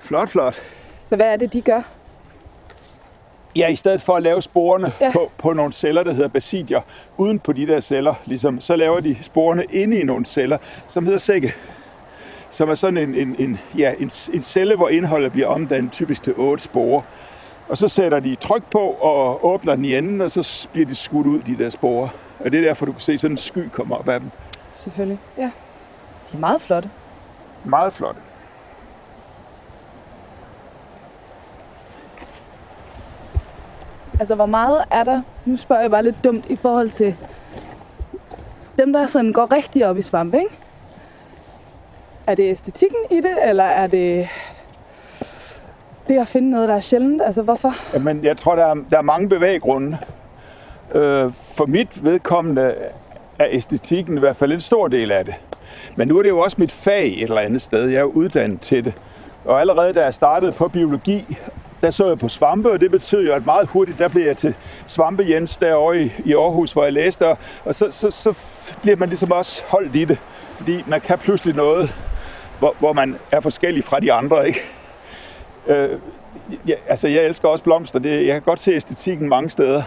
flot, 0.00 0.28
flot. 0.28 0.62
Så 1.04 1.16
hvad 1.16 1.26
er 1.32 1.36
det, 1.36 1.52
de 1.52 1.60
gør? 1.60 1.82
Ja, 3.56 3.68
i 3.68 3.76
stedet 3.76 4.02
for 4.02 4.16
at 4.16 4.22
lave 4.22 4.42
sporene 4.42 4.92
Ja. 5.00 5.06
ja. 5.06 5.12
på, 5.12 5.30
på 5.38 5.52
nogle 5.52 5.72
celler, 5.72 6.02
der 6.02 6.12
hedder 6.12 6.28
basidier, 6.28 6.80
uden 7.16 7.38
på 7.38 7.52
de 7.52 7.66
der 7.66 7.80
celler, 7.80 8.14
ligesom, 8.24 8.60
så 8.60 8.76
laver 8.76 9.00
de 9.00 9.16
sporene 9.22 9.64
inde 9.64 10.00
i 10.00 10.04
nogle 10.04 10.26
celler, 10.26 10.58
som 10.88 11.04
hedder 11.04 11.18
sække. 11.18 11.54
Som 12.50 12.68
er 12.70 12.74
sådan 12.74 12.96
en, 12.96 13.14
en, 13.14 13.36
en, 13.38 13.58
ja, 13.78 13.92
en, 13.98 14.10
en 14.34 14.42
celle, 14.42 14.76
hvor 14.76 14.88
indholdet 14.88 15.32
bliver 15.32 15.46
omdannet 15.46 15.92
typisk 15.92 16.22
til 16.22 16.34
otte 16.36 16.64
sporer. 16.64 17.02
Og 17.68 17.78
så 17.78 17.88
sætter 17.88 18.20
de 18.20 18.34
tryk 18.34 18.62
på 18.70 18.78
og 18.78 19.46
åbner 19.46 19.74
den 19.74 19.84
i 19.84 19.96
enden, 19.96 20.20
og 20.20 20.30
så 20.30 20.68
bliver 20.72 20.86
de 20.86 20.94
skudt 20.94 21.26
ud, 21.26 21.40
de 21.40 21.58
der 21.58 21.70
sporer. 21.70 22.08
Og 22.44 22.52
det 22.52 22.60
er 22.60 22.64
derfor, 22.64 22.86
du 22.86 22.92
kan 22.92 23.00
se 23.00 23.18
sådan 23.18 23.34
en 23.34 23.38
sky 23.38 23.68
komme 23.68 23.96
op 23.96 24.08
af 24.08 24.20
dem. 24.20 24.30
Selvfølgelig, 24.72 25.18
ja. 25.38 25.50
De 26.30 26.36
er 26.36 26.40
meget 26.40 26.60
flotte. 26.60 26.90
Meget 27.64 27.92
flot. 27.92 28.16
Altså, 34.20 34.34
hvor 34.34 34.46
meget 34.46 34.84
er 34.90 35.04
der, 35.04 35.22
nu 35.44 35.56
spørger 35.56 35.82
jeg 35.82 35.90
bare 35.90 36.02
lidt 36.02 36.24
dumt, 36.24 36.46
i 36.50 36.56
forhold 36.56 36.90
til 36.90 37.16
dem, 38.78 38.92
der 38.92 39.06
sådan 39.06 39.32
går 39.32 39.52
rigtig 39.52 39.86
op 39.86 39.98
i 39.98 40.02
svampe, 40.02 40.38
ikke? 40.38 40.54
Er 42.26 42.34
det 42.34 42.50
æstetikken 42.50 42.98
i 43.10 43.16
det, 43.16 43.48
eller 43.48 43.64
er 43.64 43.86
det 43.86 44.28
det 46.08 46.18
at 46.18 46.28
finde 46.28 46.50
noget, 46.50 46.68
der 46.68 46.74
er 46.74 46.80
sjældent? 46.80 47.22
Altså, 47.22 47.42
hvorfor? 47.42 47.74
Jamen, 47.94 48.24
jeg 48.24 48.36
tror, 48.36 48.54
der 48.54 48.66
er, 48.66 48.74
der 48.90 48.98
er 48.98 49.02
mange 49.02 49.28
bevæggrunde. 49.28 49.98
Øh, 50.94 51.32
for 51.54 51.66
mit 51.66 52.04
vedkommende 52.04 52.74
er 53.38 53.46
æstetikken 53.50 54.16
i 54.16 54.20
hvert 54.20 54.36
fald 54.36 54.52
en 54.52 54.60
stor 54.60 54.88
del 54.88 55.12
af 55.12 55.24
det. 55.24 55.34
Men 55.96 56.08
nu 56.08 56.18
er 56.18 56.22
det 56.22 56.28
jo 56.28 56.38
også 56.38 56.56
mit 56.60 56.72
fag 56.72 57.06
et 57.06 57.22
eller 57.22 57.40
andet 57.40 57.62
sted. 57.62 57.88
Jeg 57.88 57.96
er 57.96 58.00
jo 58.00 58.10
uddannet 58.10 58.60
til 58.60 58.84
det. 58.84 58.92
Og 59.44 59.60
allerede 59.60 59.92
da 59.92 60.04
jeg 60.04 60.14
startede 60.14 60.52
på 60.52 60.68
biologi, 60.68 61.36
der 61.80 61.90
så 61.90 62.08
jeg 62.08 62.18
på 62.18 62.28
svampe, 62.28 62.70
og 62.70 62.80
det 62.80 62.90
betød 62.90 63.26
jo, 63.26 63.32
at 63.32 63.46
meget 63.46 63.68
hurtigt, 63.68 63.98
der 63.98 64.08
blev 64.08 64.26
jeg 64.26 64.36
til 64.36 64.54
svampe 64.86 65.24
Jens 65.28 65.56
derovre 65.56 66.00
i, 66.00 66.12
i 66.24 66.34
Aarhus, 66.34 66.72
hvor 66.72 66.84
jeg 66.84 66.92
læste, 66.92 67.28
og, 67.28 67.38
og 67.64 67.74
så, 67.74 67.88
så, 67.90 68.10
så 68.10 68.34
bliver 68.82 68.96
man 68.96 69.08
ligesom 69.08 69.32
også 69.32 69.62
holdt 69.66 69.96
i 69.96 70.04
det. 70.04 70.18
Fordi 70.56 70.84
man 70.86 71.00
kan 71.00 71.18
pludselig 71.18 71.54
noget, 71.54 71.94
hvor, 72.58 72.74
hvor 72.78 72.92
man 72.92 73.16
er 73.32 73.40
forskellig 73.40 73.84
fra 73.84 74.00
de 74.00 74.12
andre, 74.12 74.46
ikke? 74.46 74.60
Øh, 75.66 75.98
jeg, 76.66 76.76
altså, 76.88 77.08
jeg 77.08 77.24
elsker 77.24 77.48
også 77.48 77.64
blomster. 77.64 77.98
Det, 77.98 78.26
jeg 78.26 78.32
kan 78.32 78.42
godt 78.42 78.60
se 78.60 78.72
æstetikken 78.72 79.28
mange 79.28 79.50
steder. 79.50 79.82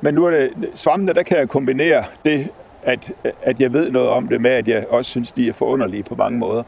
Men 0.00 0.14
nu 0.14 0.24
er 0.24 0.30
det 0.30 0.50
svampene, 0.74 1.12
der 1.12 1.22
kan 1.22 1.38
jeg 1.38 1.48
kombinere 1.48 2.04
det, 2.24 2.48
at, 2.82 3.12
at 3.42 3.60
jeg 3.60 3.72
ved 3.72 3.90
noget 3.90 4.08
om 4.08 4.28
det, 4.28 4.40
med 4.40 4.50
at 4.50 4.68
jeg 4.68 4.86
også 4.88 5.10
synes, 5.10 5.32
de 5.32 5.48
er 5.48 5.52
forunderlige 5.52 6.02
på 6.02 6.14
mange 6.14 6.38
måder. 6.38 6.62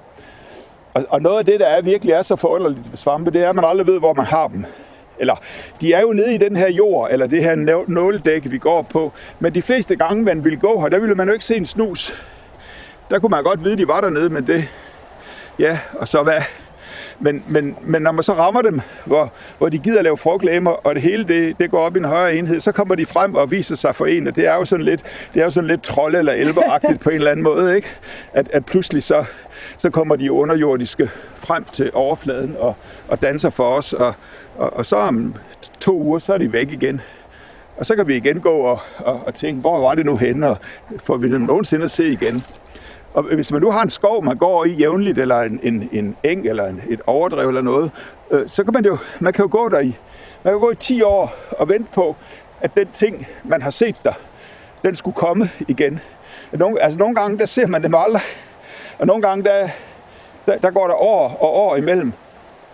Og, 0.94 1.05
og 1.09 1.22
noget 1.22 1.38
af 1.38 1.44
det, 1.44 1.61
der 1.61 1.66
er 1.66 1.82
virkelig 1.82 2.12
er 2.12 2.22
så 2.22 2.36
forunderligt 2.36 2.90
ved 2.90 2.96
svampe, 2.96 3.30
det 3.30 3.42
er, 3.42 3.48
at 3.48 3.55
man 3.55 3.64
aldrig 3.64 3.86
ved, 3.86 3.98
hvor 3.98 4.12
man 4.12 4.26
har 4.26 4.48
dem. 4.48 4.64
Eller, 5.18 5.36
de 5.80 5.92
er 5.92 6.00
jo 6.00 6.12
nede 6.12 6.34
i 6.34 6.38
den 6.38 6.57
her 6.57 6.70
jord, 6.70 7.09
eller 7.11 7.26
det 7.26 7.42
her 7.42 7.84
nåledække, 7.88 8.50
vi 8.50 8.59
går 8.59 8.82
på. 8.82 9.12
Men 9.40 9.55
de 9.55 9.62
fleste 9.62 9.96
gange, 9.96 10.22
man 10.22 10.44
ville 10.44 10.59
gå 10.59 10.80
her, 10.80 10.88
der 10.88 10.98
ville 10.98 11.14
man 11.14 11.26
jo 11.26 11.32
ikke 11.32 11.44
se 11.44 11.57
en 11.57 11.66
snus. 11.66 12.22
Der 13.11 13.18
kunne 13.18 13.30
man 13.30 13.44
godt 13.44 13.64
vide, 13.64 13.76
de 13.76 13.88
var 13.88 14.00
dernede, 14.00 14.30
men 14.30 14.46
det... 14.46 14.68
Ja, 15.59 15.78
og 15.92 16.09
så 16.09 16.22
hvad? 16.22 16.42
Men, 17.20 17.42
men, 17.48 17.76
men 17.82 18.02
når 18.02 18.12
man 18.12 18.22
så 18.22 18.32
rammer 18.32 18.62
dem, 18.62 18.80
hvor, 19.04 19.32
hvor 19.58 19.68
de 19.68 19.78
gider 19.78 20.02
lave 20.02 20.16
frugtlæmer, 20.16 20.70
og 20.70 20.94
det 20.94 21.02
hele 21.02 21.24
det, 21.24 21.58
det 21.60 21.70
går 21.70 21.78
op 21.78 21.96
i 21.96 21.98
en 21.98 22.04
højere 22.04 22.36
enhed, 22.36 22.60
så 22.60 22.72
kommer 22.72 22.94
de 22.94 23.06
frem 23.06 23.34
og 23.34 23.50
viser 23.50 23.76
sig 23.76 23.94
for 23.94 24.06
en, 24.06 24.26
og 24.26 24.36
det 24.36 24.46
er 24.46 24.54
jo 24.54 24.64
sådan 24.64 24.84
lidt, 24.84 25.02
det 25.34 25.40
er 25.40 25.44
jo 25.44 25.50
sådan 25.50 25.68
lidt 25.68 25.82
trolde- 25.82 26.18
eller 26.18 26.32
elveragtigt 26.32 27.00
på 27.00 27.10
en 27.10 27.16
eller 27.16 27.30
anden 27.30 27.44
måde, 27.44 27.76
ikke? 27.76 27.88
At, 28.32 28.50
at 28.52 28.66
pludselig 28.66 29.02
så, 29.02 29.24
så 29.78 29.90
kommer 29.90 30.16
de 30.16 30.32
underjordiske 30.32 31.10
frem 31.34 31.64
til 31.64 31.90
overfladen 31.94 32.56
og, 32.58 32.76
og 33.08 33.22
danser 33.22 33.50
for 33.50 33.76
os, 33.76 33.92
og, 33.92 34.14
og, 34.56 34.76
og 34.76 34.86
så 34.86 34.96
om 34.96 35.34
to 35.80 36.02
uger, 36.02 36.18
så 36.18 36.34
er 36.34 36.38
de 36.38 36.52
væk 36.52 36.72
igen. 36.72 37.00
Og 37.76 37.86
så 37.86 37.96
kan 37.96 38.08
vi 38.08 38.16
igen 38.16 38.40
gå 38.40 38.50
og, 38.50 38.80
og, 38.98 39.22
og 39.26 39.34
tænke, 39.34 39.60
hvor 39.60 39.80
var 39.80 39.94
det 39.94 40.06
nu 40.06 40.16
henne, 40.16 40.48
og 40.48 40.56
får 41.04 41.16
vi 41.16 41.32
dem 41.32 41.40
nogensinde 41.40 41.84
at 41.84 41.90
se 41.90 42.06
igen? 42.06 42.44
Og 43.14 43.22
hvis 43.22 43.52
man 43.52 43.62
nu 43.62 43.70
har 43.70 43.82
en 43.82 43.90
skov, 43.90 44.24
man 44.24 44.36
går 44.36 44.64
i 44.64 44.70
jævnligt, 44.70 45.18
eller 45.18 45.40
en, 45.40 45.60
en, 45.62 45.88
en 45.92 46.16
eng, 46.22 46.46
eller 46.46 46.66
en, 46.66 46.82
et 46.88 47.00
overdrev 47.06 47.48
eller 47.48 47.62
noget, 47.62 47.90
øh, 48.30 48.48
så 48.48 48.64
kan 48.64 48.72
man 48.72 48.84
jo, 48.84 48.98
man 49.20 49.32
kan 49.32 49.44
jo 49.44 49.48
gå 49.52 49.68
der 49.68 49.80
i, 49.80 49.96
man 50.42 50.52
kan 50.52 50.60
gå 50.60 50.70
i 50.70 50.76
10 50.76 51.02
år 51.02 51.34
og 51.50 51.68
vente 51.68 51.88
på, 51.94 52.16
at 52.60 52.76
den 52.76 52.88
ting, 52.92 53.26
man 53.44 53.62
har 53.62 53.70
set 53.70 53.96
der, 54.04 54.12
den 54.82 54.94
skulle 54.94 55.14
komme 55.14 55.50
igen. 55.68 56.00
Nogle, 56.52 56.82
altså 56.82 56.98
nogle 56.98 57.14
gange, 57.14 57.38
der 57.38 57.46
ser 57.46 57.66
man 57.66 57.82
dem 57.82 57.94
aldrig, 57.94 58.22
og 58.98 59.06
nogle 59.06 59.22
gange, 59.22 59.44
der, 59.44 59.68
der, 60.46 60.58
der 60.58 60.70
går 60.70 60.86
der 60.86 60.94
år 60.94 61.28
og 61.40 61.54
år 61.54 61.76
imellem. 61.76 62.12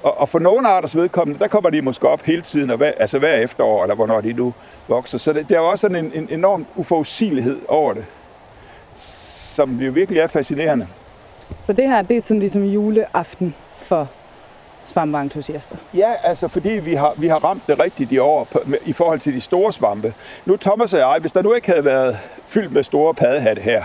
Og, 0.02 0.20
og 0.20 0.28
for 0.28 0.38
nogle 0.38 0.68
arters 0.68 0.96
vedkommende, 0.96 1.40
der 1.40 1.48
kommer 1.48 1.70
de 1.70 1.82
måske 1.82 2.08
op 2.08 2.22
hele 2.22 2.42
tiden, 2.42 2.70
og 2.70 2.76
hver, 2.76 2.92
altså 2.96 3.18
hver 3.18 3.34
efterår, 3.34 3.82
eller 3.82 3.94
hvornår 3.94 4.20
de 4.20 4.32
nu 4.32 4.54
vokser. 4.88 5.18
Så 5.18 5.32
det, 5.32 5.50
der 5.50 5.56
er 5.56 5.60
jo 5.60 5.68
også 5.68 5.80
sådan 5.80 6.04
en, 6.04 6.12
en 6.14 6.28
enorm 6.30 6.66
uforudsigelighed 6.76 7.58
over 7.68 7.92
det, 7.92 8.04
som 9.58 9.80
jo 9.80 9.92
virkelig 9.92 10.20
er 10.20 10.26
fascinerende. 10.26 10.86
Så 11.60 11.72
det 11.72 11.88
her, 11.88 12.02
det 12.02 12.16
er 12.16 12.20
sådan 12.20 12.40
ligesom 12.40 12.64
juleaften 12.64 13.54
for 13.76 14.08
svampeentusiaster. 14.84 15.76
Ja, 15.94 16.12
altså 16.22 16.48
fordi 16.48 16.68
vi 16.68 16.94
har, 16.94 17.14
vi 17.16 17.28
har 17.28 17.44
ramt 17.44 17.62
det 17.66 17.80
rigtigt 17.80 18.12
i 18.12 18.18
år 18.18 18.44
på, 18.44 18.60
med, 18.66 18.78
i 18.86 18.92
forhold 18.92 19.20
til 19.20 19.34
de 19.34 19.40
store 19.40 19.72
svampe. 19.72 20.14
Nu 20.44 20.56
Thomas 20.56 20.94
og 20.94 20.98
jeg, 20.98 21.18
hvis 21.20 21.32
der 21.32 21.42
nu 21.42 21.54
ikke 21.54 21.68
havde 21.68 21.84
været 21.84 22.18
fyldt 22.46 22.72
med 22.72 22.84
store 22.84 23.14
paddehatte 23.14 23.62
her, 23.62 23.82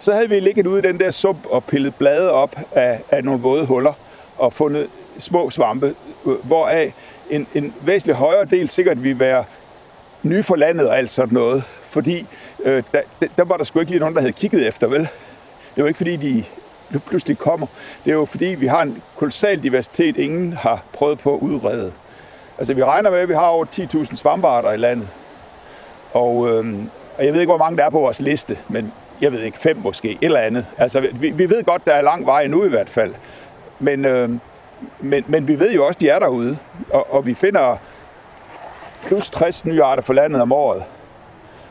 så 0.00 0.12
havde 0.12 0.28
vi 0.28 0.40
ligget 0.40 0.66
ude 0.66 0.78
i 0.78 0.82
den 0.82 1.00
der 1.00 1.10
sump 1.10 1.46
og 1.50 1.64
pillet 1.64 1.94
blade 1.94 2.32
op 2.32 2.56
af, 2.72 3.00
af 3.10 3.24
nogle 3.24 3.40
våde 3.40 3.66
huller 3.66 3.92
og 4.38 4.52
fundet 4.52 4.86
små 5.18 5.50
svampe, 5.50 5.94
øh, 6.26 6.46
hvoraf 6.46 6.94
en, 7.30 7.46
en 7.54 7.74
væsentlig 7.80 8.16
højere 8.16 8.44
del 8.44 8.68
sikkert 8.68 9.02
ville 9.02 9.20
være 9.20 9.44
nye 10.22 10.42
for 10.42 10.56
landet 10.56 10.88
og 10.88 10.98
alt 10.98 11.10
sådan 11.10 11.34
noget. 11.34 11.62
Fordi 11.82 12.26
øh, 12.64 12.82
der, 12.92 13.00
der 13.36 13.44
var 13.44 13.56
der 13.56 13.64
sgu 13.64 13.80
ikke 13.80 13.92
lige 13.92 14.00
nogen, 14.00 14.14
der 14.14 14.20
havde 14.20 14.32
kigget 14.32 14.68
efter, 14.68 14.86
vel? 14.86 15.08
Det 15.74 15.82
var 15.84 15.88
ikke 15.88 15.98
fordi, 15.98 16.16
de 16.16 16.44
nu 16.90 16.98
pludselig 16.98 17.38
kommer. 17.38 17.66
Det 18.04 18.10
er 18.10 18.14
jo 18.14 18.24
fordi, 18.24 18.44
vi 18.44 18.66
har 18.66 18.82
en 18.82 19.02
kolossal 19.16 19.62
diversitet, 19.62 20.16
ingen 20.16 20.52
har 20.52 20.82
prøvet 20.92 21.18
på 21.18 21.34
at 21.34 21.40
udrede. 21.40 21.92
Altså, 22.58 22.74
vi 22.74 22.84
regner 22.84 23.10
med, 23.10 23.18
at 23.18 23.28
vi 23.28 23.34
har 23.34 23.46
over 23.46 23.64
10.000 23.64 24.16
svampearter 24.16 24.72
i 24.72 24.76
landet. 24.76 25.08
Og, 26.12 26.48
øhm, 26.48 26.90
og 27.18 27.24
jeg 27.24 27.32
ved 27.32 27.40
ikke, 27.40 27.50
hvor 27.50 27.58
mange 27.58 27.76
der 27.76 27.84
er 27.84 27.90
på 27.90 28.00
vores 28.00 28.20
liste, 28.20 28.58
men 28.68 28.92
jeg 29.20 29.32
ved 29.32 29.42
ikke, 29.42 29.58
fem 29.58 29.76
måske, 29.76 30.10
et 30.10 30.18
eller 30.20 30.40
andet. 30.40 30.66
Altså, 30.78 31.00
vi, 31.00 31.30
vi 31.30 31.50
ved 31.50 31.64
godt, 31.64 31.84
der 31.84 31.92
er 31.92 32.02
lang 32.02 32.26
vej 32.26 32.46
nu 32.46 32.64
i 32.64 32.68
hvert 32.68 32.90
fald. 32.90 33.14
Men, 33.78 34.04
øhm, 34.04 34.40
men, 35.00 35.24
men 35.26 35.48
vi 35.48 35.58
ved 35.58 35.72
jo 35.72 35.86
også, 35.86 35.98
de 36.00 36.08
er 36.08 36.18
derude. 36.18 36.58
Og, 36.90 37.12
og 37.14 37.26
vi 37.26 37.34
finder 37.34 37.76
plus 39.06 39.30
60 39.30 39.64
nye 39.64 39.82
arter 39.82 40.02
for 40.02 40.12
landet 40.12 40.42
om 40.42 40.52
året. 40.52 40.84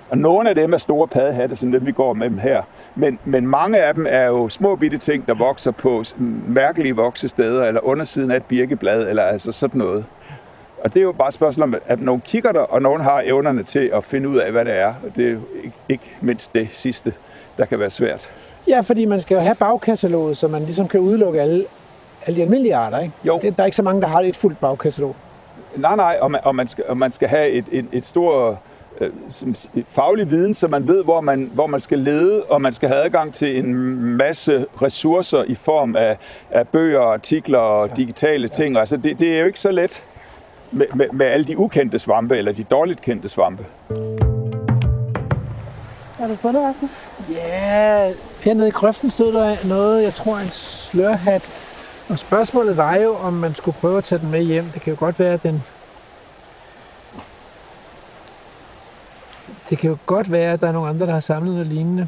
Og 0.09 0.17
nogle 0.17 0.49
af 0.49 0.55
dem 0.55 0.73
er 0.73 0.77
store 0.77 1.07
paddehatte, 1.07 1.55
som 1.55 1.71
dem 1.71 1.85
vi 1.85 1.91
går 1.91 2.13
med 2.13 2.29
dem 2.29 2.37
her. 2.37 2.61
Men, 2.95 3.19
men 3.25 3.47
mange 3.47 3.77
af 3.77 3.93
dem 3.93 4.05
er 4.09 4.25
jo 4.25 4.49
små 4.49 4.75
bitte 4.75 4.97
ting, 4.97 5.27
der 5.27 5.33
vokser 5.33 5.71
på 5.71 6.03
mærkelige 6.47 6.95
voksesteder, 6.95 7.65
eller 7.65 7.81
undersiden 7.83 8.31
af 8.31 8.35
et 8.35 8.43
birkeblad, 8.43 9.07
eller 9.09 9.23
altså 9.23 9.51
sådan 9.51 9.77
noget. 9.77 10.05
Og 10.83 10.93
det 10.93 10.99
er 10.99 11.03
jo 11.03 11.11
bare 11.11 11.27
et 11.27 11.33
spørgsmål 11.33 11.63
om, 11.63 11.75
at 11.85 12.01
nogen 12.01 12.21
kigger 12.21 12.51
der, 12.51 12.59
og 12.59 12.81
nogen 12.81 13.01
har 13.01 13.21
evnerne 13.25 13.63
til 13.63 13.89
at 13.93 14.03
finde 14.03 14.29
ud 14.29 14.37
af, 14.37 14.51
hvad 14.51 14.65
det 14.65 14.73
er. 14.73 14.87
Og 14.87 15.15
det 15.15 15.27
er 15.27 15.31
jo 15.31 15.39
ikke, 15.63 15.75
ikke 15.89 16.03
mindst 16.21 16.53
det 16.53 16.69
sidste, 16.73 17.13
der 17.57 17.65
kan 17.65 17.79
være 17.79 17.89
svært. 17.89 18.29
Ja, 18.67 18.79
fordi 18.79 19.05
man 19.05 19.21
skal 19.21 19.35
jo 19.35 19.41
have 19.41 19.55
bagkataloget, 19.55 20.37
så 20.37 20.47
man 20.47 20.61
ligesom 20.63 20.87
kan 20.87 20.99
udelukke 20.99 21.41
alle, 21.41 21.65
alle 22.25 22.37
de 22.37 22.41
almindelige 22.41 22.75
arter, 22.75 22.99
ikke? 22.99 23.13
Jo. 23.23 23.39
Det, 23.41 23.57
der 23.57 23.63
er 23.63 23.65
ikke 23.65 23.75
så 23.77 23.83
mange, 23.83 24.01
der 24.01 24.07
har 24.07 24.21
et 24.21 24.37
fuldt 24.37 24.59
bagkatalog. 24.59 25.15
Nej, 25.77 25.95
nej, 25.95 26.17
og 26.21 26.31
man, 26.31 26.41
og 26.43 26.55
man, 26.55 26.67
skal, 26.67 26.83
og 26.87 26.97
man 26.97 27.11
skal 27.11 27.27
have 27.27 27.49
et, 27.49 27.65
et, 27.71 27.85
et 27.91 28.05
stort 28.05 28.57
øh, 29.01 29.11
faglig 29.87 30.31
viden, 30.31 30.53
så 30.53 30.67
man 30.67 30.87
ved, 30.87 31.03
hvor 31.03 31.21
man, 31.21 31.51
hvor 31.53 31.67
man 31.67 31.79
skal 31.79 31.99
lede, 31.99 32.43
og 32.43 32.61
man 32.61 32.73
skal 32.73 32.89
have 32.89 33.03
adgang 33.03 33.33
til 33.33 33.59
en 33.59 33.75
masse 34.17 34.65
ressourcer 34.81 35.43
i 35.43 35.55
form 35.55 35.95
af, 35.95 36.17
af 36.51 36.67
bøger, 36.67 37.01
artikler 37.01 37.59
og 37.59 37.87
ja. 37.87 37.93
digitale 37.93 38.47
ting. 38.47 38.77
Altså, 38.77 38.97
det, 38.97 39.19
det 39.19 39.35
er 39.35 39.39
jo 39.39 39.45
ikke 39.45 39.59
så 39.59 39.71
let 39.71 40.03
med, 40.71 40.85
med, 40.95 41.05
med 41.13 41.25
alle 41.25 41.45
de 41.45 41.57
ukendte 41.57 41.99
svampe, 41.99 42.37
eller 42.37 42.53
de 42.53 42.63
dårligt 42.63 43.01
kendte 43.01 43.29
svampe. 43.29 43.65
Har 46.17 46.27
du 46.27 46.35
fundet, 46.35 46.63
Rasmus? 46.63 46.91
Ja, 47.29 48.11
hernede 48.43 48.67
i 48.67 48.71
grøften 48.71 49.09
stod 49.09 49.33
der 49.33 49.67
noget, 49.67 50.03
jeg 50.03 50.13
tror 50.13 50.37
en 50.37 50.49
slørhat. 50.51 51.49
Og 52.09 52.19
spørgsmålet 52.19 52.77
var 52.77 52.95
jo, 52.95 53.15
om 53.15 53.33
man 53.33 53.55
skulle 53.55 53.77
prøve 53.81 53.97
at 53.97 54.03
tage 54.03 54.19
den 54.19 54.31
med 54.31 54.43
hjem. 54.43 54.65
Det 54.73 54.81
kan 54.81 54.93
jo 54.93 54.99
godt 54.99 55.19
være, 55.19 55.33
at 55.33 55.43
den... 55.43 55.63
Det 59.69 59.77
kan 59.77 59.89
jo 59.89 59.97
godt 60.05 60.31
være, 60.31 60.53
at 60.53 60.61
der 60.61 60.67
er 60.67 60.71
nogle 60.71 60.89
andre, 60.89 61.05
der 61.05 61.13
har 61.13 61.19
samlet 61.19 61.53
noget 61.53 61.67
lignende. 61.67 62.07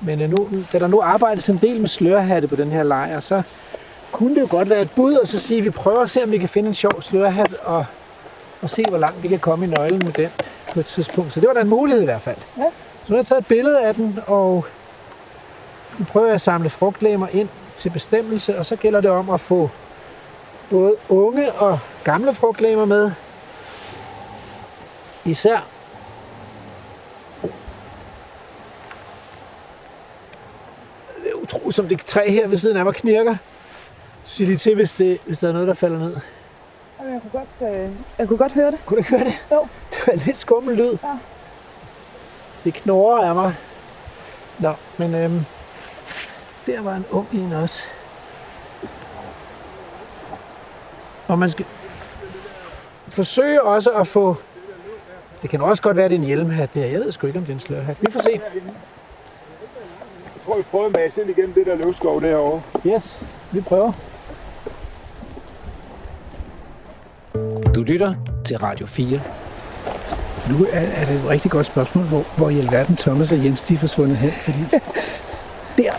Men 0.00 0.18
nu, 0.18 0.48
da 0.72 0.78
der 0.78 0.86
nu 0.86 1.00
arbejdes 1.00 1.48
en 1.48 1.58
del 1.58 1.80
med 1.80 1.88
slørhatte 1.88 2.48
på 2.48 2.56
den 2.56 2.70
her 2.70 2.82
lejr, 2.82 3.20
så 3.20 3.42
kunne 4.12 4.34
det 4.34 4.40
jo 4.40 4.46
godt 4.50 4.70
være 4.70 4.82
et 4.82 4.90
bud, 4.90 5.14
og 5.14 5.28
så 5.28 5.38
sige, 5.38 5.58
at 5.58 5.64
vi 5.64 5.70
prøver 5.70 6.00
at 6.00 6.10
se, 6.10 6.22
om 6.22 6.30
vi 6.30 6.38
kan 6.38 6.48
finde 6.48 6.68
en 6.68 6.74
sjov 6.74 7.02
slørhat, 7.02 7.54
og, 7.64 7.84
og 8.62 8.70
se, 8.70 8.84
hvor 8.88 8.98
langt 8.98 9.22
vi 9.22 9.28
kan 9.28 9.38
komme 9.38 9.66
i 9.66 9.68
nøglen 9.68 10.02
med 10.04 10.12
den 10.12 10.28
på 10.72 10.80
et 10.80 10.86
tidspunkt. 10.86 11.32
Så 11.32 11.40
det 11.40 11.48
var 11.48 11.54
da 11.54 11.60
en 11.60 11.68
mulighed 11.68 12.02
i 12.02 12.04
hvert 12.04 12.20
fald. 12.22 12.36
Ja. 12.58 12.64
Så 13.04 13.12
nu 13.12 13.14
har 13.14 13.18
jeg 13.18 13.26
taget 13.26 13.40
et 13.40 13.46
billede 13.46 13.80
af 13.80 13.94
den, 13.94 14.18
og 14.26 14.64
nu 15.98 16.04
prøver 16.04 16.26
jeg 16.26 16.34
at 16.34 16.40
samle 16.40 16.70
frugtlæmer 16.70 17.26
ind 17.32 17.48
til 17.76 17.90
bestemmelse, 17.90 18.58
og 18.58 18.66
så 18.66 18.76
gælder 18.76 19.00
det 19.00 19.10
om 19.10 19.30
at 19.30 19.40
få 19.40 19.70
både 20.70 20.94
unge 21.08 21.52
og 21.52 21.78
gamle 22.04 22.34
frugtlæmer 22.34 22.84
med. 22.84 23.10
Især 25.24 25.60
det 31.22 31.30
er 31.30 31.34
utroligt, 31.34 31.74
som 31.74 31.88
det 31.88 32.06
træ 32.06 32.30
her 32.30 32.48
ved 32.48 32.56
siden 32.56 32.76
af 32.76 32.84
mig 32.84 32.94
knirker. 32.94 33.36
Sig 34.24 34.46
lige 34.46 34.58
til, 34.58 34.74
hvis, 34.74 34.92
det, 34.92 35.18
hvis 35.26 35.38
der 35.38 35.48
er 35.48 35.52
noget, 35.52 35.68
der 35.68 35.74
falder 35.74 35.98
ned. 35.98 36.16
Jeg 36.98 37.20
kunne 37.22 37.40
godt, 37.40 37.74
øh, 37.74 37.90
jeg 38.18 38.28
kunne 38.28 38.38
godt 38.38 38.52
høre 38.52 38.70
det. 38.70 38.78
Kunne 38.86 39.02
du 39.02 39.08
høre 39.08 39.24
det? 39.24 39.34
Jo. 39.50 39.66
Det 39.90 40.06
var 40.06 40.12
en 40.12 40.18
lidt 40.18 40.38
skummel 40.38 40.76
lyd. 40.76 40.98
Ja. 41.02 41.18
Det 42.64 42.74
knurrer 42.74 43.28
af 43.28 43.34
mig. 43.34 43.54
Nå, 44.58 44.72
men 44.96 45.14
øhm, 45.14 45.44
der 46.66 46.82
var 46.82 46.96
en 46.96 47.06
ung 47.10 47.28
en 47.32 47.52
også. 47.52 47.82
Og 51.28 51.38
man 51.38 51.50
skal 51.50 51.66
forsøge 53.08 53.62
også 53.62 53.90
at 53.90 54.06
få... 54.06 54.36
Det 55.42 55.50
kan 55.50 55.60
også 55.60 55.82
godt 55.82 55.96
være, 55.96 56.04
at 56.04 56.10
det 56.10 56.16
er 56.16 56.20
en 56.20 56.26
hjelmhat 56.26 56.74
der. 56.74 56.84
Jeg 56.86 57.00
ved 57.00 57.12
sgu 57.12 57.26
ikke, 57.26 57.38
om 57.38 57.44
det 57.44 57.52
er 57.52 57.56
en 57.56 57.60
slørhat. 57.60 57.96
Vi 58.00 58.06
får 58.12 58.20
se. 58.20 58.30
Jeg 60.34 60.44
tror, 60.44 60.56
vi 60.56 60.62
prøver 60.62 60.86
at 60.86 60.92
mase 60.92 61.20
ind 61.20 61.30
igennem 61.30 61.54
det 61.54 61.66
der 61.66 61.74
løvskov 61.76 62.22
derovre. 62.22 62.62
Yes, 62.86 63.24
vi 63.52 63.60
prøver. 63.60 63.92
Du 67.74 67.82
lytter 67.82 68.14
til 68.44 68.58
Radio 68.58 68.86
4. 68.86 69.20
Nu 70.50 70.66
er, 70.72 70.78
er 70.80 71.04
det 71.04 71.14
et 71.14 71.28
rigtig 71.28 71.50
godt 71.50 71.66
spørgsmål, 71.66 72.04
hvor, 72.04 72.24
hvor 72.36 72.48
i 72.50 72.58
alverden 72.58 72.96
Thomas 72.96 73.32
og 73.32 73.44
Jens 73.44 73.62
de 73.62 73.74
er 73.74 73.78
forsvundet 73.78 74.16
hen. 74.16 74.30
Fordi 74.32 74.58
der, 75.82 75.92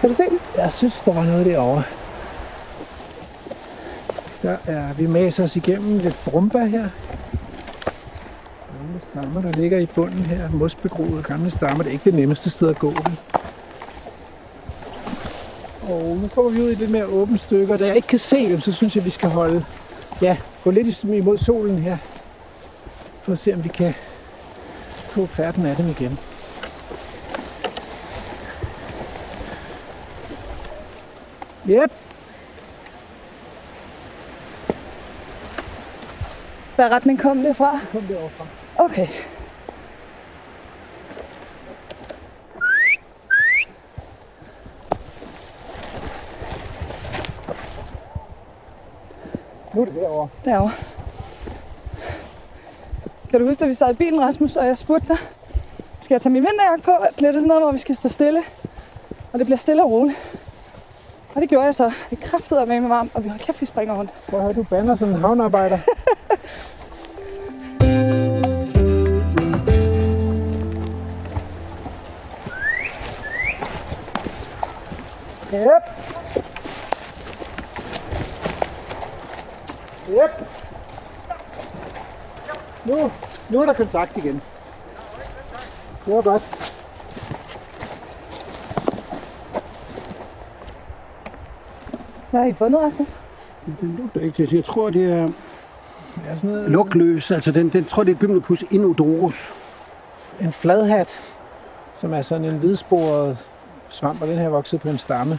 Kan 0.00 0.08
du 0.10 0.14
se 0.14 0.22
den? 0.22 0.38
jeg 0.56 0.72
synes, 0.72 1.00
der 1.00 1.12
var 1.12 1.24
noget 1.24 1.46
derovre. 1.46 1.82
Der 4.42 4.56
er, 4.66 4.92
vi 4.92 5.06
maser 5.06 5.44
os 5.44 5.56
igennem 5.56 5.98
lidt 5.98 6.16
brumba 6.24 6.64
her. 6.64 6.88
Gamle 8.96 9.10
stammer, 9.10 9.42
der 9.42 9.52
ligger 9.58 9.78
i 9.78 9.86
bunden 9.86 10.26
her. 10.26 10.50
Mosbegroede 10.50 11.22
gamle 11.22 11.50
stammer. 11.50 11.82
Det 11.82 11.90
er 11.90 11.92
ikke 11.92 12.04
det 12.04 12.14
nemmeste 12.14 12.50
sted 12.50 12.68
at 12.68 12.78
gå. 12.78 12.90
vel? 12.90 13.18
Og 15.82 16.16
nu 16.22 16.28
kommer 16.28 16.50
vi 16.50 16.60
ud 16.62 16.70
i 16.70 16.74
lidt 16.74 16.90
mere 16.90 17.06
åbent 17.06 17.40
stykker. 17.40 17.76
Da 17.76 17.86
jeg 17.86 17.96
ikke 17.96 18.08
kan 18.08 18.18
se 18.18 18.52
dem, 18.52 18.60
så 18.60 18.72
synes 18.72 18.96
jeg, 18.96 19.04
vi 19.04 19.10
skal 19.10 19.28
holde, 19.28 19.64
ja, 20.22 20.36
gå 20.64 20.70
lidt 20.70 21.04
imod 21.04 21.38
solen 21.38 21.78
her. 21.78 21.96
For 23.22 23.32
at 23.32 23.38
se, 23.38 23.54
om 23.54 23.64
vi 23.64 23.68
kan 23.68 23.94
få 25.08 25.26
færden 25.26 25.66
af 25.66 25.76
dem 25.76 25.88
igen. 25.88 26.18
Yep, 31.68 31.92
Hvad 36.76 36.90
retning 36.90 37.20
kom 37.20 37.42
det 37.42 37.56
fra? 37.56 37.80
kom 37.92 38.02
derovre 38.02 38.30
fra. 38.30 38.46
Okay. 38.78 39.08
Nu 49.74 49.80
er 49.82 49.84
det 49.84 49.94
derovre. 49.94 50.28
Derovre. 50.44 50.72
Kan 53.30 53.40
du 53.40 53.46
huske, 53.48 53.62
at 53.64 53.68
vi 53.68 53.74
sad 53.74 53.90
i 53.90 53.96
bilen, 53.96 54.20
Rasmus, 54.20 54.56
og 54.56 54.66
jeg 54.66 54.78
spurgte 54.78 55.08
dig, 55.08 55.18
skal 56.00 56.14
jeg 56.14 56.20
tage 56.22 56.32
min 56.32 56.42
vinterjakke 56.42 56.84
på? 56.84 56.90
Bliver 57.16 57.32
det 57.32 57.40
sådan 57.40 57.48
noget, 57.48 57.62
hvor 57.62 57.72
vi 57.72 57.78
skal 57.78 57.96
stå 57.96 58.08
stille? 58.08 58.42
Og 59.32 59.38
det 59.38 59.46
bliver 59.46 59.58
stille 59.58 59.82
og 59.82 59.90
roligt. 59.90 60.18
Og 61.34 61.40
det 61.40 61.48
gjorde 61.48 61.64
jeg 61.64 61.74
så. 61.74 61.92
Det 62.10 62.20
kræftede 62.20 62.66
med 62.66 62.80
med 62.80 62.88
varmt, 62.88 63.10
og 63.14 63.24
vi 63.24 63.28
har 63.28 63.38
kæft, 63.38 63.60
vi 63.60 63.66
springer 63.66 63.94
rundt. 63.94 64.10
At 64.28 64.42
høre, 64.42 64.52
du 64.52 64.62
bander 64.62 64.94
som 64.94 65.08
en 65.08 65.14
havnearbejder. 65.14 65.78
Yep. 75.56 75.82
Yep. 80.10 80.48
Nu, 82.84 83.10
nu 83.50 83.60
er 83.60 83.66
der 83.66 83.72
kontakt 83.72 84.16
igen. 84.16 84.42
Det 86.06 86.14
var 86.14 86.22
godt. 86.22 86.72
Hvad 92.30 92.40
har 92.40 92.46
I 92.46 92.52
fundet, 92.52 92.80
Rasmus? 92.80 93.16
Den 93.80 93.96
lugter 93.98 94.20
ikke 94.20 94.46
til. 94.46 94.54
Jeg 94.54 94.64
tror, 94.64 94.90
det 94.90 95.12
er 95.12 95.26
Det 95.26 96.24
er 96.28 96.34
sådan 96.34 96.50
noget, 96.50 96.70
lugtløs. 96.70 97.30
Altså, 97.30 97.52
den, 97.52 97.68
den 97.68 97.84
tror, 97.84 98.02
det 98.02 98.12
er 98.12 98.18
Gymnopus 98.18 98.64
inodorus. 98.70 99.52
en 100.40 100.52
fladhat, 100.52 101.20
som 101.96 102.12
er 102.12 102.22
sådan 102.22 102.44
en 102.44 102.58
hvidsporet 102.58 103.38
svamp, 103.90 104.22
og 104.22 104.28
den 104.28 104.38
her 104.38 104.48
vokset 104.48 104.80
på 104.80 104.88
en 104.88 104.98
stamme. 104.98 105.38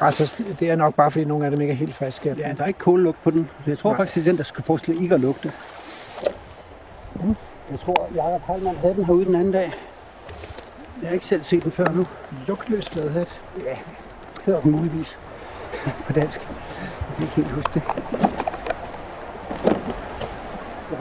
Altså, 0.00 0.42
det 0.60 0.70
er 0.70 0.76
nok 0.76 0.94
bare, 0.94 1.10
fordi 1.10 1.24
nogle 1.24 1.44
af 1.44 1.50
dem 1.50 1.60
ikke 1.60 1.72
er 1.72 1.76
helt 1.76 1.94
friske. 1.94 2.34
Ja, 2.38 2.52
der 2.56 2.62
er 2.62 2.66
ikke 2.66 2.78
kållugt 2.78 3.22
på 3.24 3.30
den. 3.30 3.50
Jeg 3.66 3.78
tror 3.78 3.90
Nej. 3.90 3.96
faktisk, 3.96 4.14
det 4.14 4.20
er 4.20 4.24
den, 4.24 4.36
der 4.36 4.44
skal 4.44 4.64
forestille 4.64 5.02
ikke 5.02 5.14
at 5.14 5.20
lugte. 5.20 5.52
Jeg 7.70 7.80
tror, 7.84 8.08
Jacob 8.14 8.42
Heilmann 8.46 8.76
havde 8.76 8.94
den 8.94 9.04
herude 9.04 9.24
den 9.24 9.34
anden 9.34 9.52
dag. 9.52 9.72
Jeg 11.02 11.08
har 11.08 11.14
ikke 11.14 11.26
selv 11.26 11.44
set 11.44 11.64
den 11.64 11.72
før 11.72 11.86
nu. 11.92 12.06
Lugtløs 12.46 12.90
fladhat. 12.90 13.40
hedder 14.44 14.60
den 14.60 14.70
muligvis 14.70 15.18
på 16.06 16.12
dansk. 16.12 16.40
Jeg 16.40 17.16
kan 17.16 17.22
ikke 17.24 17.34
helt 17.34 17.50
huske 17.50 17.70
det. 17.74 17.82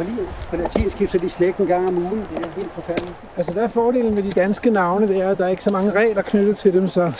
Får 0.01 0.07
lige 0.09 0.27
på 0.49 0.55
latin 0.55 0.91
skifter 0.91 1.19
de 1.19 1.29
slægt 1.29 1.57
en 1.57 1.67
gang 1.67 1.89
om 1.89 1.97
ugen. 1.97 2.19
Det 2.35 2.45
er 2.45 2.49
helt 2.55 2.71
forfærdeligt. 2.71 3.15
Altså, 3.37 3.53
der 3.53 3.63
er 3.63 3.67
fordelen 3.67 4.15
med 4.15 4.23
de 4.23 4.31
danske 4.31 4.69
navne, 4.69 5.07
det 5.07 5.17
er, 5.17 5.29
at 5.29 5.37
der 5.37 5.45
er 5.45 5.49
ikke 5.49 5.63
så 5.63 5.71
mange 5.71 5.91
regler 5.91 6.21
knyttet 6.21 6.57
til 6.57 6.73
dem, 6.73 6.87
så, 6.87 7.11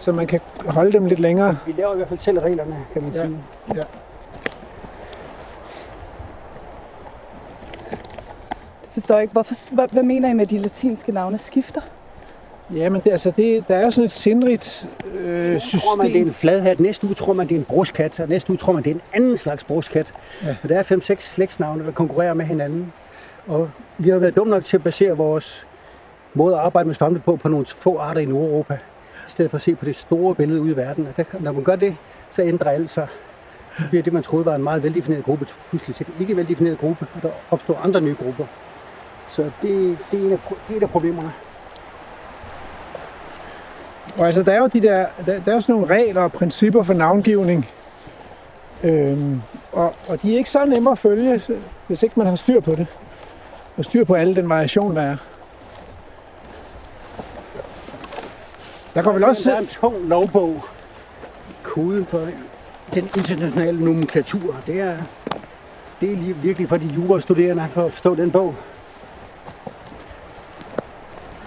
så 0.00 0.12
man 0.12 0.26
kan 0.26 0.40
holde 0.66 0.92
dem 0.92 1.06
lidt 1.06 1.20
længere. 1.20 1.56
Vi 1.66 1.72
laver 1.72 1.90
i 1.94 1.96
hvert 1.96 2.08
fald 2.08 2.20
selv 2.20 2.38
reglerne, 2.38 2.76
kan 2.92 3.02
man 3.02 3.12
Ja. 3.12 3.26
sige. 3.26 3.38
Jeg 3.76 3.84
forstår 8.92 9.18
ikke, 9.18 9.32
hvorfor, 9.32 9.74
hvad, 9.74 9.88
hvad 9.92 10.02
mener 10.02 10.28
I 10.28 10.32
med, 10.32 10.40
at 10.44 10.50
de 10.50 10.58
latinske 10.58 11.12
navne 11.12 11.38
skifter? 11.38 11.80
Ja, 12.70 12.88
men 12.88 13.00
det, 13.04 13.10
altså, 13.10 13.30
det, 13.30 13.68
der 13.68 13.76
er 13.76 13.84
jo 13.84 13.90
sådan 13.90 14.04
et 14.04 14.12
sindrigt 14.12 14.88
øh, 15.14 15.60
Så 15.60 15.80
tror 15.80 15.96
man, 15.96 16.06
det 16.06 16.10
er 16.10 16.14
system. 16.14 16.26
en 16.28 16.32
fladhat. 16.32 16.80
Næste 16.80 17.06
uge 17.06 17.14
tror 17.14 17.32
man, 17.32 17.48
det 17.48 17.54
er 17.54 17.58
en 17.58 17.64
bruskat. 17.64 18.20
Og 18.20 18.28
næste 18.28 18.50
uge 18.50 18.58
tror 18.58 18.72
man, 18.72 18.82
det 18.82 18.90
er 18.90 18.94
en 18.94 19.00
anden 19.12 19.38
slags 19.38 19.64
bruskat. 19.64 20.12
Ja. 20.44 20.56
Og 20.62 20.68
der 20.68 20.78
er 20.78 20.82
fem-seks 20.82 21.34
slægtsnavne, 21.34 21.84
der 21.86 21.92
konkurrerer 21.92 22.34
med 22.34 22.44
hinanden. 22.44 22.92
Og 23.46 23.70
vi 23.98 24.08
har 24.08 24.18
været 24.18 24.36
dumme 24.36 24.50
nok 24.50 24.64
til 24.64 24.76
at 24.76 24.82
basere 24.82 25.16
vores 25.16 25.66
måde 26.34 26.54
at 26.54 26.60
arbejde 26.60 26.86
med 26.86 26.94
svampe 26.94 27.20
på, 27.20 27.36
på 27.36 27.48
nogle 27.48 27.66
få 27.66 27.98
arter 27.98 28.20
i 28.20 28.24
Nordeuropa. 28.24 28.74
I 29.28 29.30
stedet 29.30 29.50
for 29.50 29.56
at 29.56 29.62
se 29.62 29.74
på 29.74 29.84
det 29.84 29.96
store 29.96 30.34
billede 30.34 30.60
ude 30.60 30.72
i 30.72 30.76
verden. 30.76 31.06
Og 31.06 31.16
der, 31.16 31.24
når 31.40 31.52
man 31.52 31.62
gør 31.64 31.76
det, 31.76 31.96
så 32.30 32.42
ændrer 32.42 32.70
alt 32.70 32.90
sig. 32.90 33.06
Så 33.78 33.82
bliver 33.90 34.02
det, 34.02 34.12
man 34.12 34.22
troede 34.22 34.44
var 34.44 34.54
en 34.54 34.62
meget 34.62 34.82
veldefineret 34.82 35.24
gruppe, 35.24 35.46
pludselig 35.70 35.96
til 35.96 36.06
en 36.06 36.12
ikke 36.20 36.36
veldefineret 36.36 36.78
gruppe, 36.78 37.06
og 37.14 37.22
der 37.22 37.28
opstår 37.50 37.80
andre 37.84 38.00
nye 38.00 38.14
grupper. 38.24 38.44
Så 39.28 39.42
det, 39.42 39.98
det 40.10 40.20
er 40.20 40.24
en 40.26 40.32
af, 40.32 40.38
det 40.68 40.72
er 40.72 40.76
et 40.76 40.82
af 40.82 40.90
problemerne. 40.90 41.32
Og 44.18 44.26
altså, 44.26 44.42
der 44.42 44.52
er 44.52 44.58
jo 44.58 44.66
de 44.66 44.80
der, 44.80 45.06
der, 45.26 45.40
der 45.40 45.54
er 45.54 45.60
sådan 45.60 45.74
nogle 45.74 45.94
regler 45.94 46.22
og 46.22 46.32
principper 46.32 46.82
for 46.82 46.94
navngivning. 46.94 47.68
Øhm, 48.82 49.42
og, 49.72 49.94
og 50.08 50.22
de 50.22 50.34
er 50.34 50.38
ikke 50.38 50.50
så 50.50 50.64
nemme 50.64 50.90
at 50.90 50.98
følge, 50.98 51.40
hvis 51.86 52.02
ikke 52.02 52.14
man 52.16 52.26
har 52.26 52.36
styr 52.36 52.60
på 52.60 52.70
det. 52.70 52.86
Og 53.76 53.84
styr 53.84 54.04
på 54.04 54.14
alle 54.14 54.34
den 54.34 54.48
variation, 54.48 54.96
der 54.96 55.02
er. 55.02 55.16
Der 58.94 59.02
går 59.02 59.12
vel 59.12 59.24
også... 59.24 59.50
Der 59.50 59.56
er 59.56 59.60
en 59.60 59.66
tung 59.66 60.08
lovbog. 60.08 60.64
Koden 61.62 62.06
for 62.06 62.18
den 62.94 63.04
internationale 63.16 63.84
nomenklatur. 63.84 64.56
Det 64.66 64.80
er, 64.80 64.96
det 66.00 66.12
er 66.12 66.16
lige 66.16 66.36
virkelig 66.36 66.68
for 66.68 66.76
de 66.76 66.86
jurastuderende 66.86 67.66
for 67.68 67.84
at 67.84 67.92
forstå 67.92 68.14
den 68.14 68.30
bog. 68.30 68.54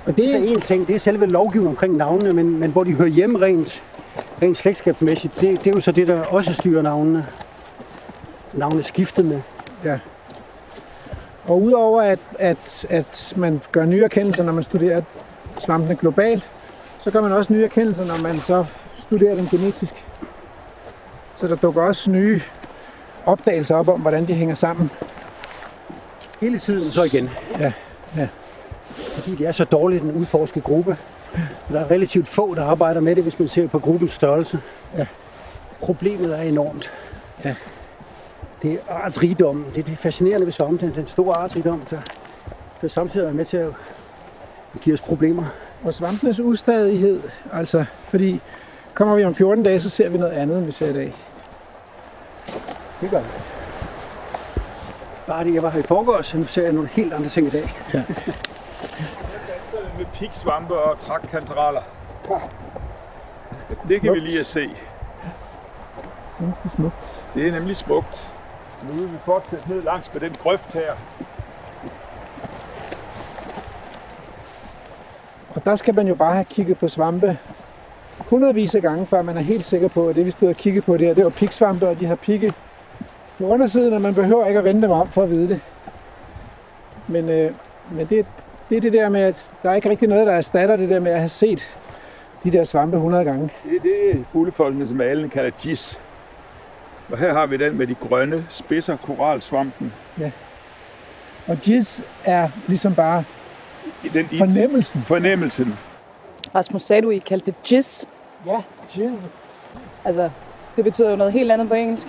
Og 0.08 0.18
Det 0.18 0.36
er 0.36 0.40
det, 0.40 0.50
en 0.50 0.62
ting, 0.62 0.88
det 0.88 0.96
er 0.96 1.00
selve 1.00 1.28
lovgivningen 1.28 1.72
omkring 1.72 1.96
navnene, 1.96 2.34
men, 2.34 2.60
men 2.60 2.72
hvor 2.72 2.84
de 2.84 2.94
hører 2.94 3.10
hjemme 3.10 3.40
rent, 3.42 3.84
rent 4.42 4.58
slægtskabsmæssigt, 4.58 5.42
det, 5.42 5.60
det 5.60 5.68
er 5.68 5.72
jo 5.76 5.82
så 5.82 5.92
det, 5.92 6.08
der 6.08 6.24
også 6.24 6.54
styrer 6.54 6.82
navnene. 6.82 7.28
Navne 8.54 8.84
skiftende. 8.84 9.44
Og 11.46 11.62
udover 11.62 12.02
at, 12.02 12.20
at, 12.40 12.86
at 12.90 13.34
man 13.38 13.62
gør 13.72 13.86
nye 13.86 14.04
erkendelser, 14.04 14.44
når 14.44 14.54
man 14.54 14.64
studerer 14.64 15.02
svampene 15.60 15.96
globalt, 15.96 16.52
så 17.00 17.12
gør 17.12 17.22
man 17.22 17.32
også 17.32 17.54
nye 17.54 17.64
erkendelser, 17.64 18.06
når 18.06 18.18
man 18.18 18.42
så 18.42 18.66
studerer 19.00 19.36
dem 19.36 19.48
genetisk. 19.48 19.94
Så 21.38 21.48
der 21.48 21.56
dukker 21.56 21.82
også 21.82 22.12
nye 22.12 22.42
opdagelser 23.26 23.76
op 23.76 23.88
om, 23.88 24.02
hvordan 24.02 24.28
de 24.28 24.34
hænger 24.34 24.56
sammen. 24.56 24.92
Hele 26.42 26.60
tiden 26.60 26.92
så 26.92 27.04
igen. 27.04 27.30
Ja, 27.60 27.72
ja. 28.18 28.28
Fordi 28.98 29.36
det 29.36 29.48
er 29.48 29.52
så 29.52 29.64
dårligt 29.64 30.04
en 30.04 30.12
udforsket 30.12 30.64
gruppe. 30.64 30.98
Der 31.70 31.80
er 31.80 31.92
relativt 31.92 32.28
få, 32.28 32.56
der 32.56 32.64
arbejder 32.66 33.02
med 33.02 33.16
det, 33.16 33.24
hvis 33.24 33.40
man 33.40 33.48
ser 33.48 33.68
på 33.68 33.80
gruppens 33.80 34.12
størrelse. 34.12 34.60
Ja. 34.98 35.06
Problemet 35.80 36.40
er 36.40 36.42
enormt. 36.42 36.92
Ja. 37.46 37.56
Det 38.62 38.74
er 38.74 38.78
artsrigdommen. 38.90 39.66
Det 39.76 39.80
er 39.80 39.84
det 39.84 39.98
fascinerende 39.98 40.46
ved 40.46 40.54
svampe, 40.54 40.92
den 40.96 41.08
store 41.08 41.36
artsrigdom, 41.36 41.82
der, 41.90 42.00
der 42.82 42.88
samtidig 42.88 43.28
er 43.28 43.34
med 43.34 43.46
til 43.46 43.58
at 43.58 43.72
give 44.82 44.94
os 44.94 45.02
problemer. 45.02 45.44
Og 45.84 45.94
svampenes 45.94 46.40
ustadighed, 46.40 47.22
altså, 47.54 47.86
fordi 48.10 48.42
kommer 48.94 49.16
vi 49.16 49.24
om 49.24 49.36
14 49.36 49.64
dage, 49.64 49.80
så 49.80 49.90
ser 49.90 50.10
vi 50.10 50.18
noget 50.18 50.32
andet, 50.32 50.58
end 50.58 50.66
vi 50.66 50.72
ser 50.72 50.90
i 50.90 50.94
dag. 50.94 51.14
Det 53.02 53.10
gør 53.10 53.20
vi. 53.20 53.28
Bare 55.28 55.44
det, 55.44 55.54
jeg 55.54 55.64
var 55.64 55.70
her 55.70 55.80
i 55.80 55.84
forgårs, 55.84 56.28
så 56.28 56.38
nu 56.38 56.44
ser 56.44 56.64
jeg 56.64 56.74
nogle 56.74 56.90
helt 56.92 57.14
andre 57.14 57.30
ting 57.30 57.48
i 57.48 57.50
dag. 57.50 57.74
Ja. 57.94 58.04
Med 59.98 60.06
piksvampe 60.14 60.74
og 60.74 61.00
trækkanteraler. 61.00 61.82
Det 63.88 64.02
kan 64.02 64.14
vi 64.14 64.20
lige 64.20 64.40
at 64.40 64.46
se. 64.46 64.70
Ganske 66.40 66.70
smukt. 66.70 67.22
Det 67.34 67.48
er 67.48 67.52
nemlig 67.52 67.78
smukt. 67.78 68.28
Nu 68.84 68.94
vil 68.94 69.12
vi 69.12 69.18
fortsætte 69.26 69.70
ned 69.70 69.82
langs 69.82 70.14
med 70.14 70.22
den 70.22 70.36
grøft 70.44 70.74
her. 70.74 70.94
Og 75.56 75.66
der 75.66 75.76
skal 75.76 75.96
man 75.96 76.08
jo 76.08 76.16
bare 76.16 76.34
have 76.34 76.46
kigget 76.46 76.78
på 76.78 76.88
svampe 76.88 77.38
hundredvis 78.20 78.76
af 78.76 78.82
gange, 78.82 79.06
før 79.06 79.22
man 79.22 79.38
er 79.38 79.42
helt 79.42 79.66
sikker 79.66 79.88
på, 79.88 80.08
at 80.08 80.16
det 80.16 80.26
vi 80.26 80.32
stod 80.32 80.50
og 80.50 80.56
kiggede 80.56 80.86
på 80.86 80.98
der, 80.98 81.14
det 81.14 81.24
var 81.24 81.30
piksvampe, 81.30 81.88
og 81.88 82.00
de 82.00 82.06
har 82.06 82.16
pigge 82.16 82.54
på 83.38 83.46
undersiden, 83.46 83.94
og 83.94 84.02
man 84.02 84.16
behøver 84.16 84.46
ikke 84.46 84.58
at 84.58 84.64
vende 84.64 84.82
dem 84.82 84.92
om 84.92 85.08
for 85.08 85.22
at 85.22 85.30
vide 85.30 85.50
det. 85.50 85.62
Men, 87.08 87.30
øh, 87.30 87.52
men 87.92 88.08
det, 88.08 88.26
det 88.70 88.78
er 88.78 88.82
det 88.82 88.94
der 88.94 89.10
med, 89.10 89.22
at 89.22 89.52
der 89.64 89.70
er 89.70 89.76
ikke 89.76 89.90
rigtig 89.90 90.08
noget, 90.08 90.28
der 90.28 90.34
erstatter 90.34 90.76
det 90.76 90.90
der 90.90 91.00
med 91.00 91.12
at 91.12 91.20
have 91.20 91.30
set 91.30 91.70
de 92.44 92.52
der 92.52 92.64
svampe 92.64 92.96
100 92.98 93.24
gange. 93.26 93.50
Det 93.64 93.76
er 93.76 94.14
det 94.16 94.26
fuglefolkene, 94.32 94.88
som 94.88 95.02
alle 95.02 95.30
kalder 95.30 95.50
gis. 95.50 96.00
Og 97.12 97.18
her 97.18 97.34
har 97.34 97.46
vi 97.46 97.58
den 97.58 97.78
med 97.78 97.88
de 97.88 97.96
grønne 97.96 98.46
spidser, 98.50 98.98
koralsvampen. 98.98 99.94
Og 101.48 101.58
jizz 101.68 102.02
er 102.26 102.50
ligesom 102.68 102.96
bare 102.96 103.24
den 104.14 104.26
fornemmelsen. 104.38 105.02
Fornemmelsen. 105.02 105.80
Rasmus, 106.56 106.84
sagde 106.84 107.02
du, 107.02 107.10
I 107.10 107.18
kaldte 107.18 107.46
det 107.46 107.72
jizz? 107.72 108.04
Ja, 108.46 108.62
jizz. 108.98 109.22
Altså, 110.06 110.30
det 110.76 110.84
betyder 110.84 111.10
jo 111.10 111.16
noget 111.16 111.34
helt 111.34 111.52
andet 111.52 111.68
på 111.70 111.74
engelsk. 111.74 112.08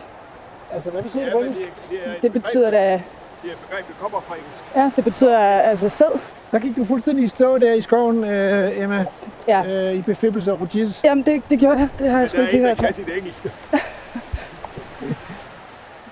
Altså, 0.73 0.91
hvad 0.91 1.03
betyder 1.03 1.25
det 1.25 1.33
på 1.33 1.39
engelsk? 1.39 1.61
det, 1.61 1.73
det, 1.91 2.23
Det 2.23 2.33
betyder 2.33 2.71
da, 2.71 2.79
det 2.83 3.51
er 3.51 3.53
et 3.53 3.59
begreb, 3.69 3.87
der 3.89 3.95
kommer 4.01 4.21
fra 4.21 4.35
engelsk. 4.35 4.65
ja, 4.77 4.91
det 4.97 5.05
betyder 5.05 5.39
altså 5.41 5.89
sæd. 5.89 6.21
Der 6.53 6.59
gik 6.59 6.77
du 6.77 6.85
fuldstændig 6.85 7.25
i 7.25 7.29
stå 7.29 7.59
der 7.59 7.73
i 7.73 7.81
skoven, 7.81 8.25
øh, 8.25 8.79
Emma, 8.83 9.05
Ja. 9.49 9.65
øh, 9.67 9.95
i 9.95 10.03
befibbelse 10.03 10.53
over 10.53 10.67
jizz. 10.75 11.05
Jamen, 11.05 11.25
det, 11.27 11.43
det 11.51 11.59
gjorde 11.59 11.79
jeg. 11.79 11.89
Det 11.99 12.11
har 12.11 12.19
jeg 12.19 12.29
sgu 12.29 12.39
er 12.39 12.43
ikke 12.47 12.57
en, 12.57 12.63
der 12.63 12.69
hørt. 12.69 12.79
kan 12.79 12.95
sit 12.95 13.09
engelske. 13.19 13.53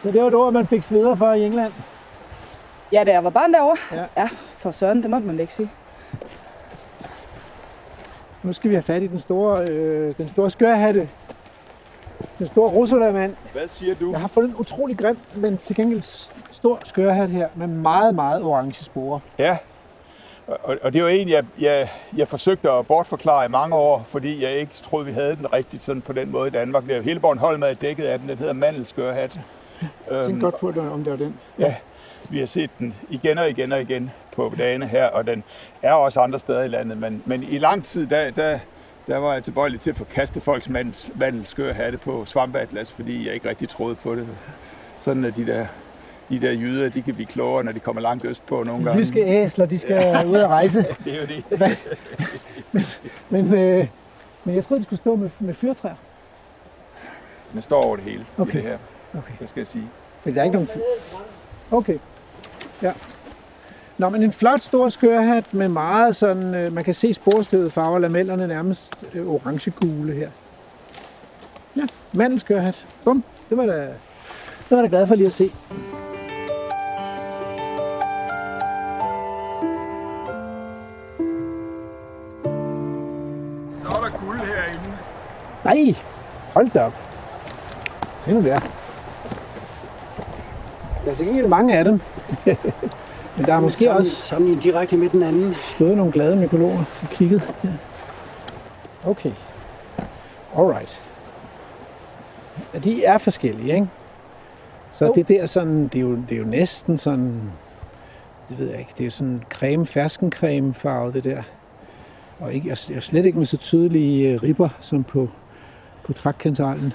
Så 0.03 0.11
det 0.13 0.21
var 0.23 0.29
et 0.29 0.35
ord, 0.35 0.53
man 0.53 0.67
fik 0.67 0.83
sveder 0.83 1.15
for 1.15 1.33
i 1.33 1.43
England. 1.45 1.73
Ja, 2.93 3.05
da 3.05 3.13
jeg 3.13 3.25
var 3.25 3.31
barn 3.31 3.53
derovre. 3.53 3.77
Ja. 3.93 4.05
ja 4.17 4.29
for 4.59 4.73
søren, 4.73 5.03
det 5.03 5.11
måtte 5.11 5.27
man 5.27 5.41
ikke 5.41 5.55
sige. 5.55 5.71
Nu 8.43 8.53
skal 8.53 8.71
vi 8.71 8.75
have 8.75 8.83
fat 8.83 9.03
i 9.03 9.07
den 9.07 9.19
store, 9.19 9.69
øh, 9.69 10.15
den 10.19 10.29
store 10.29 10.51
skørhatte. 10.51 11.09
Den 12.39 12.49
store 12.49 12.71
russermand. 12.71 13.35
Hvad 13.53 13.69
siger 13.69 13.95
du? 13.95 14.11
Jeg 14.11 14.21
har 14.21 14.29
fundet 14.29 14.51
en 14.51 14.57
utrolig 14.59 14.99
grim, 14.99 15.19
men 15.35 15.59
til 15.67 15.77
gengæld 15.77 16.03
stor 16.51 16.79
skørhat 16.85 17.29
her, 17.31 17.49
med 17.55 17.67
meget, 17.67 18.15
meget 18.15 18.43
orange 18.43 18.85
sporer. 18.85 19.19
Ja, 19.39 19.57
og, 20.47 20.77
og 20.83 20.93
det 20.93 21.03
var 21.03 21.09
en, 21.09 21.29
jeg, 21.29 21.45
jeg, 21.61 21.89
jeg 22.17 22.29
forsøgte 22.29 22.71
at 22.71 22.87
bortforklare 22.87 23.45
i 23.45 23.49
mange 23.49 23.77
år, 23.77 24.07
fordi 24.11 24.43
jeg 24.43 24.53
ikke 24.53 24.73
troede, 24.75 25.07
vi 25.07 25.13
havde 25.13 25.37
den 25.37 25.53
rigtigt 25.53 25.83
sådan 25.83 26.03
på 26.03 26.13
den 26.13 26.31
måde 26.31 26.49
i 26.49 26.51
Danmark. 26.51 26.91
Er- 26.91 27.03
Hele 27.03 27.21
Bornholm 27.21 27.63
er 27.63 27.73
dækket 27.75 28.05
af 28.05 28.19
den, 28.19 28.29
den 28.29 28.39
hedder 28.39 28.53
mandelskørhat. 28.53 29.41
Jeg 30.11 30.25
Øhm, 30.27 30.41
godt 30.41 30.61
på, 30.61 30.71
det, 30.71 30.79
om 30.79 31.05
det 31.05 31.11
var 31.11 31.17
den. 31.17 31.37
Ja, 31.59 31.75
vi 32.31 32.39
har 32.39 32.47
set 32.47 32.71
den 32.79 32.95
igen 33.09 33.39
og 33.39 33.51
igen 33.51 33.73
og 33.73 33.81
igen 33.81 34.11
på 34.37 34.55
dagene 34.59 34.87
her, 34.89 35.07
og 35.07 35.27
den 35.27 35.45
er 35.83 35.93
også 35.93 36.21
andre 36.21 36.39
steder 36.39 36.63
i 36.63 36.69
landet, 36.69 36.99
men, 36.99 37.23
men 37.27 37.43
i 37.43 37.59
lang 37.59 37.85
tid, 37.85 38.07
der, 38.07 38.31
der, 38.31 38.59
der 39.07 39.17
var 39.19 39.33
jeg 39.35 39.45
tilbøjelig 39.45 39.81
til 39.81 39.91
at 39.91 39.97
forkaste 39.97 40.41
folks 40.41 40.69
mandels, 40.69 41.11
mandelskør 41.15 41.73
hatte 41.73 41.99
på 41.99 42.25
svampeatlas, 42.25 42.93
fordi 42.93 43.27
jeg 43.27 43.35
ikke 43.35 43.49
rigtig 43.49 43.69
troede 43.69 43.95
på 43.95 44.15
det. 44.15 44.29
Sådan 44.99 45.25
at 45.25 45.37
de 45.37 45.47
der, 45.47 45.67
de 46.29 46.41
der 46.41 46.53
jyder, 46.53 46.89
de 46.89 47.03
kan 47.03 47.15
blive 47.15 47.27
klogere, 47.27 47.65
når 47.65 47.73
de 47.73 47.81
kommer 47.81 48.03
langt 48.03 48.25
øst 48.25 48.47
på 48.47 48.63
nogle 48.63 48.85
gange. 48.85 48.99
jyske 48.99 49.21
æsler, 49.25 49.67
de 49.67 49.79
skal 49.79 50.27
ud 50.27 50.37
at 50.37 50.49
rejse. 50.49 50.87
Det 51.05 51.15
er 51.15 51.21
jo 51.21 51.27
det. 51.27 51.79
Men, 53.31 53.55
øh, 53.55 53.87
men 54.45 54.55
jeg 54.55 54.65
troede, 54.65 54.81
de 54.81 54.85
skulle 54.85 55.01
stå 55.01 55.17
med, 55.17 55.31
med 55.39 55.55
fyrtræer. 55.55 55.95
Den 57.53 57.63
står 57.63 57.83
over 57.83 57.97
det 57.97 58.05
hele 58.05 58.27
Okay. 58.39 58.53
i 58.53 58.57
det 58.57 58.63
her, 58.63 58.79
Okay. 59.19 59.33
det 59.41 59.49
skal 59.49 59.61
jeg 59.61 59.67
sige. 59.67 59.89
Men 60.25 60.35
der 60.35 60.41
er 60.41 60.45
ikke 60.45 60.55
nogen... 60.57 60.69
Okay. 61.71 61.99
Ja. 62.83 62.93
Nå, 63.99 64.09
men 64.09 64.23
en 64.23 64.33
flot 64.33 64.61
stor 64.61 64.89
skørhat 64.89 65.55
med 65.55 65.69
meget 65.69 66.17
sådan, 66.17 66.55
øh, 66.55 66.73
man 66.73 66.85
kan 66.85 66.95
se 66.95 67.15
sporstøvet 67.15 67.73
farver, 67.73 67.99
lamellerne 67.99 68.47
nærmest 68.49 68.95
øh, 69.15 69.27
orange-gule 69.29 70.13
her. 70.13 70.31
Ja, 71.77 71.83
mandelskørhat. 72.13 72.87
Bum, 73.05 73.25
det 73.51 73.57
var 73.57 73.67
da, 73.67 73.81
det 74.69 74.77
var 74.77 74.81
da 74.83 74.89
glad 74.89 75.07
for 75.07 75.15
lige 75.15 75.27
at 75.27 75.33
se. 75.33 75.51
Nej, 85.67 85.95
hold 86.55 86.71
da 86.71 86.85
op. 86.85 86.93
Se 88.25 88.31
nu 88.33 88.43
der. 88.45 88.59
Der 91.05 91.11
er 91.11 91.15
til 91.15 91.27
gengæld 91.27 91.47
mange 91.49 91.79
af 91.79 91.85
dem. 91.85 92.01
Men 93.37 93.47
der 93.47 93.55
er 93.55 93.61
måske 93.61 93.93
også 93.93 94.11
Sammenlignet 94.17 94.65
direkte 94.65 94.97
med 94.97 95.09
den 95.09 95.23
anden. 95.23 95.55
stået 95.63 95.97
nogle 95.97 96.13
glade 96.13 96.37
mykologer 96.37 96.79
og 96.79 97.09
kigget. 97.11 97.43
Ja. 97.65 97.69
Okay. 99.11 99.33
Alright. 100.59 101.03
Ja, 102.75 102.79
de 102.79 103.05
er 103.05 103.19
forskellige, 103.19 103.75
ikke? 103.75 103.89
Så 104.93 105.05
Jo. 105.05 105.13
det 105.15 105.29
der 105.29 105.47
sådan, 105.47 105.83
det 105.89 105.95
er, 105.95 106.01
jo, 106.01 106.17
det 106.29 106.33
er 106.33 106.37
jo 106.39 106.45
næsten 106.45 106.99
sådan, 106.99 107.53
det 108.49 108.59
ved 108.59 108.71
jeg 108.71 108.79
ikke, 108.79 108.93
det 108.99 109.07
er 109.07 109.11
sådan 109.11 109.43
creme, 109.51 109.87
ferskencreme 109.87 110.75
farve, 110.75 111.13
det 111.13 111.25
der. 111.25 111.43
Og 112.41 112.53
ikke, 112.53 112.73
og 112.73 112.79
og 112.97 113.03
slet 113.03 113.27
ikke 113.27 113.39
med 113.39 113.47
så 113.47 113.57
tydelige 113.57 114.29
øh, 114.29 114.43
ribber 114.43 114.69
som 114.81 115.05
på, 115.05 115.29
på 116.07 116.13
trækkantarlen. 116.13 116.93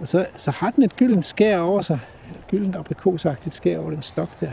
Og 0.00 0.08
så, 0.08 0.26
så 0.36 0.50
har 0.50 0.70
den 0.70 0.82
et 0.82 0.96
gyldent 0.96 1.26
skær 1.26 1.58
over 1.58 1.82
sig. 1.82 1.98
Et 2.30 2.46
gyldent 2.50 2.76
aprikosagtigt 2.76 3.54
skær 3.54 3.78
over 3.78 3.90
den 3.90 4.02
stok 4.02 4.28
der. 4.40 4.50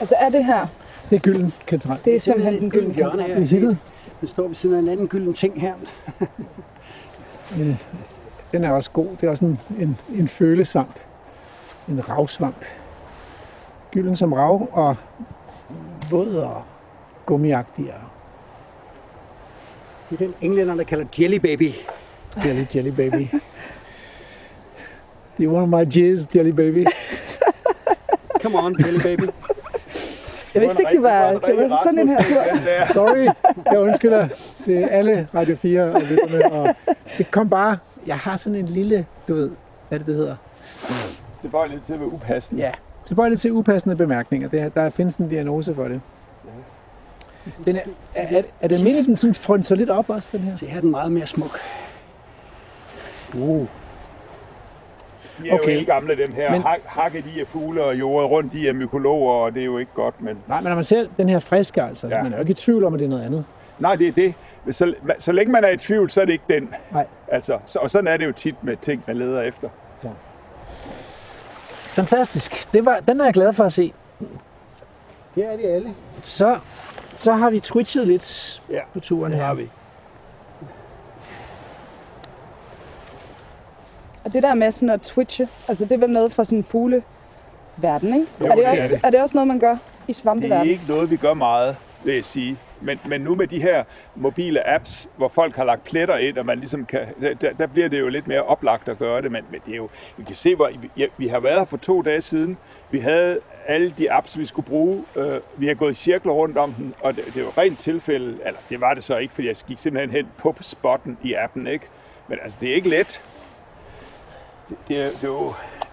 Altså, 0.00 0.14
er 0.18 0.28
det 0.28 0.44
her? 0.44 0.66
Det 1.10 1.16
er 1.16 1.20
gylden 1.20 1.52
kantarel. 1.66 2.00
Det 2.04 2.16
er 2.16 2.20
simpelthen 2.20 2.60
den 2.60 2.70
gyldne 2.70 2.94
hjørne 2.94 3.12
kantar. 3.12 3.26
her. 3.26 3.34
Det 3.34 3.42
er 3.42 3.48
hittet. 3.48 3.78
Den 4.20 4.28
står 4.28 4.46
ved 4.46 4.54
siden 4.54 4.76
af 4.76 4.78
en 4.78 4.88
anden 4.88 5.08
gylden 5.08 5.34
ting 5.34 5.60
her. 5.60 5.74
Men 7.58 7.78
den 8.52 8.64
er 8.64 8.70
også 8.70 8.90
god. 8.90 9.08
Det 9.20 9.26
er 9.26 9.30
også 9.30 9.44
en, 9.44 9.60
en, 9.78 9.98
en 10.14 10.28
følesvamp. 10.28 10.94
En 11.88 12.08
ravsvamp. 12.08 12.64
Gylden 13.90 14.16
som 14.16 14.32
rav 14.32 14.68
og 14.72 14.96
våd 16.10 16.34
og 16.34 16.62
gummiagtig 17.26 17.94
Det 20.10 20.20
er 20.20 20.26
den 20.26 20.34
englænder, 20.40 20.74
der 20.74 20.84
kalder 20.84 21.04
jelly 21.18 21.36
baby. 21.36 21.70
Jelly, 22.44 22.64
jelly 22.74 22.90
baby. 22.90 23.28
Do 25.38 25.42
you 25.44 25.50
want 25.56 25.68
my 25.70 25.84
jizz, 25.96 26.26
jelly 26.34 26.50
baby? 26.52 26.84
Come 28.42 28.54
on, 28.58 28.76
jelly 28.84 29.00
baby. 29.02 29.28
Jeg 30.54 30.62
vidste 30.62 30.82
ikke, 30.82 30.92
det 30.92 31.02
var, 31.02 31.30
det 31.32 31.56
var 31.70 31.80
sådan 31.84 31.98
en 31.98 32.08
her 32.08 32.22
tur. 32.22 32.92
Sorry, 32.92 33.28
jeg 33.72 33.78
undskylder 33.80 34.28
til 34.64 34.72
alle 34.72 35.28
Radio 35.34 35.56
4 35.56 35.82
og 35.82 36.00
lytterne. 36.00 36.52
Og 36.52 36.74
det 37.18 37.30
kom 37.30 37.48
bare, 37.50 37.78
jeg 38.06 38.18
har 38.18 38.36
sådan 38.36 38.58
en 38.58 38.66
lille, 38.68 39.06
du 39.28 39.34
ved, 39.34 39.50
hvad 39.88 39.98
det, 39.98 40.06
det 40.06 40.14
hedder. 40.16 40.36
Tilbøjelig 41.40 41.82
til 41.82 41.92
at 41.92 42.00
være 42.00 42.12
upassende. 42.12 42.62
Ja, 42.62 42.70
tilbøjelig 43.06 43.40
til 43.40 43.52
upassende 43.52 43.96
bemærkninger. 43.96 44.48
Det, 44.48 44.60
er- 44.60 44.68
der 44.68 44.90
findes 44.90 45.14
en 45.16 45.28
diagnose 45.28 45.74
for 45.74 45.84
det. 45.88 46.00
Den 47.66 47.76
er, 47.76 47.80
er, 48.14 48.38
er, 48.38 48.42
er 48.60 48.68
det 48.68 48.78
meningen, 48.80 49.04
den 49.04 49.16
sådan 49.16 49.34
frynser 49.34 49.74
lidt 49.76 49.90
op 49.90 50.10
også, 50.10 50.28
den 50.32 50.40
her? 50.40 50.56
Så 50.56 50.66
her 50.66 50.76
er 50.76 50.80
den 50.80 50.90
meget 50.90 51.12
mere 51.12 51.26
smuk. 51.26 51.58
Uh. 53.38 53.66
De 55.42 55.48
er 55.50 55.54
okay. 55.54 55.80
Jo 55.80 55.84
gamle, 55.86 56.16
dem 56.16 56.32
her. 56.32 56.50
Men-. 56.50 56.62
Hakket 56.86 57.24
i 57.36 57.40
af 57.40 57.46
fugle 57.46 57.84
og 57.84 57.94
jordet 57.98 58.30
rundt, 58.30 58.52
de 58.52 58.68
er 58.68 58.72
mykologer, 58.72 59.32
og 59.32 59.54
det 59.54 59.60
er 59.60 59.64
jo 59.64 59.78
ikke 59.78 59.92
godt, 59.94 60.22
men... 60.22 60.38
Nej, 60.48 60.60
men 60.60 60.68
når 60.68 60.74
man 60.74 60.84
ser 60.84 61.06
den 61.16 61.28
her 61.28 61.38
friske, 61.38 61.82
altså, 61.82 62.08
ja. 62.08 62.16
Ja. 62.16 62.22
man 62.22 62.32
er 62.32 62.36
jo 62.36 62.40
ikke 62.40 62.50
i 62.50 62.54
tvivl 62.54 62.84
om, 62.84 62.94
at 62.94 63.00
det 63.00 63.06
er 63.06 63.10
noget 63.10 63.24
andet. 63.24 63.44
Nej, 63.78 63.96
det 63.96 64.08
er 64.08 64.12
det. 64.12 64.34
Så, 64.70 64.94
så 65.18 65.32
længe 65.32 65.52
man 65.52 65.64
er 65.64 65.68
i 65.68 65.76
tvivl, 65.76 66.10
så 66.10 66.20
er 66.20 66.24
det 66.24 66.32
ikke 66.32 66.44
den. 66.48 66.68
Nej. 66.92 67.06
Altså, 67.28 67.58
så, 67.66 67.78
og 67.78 67.90
sådan 67.90 68.08
er 68.08 68.16
det 68.16 68.26
jo 68.26 68.32
tit 68.32 68.54
med 68.64 68.76
ting, 68.76 69.02
man 69.06 69.16
leder 69.16 69.42
efter. 69.42 69.68
Fantastisk. 71.74 72.72
Det 72.74 72.84
var, 72.84 73.00
den 73.08 73.20
er 73.20 73.24
jeg 73.24 73.34
glad 73.34 73.52
for 73.52 73.64
at 73.64 73.72
se. 73.72 73.92
Det 75.34 75.44
er 75.52 75.56
de 75.56 75.62
alle. 75.62 75.94
Så, 76.22 76.58
så 77.14 77.32
har 77.32 77.50
vi 77.50 77.60
twitchet 77.60 78.06
lidt 78.06 78.62
Ja, 78.70 78.80
på 78.92 79.00
turen 79.00 79.32
det 79.32 79.40
her. 79.40 79.46
har 79.46 79.54
vi. 79.54 79.70
Og 84.24 84.32
det 84.32 84.42
der 84.42 84.54
med 84.54 84.72
sådan 84.72 84.90
at 84.90 85.00
twitche, 85.00 85.48
altså 85.68 85.84
det 85.84 85.92
er 85.92 85.98
vel 85.98 86.10
noget 86.10 86.32
fra 86.32 86.44
sådan 86.44 86.58
en 86.58 86.64
fugleverden, 86.64 88.14
ikke? 88.14 88.26
Jo, 88.40 88.46
er, 88.46 88.48
det 88.48 88.58
det 88.58 88.66
er 88.66 88.70
også, 88.70 88.94
det. 88.94 89.00
er 89.04 89.10
det 89.10 89.22
også 89.22 89.34
noget, 89.36 89.48
man 89.48 89.58
gør 89.58 89.72
i 89.72 89.76
Det 90.06 90.08
er 90.08 90.14
svampeverdenen? 90.14 90.70
ikke 90.70 90.84
noget, 90.88 91.10
vi 91.10 91.16
gør 91.16 91.34
meget, 91.34 91.76
vil 92.04 92.14
jeg 92.14 92.24
sige. 92.24 92.56
Men, 92.80 93.00
men 93.06 93.20
nu 93.20 93.34
med 93.34 93.46
de 93.46 93.62
her 93.62 93.84
mobile 94.14 94.68
apps, 94.68 95.08
hvor 95.16 95.28
folk 95.28 95.56
har 95.56 95.64
lagt 95.64 95.84
pletter 95.84 96.16
ind, 96.16 96.38
og 96.38 96.46
man 96.46 96.58
ligesom 96.58 96.84
kan, 96.84 97.00
der, 97.40 97.52
der 97.52 97.66
bliver 97.66 97.88
det 97.88 98.00
jo 98.00 98.08
lidt 98.08 98.26
mere 98.26 98.42
oplagt 98.42 98.88
at 98.88 98.98
gøre 98.98 99.22
det. 99.22 99.32
Men, 99.32 99.44
men 99.50 99.60
det 99.66 99.72
er 99.72 99.76
jo, 99.76 99.88
vi 100.16 100.24
kan 100.24 100.36
se, 100.36 100.54
hvor 100.54 100.70
ja, 100.96 101.06
vi 101.18 101.28
har 101.28 101.40
været 101.40 101.58
her 101.58 101.64
for 101.64 101.76
to 101.76 102.02
dage 102.02 102.20
siden. 102.20 102.56
Vi 102.90 102.98
havde 102.98 103.38
alle 103.66 103.94
de 103.98 104.12
apps, 104.12 104.38
vi 104.38 104.44
skulle 104.46 104.66
bruge. 104.66 105.04
Øh, 105.16 105.40
vi 105.56 105.66
har 105.66 105.74
gået 105.74 105.92
i 105.92 105.94
cirkler 105.94 106.32
rundt 106.32 106.58
om 106.58 106.72
den, 106.72 106.94
og 107.00 107.16
det, 107.16 107.24
det 107.34 107.44
var 107.44 107.58
rent 107.58 107.78
tilfælde, 107.78 108.38
eller 108.46 108.60
det 108.68 108.80
var 108.80 108.94
det 108.94 109.04
så 109.04 109.16
ikke, 109.16 109.34
fordi 109.34 109.48
jeg 109.48 109.56
gik 109.66 109.78
simpelthen 109.78 110.10
hen 110.10 110.26
på 110.38 110.54
spotten 110.60 111.18
i 111.22 111.34
appen, 111.34 111.66
ikke? 111.66 111.86
Men 112.28 112.38
altså, 112.42 112.58
det 112.60 112.70
er 112.70 112.74
ikke 112.74 112.88
let. 112.88 113.20
Det, 114.68 114.76
det, 114.88 115.00
er, 115.00 115.06
det, 115.10 115.22
er, 115.24 115.28
jo, 115.28 115.46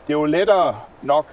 det 0.07 0.14
er 0.14 0.19
jo 0.19 0.26
lettere 0.26 0.80
nok 1.02 1.26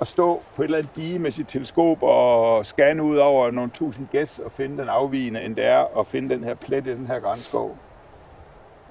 at 0.00 0.08
stå 0.08 0.42
på 0.56 0.62
et 0.62 0.64
eller 0.66 0.78
andet 0.78 0.96
dige 0.96 1.18
med 1.18 1.30
sit 1.30 1.48
teleskop 1.48 2.02
og 2.02 2.66
scanne 2.66 3.02
ud 3.02 3.16
over 3.16 3.50
nogle 3.50 3.70
tusind 3.74 4.06
gæs 4.12 4.38
og 4.38 4.52
finde 4.52 4.78
den 4.78 4.88
afvigende, 4.88 5.42
end 5.42 5.56
det 5.56 5.64
er 5.66 5.98
at 6.00 6.06
finde 6.06 6.34
den 6.34 6.44
her 6.44 6.54
plet 6.54 6.86
i 6.86 6.90
den 6.90 7.06
her 7.06 7.20
grænskov. 7.20 7.76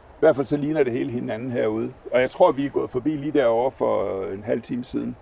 I 0.09 0.19
hvert 0.19 0.35
fald 0.35 0.45
så 0.47 0.57
ligner 0.57 0.83
det 0.83 0.93
hele 0.93 1.11
hinanden 1.11 1.51
herude. 1.51 1.93
Og 2.11 2.21
jeg 2.21 2.31
tror, 2.31 2.51
vi 2.51 2.65
er 2.65 2.69
gået 2.69 2.89
forbi 2.89 3.09
lige 3.09 3.31
derovre 3.31 3.71
for 3.71 4.23
en 4.33 4.43
halv 4.43 4.61
time 4.61 4.83
siden. 4.83 5.15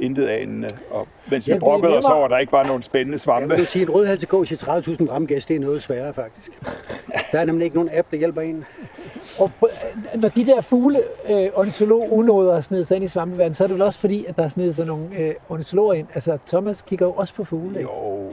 Intet 0.00 0.26
anende. 0.26 0.68
Og 0.90 1.08
mens 1.30 1.46
vi 1.46 1.50
Ja, 1.52 1.56
er 1.56 1.60
brokkede 1.60 1.98
os 1.98 2.04
over, 2.04 2.24
at 2.24 2.30
der 2.30 2.38
ikke 2.38 2.52
var 2.52 2.62
nogen 2.64 2.82
spændende 2.82 3.12
Jeg 3.14 3.20
svampe. 3.20 3.56
vil 3.56 3.66
sige, 3.66 3.82
at 3.82 3.88
en 3.88 3.94
rødhalsekog 3.94 4.46
til 4.46 4.54
30.000 4.54 5.06
gram 5.06 5.26
gas, 5.26 5.46
det 5.46 5.56
er 5.56 5.60
noget 5.60 5.82
sværere 5.82 6.14
faktisk. 6.14 6.60
Der 7.32 7.38
er 7.40 7.44
nemlig 7.44 7.64
ikke 7.64 7.76
nogen 7.76 7.90
app, 7.92 8.10
der 8.10 8.16
hjælper 8.16 8.40
en. 8.40 8.64
Og 9.38 9.50
når 10.14 10.28
de 10.28 10.46
der 10.46 10.60
fugle 10.60 11.02
øh, 11.30 11.48
ornitolog-unoder 11.54 12.60
sned 12.60 12.84
sig 12.84 12.94
ind 12.94 13.04
i 13.04 13.08
svampeverdenen, 13.08 13.54
så 13.54 13.64
er 13.64 13.68
det 13.68 13.74
vel 13.74 13.82
også 13.82 13.98
fordi, 13.98 14.24
at 14.24 14.36
der 14.36 14.42
er 14.44 14.48
snedet 14.48 14.74
sig 14.74 14.86
nogle 14.86 15.08
øh, 15.18 15.34
ornitologer 15.48 15.92
ind. 15.92 16.06
Altså, 16.14 16.38
Thomas 16.46 16.82
kigger 16.82 17.06
jo 17.06 17.12
også 17.12 17.34
på 17.34 17.44
fugle. 17.44 17.78
Ikke? 17.78 17.90
Jo, 17.90 18.30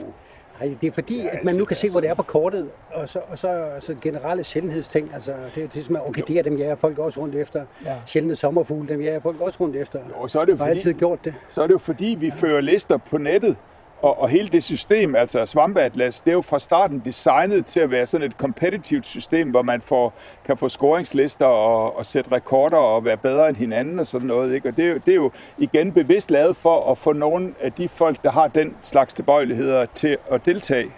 Nej, 0.60 0.74
det 0.80 0.86
er 0.86 0.92
fordi, 0.92 1.16
Ja, 1.22 1.26
at 1.26 1.32
man 1.32 1.40
altså, 1.40 1.58
nu 1.58 1.64
kan 1.64 1.74
det 1.74 1.80
se, 1.80 1.86
er 1.86 1.90
hvor 1.90 2.00
det 2.00 2.10
er 2.10 2.14
på 2.14 2.22
kortet, 2.22 2.68
og 2.94 3.08
så, 3.08 3.20
og 3.30 3.38
så 3.38 3.48
altså, 3.48 3.94
generelle 4.02 4.44
sjældenhedsting. 4.44 5.10
Altså, 5.14 5.32
det, 5.54 5.74
det 5.74 5.80
er 5.80 5.84
som 5.84 5.96
at 5.96 6.02
orkideer, 6.06 6.42
dem 6.42 6.56
jager 6.56 6.74
folk 6.74 6.98
også 6.98 7.20
rundt 7.20 7.34
efter. 7.34 7.64
Ja. 7.84 7.94
Sjældne 8.06 8.34
sommerfugle, 8.34 8.88
dem 8.88 9.00
jager 9.00 9.20
folk 9.20 9.40
også 9.40 9.56
rundt 9.60 9.76
efter. 9.76 9.98
jo, 10.22 10.28
så 10.28 10.40
er 10.40 10.44
det 10.44 10.52
jo 10.52 10.56
har 10.58 10.66
altid 10.66 10.82
fordi, 10.82 10.98
gjort 10.98 11.24
det. 11.24 11.34
så 11.48 11.62
er 11.62 11.66
det 11.66 11.72
jo 11.72 11.78
fordi, 11.78 12.16
vi 12.20 12.30
fører 12.30 12.60
lister 12.60 12.96
på 12.96 13.18
nettet, 13.18 13.56
og, 14.02 14.20
og 14.22 14.28
hele 14.28 14.48
det 14.48 14.64
system, 14.64 15.14
altså 15.14 15.46
Svampeatlas, 15.46 16.20
det 16.20 16.30
er 16.30 16.34
jo 16.34 16.42
fra 16.42 16.58
starten 16.58 17.02
designet 17.04 17.66
til 17.66 17.80
at 17.80 17.90
være 17.90 18.06
sådan 18.06 18.26
et 18.26 18.38
kompetitivt 18.38 19.06
system, 19.06 19.50
hvor 19.50 19.62
man 19.62 19.80
får, 19.80 20.12
kan 20.44 20.56
få 20.56 20.68
scoringslister 20.68 21.46
og, 21.46 21.98
og 21.98 22.06
sætte 22.06 22.32
rekorder 22.32 22.76
og 22.76 23.04
være 23.04 23.16
bedre 23.16 23.48
end 23.48 23.56
hinanden 23.56 23.98
og 23.98 24.06
sådan 24.06 24.26
noget. 24.26 24.54
Ikke? 24.54 24.68
Og 24.68 24.76
det 24.76 24.84
er, 24.84 24.88
jo, 24.88 24.94
det 24.94 25.12
er 25.12 25.14
jo 25.16 25.30
igen 25.58 25.92
bevidst 25.92 26.30
lavet 26.30 26.56
for 26.56 26.90
at 26.90 26.98
få 26.98 27.12
nogle 27.12 27.54
af 27.60 27.72
de 27.72 27.88
folk, 27.88 28.22
der 28.22 28.30
har 28.30 28.48
den 28.48 28.74
slags 28.82 29.14
tilbøjeligheder 29.14 29.86
til 29.94 30.16
at 30.30 30.44
deltage. 30.44 30.90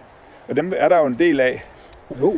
Og 0.48 0.56
dem 0.56 0.72
er 0.76 0.88
der 0.88 0.98
jo 0.98 1.06
en 1.06 1.18
del 1.18 1.40
af. 1.40 1.62
Jo, 2.20 2.34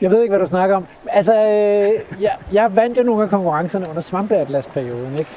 Jeg 0.00 0.10
ved 0.10 0.22
ikke, 0.22 0.32
hvad 0.32 0.40
du 0.40 0.46
snakker 0.46 0.76
om. 0.76 0.86
Altså, 1.08 1.34
øh, 1.34 2.22
jeg, 2.22 2.36
jeg 2.52 2.76
vandt 2.76 2.98
jo 2.98 3.02
nogle 3.02 3.22
af 3.22 3.30
konkurrencerne 3.30 3.88
under 3.88 4.00
Svampeatlas-perioden. 4.02 5.12
Ikke? 5.12 5.30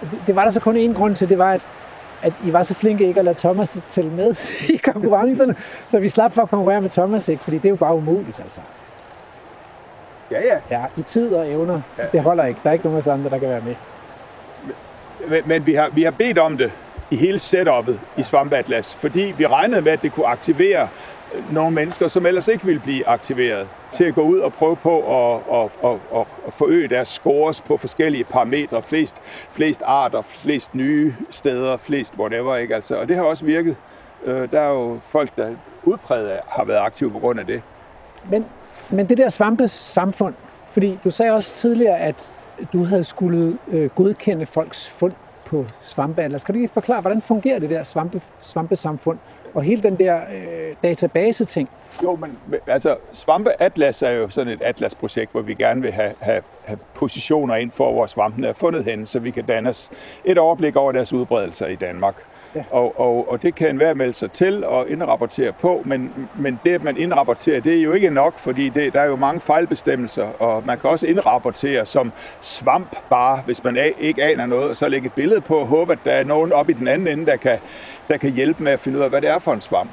Det, 0.00 0.22
det 0.26 0.36
var 0.36 0.44
der 0.44 0.50
så 0.50 0.60
kun 0.60 0.76
én 0.76 0.94
grund 0.98 1.14
til, 1.14 1.28
det 1.28 1.38
var, 1.38 1.52
at, 1.52 1.60
at 2.22 2.32
I 2.44 2.52
var 2.52 2.62
så 2.62 2.74
flinke 2.74 3.06
ikke 3.08 3.18
at 3.18 3.24
lade 3.24 3.38
Thomas 3.38 3.84
tælle 3.90 4.10
med 4.10 4.34
i 4.68 4.76
konkurrencerne, 4.76 5.54
så 5.86 5.98
vi 5.98 6.08
slap 6.08 6.32
for 6.32 6.42
at 6.42 6.50
konkurrere 6.50 6.80
med 6.80 6.90
Thomas, 6.90 7.28
ikke? 7.28 7.42
fordi 7.44 7.56
det 7.56 7.64
er 7.64 7.70
jo 7.70 7.76
bare 7.76 7.94
umuligt. 7.94 8.40
Altså. 8.40 8.60
Ja, 10.30 10.40
ja. 10.40 10.58
Ja, 10.70 10.84
i 10.96 11.02
tid 11.02 11.34
og 11.34 11.50
evner, 11.50 11.80
Ja. 11.98 12.02
det 12.12 12.20
holder 12.22 12.44
ikke. 12.44 12.60
Der 12.62 12.68
er 12.68 12.72
ikke 12.72 12.84
nogen 12.84 12.96
af 12.96 13.00
os 13.02 13.06
andre, 13.06 13.30
der 13.30 13.38
kan 13.38 13.48
være 13.48 13.60
med. 13.60 13.74
Men, 15.28 15.42
men 15.46 15.66
vi, 15.66 15.74
har, 15.74 15.88
vi 15.88 16.02
har 16.02 16.10
bedt 16.10 16.38
om 16.38 16.56
det 16.58 16.72
i 17.10 17.16
hele 17.16 17.38
setup'et 17.38 17.94
i 18.16 18.22
Svampeatlas, 18.22 18.94
fordi 18.94 19.34
vi 19.38 19.46
regnede 19.46 19.82
med, 19.82 19.92
at 19.92 20.02
det 20.02 20.12
kunne 20.12 20.26
aktivere 20.26 20.88
nogle 21.52 21.70
mennesker, 21.70 22.08
som 22.08 22.26
ellers 22.26 22.48
ikke 22.48 22.64
ville 22.64 22.80
blive 22.80 23.08
aktiveret, 23.08 23.68
til 23.92 24.04
at 24.04 24.14
gå 24.14 24.22
ud 24.22 24.38
og 24.38 24.52
prøve 24.52 24.76
på 24.76 24.98
at, 24.98 25.40
at, 25.52 25.70
at, 25.84 25.98
at, 26.14 26.26
at 26.46 26.52
forøge 26.52 26.88
deres 26.88 27.08
scores 27.08 27.60
på 27.60 27.76
forskellige 27.76 28.24
parametre, 28.24 28.82
flest, 28.82 29.16
flest 29.50 29.82
arter, 29.84 30.22
flest 30.22 30.74
nye 30.74 31.14
steder, 31.30 31.76
flest 31.76 32.14
whatever, 32.18 32.56
ikke? 32.56 32.74
Altså, 32.74 32.96
og 32.96 33.08
det 33.08 33.16
har 33.16 33.22
også 33.22 33.44
virket. 33.44 33.76
Øh, 34.24 34.50
der 34.50 34.60
er 34.60 34.68
jo 34.68 34.98
folk, 35.08 35.36
der 35.36 35.50
udpræget 35.84 36.40
har 36.48 36.64
været 36.64 36.78
aktive 36.78 37.10
på 37.10 37.18
grund 37.18 37.40
af 37.40 37.46
det. 37.46 37.62
Men, 38.30 38.46
men 38.90 39.08
det 39.08 39.18
der 39.18 39.28
svampesamfund, 39.28 40.34
fordi 40.66 40.98
du 41.04 41.10
sagde 41.10 41.32
også 41.32 41.54
tidligere, 41.54 41.98
at 41.98 42.32
du 42.72 42.84
havde 42.84 43.04
skulle 43.04 43.58
øh, 43.68 43.90
godkende 43.90 44.46
folks 44.46 44.90
fund 44.90 45.12
på 45.44 45.66
svampe. 45.80 46.22
Eller 46.22 46.38
skal 46.38 46.54
du 46.54 46.60
ikke 46.60 46.72
forklare, 46.72 47.00
hvordan 47.00 47.22
fungerer 47.22 47.58
det 47.58 47.70
der 47.70 47.82
svampe, 47.82 48.20
svampesamfund? 48.40 49.18
Og 49.54 49.62
hele 49.62 49.82
den 49.82 49.98
der 49.98 50.20
øh, 50.34 50.74
database-ting. 50.84 51.68
Jo, 52.02 52.16
men 52.16 52.38
altså 52.66 52.96
Svampe 53.12 53.62
Atlas 53.62 54.02
er 54.02 54.10
jo 54.10 54.28
sådan 54.28 54.52
et 54.52 54.62
atlasprojekt, 54.62 55.32
hvor 55.32 55.40
vi 55.40 55.54
gerne 55.54 55.82
vil 55.82 55.92
have, 55.92 56.12
have, 56.20 56.42
have 56.64 56.78
positioner 56.94 57.54
ind 57.54 57.70
for, 57.70 57.92
hvor 57.92 58.06
svampene 58.06 58.48
er 58.48 58.52
fundet 58.52 58.84
henne, 58.84 59.06
så 59.06 59.18
vi 59.18 59.30
kan 59.30 59.44
danne 59.44 59.68
os 59.68 59.90
et 60.24 60.38
overblik 60.38 60.76
over 60.76 60.92
deres 60.92 61.12
udbredelser 61.12 61.66
i 61.66 61.76
Danmark. 61.76 62.14
Ja. 62.54 62.64
Og, 62.70 63.00
og, 63.00 63.30
og 63.30 63.42
det 63.42 63.54
kan 63.54 63.68
enhver 63.68 63.94
melde 63.94 64.12
sig 64.12 64.32
til 64.32 64.64
og 64.64 64.88
indrapportere 64.90 65.52
på, 65.52 65.82
men, 65.84 66.28
men 66.38 66.60
det, 66.64 66.74
at 66.74 66.84
man 66.84 66.96
indrapporterer, 66.96 67.60
det 67.60 67.78
er 67.78 67.82
jo 67.82 67.92
ikke 67.92 68.10
nok, 68.10 68.38
fordi 68.38 68.68
det, 68.68 68.92
der 68.94 69.00
er 69.00 69.04
jo 69.04 69.16
mange 69.16 69.40
fejlbestemmelser, 69.40 70.42
og 70.42 70.62
man 70.66 70.78
kan 70.78 70.90
også 70.90 71.06
indrapportere 71.06 71.86
som 71.86 72.12
svamp 72.40 72.96
bare, 73.10 73.42
hvis 73.46 73.64
man 73.64 73.76
a- 73.76 73.90
ikke 74.00 74.22
aner 74.24 74.46
noget, 74.46 74.70
og 74.70 74.76
så 74.76 74.88
lægge 74.88 75.06
et 75.06 75.12
billede 75.12 75.40
på 75.40 75.56
og 75.56 75.66
håbe, 75.66 75.92
at 75.92 75.98
der 76.04 76.10
er 76.12 76.24
nogen 76.24 76.52
oppe 76.52 76.72
i 76.72 76.74
den 76.74 76.88
anden 76.88 77.08
ende, 77.08 77.26
der 77.26 77.36
kan, 77.36 77.58
der 78.08 78.16
kan 78.16 78.30
hjælpe 78.30 78.62
med 78.62 78.72
at 78.72 78.80
finde 78.80 78.98
ud 78.98 79.02
af, 79.02 79.10
hvad 79.10 79.20
det 79.20 79.30
er 79.30 79.38
for 79.38 79.52
en 79.52 79.60
svamp. 79.60 79.90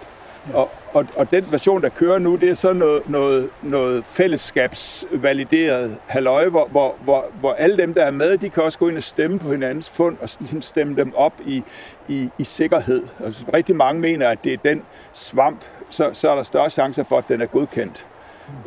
Og, 0.54 0.70
og, 0.94 1.06
og 1.16 1.32
den 1.32 1.46
version, 1.52 1.82
der 1.82 1.90
kører 1.90 2.20
nu, 2.20 2.36
det 2.36 2.50
er 2.50 2.54
så 2.54 2.74
noget, 2.74 3.10
noget, 3.10 3.50
noget 3.62 4.06
fællesskabsvalideret 4.06 5.98
halløj, 6.08 6.50
hvor, 6.50 6.68
hvor, 6.68 6.96
hvor, 7.04 7.26
hvor 7.40 7.54
alle 7.54 7.78
dem, 7.78 7.94
der 7.94 8.04
er 8.04 8.12
med, 8.12 8.38
de 8.38 8.50
kan 8.50 8.64
også 8.64 8.80
gå 8.80 8.88
ind 8.88 8.98
og 8.98 9.04
stemme 9.04 9.40
på 9.40 9.52
hinandens 9.52 9.90
fund 9.90 10.18
og 10.22 10.30
ligesom 10.40 10.62
stemme 10.62 10.96
dem 10.96 11.14
op 11.16 11.34
i, 11.46 11.64
i, 12.08 12.30
i 12.38 12.44
sikkerhed. 12.44 13.04
Altså, 13.26 13.44
rigtig 13.54 13.76
mange 13.76 14.02
mener, 14.02 14.30
at 14.30 14.44
det 14.44 14.54
er 14.54 14.58
den 14.58 14.84
svamp, 15.14 15.62
så, 15.90 16.10
så 16.14 16.30
er 16.30 16.36
der 16.36 16.44
større 16.44 16.70
chancer 16.70 17.04
for, 17.04 17.18
at 17.18 17.30
den 17.30 17.42
er 17.42 17.46
godkendt 17.46 18.06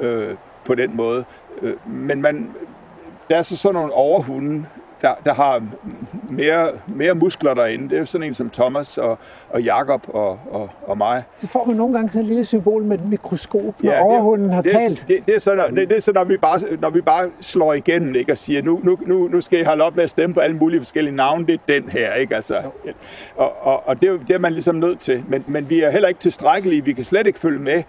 øh, 0.00 0.34
på 0.64 0.74
den 0.74 0.96
måde. 0.96 1.24
Øh, 1.62 1.88
men 1.88 2.22
man, 2.22 2.54
der 3.30 3.36
er 3.36 3.42
så 3.42 3.56
sådan 3.56 3.74
nogle 3.74 3.92
overhunde, 3.92 4.66
der, 5.02 5.14
der 5.24 5.34
har 5.34 5.62
mere, 6.30 6.70
mere 6.86 7.14
muskler 7.14 7.54
derinde. 7.54 7.84
Det 7.88 7.94
er 7.94 7.98
jo 8.00 8.06
sådan 8.06 8.26
en 8.26 8.34
som 8.34 8.50
Thomas 8.50 8.98
og, 8.98 9.18
og 9.50 9.62
Jakob 9.62 10.02
og, 10.08 10.40
og, 10.50 10.70
og 10.86 10.98
mig. 10.98 11.22
Så 11.38 11.48
får 11.48 11.64
man 11.64 11.76
nogle 11.76 11.94
gange 11.94 12.08
sådan 12.10 12.20
et 12.22 12.26
lille 12.28 12.44
symbol 12.44 12.82
med 12.84 12.98
et 12.98 13.08
mikroskop, 13.08 13.62
når 13.82 13.90
Ja, 13.90 13.96
det- 13.96 14.00
overhunden 14.04 14.50
har 14.50 14.62
det, 14.62 14.70
talt. 14.70 15.04
Det, 15.08 15.26
det, 15.26 15.34
er 15.34 15.38
så, 15.38 15.54
når, 15.54 15.66
det, 15.66 15.88
det 15.88 15.96
er 15.96 16.00
så, 16.00 16.12
når 16.12 16.24
vi 16.24 16.36
bare, 16.36 16.58
når 16.80 16.90
vi 16.90 17.00
bare 17.00 17.30
slår 17.40 17.72
igennem 17.74 18.14
ikke, 18.14 18.32
og 18.32 18.38
siger, 18.38 18.62
nu, 18.62 18.80
nu, 18.82 18.98
nu, 19.06 19.28
nu 19.28 19.40
skal 19.40 19.60
I 19.60 19.62
holde 19.62 19.84
op 19.84 19.96
med 19.96 20.04
at 20.04 20.10
stemme 20.10 20.34
på 20.34 20.40
alle 20.40 20.56
mulige 20.56 20.80
forskellige 20.80 21.16
navne. 21.16 21.46
Det 21.46 21.54
er 21.54 21.80
den 21.80 21.88
her, 21.90 22.14
ikke? 22.14 22.36
Altså, 22.36 22.62
og, 23.36 23.52
og, 23.66 23.88
og 23.88 24.02
det, 24.02 24.08
er 24.10 24.18
det 24.28 24.30
er 24.34 24.38
man 24.38 24.52
ligesom 24.52 24.74
nødt 24.74 25.00
til. 25.00 25.24
Men, 25.28 25.44
men 25.46 25.70
vi 25.70 25.80
er 25.80 25.90
heller 25.90 26.08
ikke 26.08 26.20
tilstrækkelige. 26.20 26.84
Vi 26.84 26.92
kan 26.92 27.04
slet 27.04 27.26
ikke 27.26 27.38
følge 27.38 27.58
med 27.58 27.82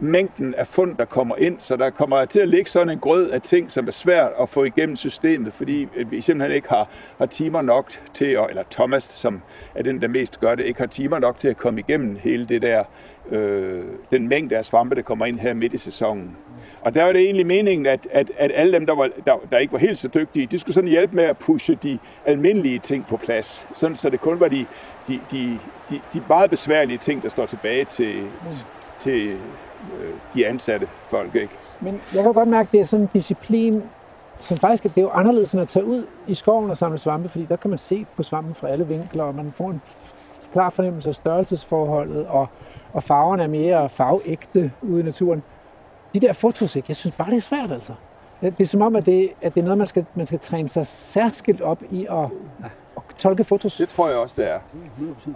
mængden 0.00 0.54
af 0.54 0.66
fund, 0.66 0.96
der 0.96 1.04
kommer 1.04 1.36
ind, 1.36 1.60
så 1.60 1.76
der 1.76 1.90
kommer 1.90 2.24
til 2.24 2.38
at 2.38 2.48
ligge 2.48 2.70
sådan 2.70 2.90
en 2.90 2.98
grød 2.98 3.30
af 3.30 3.42
ting, 3.42 3.72
som 3.72 3.86
er 3.86 3.90
svært 3.90 4.32
at 4.40 4.48
få 4.48 4.64
igennem 4.64 4.96
systemet, 4.96 5.52
fordi 5.52 5.88
at 6.00 6.10
vi 6.10 6.20
simpelthen 6.20 6.56
ikke 6.56 6.68
har, 6.68 6.88
har 7.18 7.26
timer 7.26 7.62
nok 7.62 7.92
til, 8.14 8.24
at, 8.24 8.46
eller 8.48 8.62
Thomas, 8.70 9.04
som 9.04 9.42
er 9.74 9.82
den, 9.82 10.02
der 10.02 10.08
mest 10.08 10.40
gør 10.40 10.54
det, 10.54 10.64
ikke 10.64 10.80
har 10.80 10.86
timer 10.86 11.18
nok 11.18 11.38
til 11.38 11.48
at 11.48 11.56
komme 11.56 11.80
igennem 11.80 12.16
hele 12.20 12.46
det 12.46 12.62
der, 12.62 12.84
øh, 13.30 13.82
den 14.10 14.28
mængde 14.28 14.56
af 14.56 14.64
svampe, 14.64 14.94
der 14.94 15.02
kommer 15.02 15.26
ind 15.26 15.38
her 15.38 15.54
midt 15.54 15.74
i 15.74 15.78
sæsonen. 15.78 16.36
Og 16.80 16.94
der 16.94 17.04
var 17.04 17.12
det 17.12 17.20
egentlig 17.20 17.46
meningen, 17.46 17.86
at, 17.86 18.08
at, 18.10 18.30
at 18.38 18.50
alle 18.54 18.72
dem, 18.72 18.86
der, 18.86 18.94
var, 18.94 19.08
der, 19.26 19.34
der 19.50 19.58
ikke 19.58 19.72
var 19.72 19.78
helt 19.78 19.98
så 19.98 20.08
dygtige, 20.08 20.46
de 20.46 20.58
skulle 20.58 20.74
sådan 20.74 20.90
hjælpe 20.90 21.16
med 21.16 21.24
at 21.24 21.38
pushe 21.38 21.74
de 21.74 21.98
almindelige 22.26 22.78
ting 22.78 23.06
på 23.06 23.16
plads, 23.16 23.66
sådan 23.74 23.96
så 23.96 24.10
det 24.10 24.20
kun 24.20 24.40
var 24.40 24.48
de, 24.48 24.66
de, 25.08 25.20
de, 25.30 25.58
de, 25.90 26.00
de 26.14 26.22
meget 26.28 26.50
besværlige 26.50 26.98
ting, 26.98 27.22
der 27.22 27.28
står 27.28 27.46
tilbage 27.46 27.84
til, 27.84 28.22
til 29.00 29.26
øh, 29.26 29.38
de 30.34 30.46
ansatte 30.46 30.88
folk. 31.08 31.34
Ikke? 31.34 31.52
Men 31.80 32.00
jeg 32.14 32.22
kan 32.22 32.32
godt 32.32 32.48
mærke, 32.48 32.66
at 32.66 32.72
det 32.72 32.80
er 32.80 32.84
sådan 32.84 33.04
en 33.04 33.10
disciplin, 33.14 33.82
som 34.40 34.58
faktisk 34.58 34.82
det 34.82 34.98
er 34.98 35.02
jo 35.02 35.10
anderledes 35.10 35.52
end 35.52 35.62
at 35.62 35.68
tage 35.68 35.84
ud 35.84 36.06
i 36.26 36.34
skoven 36.34 36.70
og 36.70 36.76
samle 36.76 36.98
svampe, 36.98 37.28
fordi 37.28 37.44
der 37.44 37.56
kan 37.56 37.70
man 37.70 37.78
se 37.78 38.06
på 38.16 38.22
svampen 38.22 38.54
fra 38.54 38.68
alle 38.68 38.86
vinkler, 38.86 39.24
og 39.24 39.34
man 39.34 39.52
får 39.52 39.70
en 39.70 39.82
klar 40.52 40.70
fornemmelse 40.70 41.08
af 41.08 41.14
størrelsesforholdet, 41.14 42.26
og, 42.26 42.46
og 42.92 43.02
farverne 43.02 43.42
er 43.42 43.46
mere 43.46 43.88
farveægte 43.88 44.72
ude 44.82 45.00
i 45.00 45.02
naturen. 45.02 45.42
De 46.14 46.20
der 46.20 46.32
fotos, 46.32 46.76
ikke? 46.76 46.86
jeg 46.88 46.96
synes 46.96 47.16
bare, 47.16 47.30
det 47.30 47.36
er 47.36 47.40
svært 47.40 47.72
altså. 47.72 47.92
Det 48.40 48.60
er 48.60 48.66
som 48.66 48.82
om, 48.82 48.96
at 48.96 49.06
det, 49.06 49.30
at 49.42 49.54
det 49.54 49.60
er 49.60 49.64
noget, 49.64 49.78
man 49.78 49.86
skal, 49.86 50.06
man 50.14 50.26
skal 50.26 50.38
træne 50.38 50.68
sig 50.68 50.86
særskilt 50.86 51.60
op 51.60 51.82
i 51.90 52.06
at 52.10 52.28
tolke 53.18 53.44
fotos. 53.44 53.76
Det 53.76 53.88
tror 53.88 54.08
jeg 54.08 54.16
også, 54.18 54.34
det 54.38 54.50
er. 54.50 54.58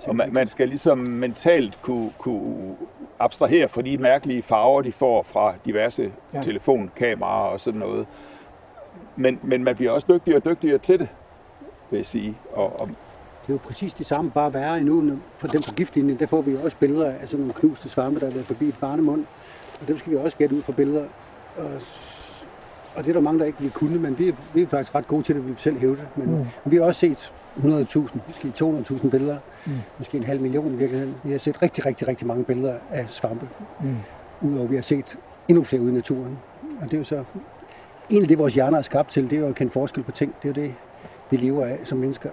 100% 0.02 0.08
Og 0.08 0.16
man, 0.16 0.32
man 0.32 0.48
skal 0.48 0.68
ligesom 0.68 0.98
mentalt 0.98 1.78
kunne, 1.82 2.10
kunne 2.18 2.76
abstrahere 3.18 3.68
fra 3.68 3.82
de 3.82 3.98
mærkelige 3.98 4.42
farver, 4.42 4.82
de 4.82 4.92
får 4.92 5.22
fra 5.22 5.54
diverse 5.64 6.12
Ja. 6.34 6.40
telefonkameraer 6.42 7.50
og 7.52 7.60
sådan 7.60 7.80
noget. 7.80 8.06
Men, 9.16 9.38
men 9.42 9.64
man 9.64 9.76
bliver 9.76 9.90
også 9.92 10.06
dygtigere 10.12 10.38
og 10.38 10.44
dygtigere 10.44 10.78
til 10.78 10.98
det, 10.98 11.08
vil 11.90 11.96
jeg 11.96 12.06
sige. 12.06 12.36
Og, 12.52 12.80
og 12.80 12.86
Det 12.88 13.48
er 13.48 13.52
jo 13.52 13.58
præcis 13.64 13.94
det 13.94 14.06
samme, 14.06 14.30
bare 14.30 14.54
værre 14.54 14.78
endnu. 14.78 15.18
For 15.36 15.46
dem 15.48 15.60
på 15.68 15.74
giftlinjen, 15.74 16.18
der 16.18 16.26
får 16.26 16.40
vi 16.40 16.56
også 16.64 16.76
billeder 16.80 17.06
af 17.10 17.28
sådan 17.28 17.38
nogle 17.40 17.54
knuste 17.54 17.88
svampe, 17.88 18.20
der 18.20 18.26
er 18.26 18.30
været 18.30 18.46
forbi 18.46 18.68
et 18.68 18.76
barnemund. 18.80 19.24
Og 19.80 19.88
dem 19.88 19.98
skal 19.98 20.12
vi 20.12 20.16
også 20.16 20.36
gætte 20.36 20.56
ud 20.56 20.62
fra 20.62 20.72
billeder. 20.72 21.04
Og, 21.56 21.64
og 22.94 23.04
det 23.04 23.08
er 23.08 23.12
der 23.12 23.20
mange, 23.20 23.40
der 23.40 23.44
ikke 23.46 23.58
vil 23.60 23.70
kunne, 23.70 23.98
men 23.98 24.18
vi, 24.18 24.28
er- 24.28 24.32
vi 24.54 24.62
er 24.62 24.66
faktisk 24.66 24.94
ret 24.94 25.06
gode 25.06 25.22
til 25.22 25.34
det, 25.34 25.48
vi 25.48 25.54
selv 25.56 25.78
hæve 25.78 25.96
det. 25.96 26.06
Men 26.16 26.30
mm. 26.38 26.46
vi 26.64 26.76
har 26.76 26.84
også 26.84 27.00
set 27.00 27.32
100.000, 27.56 28.18
måske 28.26 28.52
200.000 28.64 29.08
billeder, 29.08 29.38
mm. 29.66 29.72
måske 29.98 30.16
en 30.16 30.22
halv 30.22 30.40
million 30.40 30.74
i 30.74 30.76
virkeligheden. 30.76 31.14
Vi 31.24 31.32
har 31.32 31.38
set 31.38 31.62
rigtig, 31.62 31.86
rigtig, 31.86 32.08
rigtig 32.08 32.26
mange 32.26 32.44
billeder 32.44 32.74
af 32.90 33.06
svampe. 33.08 33.48
Mm. 33.80 33.96
Udover 34.42 34.66
vi 34.66 34.74
har 34.74 34.82
set 34.82 35.18
endnu 35.48 35.64
flere 35.64 35.82
ude 35.82 35.90
i 35.90 35.94
naturen. 35.94 36.38
Og 36.80 36.84
det 36.84 36.94
er 36.94 36.98
jo 36.98 37.04
så 37.04 37.24
egentlig 38.10 38.28
det, 38.28 38.38
vores 38.38 38.54
hjerner 38.54 38.78
er 38.78 38.82
skabt 38.82 39.10
til, 39.10 39.30
det 39.30 39.36
er 39.36 39.40
jo 39.40 39.48
at 39.48 39.54
kende 39.54 39.72
forskel 39.72 40.02
på 40.02 40.10
ting. 40.10 40.34
Det 40.42 40.48
er 40.48 40.62
jo 40.62 40.66
det, 40.66 40.74
vi 41.30 41.36
lever 41.36 41.66
af 41.66 41.78
som 41.84 41.98
mennesker. 41.98 42.30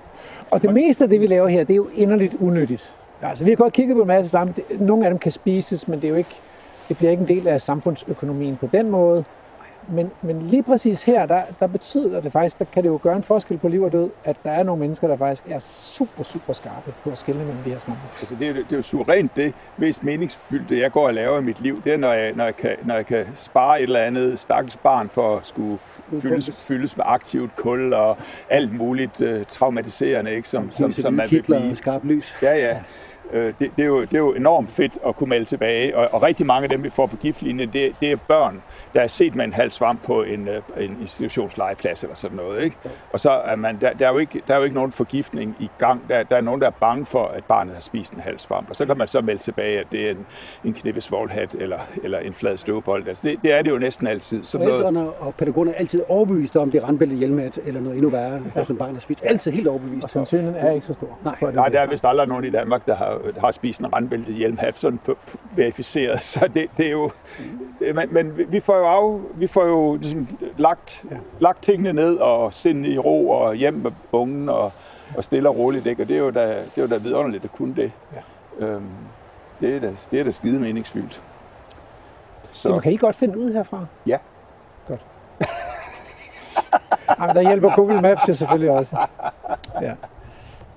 Og 0.51 0.61
det 0.61 0.73
meste 0.73 1.03
af 1.03 1.09
det, 1.09 1.21
vi 1.21 1.27
laver 1.27 1.47
her, 1.47 1.63
det 1.63 1.73
er 1.73 1.77
jo 1.77 1.89
inderligt 1.95 2.35
unødigt. 2.39 2.95
Altså, 3.21 3.43
vi 3.43 3.51
har 3.51 3.55
godt 3.55 3.73
kigget 3.73 3.95
på 3.95 4.01
en 4.01 4.07
masse 4.07 4.29
svampe. 4.29 4.61
Nogle 4.79 5.05
af 5.05 5.11
dem 5.11 5.19
kan 5.19 5.31
spises, 5.31 5.87
men 5.87 6.01
det, 6.01 6.07
er 6.07 6.09
jo 6.09 6.15
ikke, 6.15 6.35
det 6.89 6.97
bliver 6.97 7.11
ikke 7.11 7.21
en 7.21 7.27
del 7.27 7.47
af 7.47 7.61
samfundsøkonomien 7.61 8.57
på 8.57 8.69
den 8.71 8.89
måde. 8.89 9.23
Men, 9.87 10.11
men 10.21 10.41
lige 10.41 10.63
præcis 10.63 11.03
her, 11.03 11.25
der, 11.25 11.43
der 11.59 11.67
betyder 11.67 12.21
det 12.21 12.31
faktisk, 12.31 12.59
der 12.59 12.65
kan 12.65 12.83
det 12.83 12.89
jo 12.89 12.99
gøre 13.03 13.15
en 13.15 13.23
forskel 13.23 13.57
på 13.57 13.67
liv 13.67 13.81
og 13.81 13.91
død, 13.91 14.11
at 14.23 14.37
der 14.43 14.51
er 14.51 14.63
nogle 14.63 14.79
mennesker, 14.79 15.07
der 15.07 15.17
faktisk 15.17 15.43
er 15.47 15.59
super, 15.59 16.23
super 16.23 16.53
skarpe 16.53 16.93
på 17.03 17.11
at 17.11 17.17
skille 17.17 17.45
mellem 17.45 17.63
de 17.63 17.69
her 17.69 17.79
svampe. 17.79 18.07
Altså 18.19 18.35
det, 18.35 18.47
er, 18.47 18.53
det 18.53 18.71
er 18.71 18.75
jo 18.75 18.81
suverænt 18.81 19.35
det 19.35 19.55
mest 19.77 20.03
meningsfyldte, 20.03 20.79
jeg 20.79 20.91
går 20.91 21.07
og 21.07 21.13
laver 21.13 21.39
i 21.39 21.43
mit 21.43 21.59
liv. 21.59 21.83
Det 21.83 21.93
er, 21.93 21.97
når 21.97 22.13
jeg, 22.13 22.33
når 22.33 22.43
jeg, 22.43 22.55
kan, 22.55 22.75
når 22.83 22.95
jeg 22.95 23.05
kan 23.05 23.25
spare 23.35 23.79
et 23.79 23.83
eller 23.83 23.99
andet 23.99 24.39
stakkels 24.39 24.77
barn 24.77 25.09
for 25.09 25.37
at 25.37 25.45
skulle 25.45 25.79
fyldes, 26.21 26.65
fyldes 26.67 26.97
med 26.97 27.05
aktivt 27.07 27.55
kul 27.55 27.93
og 27.93 28.17
alt 28.49 28.73
muligt 28.73 29.21
uh, 29.21 29.41
traumatiserende, 29.51 30.35
ikke, 30.35 30.49
som, 30.49 30.71
som, 30.71 30.91
som 30.91 31.13
man 31.13 31.31
vil 31.31 31.43
blive. 31.43 31.57
og 31.57 31.77
skarpt 31.77 32.05
lys. 32.05 32.35
Ja, 32.41 32.55
ja. 32.55 32.83
Øh, 33.33 33.53
Det, 33.59 33.71
det, 33.77 33.83
er 33.83 33.87
jo, 33.87 34.01
det 34.01 34.13
er 34.13 34.19
jo 34.19 34.33
enormt 34.33 34.71
fedt 34.71 34.97
at 35.07 35.15
kunne 35.15 35.29
melde 35.29 35.45
tilbage, 35.45 35.97
og, 35.97 36.13
og 36.13 36.23
rigtig 36.23 36.45
mange 36.45 36.63
af 36.63 36.69
dem, 36.69 36.83
vi 36.83 36.89
får 36.89 37.05
på 37.05 37.15
giftlinjen, 37.15 37.73
det, 37.73 37.95
det 37.99 38.11
er 38.11 38.15
børn, 38.15 38.61
der 38.93 39.01
er 39.01 39.07
set 39.07 39.35
med 39.35 39.45
en 39.45 39.53
halv 39.53 39.71
svamp 39.71 40.03
på 40.03 40.23
en, 40.23 40.47
øh, 40.47 40.61
en 40.77 40.97
institutionslegeplads 41.01 42.03
eller 42.03 42.15
sådan 42.15 42.37
noget. 42.37 42.63
Ikke? 42.63 42.75
Og 43.13 43.19
så 43.19 43.29
er 43.29 43.55
man, 43.55 43.77
der, 43.81 43.93
der, 43.93 44.07
er 44.07 44.11
jo 44.11 44.17
ikke, 44.17 44.41
der 44.47 44.53
er 44.53 44.57
jo 44.57 44.63
ikke 44.63 44.75
nogen 44.75 44.91
forgiftning 44.91 45.55
i 45.59 45.69
gang. 45.77 46.01
Der, 46.09 46.23
der 46.23 46.35
er 46.35 46.41
nogen, 46.41 46.61
der 46.61 46.67
er 46.67 46.71
bange 46.71 47.05
for, 47.05 47.23
at 47.23 47.43
barnet 47.43 47.73
har 47.73 47.81
spist 47.81 48.13
en 48.13 48.19
halv 48.19 48.39
svamp, 48.39 48.69
og 48.69 48.75
så 48.75 48.85
kan 48.85 48.97
man 48.97 49.07
så 49.07 49.21
melde 49.21 49.41
tilbage, 49.41 49.79
at 49.79 49.85
det 49.91 50.07
er 50.07 50.11
en, 50.11 50.25
en 50.63 50.73
knippesvoglhat 50.73 51.55
eller, 51.59 51.79
eller 52.03 52.19
en 52.19 52.33
flad 52.33 52.57
støvbold. 52.57 53.07
Altså 53.07 53.27
det, 53.27 53.39
det 53.43 53.53
er 53.53 53.61
det 53.61 53.71
jo 53.71 53.77
næsten 53.77 54.07
altid. 54.07 54.43
Sådan 54.43 54.67
noget, 54.67 54.81
Forældrene 54.81 55.11
og 55.11 55.35
pædagogerne 55.35 55.71
er 55.71 55.75
altid 55.75 56.03
overbevist 56.07 56.55
om, 56.55 56.71
det 56.71 56.83
er 56.83 56.87
randbæltet 56.87 57.17
hjelmhat 57.17 57.59
eller 57.65 57.81
noget 57.81 57.95
endnu 57.95 58.09
værre, 58.09 58.41
ja. 58.55 58.63
som 58.63 58.77
barnet 58.77 58.95
har 58.95 59.01
spist. 59.01 59.23
Altid 59.23 59.51
helt 59.51 59.67
overbevist. 59.67 60.03
Og 60.03 60.09
sandsynligheden 60.09 60.67
er 60.67 60.71
ikke 60.71 60.87
så 60.87 60.93
stor. 60.93 61.19
Nej. 61.23 61.35
for, 61.39 61.47
at 61.47 61.53
det 61.53 61.59
Nej, 61.59 61.69
der 61.69 61.79
er 61.79 61.87
vist 61.87 62.05
aldrig 62.05 62.27
nogen 62.27 62.45
i 62.45 62.49
Danmark, 62.49 62.85
der 62.85 62.95
har, 62.95 63.18
har 63.39 63.51
spist 63.51 63.79
en 63.79 63.93
randbæltet 63.93 64.35
hjelmhat, 64.35 64.79
sådan 64.79 64.99
p- 65.09 65.11
p- 65.11 65.37
verificeret. 65.55 66.21
Så 66.33 66.49
det, 66.53 66.67
det 66.77 66.87
er 66.87 66.91
jo... 66.91 67.11
Det, 67.79 67.95
men, 67.95 68.13
men 68.13 68.51
vi- 68.51 68.59
får 68.59 68.77
jo, 68.77 68.85
af, 68.85 69.19
vi 69.35 69.47
får 69.47 69.65
jo 69.65 69.95
ligesom 69.95 70.27
lagt, 70.57 71.03
ja. 71.11 71.17
lagt 71.39 71.63
tingene 71.63 71.93
ned 71.93 72.17
og 72.17 72.53
sind 72.53 72.85
i 72.85 72.97
ro 72.97 73.29
og 73.29 73.55
hjem 73.55 73.73
med 73.73 73.91
ungen 74.11 74.49
og, 74.49 74.71
og 75.17 75.23
stille 75.23 75.49
og 75.49 75.57
roligt. 75.57 75.85
Ikke? 75.87 76.03
Og 76.03 76.07
det 76.07 76.15
er 76.15 76.19
jo 76.19 76.29
da, 76.31 76.47
det 76.49 76.77
er 76.77 76.81
jo 76.81 76.87
da 76.87 76.97
vidunderligt 76.97 77.43
at 77.43 77.51
kunne 77.51 77.75
det. 77.75 77.91
Ja. 78.59 78.65
Øhm, 78.65 78.83
det, 79.61 79.75
er 79.75 79.79
da, 79.79 79.91
det 80.11 80.19
er 80.19 80.23
da 80.23 80.31
skide 80.31 80.59
meningsfyldt. 80.59 81.21
Så 82.51 82.69
man 82.71 82.81
kan 82.81 82.91
I 82.91 82.97
godt 82.97 83.15
finde 83.15 83.37
ud 83.39 83.53
herfra? 83.53 83.85
Ja. 84.07 84.17
Godt. 84.87 85.01
Jamen, 87.19 87.35
der 87.35 87.41
hjælper 87.41 87.75
Google 87.75 88.01
Maps 88.01 88.27
jo 88.27 88.33
selvfølgelig 88.33 88.71
også. 88.71 88.97
Ja. 89.81 89.93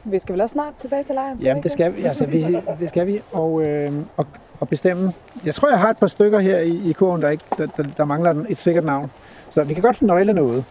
Vi 0.05 0.19
skal 0.19 0.33
vel 0.33 0.41
også 0.41 0.53
snart 0.53 0.75
tilbage 0.81 1.05
til 1.05 1.15
lejren? 1.15 1.39
Jamen, 1.39 1.63
det 1.63 1.71
skal 1.71 1.97
vi. 1.97 2.03
Altså, 2.03 2.27
vi, 2.27 2.59
det 2.81 2.89
skal 2.89 3.07
vi. 3.07 3.23
Og, 3.33 3.63
øh, 3.63 3.93
og, 4.17 4.27
og 4.61 4.69
bestemme. 4.69 5.13
Jeg 5.45 5.55
tror, 5.55 5.69
jeg 5.69 5.79
har 5.79 5.91
et 5.91 5.99
par 5.99 6.07
stykker 6.07 6.41
her 6.41 6.59
i, 6.59 6.81
i 6.85 6.93
kurven, 6.93 7.23
der, 7.23 7.31
ikke, 7.31 7.45
der, 7.59 7.67
der, 7.77 7.85
der 7.97 8.05
mangler 8.05 8.45
et 8.49 8.59
sikkert 8.59 8.85
navn. 8.85 9.11
Så 9.51 9.65
vi 9.65 9.75
kan 9.75 9.83
godt 9.83 9.97
få 9.97 10.05
nøglerne 10.05 10.43
ude. 10.43 10.65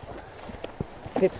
Fedt. 1.17 1.33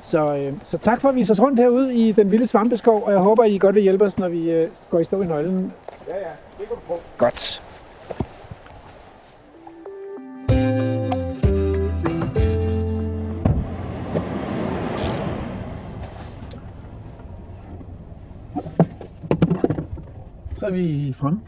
Så, 0.00 0.36
øh, 0.36 0.52
så 0.64 0.78
tak 0.78 1.00
for 1.00 1.08
at 1.08 1.14
vise 1.14 1.32
os 1.32 1.40
rundt 1.40 1.60
herude 1.60 1.94
i 1.94 2.12
den 2.12 2.30
vilde 2.32 2.46
svampeskov, 2.46 3.02
og 3.02 3.12
jeg 3.12 3.20
håber, 3.20 3.44
I 3.44 3.58
godt 3.58 3.74
vil 3.74 3.82
hjælpe 3.82 4.04
os, 4.04 4.18
når 4.18 4.28
vi 4.28 4.50
øh, 4.50 4.68
går 4.90 4.98
i 4.98 5.04
stå 5.04 5.22
i 5.22 5.26
nøglen. 5.26 5.72
Ja, 6.08 6.16
ja, 6.16 6.20
det 6.58 6.68
kan 6.68 6.76
du 6.76 6.80
prøve. 6.86 6.98
Godt. 7.18 7.62
Så 20.58 20.66
er 20.66 20.70
vi 20.70 21.12
frem 21.16 21.38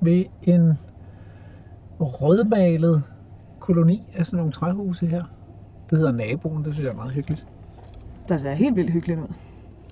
ved 0.00 0.24
en 0.42 0.78
rødmalet 2.00 3.02
koloni 3.60 4.02
af 4.14 4.26
sådan 4.26 4.36
nogle 4.36 4.52
træhuse 4.52 5.06
her. 5.06 5.24
Det 5.90 5.98
hedder 5.98 6.12
naboen, 6.12 6.64
det 6.64 6.74
synes 6.74 6.84
jeg 6.84 6.92
er 6.92 6.96
meget 6.96 7.12
hyggeligt. 7.12 7.46
Der 8.28 8.36
ser 8.36 8.52
helt 8.52 8.76
vildt 8.76 8.90
hyggeligt 8.92 9.20
ud. 9.20 9.34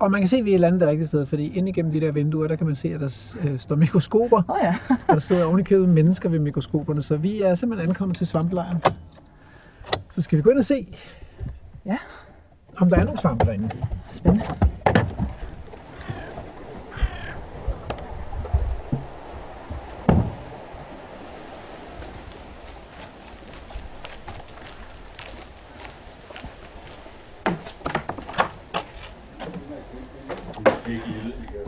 Og 0.01 0.11
man 0.11 0.21
kan 0.21 0.29
se, 0.29 0.37
at 0.37 0.45
vi 0.45 0.55
er 0.55 0.59
landet 0.59 0.81
det 0.81 0.89
rigtige 0.89 1.07
sted, 1.07 1.27
fordi 1.27 1.57
ind 1.59 1.69
igennem 1.69 1.93
de 1.93 2.01
der 2.01 2.13
vinduer, 2.13 2.49
der 2.49 2.57
kan 2.57 2.67
man 2.67 2.77
se, 2.77 2.89
at 2.95 3.01
der 3.01 3.35
øh, 3.41 3.59
står 3.59 3.77
mikroskoper, 3.77 4.43
oh, 4.49 4.57
ja. 4.63 4.75
og 5.09 5.15
der 5.15 5.21
sidder 5.21 5.45
oven 5.45 5.61
i 5.61 5.63
købet 5.63 5.89
mennesker 5.89 6.29
ved 6.29 6.39
mikroskoperne, 6.39 7.03
så 7.03 7.17
vi 7.17 7.43
er 7.43 7.55
simpelthen 7.55 7.89
ankommet 7.89 8.17
til 8.17 8.27
svamplejren. 8.27 8.83
Så 10.11 10.23
skal 10.23 10.37
vi 10.37 10.43
gå 10.43 10.51
ind 10.51 10.59
og 10.59 10.65
se, 10.65 10.97
Ja. 11.87 11.99
om 12.77 12.91
der 12.91 12.97
er 12.97 13.05
nogle 13.05 13.19
svampe 13.19 13.47
derinde. 13.47 13.71
Spændende. 14.11 14.45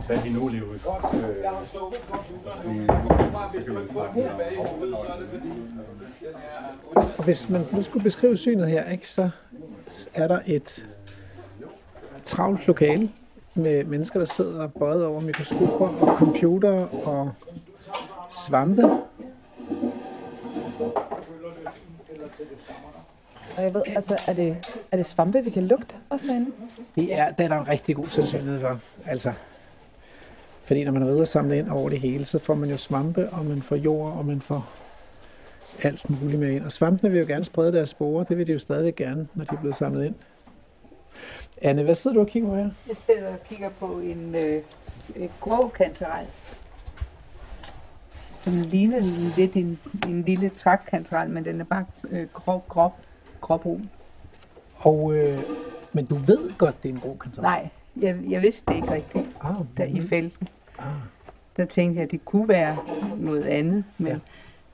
Hvad 0.07 0.17
de 0.17 0.33
nu 0.33 0.47
lever 0.47 0.73
Jeg 1.43 1.49
har 1.49 1.65
stukket 1.65 1.99
computeren 2.11 2.89
Og 7.17 7.23
hvis 7.23 7.49
man 7.49 7.65
nu 7.71 7.81
skulle 7.81 8.03
beskrive 8.03 8.37
synet 8.37 8.67
her, 8.67 8.89
ikke, 8.89 9.09
så 9.09 9.29
er 10.13 10.27
der 10.27 10.39
et 10.45 10.85
travlt 12.25 12.67
lokale 12.67 13.11
med 13.53 13.83
mennesker, 13.83 14.19
der 14.19 14.25
sidder 14.25 14.67
bøjet 14.67 15.05
over 15.05 15.19
mikroskoper 15.19 15.87
og 15.87 16.17
computer 16.17 16.87
og 17.07 17.31
svampe. 18.47 18.83
Og 23.57 23.63
jeg 23.63 23.73
ved, 23.73 23.81
altså, 23.85 24.17
er 24.27 24.33
det, 24.33 24.57
er 24.91 24.97
det 24.97 25.05
svampe, 25.05 25.43
vi 25.43 25.49
kan 25.49 25.63
lugte 25.63 25.95
også 26.09 26.27
herinde? 26.27 26.51
Det 26.95 27.13
er, 27.13 27.31
det 27.31 27.43
er 27.43 27.47
der 27.47 27.59
en 27.59 27.67
rigtig 27.67 27.95
god 27.95 28.07
sandsynlighed 28.07 28.59
for. 28.59 28.79
Altså, 29.05 29.33
fordi 30.67 30.83
når 30.83 30.91
man 30.91 31.01
er 31.03 31.11
ude 31.11 31.21
og 31.21 31.27
samle 31.27 31.57
ind 31.57 31.69
over 31.69 31.89
det 31.89 31.99
hele, 31.99 32.25
så 32.25 32.39
får 32.39 32.55
man 32.55 32.69
jo 32.69 32.77
svampe, 32.77 33.29
og 33.29 33.45
man 33.45 33.61
får 33.61 33.75
jord, 33.75 34.13
og 34.13 34.25
man 34.25 34.41
får 34.41 34.69
alt 35.83 36.09
muligt 36.09 36.39
med 36.39 36.51
ind. 36.51 36.63
Og 36.63 36.71
svampene 36.71 37.11
vil 37.11 37.19
jo 37.19 37.25
gerne 37.27 37.45
sprede 37.45 37.73
deres 37.73 37.89
sporer. 37.89 38.23
Det 38.23 38.37
vil 38.37 38.47
de 38.47 38.51
jo 38.51 38.59
stadigvæk 38.59 38.95
gerne, 38.95 39.27
når 39.33 39.45
de 39.45 39.55
er 39.55 39.59
blevet 39.59 39.75
samlet 39.75 40.05
ind. 40.05 40.15
Anne, 41.61 41.83
hvad 41.83 41.95
sidder 41.95 42.15
du 42.15 42.21
og 42.21 42.27
kigger 42.27 42.49
på 42.49 42.55
her? 42.55 42.69
Jeg 42.87 42.95
sidder 43.05 43.27
og 43.27 43.43
kigger 43.49 43.69
på 43.69 43.85
en 43.85 44.35
øh, 44.35 44.61
et 45.15 45.31
grå 45.41 45.67
kantarel. 45.67 46.25
Som 48.43 48.53
ligner 48.53 48.99
lidt 49.37 49.55
en, 49.55 49.79
en 50.07 50.21
lille 50.21 50.49
trækkantarel, 50.49 51.29
men 51.29 51.45
den 51.45 51.61
er 51.61 51.65
bare 51.65 51.85
øh, 52.09 52.27
grå, 52.33 52.63
grå, 52.67 52.89
gråbrun. 53.41 53.89
Og, 54.77 55.13
øh, 55.13 55.39
men 55.93 56.05
du 56.05 56.15
ved 56.15 56.57
godt, 56.57 56.83
det 56.83 56.89
er 56.89 56.93
en 56.93 56.99
grå 56.99 57.17
kantar. 57.21 57.41
Nej, 57.41 57.69
jeg, 58.01 58.17
jeg 58.29 58.41
vidste 58.41 58.63
det 58.67 58.75
ikke 58.75 58.91
rigtigt, 58.91 59.25
Ah, 59.41 59.55
der 59.77 59.83
i 59.83 60.07
felten. 60.09 60.47
Der 61.57 61.65
tænkte 61.65 61.95
jeg, 61.97 62.03
at 62.03 62.11
det 62.11 62.25
kunne 62.25 62.47
være 62.47 62.77
noget 63.17 63.43
andet, 63.43 63.83
men, 63.97 64.07
Ja. 64.07 64.17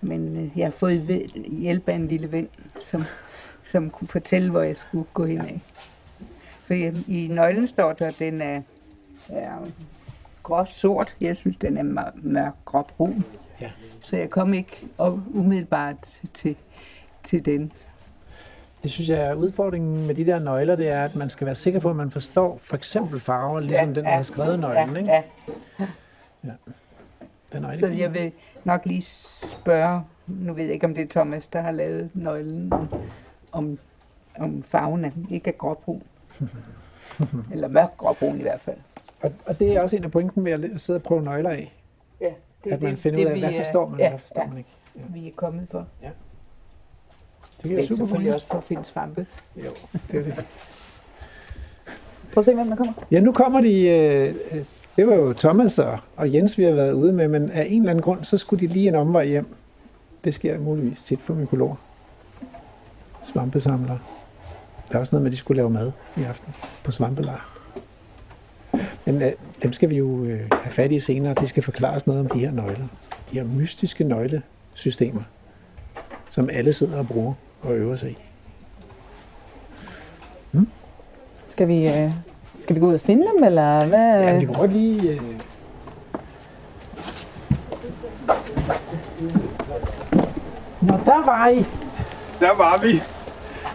men 0.01 0.37
øh, 0.37 0.57
jeg 0.57 0.65
har 0.65 0.71
fået 0.71 1.31
hjælp 1.49 1.89
af 1.89 1.95
en 1.95 2.07
lille 2.07 2.31
ven, 2.31 2.49
som, 2.81 3.03
som 3.63 3.89
kunne 3.89 4.07
fortælle, 4.07 4.49
hvor 4.51 4.61
jeg 4.61 4.77
skulle 4.77 5.05
gå 5.13 5.25
hen 5.25 5.41
af. 5.41 5.61
For 6.65 6.73
i- 6.73 6.93
i 7.07 7.27
nøglen 7.27 7.67
står 7.67 7.93
der, 7.93 8.07
at 8.07 8.15
den 8.19 8.41
er, 8.41 8.61
er 9.29 9.67
gråt-sort. 10.43 11.15
Jeg 11.21 11.37
synes, 11.37 11.57
den 11.57 11.77
er 11.77 11.83
mør- 11.83 12.11
mørk 12.21 12.53
gråbrun. 12.65 13.23
Ja. 13.61 13.71
Så 14.01 14.17
jeg 14.17 14.29
kom 14.29 14.53
ikke 14.53 14.87
op 14.97 15.19
umiddelbart 15.33 15.95
til, 16.33 16.55
til 17.23 17.45
den. 17.45 17.71
Det 18.83 18.91
synes 18.91 19.09
jeg 19.09 19.19
er 19.19 19.33
udfordringen 19.33 20.07
med 20.07 20.15
de 20.15 20.25
der 20.25 20.39
nøgler, 20.39 20.75
det 20.75 20.87
er, 20.89 21.03
at 21.05 21.15
man 21.15 21.29
skal 21.29 21.45
være 21.45 21.55
sikker 21.55 21.79
på, 21.79 21.89
at 21.89 21.95
man 21.95 22.11
forstår 22.11 22.57
for 22.57 22.75
eksempel 22.75 23.19
farver, 23.19 23.59
ligesom 23.59 23.93
den, 23.93 24.05
der 24.05 24.11
har 24.11 24.23
skrevet 24.23 24.59
nøglen. 24.59 24.97
Ikke? 24.97 25.11
Ja, 25.11 25.21
Den 27.53 27.63
er 27.63 27.75
så 27.75 27.87
jeg 27.87 28.13
vil 28.13 28.31
nok 28.63 28.85
lige 28.85 29.01
spørge, 29.61 30.01
nu 30.27 30.53
ved 30.53 30.63
jeg 30.63 30.73
ikke, 30.73 30.85
om 30.85 30.95
det 30.95 31.03
er 31.03 31.07
Thomas, 31.09 31.47
der 31.47 31.61
har 31.61 31.71
lavet 31.71 32.09
nøglen, 32.13 32.73
om, 33.51 33.79
om, 34.39 34.63
farven 34.63 35.05
er 35.05 35.09
ikke 35.31 35.47
er 35.49 35.53
gråbrun. 35.53 36.03
Eller 37.53 37.67
mørk 37.67 37.97
gråbrun 37.97 38.37
i 38.39 38.41
hvert 38.41 38.61
fald. 38.61 38.77
Og, 39.21 39.31
og 39.45 39.59
det 39.59 39.75
er 39.75 39.81
også 39.81 39.95
en 39.95 40.03
af 40.03 40.11
pointen 40.11 40.45
ved 40.45 40.51
at 40.51 40.81
sidde 40.81 40.97
og 40.97 41.03
prøve 41.03 41.21
nøgler 41.21 41.49
af. 41.49 41.73
Ja, 42.21 42.29
det 42.63 42.71
at 42.71 42.81
man 42.81 42.97
finder 42.97 43.19
ud 43.19 43.25
af, 43.25 43.39
hvad 43.39 43.53
er- 43.53 43.63
forstår 43.63 43.87
man, 43.89 43.99
ja, 43.99 44.09
hvad 44.09 44.19
forstår 44.19 44.41
ja, 44.41 44.47
man 44.47 44.57
ikke. 44.57 44.69
vi 45.09 45.27
er 45.27 45.31
kommet 45.35 45.67
for. 45.71 45.87
Det 47.63 47.75
være 47.75 47.85
super 47.85 48.05
selvfølgelig 48.05 48.33
også 48.33 48.47
for 48.47 48.57
at 48.57 48.63
finde 48.63 48.85
svampe. 48.85 49.25
Jo, 49.57 49.71
det 50.11 50.19
er 50.19 50.23
det. 50.23 50.45
Prøv 52.33 52.41
at 52.41 52.45
se, 52.45 52.53
hvem 52.53 52.67
der 52.67 52.75
kommer. 52.75 52.93
Ja, 53.11 53.19
nu 53.19 53.31
kommer 53.31 53.61
de... 53.61 53.81
Øh, 53.81 54.35
øh, 54.51 54.63
det 54.95 55.07
var 55.07 55.15
jo 55.15 55.33
Thomas 55.33 55.79
og, 55.79 55.99
og 56.15 56.33
Jens, 56.33 56.57
vi 56.57 56.63
har 56.63 56.71
været 56.71 56.91
ude 56.91 57.13
med, 57.13 57.27
men 57.27 57.51
af 57.51 57.67
en 57.69 57.81
eller 57.81 57.89
anden 57.89 58.01
grund, 58.01 58.23
så 58.23 58.37
skulle 58.37 58.67
de 58.67 58.73
lige 58.73 58.87
en 58.87 58.95
omvej 58.95 59.25
hjem. 59.25 59.47
Det 60.23 60.33
sker 60.33 60.59
muligvis 60.59 61.03
tit 61.03 61.19
for 61.21 61.33
mykologer. 61.33 61.75
Svampesamlere. 63.23 63.99
Der 64.89 64.95
er 64.95 64.99
også 64.99 65.15
noget 65.15 65.23
med, 65.23 65.31
at 65.31 65.31
de 65.31 65.37
skulle 65.37 65.55
lave 65.55 65.69
mad 65.69 65.91
i 66.17 66.23
aften 66.23 66.53
på 66.83 66.91
svampelejr. 66.91 67.59
Men 69.05 69.21
øh, 69.21 69.31
dem 69.63 69.73
skal 69.73 69.89
vi 69.89 69.95
jo 69.97 70.23
øh, 70.25 70.39
have 70.51 70.73
fat 70.73 70.91
i 70.91 70.99
senere. 70.99 71.33
De 71.33 71.47
skal 71.47 71.63
forklare 71.63 71.95
os 71.95 72.07
noget 72.07 72.21
om 72.21 72.27
de 72.27 72.39
her 72.39 72.51
nøgler. 72.51 72.87
De 73.31 73.35
her 73.35 73.43
mystiske 73.43 74.03
nøglesystemer, 74.03 75.21
som 76.29 76.49
alle 76.49 76.73
sidder 76.73 76.97
og 76.97 77.07
bruger 77.07 77.33
og 77.63 77.73
øver 77.73 77.95
sig 77.95 78.09
i. 78.09 78.17
Skal 81.47 81.67
vi, 81.67 81.87
øh, 81.87 82.11
skal 82.61 82.75
vi 82.75 82.79
gå 82.79 82.87
ud 82.87 82.93
og 82.93 82.99
finde 82.99 83.27
dem, 83.35 83.43
eller 83.43 83.85
hvad? 83.85 84.21
Ja, 84.21 84.37
vi 84.39 84.45
kan 84.45 84.53
godt 84.53 84.73
lige... 84.73 85.09
Øh... 85.09 85.21
Nå, 90.81 90.97
der 91.05 91.25
var 91.25 91.47
I. 91.47 91.65
Der 92.39 92.55
var 92.55 92.79
vi. 92.81 93.01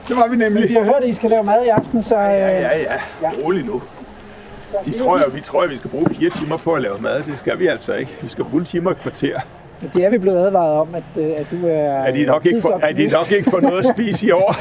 Det 0.08 0.16
var 0.16 0.28
vi 0.28 0.36
nemlig. 0.36 0.68
Vi 0.68 0.74
har 0.74 0.84
hørt, 0.84 1.02
at 1.02 1.08
I 1.08 1.12
skal 1.12 1.30
lave 1.30 1.42
mad 1.42 1.64
i 1.64 1.68
aften, 1.68 2.02
så... 2.02 2.16
Øh... 2.16 2.22
Ja, 2.22 2.78
ja, 2.78 3.00
ja. 3.22 3.30
Rolig 3.44 3.64
nu. 3.64 3.82
De 4.84 4.98
tror 4.98 5.18
jo, 5.18 5.30
vi 5.34 5.40
tror, 5.40 5.62
at 5.62 5.70
vi 5.70 5.78
skal 5.78 5.90
bruge 5.90 6.06
fire 6.14 6.30
timer 6.30 6.56
på 6.56 6.74
at 6.74 6.82
lave 6.82 6.98
mad. 6.98 7.22
Det 7.22 7.38
skal 7.38 7.58
vi 7.58 7.66
altså 7.66 7.94
ikke. 7.94 8.16
Vi 8.22 8.28
skal 8.28 8.44
bruge 8.44 8.60
en 8.60 8.64
time 8.66 8.88
og 8.88 8.92
et 8.92 8.98
kvarter. 8.98 9.40
Det 9.94 10.04
er 10.04 10.10
vi 10.10 10.18
blevet 10.18 10.38
advaret 10.38 10.72
om, 10.80 10.94
at, 10.94 11.02
øh, 11.16 11.26
at 11.36 11.46
du 11.50 11.66
er... 11.66 11.72
Er 11.72 12.12
de 12.12 12.24
nok 12.26 12.46
ikke, 12.46 12.62
for, 12.62 12.80
er 12.82 12.92
de 12.92 13.06
nok 13.06 13.32
ikke 13.32 13.50
få 13.50 13.60
noget 13.60 13.78
at 13.78 13.84
spise 13.94 14.26
i 14.26 14.30
år? 14.30 14.54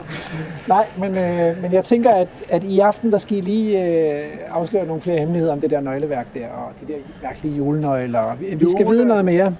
Nej, 0.68 0.86
men, 0.98 1.18
øh, 1.18 1.62
men 1.62 1.72
jeg 1.72 1.84
tænker, 1.84 2.10
at, 2.14 2.28
at 2.48 2.64
i 2.64 2.80
aften, 2.80 3.12
der 3.12 3.18
skal 3.18 3.36
I 3.36 3.40
lige 3.40 3.84
øh, 3.84 4.24
afsløre 4.50 4.86
nogle 4.86 5.02
flere 5.02 5.18
hemmeligheder 5.18 5.52
om 5.52 5.60
det 5.60 5.70
der 5.70 5.80
nøgleværk 5.80 6.26
der, 6.34 6.46
og 6.48 6.72
de 6.80 6.92
der 6.92 6.98
mærkelige 7.22 7.56
julenøgler. 7.56 8.34
Vi, 8.40 8.46
vi 8.46 8.70
skal 8.70 8.84
Jule- 8.86 8.90
vide 8.90 9.04
noget 9.04 9.24
mere, 9.24 9.56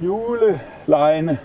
Julelejene. 0.00 1.38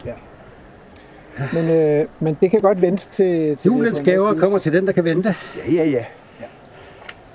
men, 1.53 1.69
øh, 1.69 2.05
men 2.19 2.37
det 2.41 2.51
kan 2.51 2.61
godt 2.61 2.81
vente 2.81 3.09
til... 3.09 3.57
til 3.57 3.69
Julens 3.69 3.99
gaver 3.99 4.33
kommer 4.33 4.57
til 4.59 4.73
den, 4.73 4.87
der 4.87 4.91
kan 4.93 5.03
vente. 5.03 5.35
Ja, 5.67 5.73
ja, 5.73 5.89
ja. 5.89 6.03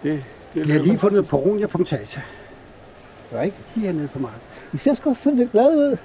Det, 0.02 0.22
det 0.54 0.68
Jeg 0.68 0.74
har 0.76 0.82
lige 0.82 0.98
fundet 0.98 1.28
poronia-punktage. 1.28 2.20
Ikke? 3.44 3.56
Lige 3.74 3.86
hernede 3.86 4.08
på 4.08 4.18
marken. 4.18 4.40
I 4.76 4.78
ser 4.78 4.94
sgu 4.94 5.14
sådan 5.14 5.38
lidt 5.38 5.52
glade 5.52 5.76
ud. 5.78 5.96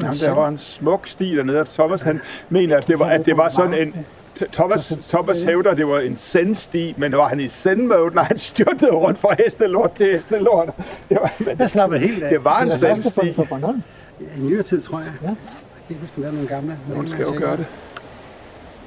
Jamen, 0.00 0.18
der 0.20 0.30
var 0.30 0.48
en 0.48 0.58
smuk 0.58 1.06
sti 1.06 1.36
dernede, 1.36 1.60
og 1.60 1.66
Thomas 1.66 2.00
han 2.02 2.20
mener, 2.48 2.76
at 2.76 2.86
det 2.88 2.98
var, 2.98 3.06
at 3.06 3.26
det 3.26 3.36
var 3.36 3.48
sådan 3.48 3.74
en... 3.74 4.06
Thomas, 4.52 4.98
Thomas 5.08 5.42
hævder, 5.42 5.70
at 5.70 5.76
det 5.76 5.88
var 5.88 5.98
en 6.00 6.16
sendsti, 6.16 6.94
men 6.98 7.12
var 7.12 7.28
han 7.28 7.40
i 7.40 7.48
sendmode, 7.48 8.14
når 8.14 8.22
han 8.22 8.38
styrtede 8.38 8.90
rundt 8.90 9.18
fra 9.18 9.34
hestelort 9.44 9.92
til 9.92 10.06
hestelort. 10.12 10.68
Det 11.08 11.18
var, 11.20 11.32
men 11.38 11.58
Jeg 11.58 11.70
slapper 11.70 11.96
helt 11.96 12.22
af. 12.22 12.30
det 12.30 12.44
var 12.44 12.60
en 12.60 12.68
Det 12.70 12.78
sendsti. 12.78 13.32
for 13.32 13.44
Bornholm. 13.44 13.82
I 14.20 14.40
nyere 14.40 14.62
tid, 14.62 14.82
tror 14.82 14.98
jeg. 14.98 15.12
Ja. 15.22 15.28
Om 15.28 15.96
der 16.22 16.28
er 16.28 16.32
nogle 16.32 16.48
gamle. 16.48 16.78
Hun 16.94 17.08
skal 17.08 17.22
jo 17.22 17.34
gøre 17.38 17.56
det. 17.56 17.66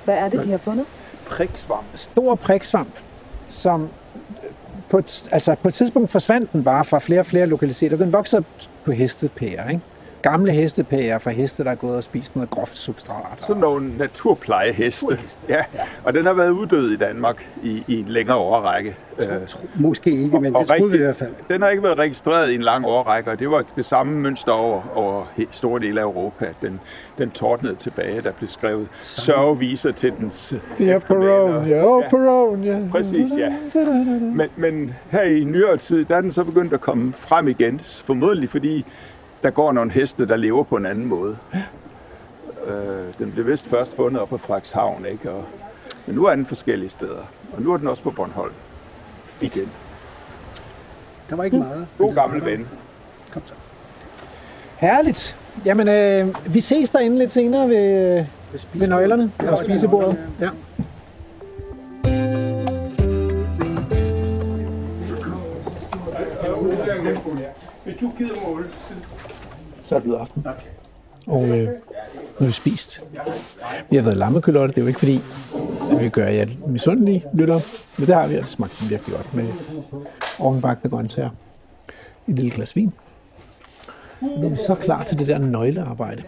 Hvad 0.05 0.15
er 0.15 0.29
det, 0.29 0.43
de 0.43 0.51
har 0.51 0.57
fundet? 0.57 0.85
Priksvamp. 1.25 1.83
Stor 1.93 2.35
priksvamp, 2.35 2.89
som 3.49 3.89
på 4.91 4.97
et, 4.97 5.23
altså 5.31 5.55
på 5.55 5.67
et 5.67 5.73
tidspunkt 5.73 6.11
forsvandt 6.11 6.53
den 6.53 6.63
bare 6.63 6.85
fra 6.85 6.99
flere 6.99 7.19
og 7.19 7.25
flere 7.25 7.45
lokaliteter. 7.45 7.97
Den 7.97 8.13
voksede 8.13 8.43
på 8.85 8.91
hestepærer, 8.91 9.69
ikke? 9.69 9.81
Gamle 10.21 10.51
hestepærer 10.51 11.19
fra 11.19 11.31
heste, 11.31 11.63
der 11.63 11.71
er 11.71 11.75
gået 11.75 11.95
og 11.95 12.03
spist 12.03 12.35
noget 12.35 12.49
groft 12.49 12.77
substrat. 12.77 13.37
Sådan 13.39 13.61
nogle 13.61 13.97
naturplejeheste. 13.97 15.19
Ja, 15.49 15.63
og 16.03 16.13
den 16.13 16.25
har 16.25 16.33
været 16.33 16.49
uddød 16.49 16.91
i 16.91 16.97
Danmark 16.97 17.47
i, 17.63 17.83
i 17.87 17.99
en 17.99 18.07
længere 18.07 18.37
årrække. 18.37 18.95
Øh, 19.19 19.27
Måske 19.75 20.11
ikke, 20.11 20.39
men 20.39 20.55
Og 20.55 20.61
det 20.61 20.77
troede 20.77 20.91
vi 20.91 20.97
i 20.97 21.01
hvert 21.01 21.15
fald. 21.15 21.31
Den 21.49 21.61
har 21.61 21.69
ikke 21.69 21.83
været 21.83 21.97
registreret 21.97 22.51
i 22.51 22.55
en 22.55 22.61
lang 22.61 22.85
årrække, 22.85 23.31
og 23.31 23.39
det 23.39 23.51
var 23.51 23.63
det 23.75 23.85
samme 23.85 24.19
mønster 24.19 24.51
over, 24.51 24.81
over 24.95 25.25
store 25.51 25.79
dele 25.79 25.99
af 26.01 26.05
Europa. 26.05 26.47
Den, 26.61 26.79
den 27.17 27.31
tordnede 27.31 27.75
tilbage, 27.75 28.21
der 28.21 28.31
blev 28.31 28.49
skrevet 28.49 28.87
sørgeviser 29.01 29.91
til 29.91 30.13
dens 30.19 30.53
Det 30.77 30.89
er 30.89 30.99
Perone, 30.99 31.69
ja, 31.69 31.83
oh, 31.85 32.03
Perone, 32.09 32.65
ja. 32.65 32.79
Præcis, 32.91 33.31
ja. 33.37 33.53
Men, 34.19 34.49
men 34.55 34.93
her 35.11 35.21
i 35.21 35.43
nyere 35.43 35.77
tid, 35.77 36.05
der 36.05 36.15
er 36.15 36.21
den 36.21 36.31
så 36.31 36.43
begyndt 36.43 36.73
at 36.73 36.81
komme 36.81 37.13
frem 37.13 37.47
igen, 37.47 37.79
formodentlig 37.79 38.49
fordi 38.49 38.85
der 39.43 39.49
går 39.49 39.71
nogle 39.71 39.91
heste, 39.91 40.27
der 40.27 40.35
lever 40.35 40.63
på 40.63 40.75
en 40.75 40.85
anden 40.85 41.05
måde. 41.05 41.37
Øh, 42.67 42.73
den 43.19 43.31
blev 43.31 43.47
vist 43.47 43.67
først 43.67 43.95
fundet 43.95 44.21
op 44.21 44.29
på 44.29 44.37
Frederikshavn, 44.37 45.05
ikke? 45.11 45.31
Og, 45.31 45.45
men 46.05 46.15
nu 46.15 46.25
er 46.25 46.35
den 46.35 46.45
forskellige 46.45 46.89
steder. 46.89 47.23
Og 47.53 47.61
nu 47.61 47.73
er 47.73 47.77
den 47.77 47.87
også 47.87 48.03
på 48.03 48.11
Bornholm. 48.11 48.53
Igen. 49.41 49.69
Der 51.29 51.35
var 51.35 51.43
ikke 51.43 51.57
meget. 51.57 51.87
God 51.97 52.13
gammel 52.13 52.45
ven. 52.45 52.67
Kom 53.31 53.41
så. 53.45 53.53
Herligt. 54.77 55.37
Jamen, 55.65 55.87
øh, 55.87 56.27
vi 56.53 56.61
ses 56.61 56.89
derinde 56.89 57.17
lidt 57.17 57.31
senere 57.31 57.69
ved, 57.69 58.25
ved 58.73 58.87
nøglerne 58.87 59.31
og 59.39 59.57
spisebordet. 59.57 60.17
Ja. 60.39 60.49
Du 68.01 68.11
gider 68.17 68.35
måle, 68.47 68.65
så 68.87 68.93
Så 69.83 69.95
er 69.95 69.99
det 69.99 70.03
blevet 70.03 70.19
aften. 70.19 70.45
Og 71.27 71.43
øh, 71.49 71.67
nu 71.67 71.73
har 72.39 72.45
vi 72.45 72.51
spist. 72.51 73.03
Vi 73.89 73.95
har 73.95 74.03
været 74.03 74.17
lammekølotte. 74.17 74.73
Det 74.73 74.77
er 74.77 74.81
jo 74.81 74.87
ikke 74.87 74.99
fordi, 74.99 75.21
at 75.91 76.03
vi 76.03 76.09
gør 76.09 76.27
jer 76.27 76.45
misundelige 76.67 77.25
lytter. 77.33 77.59
Men 77.97 78.07
det 78.07 78.15
har 78.15 78.27
vi, 78.27 78.35
og 78.35 78.41
det 78.41 78.49
smagte 78.49 78.85
virkelig 78.85 79.15
godt 79.15 79.33
med 79.33 79.47
ovenbagte 80.39 80.89
grøntsager. 80.89 81.29
Et 82.27 82.35
lille 82.35 82.51
glas 82.51 82.75
vin. 82.75 82.93
Nu 84.21 84.45
er 84.45 84.49
vi 84.49 84.55
så 84.55 84.75
klar 84.75 85.03
til 85.03 85.19
det 85.19 85.27
der 85.27 85.37
nøglearbejde. 85.37 86.23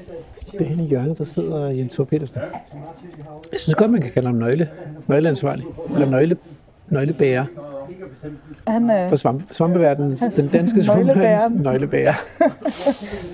Det 0.52 0.62
er 0.62 0.66
henne 0.66 0.84
i 0.86 0.88
hjørnet, 0.88 1.18
der 1.18 1.26
sidder 1.26 1.68
Jens 1.68 1.94
Thor 1.94 2.04
Petersen. 2.04 2.38
Jeg 3.52 3.60
synes 3.60 3.76
godt, 3.76 3.91
man 3.91 4.02
kan 4.02 4.12
kalde 4.12 4.28
ham 4.28 4.36
nøgle, 4.36 4.70
nøgleansvarlig. 5.08 5.66
Eller 5.94 6.10
nøgle, 6.10 6.38
nøglebærer 6.90 7.45
Han, 8.68 8.90
øh, 8.90 9.10
for 9.10 9.15
svampe, 9.15 9.53
svampeverdenen. 9.53 10.15
Den 10.15 10.48
danske 10.48 10.84
svampeverdens 10.88 11.61
nøglebærer. 11.64 12.14
det 12.40 12.53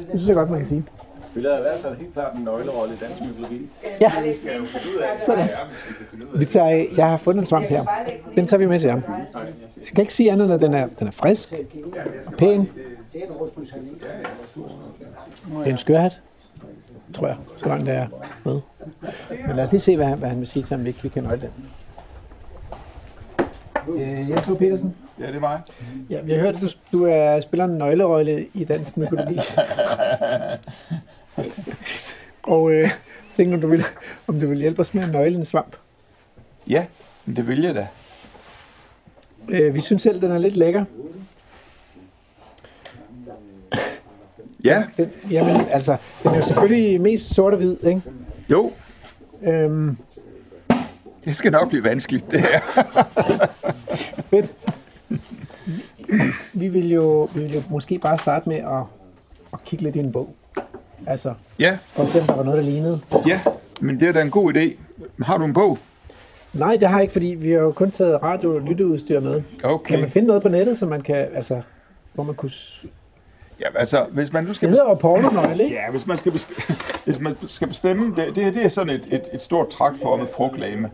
synes 0.10 0.28
jeg 0.28 0.36
godt, 0.36 0.50
man 0.50 0.60
kan 0.60 0.68
sige. 0.68 0.84
spiller 1.32 1.58
i 1.58 1.62
hvert 1.62 1.80
fald 1.82 1.96
helt 1.96 2.14
klart 2.14 2.36
en 2.38 2.44
nøglerolle 2.44 2.94
i 2.94 2.98
dansk 2.98 3.22
mytologi. 3.30 3.70
Ja, 4.02 4.12
sådan. 5.26 5.50
Vi 6.36 6.46
tager, 6.46 6.86
jeg 6.98 7.10
har 7.10 7.18
fundet 7.18 7.40
en 7.40 7.46
svamp 7.46 7.66
her. 7.66 7.86
Den 8.36 8.48
tager 8.48 8.60
vi 8.60 8.66
med 8.66 8.80
til 8.80 8.90
ham. 8.90 9.04
Jeg 9.78 9.94
kan 9.96 10.02
ikke 10.02 10.14
sige 10.14 10.32
andet, 10.32 10.46
end 10.46 10.54
at 10.54 10.62
den 10.62 10.74
er, 10.74 10.88
den 11.00 11.08
er 11.08 11.12
frisk 11.12 11.54
og 12.26 12.34
pæn. 12.34 12.70
Det 13.14 13.24
er 15.66 15.72
en 15.72 15.78
skørhat, 15.78 16.22
tror 17.14 17.28
jeg, 17.28 17.38
så 17.58 17.68
langt 17.68 17.86
det 17.86 17.98
er 17.98 18.08
med. 18.46 18.60
Men 19.48 19.56
lad 19.56 19.64
os 19.64 19.72
lige 19.72 19.82
se, 19.82 19.96
hvad 19.96 20.06
han, 20.06 20.20
hvad 20.20 20.30
han 20.30 20.40
vil 20.40 20.48
sige 20.48 20.64
til 20.64 20.76
ham, 20.76 20.82
hvis 20.84 21.04
vi 21.04 21.10
kan 21.10 21.24
nøgle 21.24 21.42
den. 21.42 21.50
Øh, 23.96 24.30
Jens 24.30 24.42
Thor 24.42 24.56
Petersen. 24.56 24.96
Ja, 25.20 25.28
det 25.28 25.36
er 25.36 25.40
mig. 25.40 25.62
Ja, 26.10 26.22
vi 26.22 26.32
har 26.32 26.40
hørt, 26.40 26.56
at 26.56 26.62
du, 26.62 26.68
du 26.92 27.06
er, 27.06 27.42
spiller 27.42 27.66
en 27.66 27.78
nøglerolle 27.78 28.48
i 28.54 28.64
dansk 28.64 28.98
mytologi. 28.98 29.40
Og 32.44 32.72
øh, 32.72 32.90
tænkte, 33.36 33.56
om 33.56 33.62
du, 33.62 33.68
ville, 33.68 33.86
om 34.28 34.40
du 34.40 34.48
ville 34.48 34.62
hjælpe 34.62 34.80
os 34.80 34.94
med 34.94 35.04
at 35.04 35.10
nøgle 35.10 35.38
en 35.38 35.46
svamp. 35.46 35.76
Ja, 36.68 36.86
det 37.26 37.48
vil 37.48 37.62
jeg 37.62 37.76
da. 37.76 37.88
Øh, 39.50 39.74
vi 39.74 39.82
synes 39.82 40.02
selv, 40.02 40.22
den 40.22 40.32
er 40.32 40.38
lidt 40.38 40.58
lækker. 40.58 40.86
Ja, 44.64 44.84
Den, 44.98 45.10
jamen, 45.32 45.62
altså, 45.72 45.98
den 46.24 46.32
er 46.32 46.36
jo 46.36 46.42
selvfølgelig 46.42 47.02
mest 47.02 47.36
sort 47.36 47.54
og 47.54 47.60
hvid, 47.60 47.78
ikke? 47.84 48.02
jo. 48.50 48.72
Øhm, 49.42 49.98
Det 51.26 51.36
skal 51.36 51.52
nok 51.52 51.70
blive 51.70 51.84
vanskeligt, 51.84 52.32
det 52.32 52.40
her. 52.42 52.60
Fedt. 54.30 54.54
Vi 56.54 56.68
vil 56.68 56.92
jo, 56.92 57.30
vi 57.36 57.42
vil 57.42 57.54
jo 57.54 57.62
måske 57.70 58.00
bare 58.00 58.18
starte 58.18 58.50
med 58.50 58.58
at, 58.58 58.84
at 59.54 59.64
kigge 59.66 59.84
lidt 59.84 59.96
i 59.96 60.00
en 60.00 60.12
bog. 60.12 60.36
Altså, 61.08 61.34
Ja, 61.60 61.78
for 61.82 62.04
at 62.04 62.10
se, 62.10 62.20
om 62.22 62.28
der 62.28 62.36
var 62.36 62.44
noget, 62.44 62.64
der 62.64 62.70
lignede. 62.72 63.00
ja, 63.28 63.40
men 63.82 64.00
det 64.00 64.08
er 64.08 64.12
da 64.12 64.22
en 64.22 64.32
god 64.32 64.54
idé. 64.54 64.78
Har 65.24 65.38
du 65.38 65.46
en 65.46 65.54
bog? 65.54 65.78
Nej, 66.54 66.76
det 66.80 66.88
har 66.88 66.96
jeg 66.98 67.02
ikke, 67.02 67.12
fordi 67.12 67.28
vi 67.28 67.52
har 67.52 67.60
jo 67.60 67.72
kun 67.72 67.92
taget 67.92 68.24
radio- 68.24 68.56
og 68.56 68.62
lytteudstyr 68.62 69.20
med. 69.20 69.42
Okay. 69.64 69.90
Kan 69.92 70.00
man 70.00 70.12
finde 70.12 70.28
noget 70.28 70.42
på 70.42 70.50
nettet, 70.50 70.78
så 70.78 70.86
man 70.86 71.02
kan, 71.02 71.16
altså, 71.36 71.62
hvor 72.14 72.24
man 72.24 72.36
kunne... 72.36 72.50
Ja, 73.60 73.68
altså, 73.76 74.06
hvis 74.12 74.34
man 74.34 74.44
nu 74.44 74.48
Det 74.48 74.56
skal 74.56 74.70
hedder 74.70 74.90
jo 74.90 74.94
pornonøgle, 74.94 75.64
ikke? 75.64 75.76
Ja, 75.76 75.92
hvis 75.92 76.08
man 76.08 76.18
skal 76.18 76.32
bestemme, 76.32 76.80
hvis 77.06 77.20
man 77.20 77.36
skal 77.48 77.68
bestemme 77.68 78.16
det, 78.16 78.36
det, 78.36 78.54
det 78.54 78.66
er 78.66 78.70
sådan 78.70 78.94
et, 78.94 79.08
et, 79.12 79.22
et 79.34 79.42
stort 79.42 79.70
traktformet 79.70 80.30
frugtlame 80.36 80.90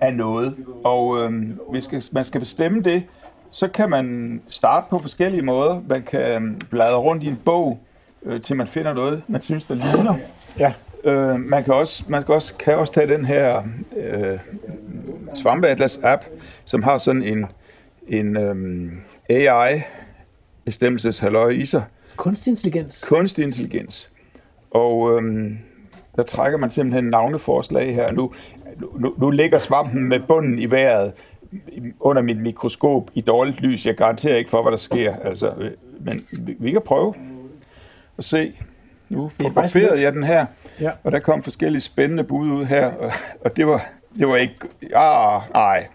af 0.00 0.14
noget. 0.14 0.56
Og 0.84 1.18
øhm, 1.18 1.58
hvis 1.70 2.12
man 2.12 2.24
skal 2.24 2.40
bestemme 2.40 2.82
det, 2.82 3.02
så 3.50 3.68
kan 3.68 3.90
man 3.90 4.40
starte 4.48 4.86
på 4.90 4.98
forskellige 4.98 5.42
måder. 5.42 5.80
Man 5.88 6.02
kan 6.02 6.20
øhm, 6.20 6.60
bladre 6.70 6.96
rundt 6.96 7.22
i 7.22 7.26
en 7.26 7.40
bog, 7.44 7.78
øh, 8.22 8.42
til 8.42 8.56
man 8.56 8.66
finder 8.66 8.94
noget, 8.94 9.22
man 9.28 9.42
synes, 9.42 9.64
der 9.64 9.74
ligner. 9.74 10.14
Ja. 10.58 10.72
Øh, 11.04 11.40
man 11.40 11.64
kan 11.64 11.74
også, 11.74 12.04
man 12.08 12.22
kan 12.22 12.34
også, 12.34 12.54
kan 12.54 12.76
også 12.76 12.92
tage 12.92 13.08
den 13.08 13.24
her 13.24 13.62
øh, 13.96 14.38
Svampeatlas-app, 15.34 16.24
som 16.64 16.82
har 16.82 16.98
sådan 16.98 17.22
en, 17.22 17.46
en 18.08 18.36
øhm, 18.36 19.00
AI-bestemmelseshalløj 20.66 21.48
i 21.50 21.66
sig 21.66 21.84
Kunstig 22.16 22.50
intelligens. 22.50 23.04
kunstig 23.08 23.42
intelligens. 23.44 24.10
Og 24.70 25.16
øhm, 25.16 25.58
der 26.16 26.22
trækker 26.22 26.58
man 26.58 26.70
simpelthen 26.70 27.04
navneforslag 27.10 27.94
her. 27.94 28.12
Nu, 28.12 28.32
nu, 28.98 29.14
nu 29.18 29.30
ligger 29.30 29.58
svampen 29.58 30.04
med 30.08 30.20
bunden 30.20 30.58
i 30.58 30.70
vejret 30.70 31.12
under 32.00 32.22
mit 32.22 32.38
mikroskop 32.38 33.10
i 33.14 33.20
dårligt 33.20 33.60
lys. 33.60 33.86
Jeg 33.86 33.94
garanterer 33.94 34.36
ikke 34.36 34.50
for, 34.50 34.62
hvad 34.62 34.72
der 34.72 34.78
sker. 34.78 35.16
Altså, 35.24 35.52
øh, 35.58 35.70
men 36.00 36.26
vi, 36.32 36.56
vi 36.58 36.70
kan 36.70 36.82
prøve 36.84 37.14
at 38.18 38.24
se. 38.24 38.52
Nu 39.08 39.24
er 39.24 39.28
fotograferede 39.28 40.02
jeg 40.02 40.12
den 40.12 40.22
her, 40.24 40.46
Ja. 40.80 40.90
og 41.04 41.12
der 41.12 41.18
kom 41.18 41.42
forskellige 41.42 41.80
spændende 41.82 42.24
bud 42.24 42.50
ud 42.50 42.64
her, 42.64 42.86
og, 42.86 43.12
og 43.40 43.56
det 43.56 43.66
var, 43.66 43.86
det 44.18 44.28
var 44.28 44.36
ikke... 44.36 44.54
Ah, 44.94 45.40
nej, 45.54 45.86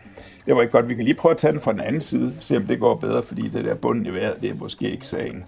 det 0.47 0.55
var 0.55 0.61
ikke 0.61 0.71
godt. 0.71 0.89
Vi 0.89 0.95
kan 0.95 1.03
lige 1.03 1.13
prøve 1.13 1.31
at 1.31 1.37
tage 1.37 1.53
den 1.53 1.61
fra 1.61 1.71
den 1.73 1.81
anden 1.81 2.01
side, 2.01 2.33
se 2.39 2.57
om 2.57 2.63
det 2.63 2.79
går 2.79 2.95
bedre, 2.95 3.23
fordi 3.23 3.47
det 3.47 3.65
der 3.65 3.73
bunden 3.75 4.05
i 4.05 4.09
vejret, 4.09 4.41
det 4.41 4.51
er 4.51 4.55
måske 4.55 4.91
ikke 4.91 5.05
sagen 5.05 5.45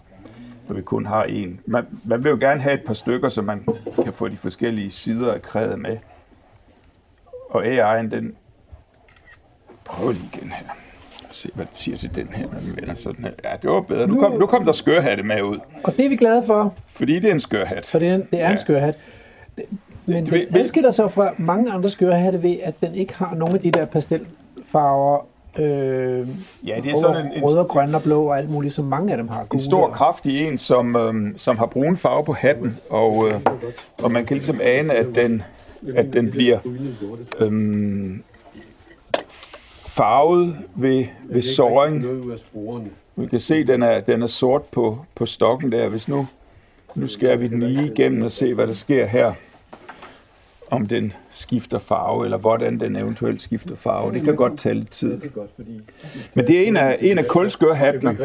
når 0.68 0.76
vi 0.76 0.82
kun 0.82 1.06
har 1.06 1.24
en. 1.24 1.60
Man, 1.66 1.86
man 2.04 2.24
vil 2.24 2.30
jo 2.30 2.38
gerne 2.42 2.62
have 2.62 2.74
et 2.74 2.84
par 2.86 2.94
stykker, 2.94 3.30
så 3.30 3.42
man 3.42 3.66
kan 4.04 4.14
få 4.14 4.28
de 4.28 4.38
forskellige 4.38 4.92
sider 4.92 5.34
af 5.34 5.42
krædet 5.42 5.80
med. 5.80 5.98
Og 7.50 7.66
AI'en, 7.66 8.10
den 8.10 8.36
prøver 9.86 10.12
lige 10.12 10.30
igen 10.34 10.52
her. 10.52 10.66
Se, 11.32 11.50
hvad 11.56 11.66
det 11.66 11.78
siger 11.78 11.98
til 11.98 12.16
den 12.16 12.28
her, 12.28 12.48
når 12.54 12.60
den 12.60 12.76
vender 12.76 12.94
sådan 12.96 13.24
her. 13.26 13.32
Ja, 13.44 13.50
det 13.62 13.70
var 13.70 13.82
bedre. 13.82 14.08
Nu 14.08 14.20
kom, 14.20 14.32
nu 14.40 14.46
kom 14.46 14.66
der 14.66 14.72
skørhatte 14.72 15.24
med 15.24 15.42
ud. 15.42 15.58
Og 15.84 15.98
det 15.98 16.06
er 16.06 16.10
vi 16.10 16.16
glade 16.16 16.44
for, 16.46 16.74
Fordi 16.88 17.20
det 17.20 17.30
er 17.30 17.34
en 17.34 17.40
skørhat. 17.40 17.86
for 17.86 18.00
det 18.00 18.08
er 18.08 18.16
en, 18.16 18.22
det 18.32 18.42
er 18.42 18.46
en 18.46 18.52
Ja. 18.52 18.58
skørhat. 18.58 18.96
Det- 19.58 19.66
Men 20.06 20.26
det- 20.26 20.48
den 20.50 20.58
adskiller 20.58 20.92
sig 20.92 21.12
fra 21.12 21.34
mange 21.38 21.72
andre 21.72 21.90
skørhatte 21.90 22.44
ved, 22.44 22.58
at 22.64 22.82
den 22.82 22.96
ikke 22.96 23.14
har 23.16 23.36
nogen 23.36 23.56
af 23.56 23.62
de 23.62 23.72
der 23.72 23.86
pastelfarver, 24.72 25.26
øh, 25.60 26.28
Ja, 26.68 26.80
det 26.84 26.92
er 26.92 26.96
sådan 26.96 27.26
en, 27.26 27.32
en, 27.34 27.44
rød 27.44 27.58
og 27.58 27.68
grøn 27.68 27.96
og 27.96 28.04
blå 28.04 28.24
og 28.24 28.38
alt 28.38 28.50
muligt, 28.50 28.74
som 28.74 28.86
mange 28.86 29.12
af 29.12 29.18
dem 29.18 29.28
har. 29.28 29.48
en 29.54 29.60
stor, 29.60 29.90
kraftig 29.90 30.48
en, 30.48 30.58
som, 30.58 30.96
øhm, 30.96 31.38
som 31.38 31.58
har 31.58 31.66
brun 31.66 31.98
farve 31.98 32.24
på 32.26 32.34
hatten. 32.34 32.78
Og, 32.90 33.28
øh, 33.28 33.42
og 34.04 34.12
man 34.12 34.26
kan 34.26 34.38
ligesom 34.38 34.60
ane, 34.64 34.94
at 34.94 35.08
den, 35.16 35.44
at 35.96 36.14
den 36.14 36.32
bliver 36.32 36.60
øhm, 37.40 38.24
farvet 39.88 40.58
ved, 40.76 41.06
ved 41.24 41.42
såring. 41.42 42.06
Vi 43.16 43.28
kan 43.28 43.40
se, 43.40 43.56
at 43.56 43.68
den 43.68 43.84
er, 43.84 44.02
den 44.02 44.22
er 44.22 44.28
sort 44.28 44.64
på, 44.64 45.06
på 45.16 45.26
stokken 45.26 45.72
der. 45.72 45.90
Hvis 45.90 46.08
nu, 46.08 46.28
nu 46.96 47.08
skærer 47.08 47.36
vi 47.36 47.48
den 47.48 47.64
lige 47.64 47.92
igennem 47.92 48.22
og 48.22 48.32
se, 48.32 48.54
hvad 48.54 48.68
der 48.68 48.74
sker 48.74 49.06
her. 49.06 49.34
Om 50.72 50.88
den 50.88 51.14
skifter 51.40 51.80
farve, 51.80 52.26
eller 52.26 52.38
hvordan 52.38 52.80
den 52.80 52.96
eventuelt 52.96 53.42
skifter 53.42 53.76
farve. 53.76 54.14
Det 54.14 54.22
kan 54.22 54.36
godt 54.36 54.58
tage 54.60 54.76
lidt 54.76 54.92
tid. 54.92 55.22
Men 56.34 56.48
det 56.48 56.62
er 56.64 56.68
en 56.68 56.78
af, 56.78 56.98
en 57.02 57.18
af 57.18 57.28
kulskørhattene, 57.28 58.18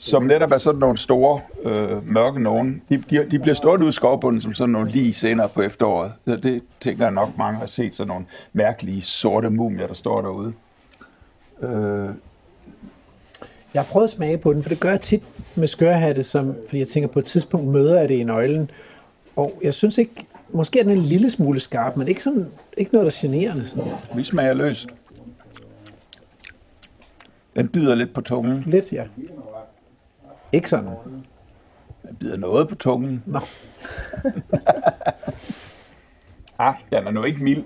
som 0.00 0.22
netop 0.22 0.52
er 0.52 0.58
sådan 0.58 0.80
nogle 0.80 0.98
store 0.98 1.40
øh, 1.64 2.12
mørke 2.12 2.42
nogen. 2.42 2.82
De, 2.88 3.02
de, 3.10 3.26
de 3.30 3.38
bliver 3.38 3.54
stået 3.54 3.82
ud 3.82 3.88
i 3.88 3.92
skovbunden 3.92 4.40
som 4.40 4.54
sådan 4.54 4.72
nogle 4.72 4.90
lige 4.90 5.14
senere 5.14 5.48
på 5.48 5.62
efteråret. 5.62 6.12
Så 6.24 6.36
det 6.36 6.62
tænker 6.80 7.04
jeg 7.04 7.12
nok 7.12 7.28
mange 7.38 7.58
har 7.58 7.66
set, 7.66 7.94
sådan 7.94 8.08
nogle 8.08 8.24
mærkelige 8.52 9.02
sorte 9.02 9.50
mumier, 9.50 9.86
der 9.86 9.94
står 9.94 10.20
derude. 10.20 10.52
Øh, 11.62 12.08
Jeg 13.74 13.82
har 13.82 13.88
prøvet 13.92 14.04
at 14.04 14.10
smage 14.10 14.38
på 14.38 14.52
den, 14.52 14.62
for 14.62 14.68
det 14.68 14.80
gør 14.80 14.90
jeg 14.90 15.00
tit 15.00 15.22
med 15.54 15.68
skørhatte, 15.68 16.24
som, 16.24 16.54
fordi 16.66 16.78
jeg 16.78 16.88
tænker, 16.88 17.08
på 17.08 17.18
et 17.18 17.24
tidspunkt 17.24 17.66
møder 17.66 18.00
jeg 18.00 18.08
det 18.08 18.14
i 18.14 18.22
nøglen. 18.24 18.70
Og 19.36 19.58
jeg 19.62 19.74
synes 19.74 19.98
ikke, 19.98 20.26
måske 20.54 20.78
er 20.78 20.82
den 20.82 20.92
en 20.92 21.04
lille 21.04 21.30
smule 21.30 21.60
skarp, 21.60 21.96
men 21.96 22.08
ikke, 22.08 22.22
sådan, 22.22 22.46
ikke 22.76 22.92
noget, 22.92 23.04
der 23.04 23.12
er 23.12 23.28
generende. 23.28 23.66
Sådan. 23.66 23.92
vi 24.16 24.24
smager 24.24 24.54
løs. 24.54 24.86
Den 27.56 27.68
bider 27.68 27.94
lidt 27.94 28.14
på 28.14 28.20
tungen. 28.20 28.62
Lidt, 28.66 28.92
ja. 28.92 29.04
Ikke 30.52 30.70
sådan. 30.70 30.90
Den 32.08 32.16
bider 32.16 32.36
noget 32.36 32.68
på 32.68 32.74
tungen. 32.74 33.22
Nå. 33.26 33.38
ah, 36.58 36.74
den 36.92 37.06
er 37.06 37.10
nu 37.10 37.24
ikke 37.24 37.44
mild. 37.44 37.64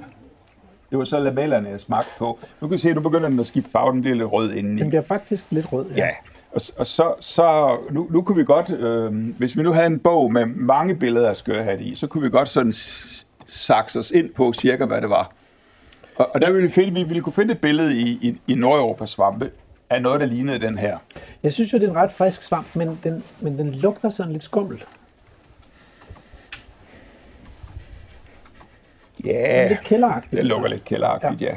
Det 0.91 0.99
var 0.99 1.05
så 1.05 1.21
lamellerne, 1.21 1.69
jeg 1.69 1.81
smagte 1.81 2.11
på. 2.19 2.39
Nu 2.61 2.69
kan 2.69 2.75
I 2.75 2.79
se, 2.79 2.93
nu 2.93 3.01
begynder 3.01 3.29
den 3.29 3.41
at 3.41 3.47
skifte 3.47 3.71
farve. 3.71 3.93
Den 3.93 4.01
bliver 4.01 4.17
lidt 4.17 4.33
rød 4.33 4.53
indeni. 4.53 4.81
Den 4.81 4.89
bliver 4.89 5.03
faktisk 5.03 5.47
lidt 5.51 5.73
rød. 5.73 5.91
Ja, 5.91 6.09
og, 6.53 6.61
og 6.77 6.87
så, 6.87 7.15
så 7.21 7.79
nu, 7.91 8.07
nu 8.11 8.23
kunne 8.23 8.37
vi 8.37 8.45
godt, 8.45 8.71
øh, 8.71 9.13
hvis 9.39 9.57
vi 9.57 9.63
nu 9.63 9.73
havde 9.73 9.87
en 9.87 9.99
bog 9.99 10.33
med 10.33 10.47
mange 10.47 10.95
billeder 10.95 11.29
af 11.29 11.37
skørhat 11.37 11.81
i, 11.81 11.95
så 11.97 12.07
kunne 12.07 12.23
vi 12.23 12.31
godt 12.31 12.49
sådan 12.49 12.73
sakse 13.47 13.99
os 13.99 14.11
ind 14.11 14.31
på 14.35 14.53
cirka, 14.53 14.85
hvad 14.85 15.01
det 15.01 15.11
var. 15.11 15.33
Og, 16.17 16.31
og 16.35 16.41
der 16.41 16.51
ville 16.51 16.67
vi 16.69 16.73
finde, 16.73 16.95
vi 16.95 17.03
ville 17.03 17.23
kunne 17.23 17.33
finde 17.33 17.53
et 17.53 17.61
billede 17.61 17.97
i, 17.97 18.09
i, 18.09 18.41
i 18.47 18.55
Nordeuropas 18.55 19.11
svampe 19.11 19.51
af 19.91 20.03
noget, 20.03 20.21
der 20.21 20.27
lignede 20.27 20.59
den 20.59 20.79
her. 20.79 20.99
Jeg 21.43 21.53
synes 21.53 21.73
jo, 21.73 21.79
det 21.79 21.85
er 21.85 21.91
en 21.91 21.97
ret 21.97 22.13
frisk 22.13 22.43
svamp, 22.43 22.77
men 22.77 23.01
den, 23.03 23.25
men 23.41 23.59
den 23.59 23.75
lugter 23.75 24.09
sådan 24.09 24.33
lidt 24.33 24.43
skummelt. 24.43 24.81
Sådan 29.17 29.31
Ja, 29.31 29.69
lidt 29.69 29.81
kælderagtigt. 29.85 30.33
det 30.33 30.45
lukker 30.45 30.69
lidt 30.69 30.85
kælderagtigt, 30.85 31.41
ja. 31.41 31.57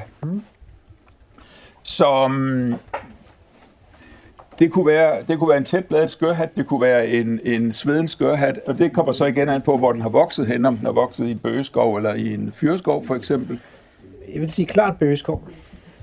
Så 1.83 2.23
um, 2.25 2.75
det 4.61 4.71
kunne, 4.71 4.85
være, 4.85 5.23
det 5.27 5.39
kunne 5.39 5.49
være 5.49 5.57
en 5.57 5.65
tætbladet 5.65 6.09
skørhat, 6.09 6.55
det 6.57 6.67
kunne 6.67 6.81
være 6.81 7.07
en, 7.07 7.39
en 7.43 7.73
sveden 7.73 8.07
skørhat, 8.07 8.59
og 8.67 8.77
det 8.77 8.93
kommer 8.93 9.11
så 9.11 9.25
igen 9.25 9.49
an 9.49 9.61
på, 9.61 9.77
hvor 9.77 9.91
den 9.91 10.01
har 10.01 10.09
vokset 10.09 10.47
hen, 10.47 10.65
om 10.65 10.77
den 10.77 10.85
har 10.85 10.93
vokset 10.93 11.27
i 11.27 11.31
en 11.31 11.39
bøgeskov 11.39 11.95
eller 11.95 12.13
i 12.13 12.33
en 12.33 12.51
fyreskov 12.55 13.05
for 13.05 13.15
eksempel. 13.15 13.59
Jeg 14.33 14.41
vil 14.41 14.51
sige 14.51 14.65
klart 14.65 14.97
bøgeskov. 14.99 15.47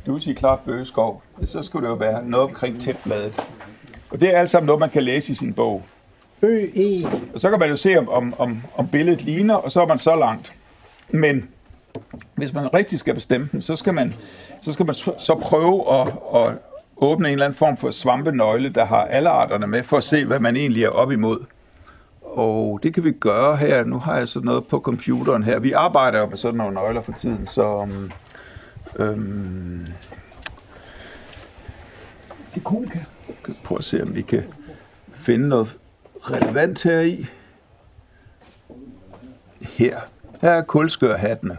Det 0.05 0.13
vil 0.13 0.23
sige 0.23 0.35
klart 0.35 0.59
bøgeskov. 0.67 1.23
Så 1.45 1.63
skulle 1.63 1.87
det 1.87 1.91
jo 1.91 1.97
være 1.97 2.25
noget 2.25 2.49
omkring 2.49 2.81
tætbladet. 2.81 3.41
Og 4.11 4.21
det 4.21 4.35
er 4.35 4.39
alt 4.39 4.51
sammen 4.51 4.67
noget, 4.67 4.81
man 4.81 4.91
kan 4.91 5.03
læse 5.03 5.33
i 5.33 5.35
sin 5.35 5.55
bog. 5.55 5.83
Ø, 6.43 6.67
E. 6.77 7.07
Og 7.35 7.41
så 7.41 7.51
kan 7.51 7.59
man 7.59 7.69
jo 7.69 7.77
se, 7.77 7.99
om, 7.99 8.09
om, 8.09 8.35
om, 8.39 8.63
om 8.77 8.89
billedet 8.89 9.23
ligner, 9.23 9.55
og 9.55 9.73
så 9.73 9.81
er 9.83 9.87
man 9.87 9.99
så 9.99 10.17
langt. 10.17 10.53
Men 11.09 11.49
hvis 12.35 12.53
man 12.53 12.75
rigtig 12.75 12.99
skal 12.99 13.15
bestemme 13.15 13.49
den, 13.53 13.63
så 13.63 13.77
skal 13.77 13.95
man, 13.95 14.15
så, 14.63 14.73
skal 14.73 14.87
man 14.87 14.95
så 14.95 15.39
prøve 15.43 16.01
at, 16.01 16.09
at 16.35 16.59
åbne 17.01 17.29
en 17.29 17.33
eller 17.33 17.47
anden 17.47 17.59
form 17.59 17.77
for 17.77 17.91
svampenøgle, 17.91 18.69
der 18.69 18.85
har 18.85 19.05
alle 19.05 19.29
arterne 19.29 19.67
med, 19.67 19.83
for 19.83 19.97
at 19.97 20.05
se, 20.05 20.25
hvad 20.25 20.41
man 20.41 20.57
egentlig 20.57 20.85
er 20.85 20.89
op 20.89 21.13
imod. 21.13 21.45
Og 22.23 22.81
det 22.83 22.95
kan 22.95 23.05
vi 23.05 23.13
gøre 23.13 23.57
her. 23.57 23.85
Nu 23.85 23.99
har 23.99 24.17
jeg 24.17 24.29
sådan 24.29 24.47
noget 24.47 24.67
på 24.67 24.81
computeren 24.81 25.43
her. 25.43 25.59
Vi 25.59 25.73
arbejder 25.73 26.19
jo 26.19 26.27
med 26.27 26.37
sådan 26.37 26.59
nogle 26.59 26.75
nøgler 26.75 27.03
for 27.03 27.13
tiden, 27.13 27.47
så... 27.47 27.67
Um, 27.67 28.11
øhm, 28.97 29.87
det 32.55 32.65
kunne 32.65 32.87
kan. 32.87 33.01
kan 33.45 33.57
prøve 33.65 33.79
at 33.79 33.85
se, 33.85 34.03
om 34.03 34.15
vi 34.15 34.23
kan 34.23 34.45
finde 35.15 35.49
noget 35.49 35.77
relevant 36.21 36.83
her 36.83 37.01
i. 37.01 37.27
Her. 39.61 40.01
Her 40.41 40.51
er 40.51 40.63
kulskørhattene 40.63 41.59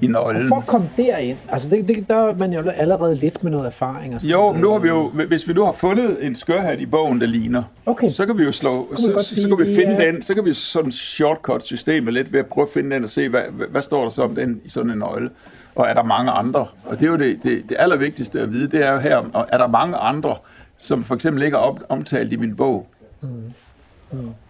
i 0.00 0.04
Og 0.06 0.10
nøglen. 0.10 0.48
for 0.48 0.56
at 0.56 0.66
komme 0.66 0.90
derind, 0.96 1.38
altså 1.48 1.68
det, 1.70 1.88
det, 1.88 2.08
der 2.08 2.16
er 2.16 2.34
man 2.34 2.52
jo 2.52 2.68
allerede 2.70 3.14
lidt 3.14 3.42
med 3.44 3.50
noget 3.52 3.66
erfaring. 3.66 4.14
Og 4.14 4.20
sådan 4.20 4.30
Jo, 4.32 4.52
men 4.52 4.60
nu 4.60 4.70
har 4.70 4.78
vi 4.78 4.88
jo, 4.88 5.08
hvis 5.08 5.48
vi 5.48 5.52
nu 5.52 5.64
har 5.64 5.72
fundet 5.72 6.16
en 6.26 6.36
skørhat 6.36 6.80
i 6.80 6.86
bogen, 6.86 7.20
der 7.20 7.26
ligner, 7.26 7.62
Okay. 7.86 8.10
så 8.10 8.26
kan 8.26 8.38
vi 8.38 8.42
jo 8.44 8.52
slå, 8.52 8.88
så, 8.96 9.12
så, 9.18 9.24
sige, 9.34 9.42
så 9.42 9.56
kan 9.56 9.66
vi 9.66 9.74
finde 9.74 9.92
er- 9.92 10.12
den, 10.12 10.22
så 10.22 10.34
kan 10.34 10.44
vi 10.44 10.54
sådan 10.54 10.90
shortcut 10.92 11.64
systemet 11.64 12.14
lidt 12.14 12.32
ved 12.32 12.40
at 12.40 12.46
prøve 12.46 12.62
at 12.66 12.72
finde 12.74 12.94
den 12.94 13.02
og 13.02 13.08
se, 13.08 13.28
hvad, 13.28 13.42
hvad, 13.52 13.66
hvad 13.66 13.82
står 13.82 14.02
der 14.02 14.08
så 14.10 14.22
om 14.22 14.34
den 14.34 14.60
i 14.64 14.68
sådan 14.68 14.90
en 14.90 14.98
nøgle. 14.98 15.30
Og 15.74 15.86
er 15.88 15.94
der 15.94 16.02
mange 16.02 16.30
andre? 16.30 16.66
Og 16.84 17.00
det 17.00 17.02
er 17.06 17.10
jo 17.10 17.16
det, 17.16 17.38
det, 17.42 17.62
det 17.68 17.76
allervigtigste 17.80 18.40
at 18.40 18.52
vide, 18.52 18.68
det 18.70 18.86
er 18.86 18.92
jo 18.92 18.98
her, 18.98 19.16
om- 19.16 19.44
er 19.52 19.58
der 19.58 19.66
mange 19.66 19.96
andre, 19.96 20.36
som 20.78 21.04
for 21.04 21.14
eksempel 21.14 21.42
ikke 21.42 21.54
er 21.54 21.58
op, 21.60 21.80
omtalt 21.88 22.32
i 22.32 22.36
min 22.36 22.56
bog, 22.56 22.86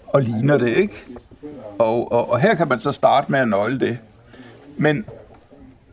og 0.06 0.22
ligner 0.22 0.58
det, 0.58 0.68
ikke? 0.68 1.04
Og, 1.78 2.12
og, 2.12 2.30
og 2.30 2.40
her 2.40 2.54
kan 2.54 2.68
man 2.68 2.78
så 2.78 2.92
starte 2.92 3.32
med 3.32 3.38
at 3.40 3.48
nøgle 3.48 3.80
det. 3.80 3.98
Men 4.76 5.04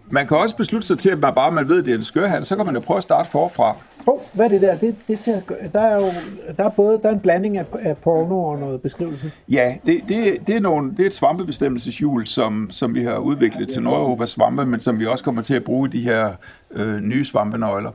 man 0.09 0.27
kan 0.27 0.37
også 0.37 0.55
beslutte 0.55 0.87
sig 0.87 0.99
til, 0.99 1.09
at 1.09 1.19
man 1.19 1.33
bare 1.33 1.51
man 1.51 1.69
ved, 1.69 1.79
at 1.79 1.85
det 1.85 1.93
er 1.93 1.97
en 1.97 2.03
skørhat, 2.03 2.47
så 2.47 2.55
kan 2.55 2.65
man 2.65 2.75
jo 2.75 2.81
prøve 2.81 2.97
at 2.97 3.03
starte 3.03 3.29
forfra. 3.29 3.75
Oh, 4.07 4.19
hvad 4.33 4.45
er 4.45 4.49
det 4.49 4.61
der? 4.61 4.77
Det, 4.77 4.95
det 5.07 5.19
ser, 5.19 5.41
der 5.73 5.81
er 5.81 5.95
jo 5.95 6.11
der 6.57 6.63
er 6.63 6.69
både 6.69 6.99
der 7.03 7.09
er 7.09 7.13
en 7.13 7.19
blanding 7.19 7.57
af, 7.57 7.65
af 7.79 7.97
porno 7.97 8.43
og 8.43 8.59
noget 8.59 8.81
beskrivelse. 8.81 9.31
Ja, 9.49 9.75
det, 9.85 10.01
det, 10.07 10.47
det, 10.47 10.55
er, 10.55 10.59
nogle, 10.59 10.91
det 10.91 10.99
er 10.99 11.05
et 11.05 11.13
svampebestemmelseshjul, 11.13 12.25
som, 12.25 12.67
som 12.71 12.95
vi 12.95 13.03
har 13.03 13.17
udviklet 13.17 13.69
til 13.69 13.81
Nordeuropas 13.83 14.29
svampe, 14.29 14.65
men 14.65 14.79
som 14.79 14.99
vi 14.99 15.05
også 15.05 15.23
kommer 15.23 15.41
til 15.41 15.53
at 15.53 15.63
bruge 15.63 15.89
i 15.89 15.91
de 15.97 16.01
her 16.01 16.31
øh, 16.71 17.01
nye 17.01 17.25
svampenøgler. 17.25 17.91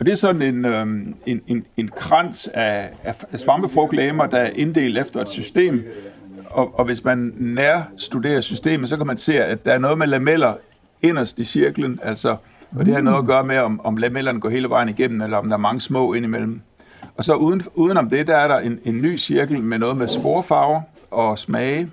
Og 0.00 0.06
det 0.06 0.12
er 0.12 0.16
sådan 0.16 0.42
en, 0.42 0.64
øh, 0.64 0.86
en, 1.26 1.40
en, 1.46 1.64
en 1.76 1.88
krans 1.88 2.48
af, 2.54 2.88
af 3.04 3.40
svampefrugtlæmer, 3.40 4.26
der 4.26 4.38
er 4.38 4.50
inddelt 4.54 4.98
efter 4.98 5.20
et 5.20 5.28
system. 5.28 5.84
Og, 6.50 6.78
og 6.78 6.84
hvis 6.84 7.04
man 7.04 7.34
nær 7.36 7.82
studerer 7.96 8.40
systemet, 8.40 8.88
så 8.88 8.96
kan 8.96 9.06
man 9.06 9.16
se, 9.16 9.44
at 9.44 9.64
der 9.64 9.72
er 9.72 9.78
noget 9.78 9.98
med 9.98 10.06
lameller 10.06 10.54
inderst 11.02 11.40
i 11.40 11.44
cirklen, 11.44 12.00
altså, 12.02 12.36
og 12.76 12.86
det 12.86 12.94
har 12.94 13.00
noget 13.00 13.18
at 13.18 13.26
gøre 13.26 13.44
med, 13.44 13.58
om, 13.58 13.80
om 13.84 13.96
lamellerne 13.96 14.40
går 14.40 14.48
hele 14.48 14.68
vejen 14.68 14.88
igennem, 14.88 15.22
eller 15.22 15.36
om 15.36 15.48
der 15.48 15.56
er 15.56 15.60
mange 15.60 15.80
små 15.80 16.14
indimellem. 16.14 16.60
Og 17.16 17.24
så 17.24 17.34
uden, 17.34 17.62
udenom 17.74 18.10
det, 18.10 18.26
der 18.26 18.36
er 18.36 18.48
der 18.48 18.58
en, 18.58 18.78
en 18.84 19.02
ny 19.02 19.18
cirkel 19.18 19.62
med 19.62 19.78
noget 19.78 19.96
med 19.96 20.08
sporfarver 20.08 20.80
og 21.10 21.38
smage, 21.38 21.90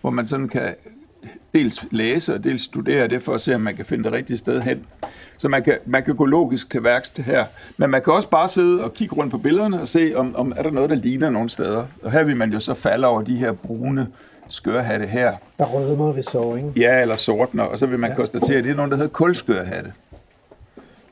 hvor 0.00 0.10
man 0.10 0.26
sådan 0.26 0.48
kan 0.48 0.74
dels 1.54 1.84
læse 1.90 2.34
og 2.34 2.44
dels 2.44 2.62
studere 2.62 3.08
det, 3.08 3.22
for 3.22 3.34
at 3.34 3.40
se, 3.40 3.54
om 3.54 3.60
man 3.60 3.76
kan 3.76 3.84
finde 3.84 4.04
det 4.04 4.12
rigtige 4.12 4.36
sted 4.36 4.60
hen. 4.60 4.86
Så 5.38 5.48
man 5.48 5.62
kan, 5.62 5.78
man 5.86 6.02
kan 6.02 6.16
gå 6.16 6.24
logisk 6.24 6.70
til 6.70 6.84
værks 6.84 7.10
til 7.10 7.24
her. 7.24 7.44
Men 7.76 7.90
man 7.90 8.02
kan 8.02 8.12
også 8.12 8.28
bare 8.28 8.48
sidde 8.48 8.84
og 8.84 8.94
kigge 8.94 9.16
rundt 9.16 9.30
på 9.30 9.38
billederne 9.38 9.80
og 9.80 9.88
se, 9.88 10.12
om, 10.16 10.36
om 10.36 10.52
er 10.56 10.62
der 10.62 10.70
noget, 10.70 10.90
der 10.90 10.96
ligner 10.96 11.30
nogle 11.30 11.50
steder. 11.50 11.84
Og 12.02 12.12
her 12.12 12.24
vil 12.24 12.36
man 12.36 12.52
jo 12.52 12.60
så 12.60 12.74
falde 12.74 13.06
over 13.06 13.22
de 13.22 13.36
her 13.36 13.52
brune 13.52 14.06
skørhatte 14.48 15.06
her. 15.06 15.32
Der 15.58 15.64
rødmer 15.64 16.12
ved 16.12 16.22
såringen. 16.22 16.72
Ja, 16.76 17.00
eller 17.00 17.16
sortner. 17.16 17.62
Og 17.64 17.78
så 17.78 17.86
vil 17.86 17.98
man 17.98 18.10
ja. 18.10 18.16
konstatere, 18.16 18.56
at 18.58 18.64
det 18.64 18.70
er 18.70 18.76
nogle, 18.76 18.90
der 18.90 18.96
hedder 18.96 19.10
kulskørhatte. 19.10 19.92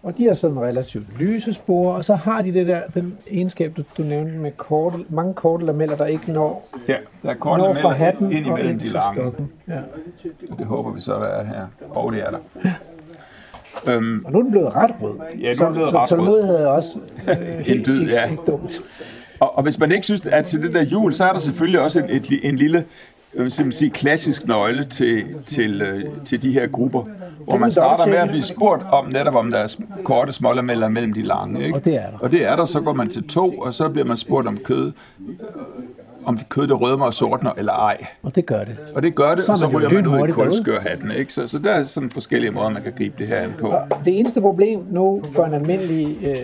Og 0.03 0.19
de 0.19 0.25
har 0.27 0.35
sådan 0.35 0.61
relativt 0.61 1.19
lyse 1.19 1.53
spor, 1.53 1.93
og 1.93 2.05
så 2.05 2.15
har 2.15 2.43
de 2.43 2.55
det 2.55 2.67
der, 2.67 2.81
den 2.95 3.19
egenskab, 3.31 3.73
du, 3.77 3.83
du 3.99 4.03
nævnte 4.03 4.33
med 4.33 4.51
korte, 4.57 4.99
mange 5.09 5.35
korte 5.35 5.67
lameller, 5.67 5.97
der 5.97 6.07
ikke 6.07 6.33
når, 6.33 6.69
Ja, 6.89 6.97
der 7.23 7.31
er 7.31 7.35
korte 7.35 7.63
når 7.63 7.75
fra 7.75 7.91
hatten 7.91 8.33
ind 8.33 8.47
imellem 8.47 8.71
ind 8.71 8.81
de 8.81 8.87
lange. 8.87 9.15
stokken. 9.15 9.51
Ja. 9.69 9.79
Det 10.59 10.67
håber 10.67 10.93
vi 10.93 11.01
så, 11.01 11.13
der 11.15 11.25
er 11.27 11.45
her. 11.45 11.67
Og 11.91 12.13
det 12.13 12.21
er 12.23 12.31
der. 12.31 12.39
Øhm, 13.93 14.25
Og 14.25 14.33
nu 14.33 14.39
er 14.39 14.43
den 14.43 14.51
blevet 14.51 14.75
ret 14.77 14.91
rød. 15.03 15.19
Ja, 15.19 15.25
nu 15.37 15.45
er 15.45 15.49
den 15.49 15.57
så, 15.57 15.71
blevet 15.71 15.91
så 15.91 15.97
ret 15.97 16.03
rød. 16.03 16.09
tålmodighed 16.19 16.57
er 16.57 16.67
også 16.67 16.99
øh, 17.29 17.37
helt, 17.67 17.87
dyd, 17.87 18.01
ikke, 18.01 18.13
ja. 18.15 18.31
ikke 18.31 18.43
dumt. 18.47 18.81
Og, 19.41 19.57
og 19.57 19.63
hvis 19.63 19.79
man 19.79 19.93
ikke 19.93 20.05
synes, 20.05 20.27
at 20.27 20.47
til 20.47 20.63
det 20.63 20.73
der 20.75 20.83
jul, 20.83 21.15
så 21.15 21.25
er 21.25 21.33
der 21.33 21.39
selvfølgelig 21.39 21.81
også 21.81 22.01
en, 22.01 22.05
et, 22.11 22.41
en 22.43 22.57
lille 22.57 22.85
jeg 23.37 23.43
vil 23.43 23.51
simpelthen 23.53 23.79
sige, 23.79 23.91
klassisk 23.91 24.47
nøgle 24.47 24.85
til, 24.85 25.25
til, 25.47 25.83
øh, 25.83 26.05
til 26.25 26.43
de 26.43 26.53
her 26.53 26.67
grupper, 26.67 27.05
hvor 27.45 27.57
man 27.57 27.73
starter 27.73 28.07
med 28.07 28.17
at 28.17 28.29
blive 28.29 28.43
spurgt 28.43 28.83
om 28.93 29.07
netop 29.07 29.35
om 29.35 29.51
der 29.51 29.59
er 29.59 29.67
sm- 29.67 30.03
korte 30.03 30.33
smålameller 30.33 30.89
mellem 30.89 31.13
de 31.13 31.23
lange. 31.23 31.65
Ikke? 31.65 31.75
Og 31.75 31.85
det 31.85 31.95
er 31.97 32.11
der. 32.11 32.19
Og 32.21 32.31
det 32.31 32.45
er 32.45 32.57
der, 32.57 32.65
så 32.65 32.81
går 32.81 32.93
man 32.93 33.09
til 33.09 33.29
to, 33.29 33.51
og 33.51 33.75
så 33.75 33.89
bliver 33.89 34.05
man 34.07 34.17
spurgt 34.17 34.47
om 34.49 34.59
kød, 34.59 34.93
om 36.25 36.39
det 36.39 36.49
kød, 36.49 36.67
der 36.67 36.75
rødmer 36.75 37.07
og 37.07 37.15
sortner 37.15 37.53
eller 37.59 37.73
ej. 37.73 38.07
Og 38.23 38.37
det 38.37 38.47
gør 38.47 38.65
det. 38.65 38.77
Og 38.95 39.03
det 39.03 39.15
gør 39.15 39.35
det, 39.35 39.45
Så 39.45 39.53
og 39.53 39.59
så 39.59 39.67
ryger 39.67 39.89
man 39.91 40.07
ud 40.07 40.29
i 40.29 40.33
kulskørhatten. 40.33 41.11
Ikke? 41.11 41.33
Så, 41.33 41.47
så 41.49 41.59
der 41.59 41.71
er 41.71 41.85
sådan 41.85 42.11
forskellige 42.11 42.51
måder, 42.51 42.69
man 42.69 42.83
kan 42.83 42.93
gribe 42.97 43.15
det 43.19 43.27
her 43.27 43.37
an 43.37 43.53
på. 43.59 43.69
Og 43.69 43.89
det 44.05 44.19
eneste 44.19 44.41
problem 44.41 44.81
nu 44.91 45.23
for 45.33 45.45
en 45.45 45.55
almindelig, 45.55 46.17
øh, 46.27 46.37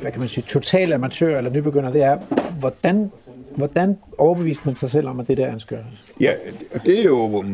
hvad 0.00 0.10
kan 0.10 0.20
man 0.20 0.28
sige, 0.28 0.44
total 0.48 0.92
amatør 0.92 1.38
eller 1.38 1.50
nybegynder, 1.50 1.90
det 1.90 2.02
er, 2.02 2.18
hvordan, 2.60 3.10
hvordan 3.56 3.98
overbeviste 4.18 4.62
man 4.66 4.74
sig 4.74 4.90
selv 4.90 5.08
om, 5.08 5.20
at 5.20 5.28
det 5.28 5.36
der 5.36 5.46
er 5.46 5.52
en 5.52 5.60
skørhed? 5.60 5.84
Ja, 6.20 6.32
og 6.74 6.86
det 6.86 6.98
er 7.00 7.04
jo... 7.04 7.44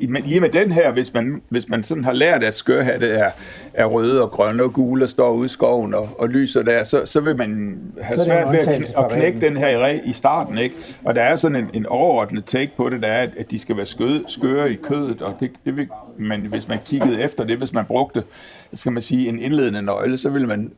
I- 0.00 0.06
men 0.06 0.22
lige 0.22 0.40
med 0.40 0.48
den 0.48 0.72
her, 0.72 0.92
hvis 0.92 1.14
man, 1.14 1.42
hvis 1.48 1.68
man 1.68 1.84
sådan 1.84 2.04
har 2.04 2.12
lært, 2.12 2.42
at 2.42 2.54
skørhatte 2.54 3.08
er, 3.08 3.30
er 3.74 3.84
røde 3.84 4.22
og 4.22 4.30
grønne 4.30 4.62
og 4.62 4.72
gule 4.72 5.04
og 5.04 5.08
står 5.10 5.32
ude 5.32 5.46
i 5.46 5.48
skoven 5.48 5.94
og, 5.94 6.08
og 6.18 6.28
lyser 6.28 6.62
der, 6.62 6.84
så, 6.84 7.06
så 7.06 7.20
vil 7.20 7.36
man 7.36 7.78
have 8.00 8.18
Så 8.18 8.24
svært 8.24 8.52
ved 8.52 8.58
at, 8.58 8.68
kn- 8.68 9.04
at 9.04 9.10
knække 9.12 9.40
den 9.40 9.56
her 9.56 9.86
i, 9.86 10.00
i 10.04 10.12
starten. 10.12 10.58
Ikke? 10.58 10.74
Og 11.04 11.14
der 11.14 11.22
er 11.22 11.36
sådan 11.36 11.56
en, 11.56 11.66
en 11.74 11.86
overordnet 11.86 12.44
take 12.44 12.72
på 12.76 12.88
det, 12.90 13.02
der 13.02 13.08
er, 13.08 13.26
at, 13.38 13.50
de 13.50 13.58
skal 13.58 13.76
være 13.76 13.86
skøde, 13.86 14.24
skøre 14.28 14.72
i 14.72 14.74
kødet, 14.74 15.22
og 15.22 15.36
det, 15.40 15.50
det 15.64 15.76
vil 15.76 15.88
man, 16.18 16.40
hvis 16.40 16.68
man 16.68 16.78
kiggede 16.86 17.20
efter 17.22 17.44
det, 17.44 17.56
hvis 17.58 17.72
man 17.72 17.84
brugte, 17.84 18.22
skal 18.74 18.92
man 18.92 19.02
sige, 19.02 19.28
en 19.28 19.38
indledende 19.38 19.82
nøgle, 19.82 20.18
så 20.18 20.30
vil 20.30 20.48
man 20.48 20.72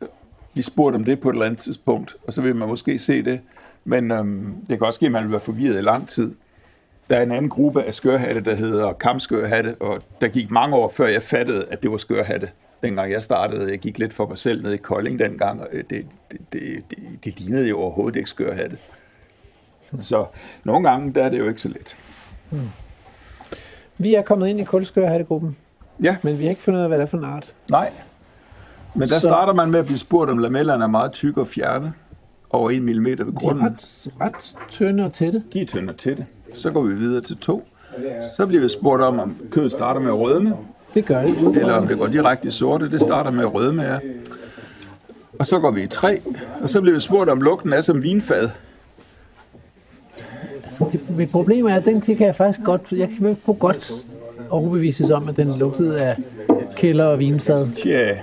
blive 0.53 0.65
spurgt 0.65 0.97
om 0.97 1.05
det 1.05 1.21
på 1.21 1.29
et 1.29 1.33
eller 1.33 1.47
andet 1.47 1.59
tidspunkt, 1.61 2.17
og 2.27 2.33
så 2.33 2.41
vil 2.43 2.57
man 2.57 2.69
måske 2.69 2.99
se 2.99 3.23
det. 3.25 3.41
Men 3.85 4.11
øhm, 4.11 4.55
det 4.69 4.79
kan 4.79 4.87
også 4.87 4.99
ske, 4.99 5.07
at 5.07 5.13
man 5.13 5.23
vil 5.23 5.31
være 5.31 5.41
forvirret 5.41 5.79
i 5.79 5.81
lang 5.81 6.09
tid. 6.09 6.35
Der 7.11 7.17
er 7.17 7.23
en 7.23 7.33
anden 7.33 7.49
gruppe 7.49 7.83
af 7.83 7.95
skørhatte, 7.95 8.41
der 8.41 8.55
hedder 8.55 8.93
kampskørhatte, 8.93 9.77
og 9.81 10.03
der 10.21 10.29
gik 10.29 10.51
mange 10.51 10.77
år, 10.77 10.89
før 10.97 11.07
jeg 11.07 11.23
fattede, 11.23 11.65
at 11.71 11.83
det 11.83 11.91
var 11.91 11.97
skørhatte. 11.97 12.51
Dengang 12.83 13.13
jeg 13.13 13.23
startede, 13.23 13.71
jeg 13.71 13.79
gik 13.79 13.99
lidt 13.99 14.15
for 14.15 14.27
mig 14.27 14.39
selv 14.39 14.63
ned 14.63 14.73
i 14.73 14.77
Kolding 14.77 15.19
dengang, 15.19 15.61
og 15.61 15.69
det, 15.73 15.91
det, 15.91 16.07
det, 16.53 16.85
det, 16.91 16.99
det 17.25 17.41
lignede 17.41 17.69
jo 17.69 17.79
overhovedet 17.81 18.17
ikke 18.17 18.31
skørhatte. 18.31 18.79
Så 20.01 20.27
nogle 20.65 20.89
gange, 20.91 21.13
der 21.15 21.23
er 21.25 21.29
det 21.29 21.39
jo 21.39 21.49
ikke 21.49 21.61
så 21.61 21.69
let. 21.69 21.97
Vi 23.99 24.15
er 24.15 24.23
kommet 24.23 24.49
ind 24.49 24.61
i 24.61 24.65
kulskørhattegruppen, 24.65 25.57
Ja, 26.03 26.17
men 26.23 26.39
vi 26.39 26.43
har 26.45 26.51
ikke 26.51 26.63
fundet 26.63 26.79
ud 26.79 26.83
af, 26.83 26.89
hvad 26.91 26.99
det 26.99 27.03
er 27.05 27.09
for 27.09 27.19
en 27.19 27.25
art. 27.25 27.55
nej. 27.71 27.91
Men 28.95 29.09
der 29.09 29.19
Så- 29.19 29.21
starter 29.21 29.53
man 29.55 29.71
med 29.71 29.79
at 29.79 29.87
blive 29.87 29.99
spurgt, 29.99 30.31
om 30.31 30.39
lamellerne 30.39 30.85
er 30.85 30.89
meget 30.89 31.13
tykke 31.13 31.41
og 31.41 31.47
fjerne, 31.47 31.93
over 32.53 32.71
1 32.71 32.83
mm 32.83 33.05
ved 33.05 33.17
De 33.17 33.23
er 33.23 33.31
grunden. 33.33 33.65
ret, 33.67 34.07
ret 34.21 34.57
tynde 34.69 35.05
og 35.05 35.13
tætte. 35.13 35.43
De 35.53 35.61
er 35.63 35.67
tynde 35.67 35.93
til 35.93 36.17
det. 36.17 36.25
Så 36.55 36.71
går 36.71 36.83
vi 36.83 36.95
videre 36.95 37.21
til 37.21 37.37
to. 37.37 37.69
Så 38.37 38.47
bliver 38.47 38.63
vi 38.63 38.69
spurgt 38.69 39.03
om, 39.03 39.19
om 39.21 39.37
kødet 39.51 39.73
starter 39.73 40.01
med 40.01 40.09
at 40.09 40.19
rødme, 40.19 40.55
Det 40.95 41.05
gør 41.05 41.23
det. 41.23 41.57
eller 41.57 41.73
om 41.75 41.87
det 41.87 41.99
går 41.99 42.07
direkte 42.07 42.49
i 42.49 42.51
sorte. 42.51 42.91
Det 42.91 43.01
starter 43.01 43.31
med 43.31 43.41
at 43.45 43.55
rødme, 43.55 43.83
ja. 43.83 43.99
Og 45.39 45.47
så 45.47 45.59
går 45.59 45.71
vi 45.71 45.83
i 45.83 45.87
tre, 45.87 46.21
og 46.63 46.71
så 46.71 46.81
bliver 46.81 46.95
vi 46.95 47.01
spurgt, 47.01 47.31
om 47.31 47.41
lugten 47.41 47.73
er 47.73 47.81
som 47.81 48.03
vinfad. 48.03 48.49
Det, 50.93 51.01
mit 51.19 51.31
problem 51.31 51.67
er, 51.67 51.75
at 51.75 51.85
den 51.85 52.01
det 52.01 52.17
kan 52.17 52.27
jeg 52.27 52.37
faktisk 52.37 52.65
godt, 52.65 52.93
jeg 52.93 53.09
kan 53.09 53.37
kunne 53.47 53.57
godt 53.57 53.93
overbevises 54.51 55.11
om, 55.11 55.29
at 55.29 55.37
den 55.37 55.59
lugtede 55.59 56.01
af 56.01 56.17
kælder 56.77 57.05
og 57.05 57.19
vinfad. 57.19 57.69
Tja, 57.83 58.17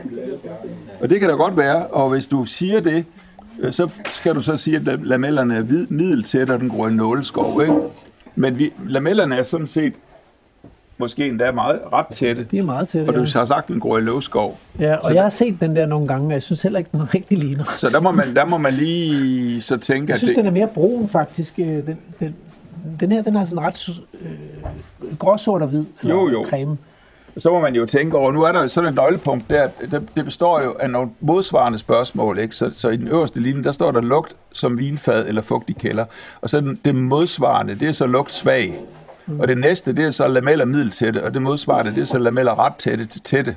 og 1.00 1.10
det 1.10 1.20
kan 1.20 1.30
da 1.30 1.36
godt 1.36 1.58
være, 1.58 1.88
og 1.88 2.10
hvis 2.10 2.28
du 2.28 2.46
siger 2.46 2.80
det, 2.80 3.06
så 3.72 3.90
skal 4.06 4.36
du 4.36 4.42
så 4.42 4.58
sige, 4.58 4.76
at 4.76 4.82
la- 4.82 5.04
lamellerne 5.04 5.56
er 5.56 5.62
hvid- 5.62 5.88
middeltætte, 5.90 6.52
og 6.52 6.60
den 6.60 6.70
i 6.88 6.94
nåleskov, 6.94 7.62
ikke? 7.62 7.76
Men 8.36 8.60
vi, 8.60 8.72
lamellerne 8.88 9.36
er 9.36 9.44
sådan 9.44 9.68
set 9.68 9.94
måske 10.98 11.28
endda 11.28 11.52
meget 11.52 11.80
ret 11.94 12.06
tætte, 12.14 12.44
De 12.44 12.58
er 12.58 12.64
meget 12.64 12.88
tætte. 12.88 13.10
og 13.10 13.14
du 13.16 13.20
Ja, 13.20 13.40
har 13.40 13.46
sagt, 13.46 13.64
at 13.64 13.68
den 13.68 13.80
gror 13.80 13.98
i 13.98 14.02
løvskov. 14.02 14.60
ja 14.80 14.96
så 15.02 15.08
og 15.08 15.16
jeg 15.16 15.24
har 15.24 15.30
set 15.30 15.58
den 15.62 15.76
der 15.76 15.86
nogle 15.86 16.08
gange, 16.08 16.24
men 16.28 16.32
jeg 16.32 16.44
synes 16.44 16.62
heller 16.62 16.80
ikke, 16.80 16.90
den 16.92 17.14
rigtig 17.14 17.38
ligner. 17.38 17.64
Så 17.64 17.90
der 17.90 18.00
må 18.02 18.12
man, 18.12 18.34
der 18.36 18.46
må 18.46 18.58
man 18.58 18.74
lige 18.74 19.62
så 19.62 19.78
tænke, 19.78 20.10
Jeg 20.10 20.14
at 20.14 20.18
synes, 20.20 20.30
det, 20.32 20.38
den 20.38 20.46
er 20.46 20.52
mere 20.52 20.68
brun 20.68 21.10
faktisk. 21.10 21.60
øh, 21.60 21.66
Den, 21.68 21.98
den, 22.20 22.36
den 23.00 23.12
her, 23.12 23.22
den 23.22 23.36
har 23.36 23.44
sådan 23.44 23.60
ret 23.60 23.90
øh, 24.22 25.18
gråsort 25.20 25.62
og 25.62 25.68
hvid. 25.68 25.84
eller 26.02 26.16
Jo, 26.16 26.30
jo. 26.30 26.46
Creme. 26.50 26.78
Så 27.40 27.52
må 27.52 27.60
man 27.60 27.76
jo 27.76 27.86
tænke 27.86 28.18
over, 28.18 28.32
nu 28.32 28.44
er 28.44 28.52
der 28.52 28.68
sådan 28.68 28.90
et 28.90 28.96
nøglepunkt 28.96 29.50
der, 29.50 29.70
det, 29.92 30.08
det 30.16 30.26
består 30.26 30.62
jo 30.62 30.76
af 30.80 30.90
nogle 30.90 31.10
modsvarende 31.20 31.78
spørgsmål, 31.78 32.40
ikke? 32.40 32.56
Så, 32.56 32.70
så 32.74 32.90
i 32.90 32.98
den 32.98 33.08
øverste 33.08 33.40
linje, 33.40 33.64
der 33.64 33.72
står 33.72 33.92
der 33.92 34.02
lugt 34.02 34.36
som 34.54 34.78
vinfad 34.78 35.28
eller 35.28 35.42
fugtig 35.42 35.78
kælder, 35.78 36.06
og 36.42 36.50
så 36.50 36.62
den, 36.62 36.80
det 36.86 36.96
modsvarende, 36.96 37.76
det 37.76 37.90
er 37.90 37.94
så 37.94 38.06
lugt 38.06 38.32
svag, 38.32 38.80
og 39.40 39.48
det 39.48 39.58
næste, 39.58 39.94
det 39.94 40.06
er 40.06 40.12
så 40.12 40.28
lameller 40.28 40.66
middeltætte, 40.66 41.24
og 41.24 41.34
det 41.34 41.42
modsvarende, 41.42 41.96
det 41.96 42.02
er 42.02 42.06
så 42.06 42.18
lameller 42.18 42.60
ret 42.60 42.76
tætte 42.76 43.06
til 43.06 43.22
tætte. 43.22 43.56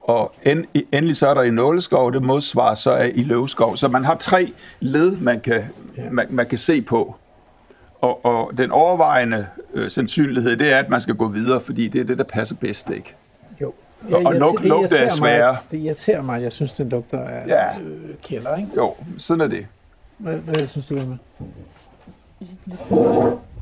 Og 0.00 0.34
end, 0.42 0.64
endelig 0.92 1.16
så 1.16 1.28
er 1.28 1.34
der 1.34 1.42
i 1.42 1.50
nåleskov, 1.50 2.12
det 2.12 2.22
modsvarer 2.22 2.74
så 2.74 2.90
er 2.90 3.04
i 3.14 3.22
løvskov. 3.22 3.76
Så 3.76 3.88
man 3.88 4.04
har 4.04 4.14
tre 4.14 4.52
led, 4.80 5.16
man 5.16 5.40
kan, 5.40 5.62
man, 6.10 6.26
man 6.30 6.46
kan 6.46 6.58
se 6.58 6.82
på. 6.82 7.16
Og, 8.00 8.24
og 8.24 8.50
den 8.58 8.70
overvejende 8.70 9.46
øh, 9.74 9.90
sandsynlighed, 9.90 10.56
det 10.56 10.72
er, 10.72 10.78
at 10.78 10.88
man 10.88 11.00
skal 11.00 11.14
gå 11.14 11.28
videre, 11.28 11.60
fordi 11.60 11.88
det 11.88 12.00
er 12.00 12.04
det, 12.04 12.18
der 12.18 12.24
passer 12.24 12.54
bedst, 12.54 12.90
ikke? 12.90 13.14
Jo. 13.60 13.72
Og- 14.10 14.22
og 14.24 14.32
jeg- 14.32 14.40
lugt- 14.40 14.58
det 14.62 14.66
lugte 14.68 14.96
er 14.96 15.00
irriterer 15.02 15.42
mig, 15.52 15.56
Det 15.70 15.78
irriterer 15.80 16.22
mig, 16.22 16.42
jeg 16.42 16.52
synes, 16.52 16.72
den 16.72 16.88
lugter 16.88 17.24
af 17.24 17.46
Ja. 17.48 17.78
øh, 17.80 18.14
kælder, 18.22 18.56
ikke? 18.56 18.68
Jo, 18.76 18.94
sådan 19.18 19.40
er 19.40 19.46
det. 19.46 19.66
Hvad, 20.18 20.34
hvad 20.34 20.66
synes 20.68 20.86
du, 20.86 20.96
Emma? 20.96 21.16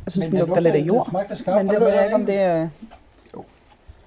Jeg 0.05 0.13
synes, 0.13 0.29
den 0.29 0.39
lugter 0.39 0.61
lidt 0.61 0.75
af 0.75 0.81
jord. 0.81 1.13
Men 1.47 1.69
det 1.69 1.81
ved 1.81 1.89
jeg 1.89 2.05
ikke, 2.05 2.15
om 2.15 2.27
det 2.27 2.35
er... 2.41 2.69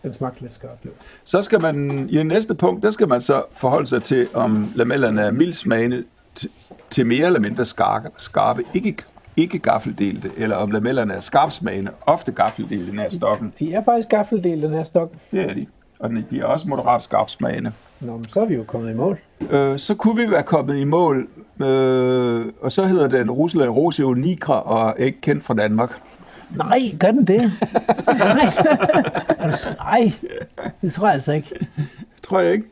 Den 0.04 0.14
smagte 0.14 0.42
lidt 0.42 0.54
skarpt, 0.56 0.86
jo. 0.86 0.90
Så 1.24 1.42
skal 1.42 1.62
man, 1.62 2.08
i 2.10 2.24
næste 2.24 2.56
punkt, 2.56 2.84
der 2.84 2.92
skal 2.92 3.08
man 3.08 3.22
så 3.22 3.44
forholde 3.54 3.88
sig 3.88 4.04
til, 4.04 4.28
om 4.34 4.72
lamellerne 4.76 5.22
er 5.22 5.32
mildsmagende 5.32 6.04
til, 6.36 6.50
til 6.90 7.06
mere 7.06 7.26
eller 7.26 7.40
mindre 7.40 7.66
skarpe, 7.66 8.10
skarpe 8.18 8.64
ikke, 8.74 8.96
ikke 9.38 9.60
gaffeldelte, 9.60 10.32
eller 10.38 10.56
om 10.56 10.72
lamellerne 10.72 11.14
er 11.14 11.20
skarpsmagende, 11.20 11.92
ofte 12.02 12.32
gaffeldelte 12.32 12.96
nær 12.96 13.10
stokken. 13.10 13.54
De 13.60 13.74
er 13.74 13.84
faktisk 13.84 14.10
gaffeldel, 14.10 14.62
den 14.62 14.72
her 14.72 14.84
stok. 14.84 15.12
Det 15.32 15.40
er 15.50 15.54
de. 15.54 15.66
Og 16.00 16.10
de 16.30 16.40
er 16.40 16.46
også 16.46 16.68
moderat 16.68 17.02
skarpsmagende. 17.02 17.72
Nå, 18.00 18.12
men 18.16 18.26
så 18.28 18.42
er 18.42 18.46
vi 18.46 18.56
jo 18.56 18.64
kommet 18.64 18.92
i 18.92 18.96
mål. 18.96 19.20
Øh, 19.52 19.78
så 19.78 19.96
kunne 19.96 20.26
vi 20.26 20.32
være 20.32 20.44
kommet 20.44 20.78
i 20.78 20.84
mål, 20.84 21.28
øh, 21.62 22.46
og 22.62 22.72
så 22.72 22.86
hedder 22.86 23.08
den 23.08 23.32
Rusland 23.32 23.70
Rosio 23.70 24.14
Nigra, 24.14 24.62
og 24.62 24.90
er 24.90 24.94
ikke 25.04 25.22
kendt 25.22 25.44
fra 25.44 25.54
Danmark. 25.54 26.02
Nej, 26.56 26.80
gør 27.00 27.12
den 27.12 27.26
det? 27.28 27.52
Nej. 28.08 28.52
Nej, 29.80 30.12
det 30.82 30.94
tror 30.94 31.08
jeg 31.08 31.14
altså 31.14 31.32
ikke. 31.32 31.68
Tror 32.24 32.40
jeg 32.40 32.54
ikke. 32.54 32.66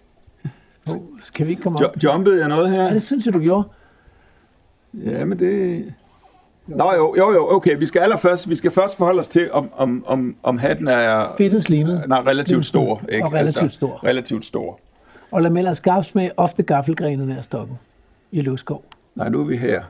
Oh, 0.90 0.96
kan 1.36 1.46
vi 1.46 1.52
ikke 1.52 1.62
komme 1.64 1.78
op? 1.80 1.82
Jo- 2.04 2.10
jumpede 2.10 2.40
jeg 2.40 2.48
noget 2.48 2.72
her? 2.72 2.84
Ja, 2.84 2.94
det 2.94 3.04
synes 3.04 3.26
jeg, 3.26 3.34
du 3.34 3.40
gjorde. 3.40 3.68
Ja, 4.94 5.26
men 5.26 5.40
det... 5.40 5.86
Nå 6.76 6.94
jo, 6.94 7.16
jo, 7.18 7.32
jo, 7.34 7.52
okay. 7.56 7.78
Vi 7.78 7.86
skal 7.86 8.00
allerførst, 8.00 8.50
vi 8.50 8.56
skal 8.56 8.72
først 8.72 8.98
forholde 8.98 9.20
os 9.20 9.28
til, 9.28 9.52
om, 9.52 9.70
om, 9.78 10.04
om, 10.08 10.36
om 10.44 10.58
hatten 10.58 10.88
er 10.88 11.34
Fedtet 11.38 11.64
slimet. 11.64 12.04
nej, 12.08 12.20
relativt 12.22 12.66
stor. 12.66 13.02
Ikke? 13.10 13.26
Og 13.26 13.34
relativt 13.34 13.74
stor. 13.74 14.04
Relativt 14.04 14.46
stor. 14.46 14.80
Og 15.32 15.42
lameller 15.42 15.74
skarps 15.74 16.16
med 16.16 16.30
ofte 16.38 16.64
gaffelgrenet 16.64 17.28
nær 17.28 17.42
stokken 17.42 17.80
i 18.32 18.42
løvskov. 18.42 18.84
Nej, 19.16 19.30
nu 19.30 19.40
er 19.42 19.46
vi 19.46 19.58
her. 19.58 19.82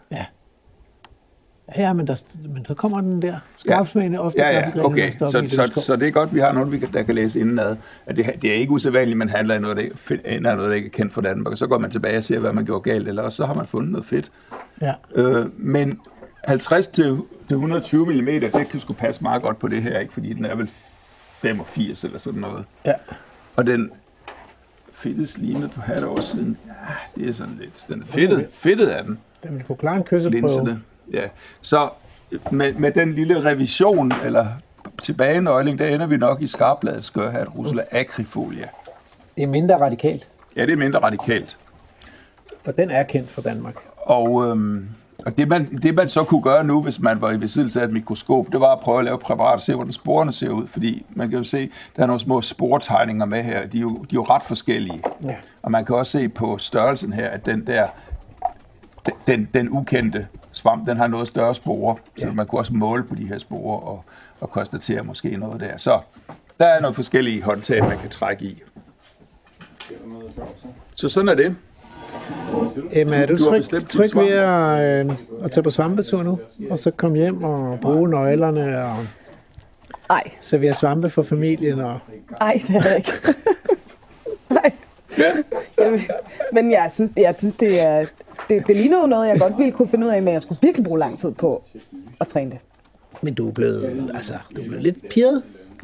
Ja, 1.78 1.94
men, 1.94 2.08
der, 2.08 2.22
men 2.54 2.66
så 2.66 2.74
kommer 2.74 3.02
den 3.02 3.22
der. 3.22 3.36
Skarpsmagene 3.58 4.22
ofte 4.22 4.40
Ja, 4.42 4.50
ja, 4.60 4.86
okay. 4.86 5.12
Så, 5.12 5.28
så, 5.28 5.40
løvskov. 5.42 5.68
så 5.84 5.96
det 5.96 6.08
er 6.08 6.12
godt, 6.12 6.34
vi 6.36 6.40
har 6.40 6.52
nogen, 6.54 6.72
vi 6.72 6.78
kan, 6.80 6.90
der 6.94 7.04
kan 7.04 7.16
læse 7.16 7.40
indenad. 7.40 7.76
At 8.06 8.16
det, 8.16 8.26
det 8.42 8.50
er 8.50 8.54
ikke 8.54 8.72
usædvanligt, 8.72 9.18
man 9.18 9.30
handler 9.30 9.56
i 9.56 9.60
noget, 9.60 9.78
der 9.78 9.84
ikke, 9.84 9.98
fedt- 9.98 10.26
af 10.26 10.42
noget, 10.42 10.70
der 10.70 10.76
ikke 10.76 10.86
er 10.86 10.90
kendt 10.92 11.14
for 11.14 11.22
Danmark. 11.22 11.52
Og 11.52 11.58
så 11.58 11.68
går 11.68 11.78
man 11.78 11.92
tilbage 11.92 12.18
og 12.18 12.24
ser, 12.24 12.40
hvad 12.40 12.54
man 12.54 12.66
gjorde 12.66 12.82
galt, 12.82 13.08
eller 13.08 13.24
også 13.24 13.36
så 13.36 13.46
har 13.46 13.54
man 13.54 13.68
fundet 13.68 13.92
noget 13.92 14.06
fedt. 14.06 14.32
Ja. 14.82 14.94
Øh, 15.16 15.46
men 15.58 16.00
50 16.44 16.88
til 16.88 17.22
til 17.48 17.56
120 17.56 18.06
mm, 18.06 18.26
det 18.26 18.70
kan 18.70 18.80
sgu 18.80 18.94
passe 18.94 19.24
meget 19.24 19.42
godt 19.42 19.60
på 19.60 19.68
det 19.68 19.82
her, 19.84 20.00
ikke? 20.00 20.14
fordi 20.14 20.34
den 20.34 20.46
er 20.46 20.56
vel 20.56 20.70
85 21.42 22.04
eller 22.04 22.20
sådan 22.20 22.40
noget. 22.42 22.66
Ja. 22.86 22.94
Og 23.56 23.68
den 23.68 23.92
fedtet 24.94 25.30
slimet 25.30 25.72
på 25.72 25.82
hat 25.82 26.04
over 26.04 26.22
siden, 26.22 26.58
ja, 26.68 26.72
det 27.22 27.30
er 27.30 27.34
sådan 27.34 27.58
lidt, 27.60 27.86
den 27.88 28.02
er 28.02 28.06
fedtet, 28.06 28.48
fedtet 28.52 28.88
af 28.88 29.04
den, 29.04 29.20
Den 29.44 29.56
vil 29.56 29.64
kunne 29.64 29.78
klare 29.78 29.96
en 29.96 30.04
kysseprøve. 30.04 30.82
Ja. 31.14 31.28
Så 31.62 31.90
med, 32.52 32.74
med 32.74 32.92
den 32.92 33.14
lille 33.14 33.44
revision, 33.44 34.12
eller 34.26 34.48
tilbagenøgling, 35.02 35.80
der 35.80 35.88
ender 35.88 36.06
vi 36.08 36.18
nok 36.18 36.42
i 36.42 36.48
skarbladet 36.48 37.04
skørhat 37.04 37.56
Rusula 37.58 37.84
agrifolia. 37.92 38.68
Det 39.36 39.44
er 39.44 39.48
mindre 39.48 39.80
radikalt, 39.80 40.28
Ja, 40.56 40.66
det 40.66 40.72
er 40.72 40.78
mindre 40.78 41.00
radikalt. 41.00 41.58
for 42.66 42.72
den 42.72 42.92
er 42.92 43.04
kendt 43.04 43.32
for 43.32 43.42
Danmark. 43.42 43.76
Og, 43.98 44.46
øhm, 44.48 44.90
og 45.26 45.38
det, 45.38 45.48
man, 45.48 45.78
det 45.78 45.96
man 45.96 46.10
så 46.10 46.24
kunne 46.24 46.42
gøre 46.42 46.64
nu, 46.64 46.84
hvis 46.84 47.00
man 47.00 47.22
var 47.22 47.32
i 47.32 47.38
besiddelse 47.38 47.82
af 47.82 47.86
et 47.86 47.94
mikroskop, 47.94 48.46
det 48.52 48.60
var 48.60 48.72
at 48.74 48.80
prøve 48.80 49.00
at 49.00 49.06
lave 49.06 49.16
et 49.16 49.22
præparat 49.22 49.56
og 49.56 49.62
se, 49.62 49.76
hvordan 49.76 49.94
sporene 49.94 50.32
ser 50.32 50.50
ud. 50.50 50.68
Fordi 50.68 51.06
man 51.10 51.30
kan 51.30 51.38
jo 51.38 51.44
se, 51.44 51.72
der 51.96 52.04
er 52.04 52.08
nogle 52.08 52.20
små 52.20 52.42
sportegninger 52.42 53.26
med 53.26 53.44
her. 53.44 53.68
De 53.68 53.78
er 53.78 53.82
jo, 53.82 53.90
de 53.96 54.02
er 54.02 54.06
jo 54.14 54.24
ret 54.24 54.44
forskellige. 54.44 55.02
Ja. 55.24 55.36
Og 55.62 55.72
man 55.72 55.86
kan 55.86 55.96
også 55.96 56.12
se 56.12 56.30
på 56.30 56.58
størrelsen 56.58 57.14
her, 57.14 57.28
at 57.30 57.46
den 57.46 57.68
der, 57.68 57.88
den, 59.28 59.50
den 59.54 59.70
ukendte 59.70 60.28
svamp, 60.52 60.88
den 60.88 60.98
har 60.98 61.08
noget 61.08 61.28
større 61.28 61.56
sporer. 61.56 61.96
Så 62.18 62.26
Ja. 62.26 62.32
man 62.32 62.46
kunne 62.48 62.60
også 62.62 62.74
måle 62.74 63.04
på 63.04 63.16
de 63.16 63.26
her 63.28 63.38
sporer 63.38 63.80
og, 63.82 64.04
og 64.42 64.50
konstatere 64.52 65.04
måske 65.04 65.38
noget 65.38 65.60
der. 65.62 65.78
Så 65.78 66.00
der 66.60 66.66
er 66.66 66.82
nogle 66.82 66.96
forskellige 66.96 67.42
håndtag, 67.44 67.84
man 67.88 67.98
kan 68.00 68.10
trække 68.10 68.46
i. 68.46 68.62
Så 70.96 71.10
sådan 71.10 71.30
er 71.30 71.34
det. 71.36 71.56
Emma, 72.92 73.16
er 73.16 73.26
du, 73.26 73.38
Du 73.38 73.44
tryg, 73.44 73.64
tryg 73.90 74.16
ved 74.16 74.28
at, 74.32 75.06
øh, 75.06 75.12
at 75.44 75.52
tage 75.52 75.64
på 75.64 75.70
svampetur 75.70 76.24
nu? 76.24 76.40
Og 76.70 76.80
så 76.80 76.92
komme 76.92 77.18
hjem 77.18 77.44
og 77.44 77.80
bruge 77.82 78.10
nøglerne 78.10 78.84
og 78.86 78.96
Ej, 80.10 80.24
servere 80.42 80.74
svampe 80.74 81.10
for 81.10 81.24
familien? 81.24 81.80
Og... 81.80 82.00
ej, 82.42 82.62
det 82.68 82.76
er 82.76 82.84
jeg 82.88 82.98
ikke. 82.98 83.12
Nej. 84.50 84.72
Jamen, 85.80 86.00
Men 86.54 86.72
jeg 86.72 86.88
synes, 86.92 87.12
jeg 87.18 87.36
synes 87.38 87.56
det, 87.56 87.82
er, 87.82 88.06
det, 88.50 88.64
det 88.68 88.76
ligner 88.76 89.00
jo 89.02 89.06
noget, 89.08 89.28
jeg 89.28 89.40
godt 89.40 89.54
ville 89.58 89.72
kunne 89.72 89.88
finde 89.88 90.08
ud 90.08 90.12
af, 90.12 90.22
men 90.22 90.34
jeg 90.34 90.42
skulle 90.42 90.60
virkelig 90.62 90.86
bruge 90.86 91.00
lang 91.00 91.20
tid 91.20 91.32
på 91.32 91.64
at 92.20 92.28
træne 92.28 92.52
det. 92.52 92.60
Men 93.22 93.34
du 93.34 93.48
er 93.48 93.52
blevet, 93.52 94.12
altså, 94.16 94.34
du 94.56 94.62
er 94.62 94.66
blevet 94.66 94.84
lidt 94.84 95.10
pirret 95.10 95.44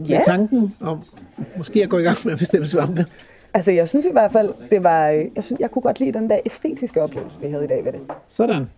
Ja. 0.09 0.17
med 0.17 0.25
tanken 0.25 0.75
om 0.81 0.99
måske 1.57 1.83
at 1.83 1.89
gå 1.89 1.97
i 1.97 2.03
gang 2.03 2.17
med 2.23 2.33
at 2.33 2.39
bestemme 2.39 2.67
svampe. 2.67 3.05
Altså, 3.55 3.71
jeg 3.71 3.89
synes 3.89 4.05
i 4.05 4.11
hvert 4.11 4.31
fald, 4.31 4.53
det 4.71 4.83
var, 4.83 5.05
jeg, 5.07 5.29
synes, 5.43 5.59
jeg 5.59 5.71
kunne 5.71 5.81
godt 5.81 5.99
lide 5.99 6.13
den 6.13 6.29
der 6.29 6.39
æstetiske 6.45 7.01
oplevelse, 7.03 7.39
vi 7.41 7.47
havde 7.49 7.63
i 7.63 7.67
dag 7.67 7.85
ved 7.85 7.91
det. 7.91 8.01
Sådan. 8.29 8.69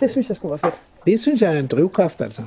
Det 0.00 0.10
synes 0.10 0.28
jeg 0.28 0.36
skulle 0.36 0.50
være 0.50 0.58
fedt. 0.58 0.74
Det 1.06 1.20
synes 1.20 1.42
jeg 1.42 1.54
er 1.54 1.58
en 1.58 1.66
drivkraft, 1.66 2.20
altså. 2.20 2.42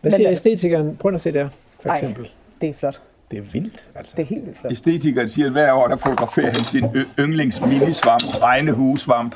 Hvad 0.00 0.10
Men 0.10 0.16
siger 0.16 0.28
er- 0.28 0.32
æstetikeren? 0.32 0.96
Prøv 0.96 1.14
at 1.14 1.20
se 1.20 1.32
der, 1.32 1.48
for 1.82 1.88
Ej. 1.88 1.94
eksempel. 1.94 2.30
Det 2.60 2.68
er 2.68 2.74
flot. 2.74 3.00
Det 3.30 3.38
er 3.38 3.42
vildt, 3.42 3.88
altså. 3.94 4.14
Det 4.16 4.22
er 4.22 4.26
helt 4.26 4.46
vildt 4.46 4.58
flot. 4.60 4.72
Æstetikeren 4.72 5.28
siger, 5.28 5.46
at 5.46 5.52
hver 5.52 5.72
år 5.72 5.88
der 5.88 5.96
fotograferer 5.96 6.50
han 6.50 6.64
sin 6.64 6.84
ø- 6.94 7.04
yndlings 7.18 7.60
minisvamp, 7.60 8.22
regnehuesvamp, 8.42 9.34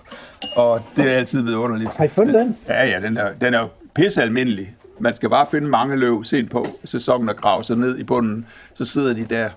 og 0.56 0.80
det 0.96 1.04
er 1.12 1.16
altid 1.16 1.42
vidunderligt. 1.42 1.94
Har 1.96 2.04
I 2.04 2.08
fundet 2.08 2.34
den? 2.34 2.56
Ja, 2.68 2.84
ja, 2.84 3.00
den 3.00 3.16
er, 3.16 3.32
den 3.40 3.54
er 3.54 3.60
jo 3.60 3.68
pisse 3.94 4.22
almindelig. 4.22 4.74
Man 4.98 5.14
skal 5.14 5.28
bare 5.30 5.46
finde 5.50 5.68
mange 5.68 5.96
løv 5.96 6.24
sent 6.24 6.50
på 6.50 6.66
sæsonen 6.84 7.28
og 7.28 7.36
grave 7.36 7.64
sig 7.64 7.76
ned 7.76 7.98
i 7.98 8.04
bunden, 8.04 8.46
så 8.74 8.84
sidder 8.84 9.12
de 9.14 9.24
der. 9.30 9.50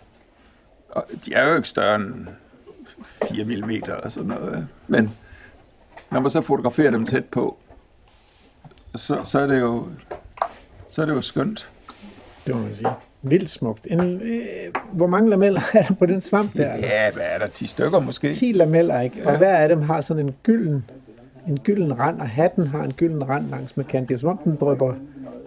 Og 0.90 1.06
de 1.26 1.34
er 1.34 1.50
jo 1.50 1.56
ikke 1.56 1.70
større 1.70 1.96
end 1.96 2.28
4 3.32 3.44
mm 3.44 3.70
eller 3.70 4.10
sådan 4.10 4.30
noget. 4.30 4.68
Men 4.88 5.12
når 6.12 6.20
man 6.20 6.32
så 6.32 6.42
fotograferer 6.42 6.92
dem 6.92 7.06
tæt 7.06 7.26
på, 7.26 7.58
så, 8.96 9.22
så 9.24 9.40
er 9.40 9.48
det 9.48 9.60
jo 9.60 9.88
så 10.90 11.02
er 11.02 11.06
det 11.06 11.14
jo 11.14 11.22
skønt. 11.22 11.70
Det 12.48 12.56
må 12.56 12.62
man 12.62 12.76
sige. 12.76 12.90
Vildt 13.22 13.50
smukt. 13.50 13.88
En, 13.90 14.22
øh, 14.22 14.74
hvor 14.92 15.08
mange 15.08 15.30
lameller 15.30 15.62
er 15.74 15.82
der 15.82 15.94
på 15.94 16.06
den 16.06 16.22
svamp 16.22 16.54
der? 16.54 16.76
Ja, 16.76 17.12
hvad 17.12 17.26
er 17.26 17.38
der? 17.38 17.48
10 17.48 17.68
stykker 17.68 18.00
måske? 18.00 18.34
10 18.34 18.52
lameller, 18.52 19.02
ikke? 19.02 19.28
Og 19.28 19.38
hver 19.38 19.58
af 19.58 19.70
dem 19.70 19.82
har 19.82 20.02
sådan 20.02 20.26
en 20.26 20.36
gylden, 20.44 20.86
en 21.50 21.60
gylden 21.60 22.00
rand, 22.00 22.22
og 22.22 22.28
hatten 22.28 22.68
har 22.68 22.84
en 22.84 22.94
gylden 22.94 23.30
rand 23.30 23.50
langs 23.50 23.78
med 23.78 23.86
kant. 23.86 24.10
Det 24.10 24.16
er 24.16 24.20
som 24.20 24.30
om, 24.30 24.38
den 24.38 24.56
drøber, 24.56 24.94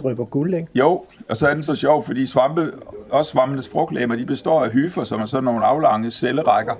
drøber 0.02 0.24
guld, 0.24 0.54
ikke? 0.54 0.68
Jo, 0.74 1.04
og 1.28 1.36
så 1.36 1.48
er 1.48 1.54
den 1.54 1.62
så 1.62 1.74
sjov, 1.74 2.04
fordi 2.04 2.26
svampe, 2.26 2.72
også 3.10 3.30
svampenes 3.30 3.68
frugtlæmer, 3.68 4.16
de 4.16 4.26
består 4.26 4.64
af 4.64 4.70
hyfer, 4.70 5.04
som 5.04 5.20
er 5.20 5.26
sådan 5.26 5.44
nogle 5.44 5.64
aflange 5.64 6.10
cellerækker, 6.10 6.74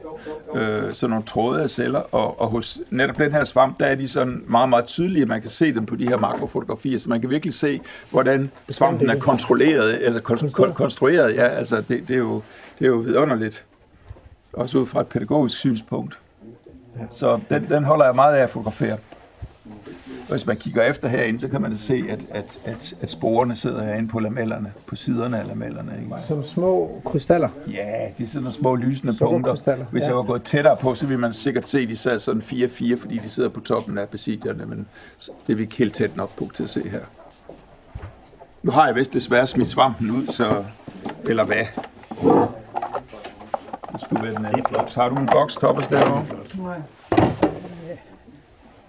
øh, 0.54 0.92
sådan 0.92 1.10
nogle 1.10 1.24
tråde 1.24 1.62
af 1.62 1.70
celler, 1.70 2.00
og, 2.14 2.40
og 2.40 2.48
hos 2.48 2.80
netop 2.90 3.18
den 3.18 3.32
her 3.32 3.44
svamp, 3.44 3.80
der 3.80 3.86
er 3.86 3.94
de 3.94 4.08
sådan 4.08 4.42
meget, 4.46 4.68
meget 4.68 4.84
tydelige, 4.84 5.26
man 5.26 5.40
kan 5.40 5.50
se 5.50 5.74
dem 5.74 5.86
på 5.86 5.96
de 5.96 6.08
her 6.08 6.16
makrofotografier, 6.16 6.98
så 6.98 7.08
man 7.08 7.20
kan 7.20 7.30
virkelig 7.30 7.54
se, 7.54 7.80
hvordan 8.10 8.50
svampen 8.68 9.10
er 9.10 9.18
kontrolleret, 9.18 10.06
eller 10.06 10.20
kon, 10.20 10.38
kon, 10.52 10.72
konstrueret, 10.72 11.34
ja, 11.34 11.46
altså 11.46 11.76
det, 11.76 12.08
det, 12.08 12.10
er 12.10 12.18
jo, 12.18 12.42
det 12.78 12.84
er 12.84 12.88
jo 12.88 12.96
vidunderligt, 12.96 13.64
også 14.52 14.78
ud 14.78 14.86
fra 14.86 15.00
et 15.00 15.06
pædagogisk 15.06 15.58
synspunkt. 15.58 16.18
Så 17.10 17.40
den, 17.50 17.64
den 17.64 17.84
holder 17.84 18.04
jeg 18.04 18.14
meget 18.14 18.36
af 18.36 18.42
at 18.42 18.50
fotografere. 18.50 18.96
Hvis 20.28 20.46
man 20.46 20.56
kigger 20.56 20.82
efter 20.82 21.08
herinde, 21.08 21.40
så 21.40 21.48
kan 21.48 21.62
man 21.62 21.76
se, 21.76 22.04
at, 22.08 22.20
at, 22.30 22.58
at, 22.64 22.94
at 23.00 23.10
sporene 23.10 23.56
sidder 23.56 23.84
herinde 23.84 24.08
på 24.08 24.18
lamellerne, 24.18 24.72
på 24.86 24.96
siderne 24.96 25.40
af 25.40 25.46
lamellerne. 25.46 25.92
Ikke? 26.02 26.14
Som 26.20 26.44
små 26.44 27.02
krystaller. 27.04 27.48
Ja, 27.66 28.08
de 28.18 28.22
er 28.22 28.26
sådan 28.26 28.42
nogle 28.42 28.52
små 28.52 28.74
lysende 28.76 29.12
punkter. 29.18 29.36
Sukkerkrystaller, 29.36 29.84
Hvis 29.90 30.02
ja. 30.02 30.06
jeg 30.06 30.16
var 30.16 30.22
gået 30.22 30.42
tættere 30.42 30.76
på, 30.76 30.94
så 30.94 31.06
ville 31.06 31.20
man 31.20 31.34
sikkert 31.34 31.68
se, 31.68 31.78
at 31.78 31.88
de 31.88 31.96
sad 31.96 32.18
sådan 32.18 32.42
4-4, 32.42 32.96
fordi 33.00 33.18
de 33.18 33.28
sidder 33.28 33.48
på 33.48 33.60
toppen 33.60 33.98
af 33.98 34.08
basidierne, 34.08 34.66
men 34.66 34.86
det 35.46 35.52
er 35.52 35.56
vi 35.56 35.62
ikke 35.62 35.76
helt 35.76 35.94
tæt 35.94 36.16
nok 36.16 36.36
på 36.36 36.50
til 36.54 36.62
at 36.62 36.70
se 36.70 36.88
her. 36.88 37.00
Nu 38.62 38.70
har 38.70 38.86
jeg 38.86 38.94
vist 38.94 39.12
desværre 39.12 39.46
smidt 39.46 39.68
svampen 39.68 40.10
ud, 40.10 40.26
så... 40.26 40.64
Eller 41.28 41.44
hvad? 41.44 41.64
Det 43.92 44.00
skulle 44.00 44.22
være 44.22 44.34
den 44.34 44.44
anden 44.46 44.64
boks. 44.74 44.94
Har 44.94 45.08
du 45.08 45.16
en 45.16 45.28
boks, 45.32 45.56
Thomas, 45.56 45.86
derovre? 45.86 46.24
Nej. 46.58 46.80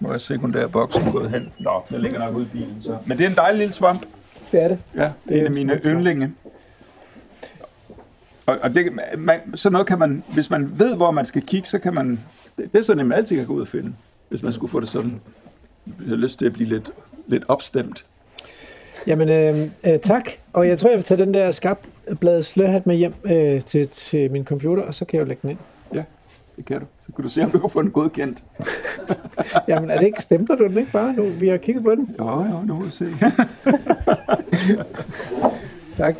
Hvor 0.04 0.14
er 0.14 0.18
sekundærboksen 0.18 1.12
gået 1.12 1.30
hen? 1.30 1.52
Nå, 1.58 1.82
den 1.90 2.00
ligger 2.00 2.18
nok 2.18 2.34
ude 2.34 2.44
i 2.44 2.48
bilen, 2.52 2.76
så. 2.82 2.96
Men 3.06 3.18
det 3.18 3.26
er 3.26 3.30
en 3.30 3.36
dejlig 3.36 3.58
lille 3.58 3.74
svamp. 3.74 4.06
Det 4.52 4.62
er 4.62 4.68
det. 4.68 4.78
Ja, 4.96 5.12
det 5.28 5.36
er 5.36 5.40
en 5.40 5.46
af 5.46 5.50
mine 5.50 5.80
yndlinge. 5.84 6.32
Og, 8.46 8.58
og 8.62 8.74
det, 8.74 8.92
man, 9.18 9.40
sådan 9.54 9.72
noget 9.72 9.86
kan 9.86 9.98
man, 9.98 10.24
hvis 10.34 10.50
man 10.50 10.78
ved, 10.78 10.96
hvor 10.96 11.10
man 11.10 11.26
skal 11.26 11.42
kigge, 11.42 11.68
så 11.68 11.78
kan 11.78 11.94
man, 11.94 12.20
det, 12.56 12.72
det 12.72 12.78
er 12.78 12.82
sådan, 12.82 13.00
at 13.00 13.06
man 13.06 13.18
altid 13.18 13.36
kan 13.36 13.46
gå 13.46 13.52
ud 13.52 13.60
og 13.60 13.68
finde, 13.68 13.92
hvis 14.28 14.42
man 14.42 14.52
skulle 14.52 14.70
få 14.70 14.80
det 14.80 14.88
sådan. 14.88 15.20
Jeg 15.86 16.08
har 16.08 16.16
lyst 16.16 16.38
til 16.38 16.46
at 16.46 16.52
blive 16.52 16.68
lidt, 16.68 16.90
lidt 17.26 17.44
opstemt. 17.48 18.04
Jamen, 19.06 19.28
øh, 19.28 19.70
øh, 19.84 19.98
tak. 20.00 20.30
Og 20.52 20.68
jeg 20.68 20.78
tror, 20.78 20.88
jeg 20.88 20.96
vil 20.96 21.04
tage 21.04 21.24
den 21.24 21.34
der 21.34 21.52
skabblad 21.52 22.42
slørhat 22.42 22.86
med 22.86 22.96
hjem 22.96 23.14
øh, 23.24 23.62
til, 23.64 23.88
til 23.88 24.30
min 24.30 24.44
computer, 24.44 24.82
og 24.82 24.94
så 24.94 25.04
kan 25.04 25.16
jeg 25.16 25.24
jo 25.24 25.28
lægge 25.28 25.40
den 25.42 25.50
ind. 25.50 25.58
Det 26.56 26.64
kan 26.66 26.80
du. 26.80 26.86
Så 27.06 27.12
kan 27.16 27.22
du 27.22 27.28
se, 27.28 27.42
om 27.44 27.50
du 27.50 27.58
kan 27.58 27.70
få 27.70 27.82
den 27.82 27.90
godkendt. 27.90 28.42
Jamen, 29.68 29.90
er 29.90 29.98
det 29.98 30.06
ikke, 30.06 30.22
stempler 30.22 30.56
du 30.56 30.64
den 30.68 30.78
ikke 30.78 30.92
bare 30.92 31.12
nu? 31.12 31.22
Vi 31.28 31.48
har 31.48 31.56
kigget 31.56 31.84
på 31.84 31.94
den. 31.94 32.16
Jo, 32.18 32.24
jo, 32.44 32.62
nu 32.66 32.74
må 32.74 32.82
vi 32.84 32.90
se. 32.90 33.06
Tak. 35.96 36.14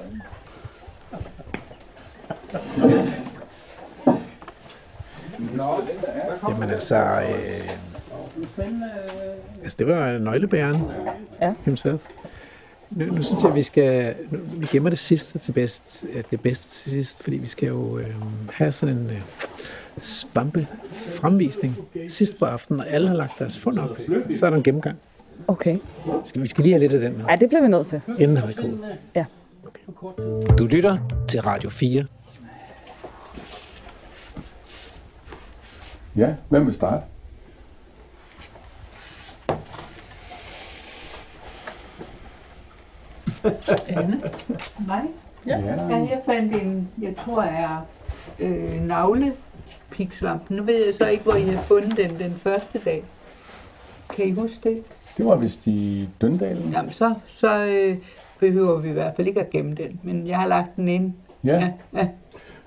Jamen 6.48 6.70
altså, 6.70 6.97
øh, 6.97 7.70
altså 9.62 9.77
det 9.78 9.86
var 9.86 10.19
nøglebæren 10.19 10.77
Ja. 11.40 11.52
himself. 11.65 12.01
Nu, 12.90 13.05
nu 13.06 13.23
synes 13.23 13.43
jeg, 13.43 13.51
at 13.51 13.56
vi 13.56 13.62
skal, 13.62 14.15
nu, 14.31 14.39
vi 14.56 14.66
gemmer 14.66 14.90
det 14.90 14.98
sidste 14.98 15.39
til 15.39 15.52
bedst, 15.52 16.05
øh, 16.12 16.23
det 16.31 16.40
bedste 16.40 16.69
til 16.82 16.90
sidst, 16.90 17.23
fordi 17.23 17.36
vi 17.36 17.48
skal 17.48 17.66
jo 17.69 17.98
øh, 17.98 18.06
have 18.52 18.73
sådan 18.73 18.94
en 18.97 19.11
øh, 19.11 19.20
svampe 19.99 20.66
fremvisning 21.15 21.77
sidst 22.09 22.39
på 22.39 22.45
aftenen, 22.45 22.81
og 22.81 22.89
alle 22.89 23.09
har 23.09 23.15
lagt 23.15 23.39
deres 23.39 23.59
fund 23.59 23.79
op. 23.79 23.97
Så 24.39 24.47
er 24.47 24.51
der 24.51 24.57
en 24.57 24.62
gennemgang. 24.62 24.99
Okay. 25.49 25.79
Skal, 26.25 26.43
vi 26.43 26.47
skal 26.47 26.65
lige 26.65 26.73
have 26.73 26.81
lidt 26.81 26.93
af 26.93 27.01
den 27.01 27.16
med, 27.19 27.25
Ej, 27.25 27.37
det 27.37 27.49
bliver 27.49 27.62
vi 27.62 27.69
nødt 27.69 27.87
til. 27.87 28.01
inden 28.19 28.37
har 28.37 28.47
vi 28.47 28.53
gået. 28.53 28.99
Ja. 29.15 29.25
Okay. 29.66 30.57
Du 30.59 30.66
lytter 30.66 30.99
til 31.29 31.41
Radio 31.43 31.71
4. 31.71 32.05
Ja, 36.16 36.35
hvem 36.49 36.66
vil 36.66 36.75
starte? 36.75 37.05
Mig? 44.87 45.03
Ja. 45.47 45.59
Ja, 45.59 45.97
jeg 45.97 46.21
fandt 46.27 46.55
en, 46.62 46.89
jeg 47.03 47.15
tror 47.25 47.43
er 47.43 47.87
øh, 48.39 48.83
navlepiksvamp. 49.95 50.51
Nu 50.51 50.63
ved 50.63 50.85
jeg 50.87 50.95
så 50.95 51.07
ikke, 51.07 51.25
hvor 51.25 51.35
I 51.35 51.43
har 51.43 51.63
fundet 51.63 51.97
den 51.97 52.19
den 52.19 52.35
første 52.39 52.81
dag. 52.85 53.03
Kan 54.17 54.27
I 54.27 54.31
huske 54.31 54.69
det? 54.69 54.83
Det 55.17 55.25
var 55.25 55.37
vist 55.37 55.67
i 55.67 56.09
Døndalen. 56.21 56.73
Jamen, 56.73 56.93
så, 56.93 57.15
så 57.27 57.65
øh, 57.65 57.97
behøver 58.41 58.79
vi 58.79 58.89
i 58.89 58.93
hvert 58.93 59.13
fald 59.17 59.27
ikke 59.27 59.41
at 59.41 59.51
gemme 59.51 59.75
den. 59.75 60.01
Men 60.03 60.27
jeg 60.27 60.39
har 60.39 60.47
lagt 60.47 60.77
den 60.77 60.89
ind. 60.89 61.13
Ja. 61.45 61.55
Ja, 61.55 61.71
ja. 61.95 62.09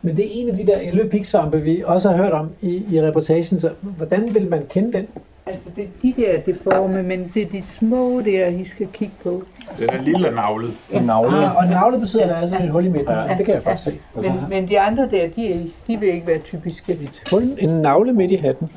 Men 0.02 0.18
det 0.18 0.26
er 0.26 0.42
en 0.42 0.50
af 0.50 0.58
de 0.58 0.68
der 0.68 0.78
elvepiksvampe, 0.78 1.62
vi 1.62 1.84
også 1.86 2.10
har 2.10 2.18
hørt 2.18 2.34
om 2.34 2.52
i, 2.62 2.84
i 2.92 3.02
reportagen. 3.02 3.60
Så 3.60 3.72
hvordan 3.82 4.34
vil 4.34 4.50
man 4.50 4.64
kende 4.70 4.94
den? 4.94 5.08
Altså, 5.48 5.69
det 5.76 5.84
er 5.84 5.88
de 6.02 6.14
der 6.18 6.40
deforme, 6.41 7.03
men 7.03 7.32
det 7.34 7.41
er 7.41 7.45
de 7.48 7.64
små 7.80 8.22
der, 8.22 8.48
I 8.48 8.65
skal 8.65 8.88
kigge 8.94 9.14
på. 9.24 9.44
Den 9.80 9.90
er 9.90 10.02
lille 10.02 10.28
og 10.28 10.34
navlet. 10.34 10.74
En 10.91 11.03
navle. 11.03 11.38
Ah, 11.38 11.56
og 11.57 11.68
navlet 11.68 11.99
betyder, 11.99 12.24
at 12.24 12.30
der 12.30 12.36
er 12.36 12.48
sådan 12.48 12.65
et 12.65 12.72
hul 12.72 12.86
i 12.86 12.90
midten. 12.90 13.10
Ja. 13.14 13.22
Ja. 13.24 13.36
Det 13.38 13.45
kan 13.45 13.56
jeg 13.56 13.64
godt 13.64 13.80
se. 13.80 13.99
Men, 14.15 14.32
men 14.49 14.69
de 14.69 14.80
andre 14.80 15.03
der, 15.11 15.28
de, 15.36 15.53
er, 15.53 15.57
de 15.88 15.98
vil 15.99 16.10
ikke 16.10 16.28
være 16.28 16.40
typiske. 16.40 16.94
Et 16.94 17.24
hul, 17.32 17.44
en 17.57 17.69
navle 17.69 18.14
midt 18.14 18.32
i 18.32 18.36
hatten. 18.36 18.69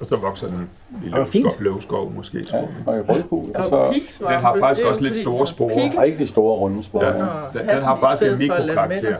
Og 0.00 0.06
så 0.06 0.16
vokser 0.16 0.46
den 0.46 0.68
i 1.06 1.12
Og 1.12 1.18
løvskov, 1.18 1.52
løvskov 1.62 2.12
måske, 2.16 2.44
tror 2.44 2.58
Ja, 2.58 2.64
jeg. 2.64 2.70
og 2.86 2.96
i 2.96 3.00
rødgul. 3.00 3.44
Og 3.54 3.64
så 3.64 3.92
Den 4.20 4.26
har 4.40 4.56
faktisk 4.60 4.86
også 4.88 5.02
lidt 5.02 5.16
store 5.16 5.46
sporer. 5.46 6.02
rigtig 6.02 6.28
store 6.28 6.56
runde 6.56 6.82
spor. 6.82 7.04
Ja, 7.04 7.08
Ja. 7.08 7.24
den, 7.58 7.68
den 7.68 7.82
har 7.82 7.96
faktisk 7.96 8.32
en 8.32 8.38
mikrokarakter. 8.38 9.16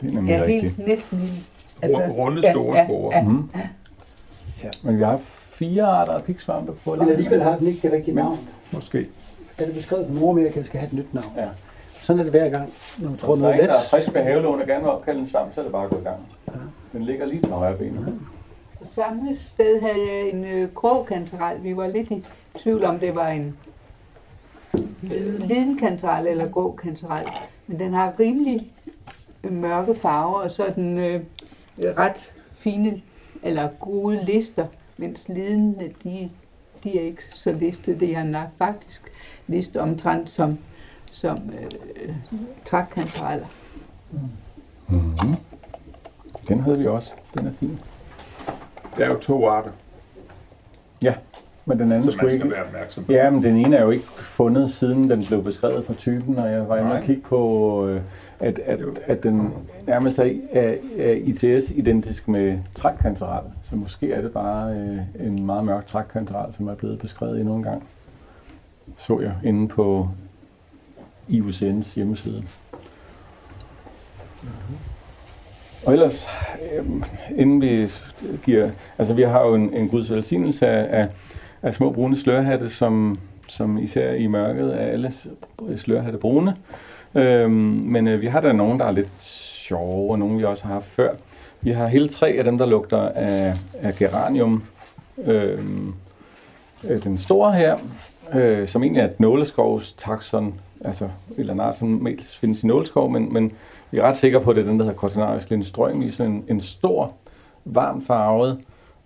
Det 0.00 0.08
er 0.08 0.14
nemlig 0.14 0.32
Ja, 0.34 0.42
rigtigt. 0.42 0.74
helt 0.76 0.88
næsten. 0.88 1.44
Ru- 1.84 2.10
Runde 2.12 2.40
ja, 2.44 2.52
store 2.52 2.76
ja, 2.78 2.84
sporer. 2.86 3.16
ja. 3.16 3.60
Mm. 4.62 4.70
Men 4.82 4.98
vi 4.98 5.02
har 5.02 5.16
fire 5.50 5.84
arter 5.84 6.12
af 6.12 6.24
piksvampe 6.24 6.72
på 6.84 6.94
Men 6.94 7.08
alligevel 7.08 7.42
har 7.42 7.56
den 7.56 7.66
ikke 7.66 7.82
det 7.82 7.92
rigtige 7.92 8.14
navn. 8.14 8.38
Måske. 8.72 9.06
Er 9.58 9.64
det 9.64 9.74
beskrevet 9.74 10.06
på 10.06 10.12
Nordamerika, 10.12 10.62
skal 10.62 10.80
have 10.80 10.86
et 10.88 10.92
nyt 10.92 11.14
navn. 11.14 11.32
Ja. 11.36 11.48
Sådan 12.02 12.20
er 12.20 12.22
det 12.22 12.32
hver 12.32 12.48
gang, 12.48 12.72
når 12.98 13.08
man 13.08 13.18
tror 13.18 13.34
Hvis 13.34 13.42
noget 13.42 13.54
en, 13.54 13.60
der 13.60 13.66
er 13.68 13.78
let. 13.78 13.90
frisk 13.90 14.14
med 14.14 14.22
havelån 14.22 14.60
og 14.60 14.66
gerne 14.66 14.80
vil 14.82 14.90
opkalde 14.90 15.20
en 15.20 15.28
svamp, 15.28 15.54
så 15.54 15.60
er 15.60 15.64
det 15.64 15.72
bare 15.72 15.84
at 15.84 15.90
gå 15.90 15.98
i 15.98 16.02
gang. 16.02 16.20
Den 16.92 17.02
ligger 17.02 17.26
lige 17.26 17.42
på 17.42 17.54
højre 17.54 17.76
benet. 17.76 18.20
Samme 18.84 19.36
sted 19.36 19.80
havde 19.80 20.06
jeg 20.12 20.30
en 20.30 20.44
øh, 20.44 20.74
grå 20.74 21.02
kantarel. 21.02 21.62
Vi 21.64 21.76
var 21.76 21.86
lidt 21.86 22.10
i 22.10 22.24
tvivl 22.58 22.84
om, 22.84 22.98
det 22.98 23.14
var 23.14 23.28
en 23.28 23.56
øh, 25.02 25.40
liden 25.40 25.78
kantarel 25.78 26.26
eller 26.26 26.48
grå 26.48 26.72
kantarel. 26.82 27.26
Men 27.66 27.78
den 27.78 27.92
har 27.94 28.12
rimelig 28.20 28.60
mørke 29.42 29.94
farver, 29.94 30.40
og 30.40 30.50
så 30.50 30.64
er 30.64 30.70
den 30.70 30.98
øh, 30.98 31.20
ret 31.78 32.32
fine 32.58 33.02
eller 33.42 33.68
gode 33.80 34.24
lister, 34.24 34.66
mens 34.96 35.28
lidende, 35.28 35.92
de, 36.04 36.30
de 36.84 36.98
er 36.98 37.04
ikke 37.04 37.22
så 37.34 37.52
listet. 37.52 38.00
Det 38.00 38.16
er 38.16 38.24
nok 38.24 38.48
faktisk 38.58 39.02
listet 39.46 39.82
omtrent 39.82 40.28
som, 40.28 40.58
som 41.12 41.36
øh, 41.36 42.14
trækkantareller. 42.66 43.46
Mm-hmm. 44.88 45.36
Den 46.48 46.60
havde 46.60 46.78
vi 46.78 46.86
også. 46.86 47.12
Den 47.34 47.46
er 47.46 47.52
fin. 47.52 47.78
Der 48.96 49.04
er 49.04 49.08
jo 49.10 49.18
to 49.18 49.48
arter, 49.48 49.70
Men 51.64 51.78
den 51.78 51.92
anden 51.92 52.10
skulle 52.10 52.22
man 52.22 52.30
skal 52.30 52.46
ikke... 52.46 52.56
være 52.56 52.64
opmærksom 52.64 53.04
på. 53.04 53.12
Ja, 53.12 53.30
men 53.30 53.42
den 53.42 53.56
ene 53.56 53.76
er 53.76 53.82
jo 53.82 53.90
ikke 53.90 54.06
fundet, 54.18 54.74
siden 54.74 55.10
den 55.10 55.26
blev 55.26 55.44
beskrevet 55.44 55.86
fra 55.86 55.94
typen, 55.94 56.38
og 56.38 56.52
jeg 56.52 56.68
var 56.68 56.76
inde 56.76 56.92
og 56.92 57.02
kigge 57.02 57.22
på, 57.22 57.86
øh, 57.86 58.02
at, 58.40 58.58
at, 58.58 58.80
at 59.06 59.22
den 59.22 59.52
nærmest 59.90 60.18
er, 60.18 60.32
er, 60.52 60.74
er 60.98 61.12
ITS-identisk 61.12 62.28
med 62.28 62.58
trækkantaral. 62.74 63.44
Så 63.70 63.76
måske 63.76 64.12
er 64.12 64.20
det 64.20 64.32
bare 64.32 64.72
øh, 64.72 65.26
en 65.26 65.46
meget 65.46 65.64
mørk 65.64 65.86
trækkantaral, 65.86 66.54
som 66.54 66.68
er 66.68 66.74
blevet 66.74 66.98
beskrevet 66.98 67.40
endnu 67.40 67.56
en 67.56 67.62
gang. 67.62 67.82
Så 68.98 69.20
jeg 69.20 69.32
inde 69.44 69.68
på 69.68 70.08
IUCN's 71.28 71.94
hjemmeside. 71.94 72.42
Og 75.86 75.92
ellers, 75.92 76.26
øh, 76.72 76.86
inden 77.36 77.60
vi 77.60 77.90
giver... 78.44 78.70
Altså, 78.98 79.14
vi 79.14 79.22
har 79.22 79.46
jo 79.46 79.54
en, 79.54 79.74
en 79.74 79.88
guds 79.88 80.10
velsignelse 80.10 80.66
af, 80.66 81.00
af, 81.00 81.08
af 81.62 81.74
små 81.74 81.92
brune 81.92 82.16
slørhatte, 82.16 82.70
som, 82.70 83.18
som 83.48 83.78
især 83.78 84.12
i 84.12 84.26
mørket 84.26 84.74
er 84.74 84.86
alle 84.86 85.12
slørhatte 85.76 86.18
brune. 86.18 86.56
Øhm, 87.14 87.52
men 87.86 88.08
øh, 88.08 88.20
vi 88.20 88.26
har 88.26 88.40
der 88.40 88.52
nogen, 88.52 88.80
der 88.80 88.86
er 88.86 88.92
lidt 88.92 89.49
sjove, 89.70 90.12
og 90.12 90.18
nogle 90.18 90.38
vi 90.38 90.44
også 90.44 90.64
har 90.64 90.72
haft 90.72 90.86
før. 90.86 91.14
Vi 91.60 91.70
har 91.70 91.86
hele 91.86 92.08
tre 92.08 92.28
af 92.28 92.44
dem, 92.44 92.58
der 92.58 92.66
lugter 92.66 93.08
af, 93.08 93.54
af 93.74 93.94
geranium. 93.94 94.62
Øhm, 95.24 95.94
øh, 96.84 97.02
den 97.02 97.18
store 97.18 97.52
her, 97.52 97.78
øh, 98.34 98.68
som 98.68 98.82
egentlig 98.82 99.00
er 99.00 99.04
et 99.04 99.20
nåleskovs 99.20 99.92
taxon, 99.92 100.54
altså 100.84 101.04
et 101.04 101.10
eller 101.38 101.52
andet 101.52 101.76
som 101.76 101.88
mest 101.88 102.38
findes 102.38 102.62
i 102.62 102.66
nåleskov, 102.66 103.10
men, 103.10 103.32
men 103.32 103.52
vi 103.90 103.98
er 103.98 104.02
ret 104.02 104.16
sikre 104.16 104.40
på, 104.40 104.50
at 104.50 104.56
det 104.56 104.62
er 104.62 104.68
den, 104.68 104.78
der 104.78 104.84
hedder 104.84 104.98
Cortinarius 104.98 105.50
lindstrøm, 105.50 106.02
i 106.02 106.10
sådan 106.10 106.32
en, 106.32 106.44
en 106.48 106.60
stor, 106.60 107.12
varm 107.64 108.04
farvet 108.04 108.58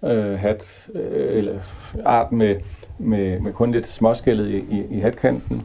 øh, 0.05 0.39
hat, 0.39 0.89
øh, 0.95 1.39
eller 1.39 1.61
art 2.05 2.33
med, 2.33 2.57
med, 2.99 3.41
med 3.41 3.53
kun 3.53 3.73
lidt 3.73 3.89
småskældet 3.89 4.49
i, 4.49 4.57
i, 4.57 4.85
i 4.91 5.01
hatkanten, 5.01 5.63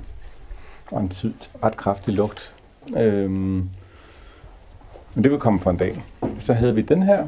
og 0.91 1.01
en 1.01 1.09
tid, 1.09 1.33
ret 1.63 1.77
kraftig 1.77 2.13
lugt. 2.13 2.53
Øhm, 2.97 3.69
men 5.19 5.23
det 5.23 5.31
vil 5.31 5.39
komme 5.39 5.59
for 5.59 5.69
en 5.69 5.77
dag. 5.77 6.03
Så 6.39 6.53
havde 6.53 6.75
vi 6.75 6.81
den 6.81 7.03
her, 7.03 7.27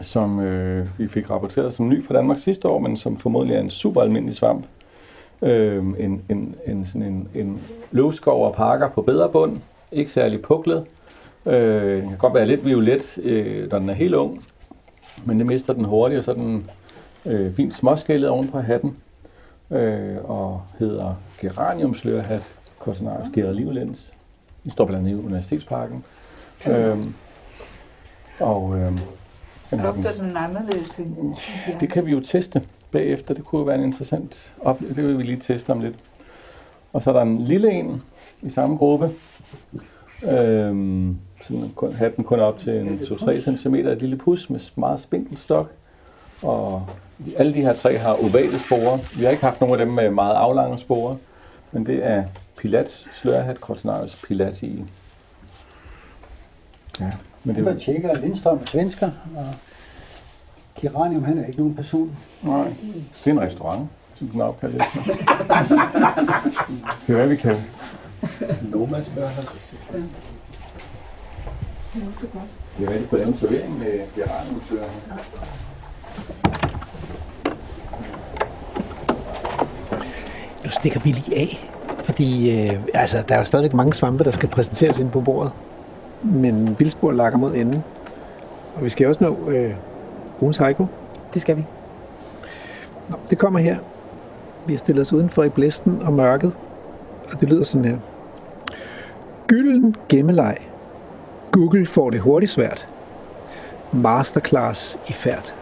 som 0.00 0.40
øh, 0.40 0.86
vi 0.98 1.08
fik 1.08 1.30
rapporteret 1.30 1.74
som 1.74 1.88
ny 1.88 2.04
fra 2.04 2.14
Danmark 2.14 2.38
sidste 2.38 2.68
år, 2.68 2.78
men 2.78 2.96
som 2.96 3.18
formodentlig 3.18 3.56
er 3.56 3.60
en 3.60 3.70
super 3.70 4.02
almindelig 4.02 4.36
svamp. 4.36 4.66
Øh, 5.42 5.84
en, 5.98 6.22
en, 6.28 6.54
en, 6.66 6.86
sådan 6.86 7.02
en, 7.02 7.28
en 7.34 7.60
løvskov 7.90 8.46
og 8.46 8.54
parker 8.54 8.88
på 8.88 9.02
bedre 9.02 9.28
bund, 9.28 9.60
ikke 9.92 10.12
særlig 10.12 10.42
puklet. 10.42 10.84
Øh, 11.46 12.02
den 12.02 12.08
kan 12.08 12.18
godt 12.18 12.34
være 12.34 12.46
lidt 12.46 12.64
violet, 12.64 13.18
øh, 13.22 13.70
når 13.70 13.78
den 13.78 13.90
er 13.90 13.94
helt 13.94 14.14
ung, 14.14 14.44
men 15.24 15.38
det 15.38 15.46
mister 15.46 15.72
den 15.72 15.84
hurtigt, 15.84 16.18
og 16.18 16.24
så 16.24 16.30
er 16.30 16.34
den 16.34 16.70
øh, 17.26 17.54
fint 17.54 17.74
småskældet 17.74 18.30
oven 18.30 18.48
på 18.48 18.60
hatten, 18.60 18.96
øh, 19.70 20.16
og 20.24 20.62
hedder 20.78 21.14
geraniumslørhat, 21.40 22.54
Cortinarius 22.78 23.28
geraliolens. 23.34 24.12
Den 24.62 24.70
står 24.70 24.84
blandt 24.84 25.06
andet 25.06 25.18
i 25.18 25.24
Universitetsparken. 25.24 26.04
Øh, 26.66 26.98
og 28.40 28.76
øh, 28.78 28.92
den 29.70 29.78
har 29.78 29.92
den, 29.92 30.02
Lugter 30.02 30.22
den 30.22 30.36
anderledes? 30.36 30.90
end- 30.94 31.34
det 31.80 31.92
kan 31.92 32.06
vi 32.06 32.10
jo 32.10 32.20
teste 32.20 32.62
bagefter. 32.90 33.34
Det 33.34 33.44
kunne 33.44 33.58
jo 33.58 33.64
være 33.64 33.76
en 33.78 33.84
interessant 33.84 34.52
oplevelse. 34.60 35.02
Det 35.02 35.08
vil 35.08 35.18
vi 35.18 35.22
lige 35.22 35.40
teste 35.40 35.70
om 35.70 35.80
lidt. 35.80 35.94
Og 36.92 37.02
så 37.02 37.10
er 37.10 37.14
der 37.14 37.22
en 37.22 37.44
lille 37.44 37.70
en 37.72 38.02
i 38.42 38.50
samme 38.50 38.76
gruppe. 38.76 39.10
Øhm, 40.22 41.16
sådan 41.42 41.70
kun, 41.74 41.92
hatten 41.92 42.24
kun 42.24 42.40
op 42.40 42.58
til 42.58 42.72
en 42.80 42.98
2-3 43.02 43.56
cm, 43.56 43.74
et 43.74 43.98
lille 44.00 44.16
pus 44.16 44.50
med 44.50 44.60
meget 44.76 45.00
spinkel 45.00 45.36
stok. 45.38 45.70
Og 46.42 46.86
alle 47.36 47.54
de 47.54 47.60
her 47.60 47.72
tre 47.72 47.96
har 47.98 48.12
ovale 48.12 48.58
sporer. 48.58 49.18
Vi 49.18 49.24
har 49.24 49.30
ikke 49.30 49.44
haft 49.44 49.60
nogen 49.60 49.80
af 49.80 49.86
dem 49.86 49.94
med 49.94 50.10
meget 50.10 50.34
aflange 50.34 50.78
sporer. 50.78 51.16
Men 51.72 51.86
det 51.86 52.04
er 52.06 52.24
Pilats 52.56 53.08
slørhat, 53.12 53.56
Cortinarius 53.56 54.16
pilati. 54.16 54.84
Ja, 57.00 57.10
men 57.44 57.56
Det 57.56 57.64
var 57.64 57.70
er 57.70 57.78
tjekker, 57.78 58.20
Lindstrøm 58.20 58.58
er 58.58 58.66
svensker, 58.70 59.10
og 59.36 59.54
Kiranium, 60.76 61.24
han 61.24 61.38
er 61.38 61.46
ikke 61.46 61.58
nogen 61.58 61.74
person. 61.74 62.16
Nej, 62.42 62.64
det 63.24 63.26
er 63.26 63.30
en 63.30 63.40
restaurant, 63.40 63.88
som 64.14 64.28
den 64.28 64.40
er 64.40 64.44
opkaldt 64.44 64.76
efter. 64.76 65.14
Det 67.06 67.12
er 67.12 67.16
hvad 67.16 67.28
vi 67.28 67.36
kan. 67.36 67.56
Noma 68.62 69.02
spørger 69.02 69.28
han. 69.28 69.44
Det 72.78 72.88
er 72.88 72.92
rigtig 72.92 73.08
på 73.08 73.16
den 73.16 73.36
servering 73.36 73.78
med 73.78 74.00
geraniumsøger. 74.16 74.84
Nu 80.64 80.70
stikker 80.70 81.00
vi 81.00 81.10
lige 81.10 81.36
af, 81.36 81.70
fordi 82.04 82.50
øh, 82.50 82.80
altså, 82.94 83.22
der 83.28 83.34
er 83.34 83.38
jo 83.38 83.44
stadigvæk 83.44 83.74
mange 83.74 83.94
svampe, 83.94 84.24
der 84.24 84.30
skal 84.30 84.48
præsenteres 84.48 84.98
ind 84.98 85.10
på 85.10 85.20
bordet. 85.20 85.52
Men 86.22 86.78
vildspor 86.78 87.12
lakker 87.12 87.38
mod 87.38 87.54
enden. 87.54 87.84
Og 88.76 88.84
vi 88.84 88.88
skal 88.88 89.06
også 89.06 89.24
nå 89.24 89.50
øh, 89.50 89.74
ugens 90.40 90.56
haiku. 90.56 90.86
Det 91.34 91.42
skal 91.42 91.56
vi. 91.56 91.66
Nå, 93.08 93.16
det 93.30 93.38
kommer 93.38 93.60
her. 93.60 93.76
Vi 94.66 94.72
har 94.72 94.78
stillet 94.78 95.02
os 95.02 95.12
udenfor 95.12 95.42
i 95.42 95.48
blæsten 95.48 96.02
og 96.02 96.12
mørket. 96.12 96.52
Og 97.32 97.40
det 97.40 97.48
lyder 97.48 97.64
sådan 97.64 97.84
her. 97.84 97.96
Gylden 99.46 99.96
gemmeleg. 100.08 100.56
Google 101.52 101.86
får 101.86 102.10
det 102.10 102.20
hurtigt 102.20 102.52
svært. 102.52 102.88
Masterclass 103.92 104.98
i 105.08 105.12
færd. 105.12 105.54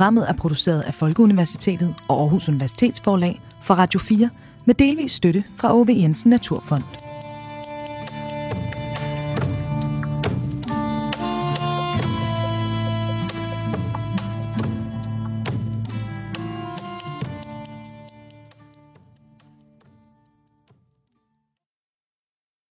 Programmet 0.00 0.28
er 0.28 0.32
produceret 0.32 0.80
af 0.82 0.94
Folkeuniversitetet 0.94 1.94
og 2.08 2.20
Aarhus 2.20 2.48
Universitetsforlag 2.48 3.40
for 3.62 3.74
Radio 3.74 4.00
4 4.00 4.30
med 4.64 4.74
delvis 4.74 5.12
støtte 5.12 5.44
fra 5.56 5.74
Ove 5.74 5.86
Jensen 5.88 6.30
Naturfond. 6.30 6.99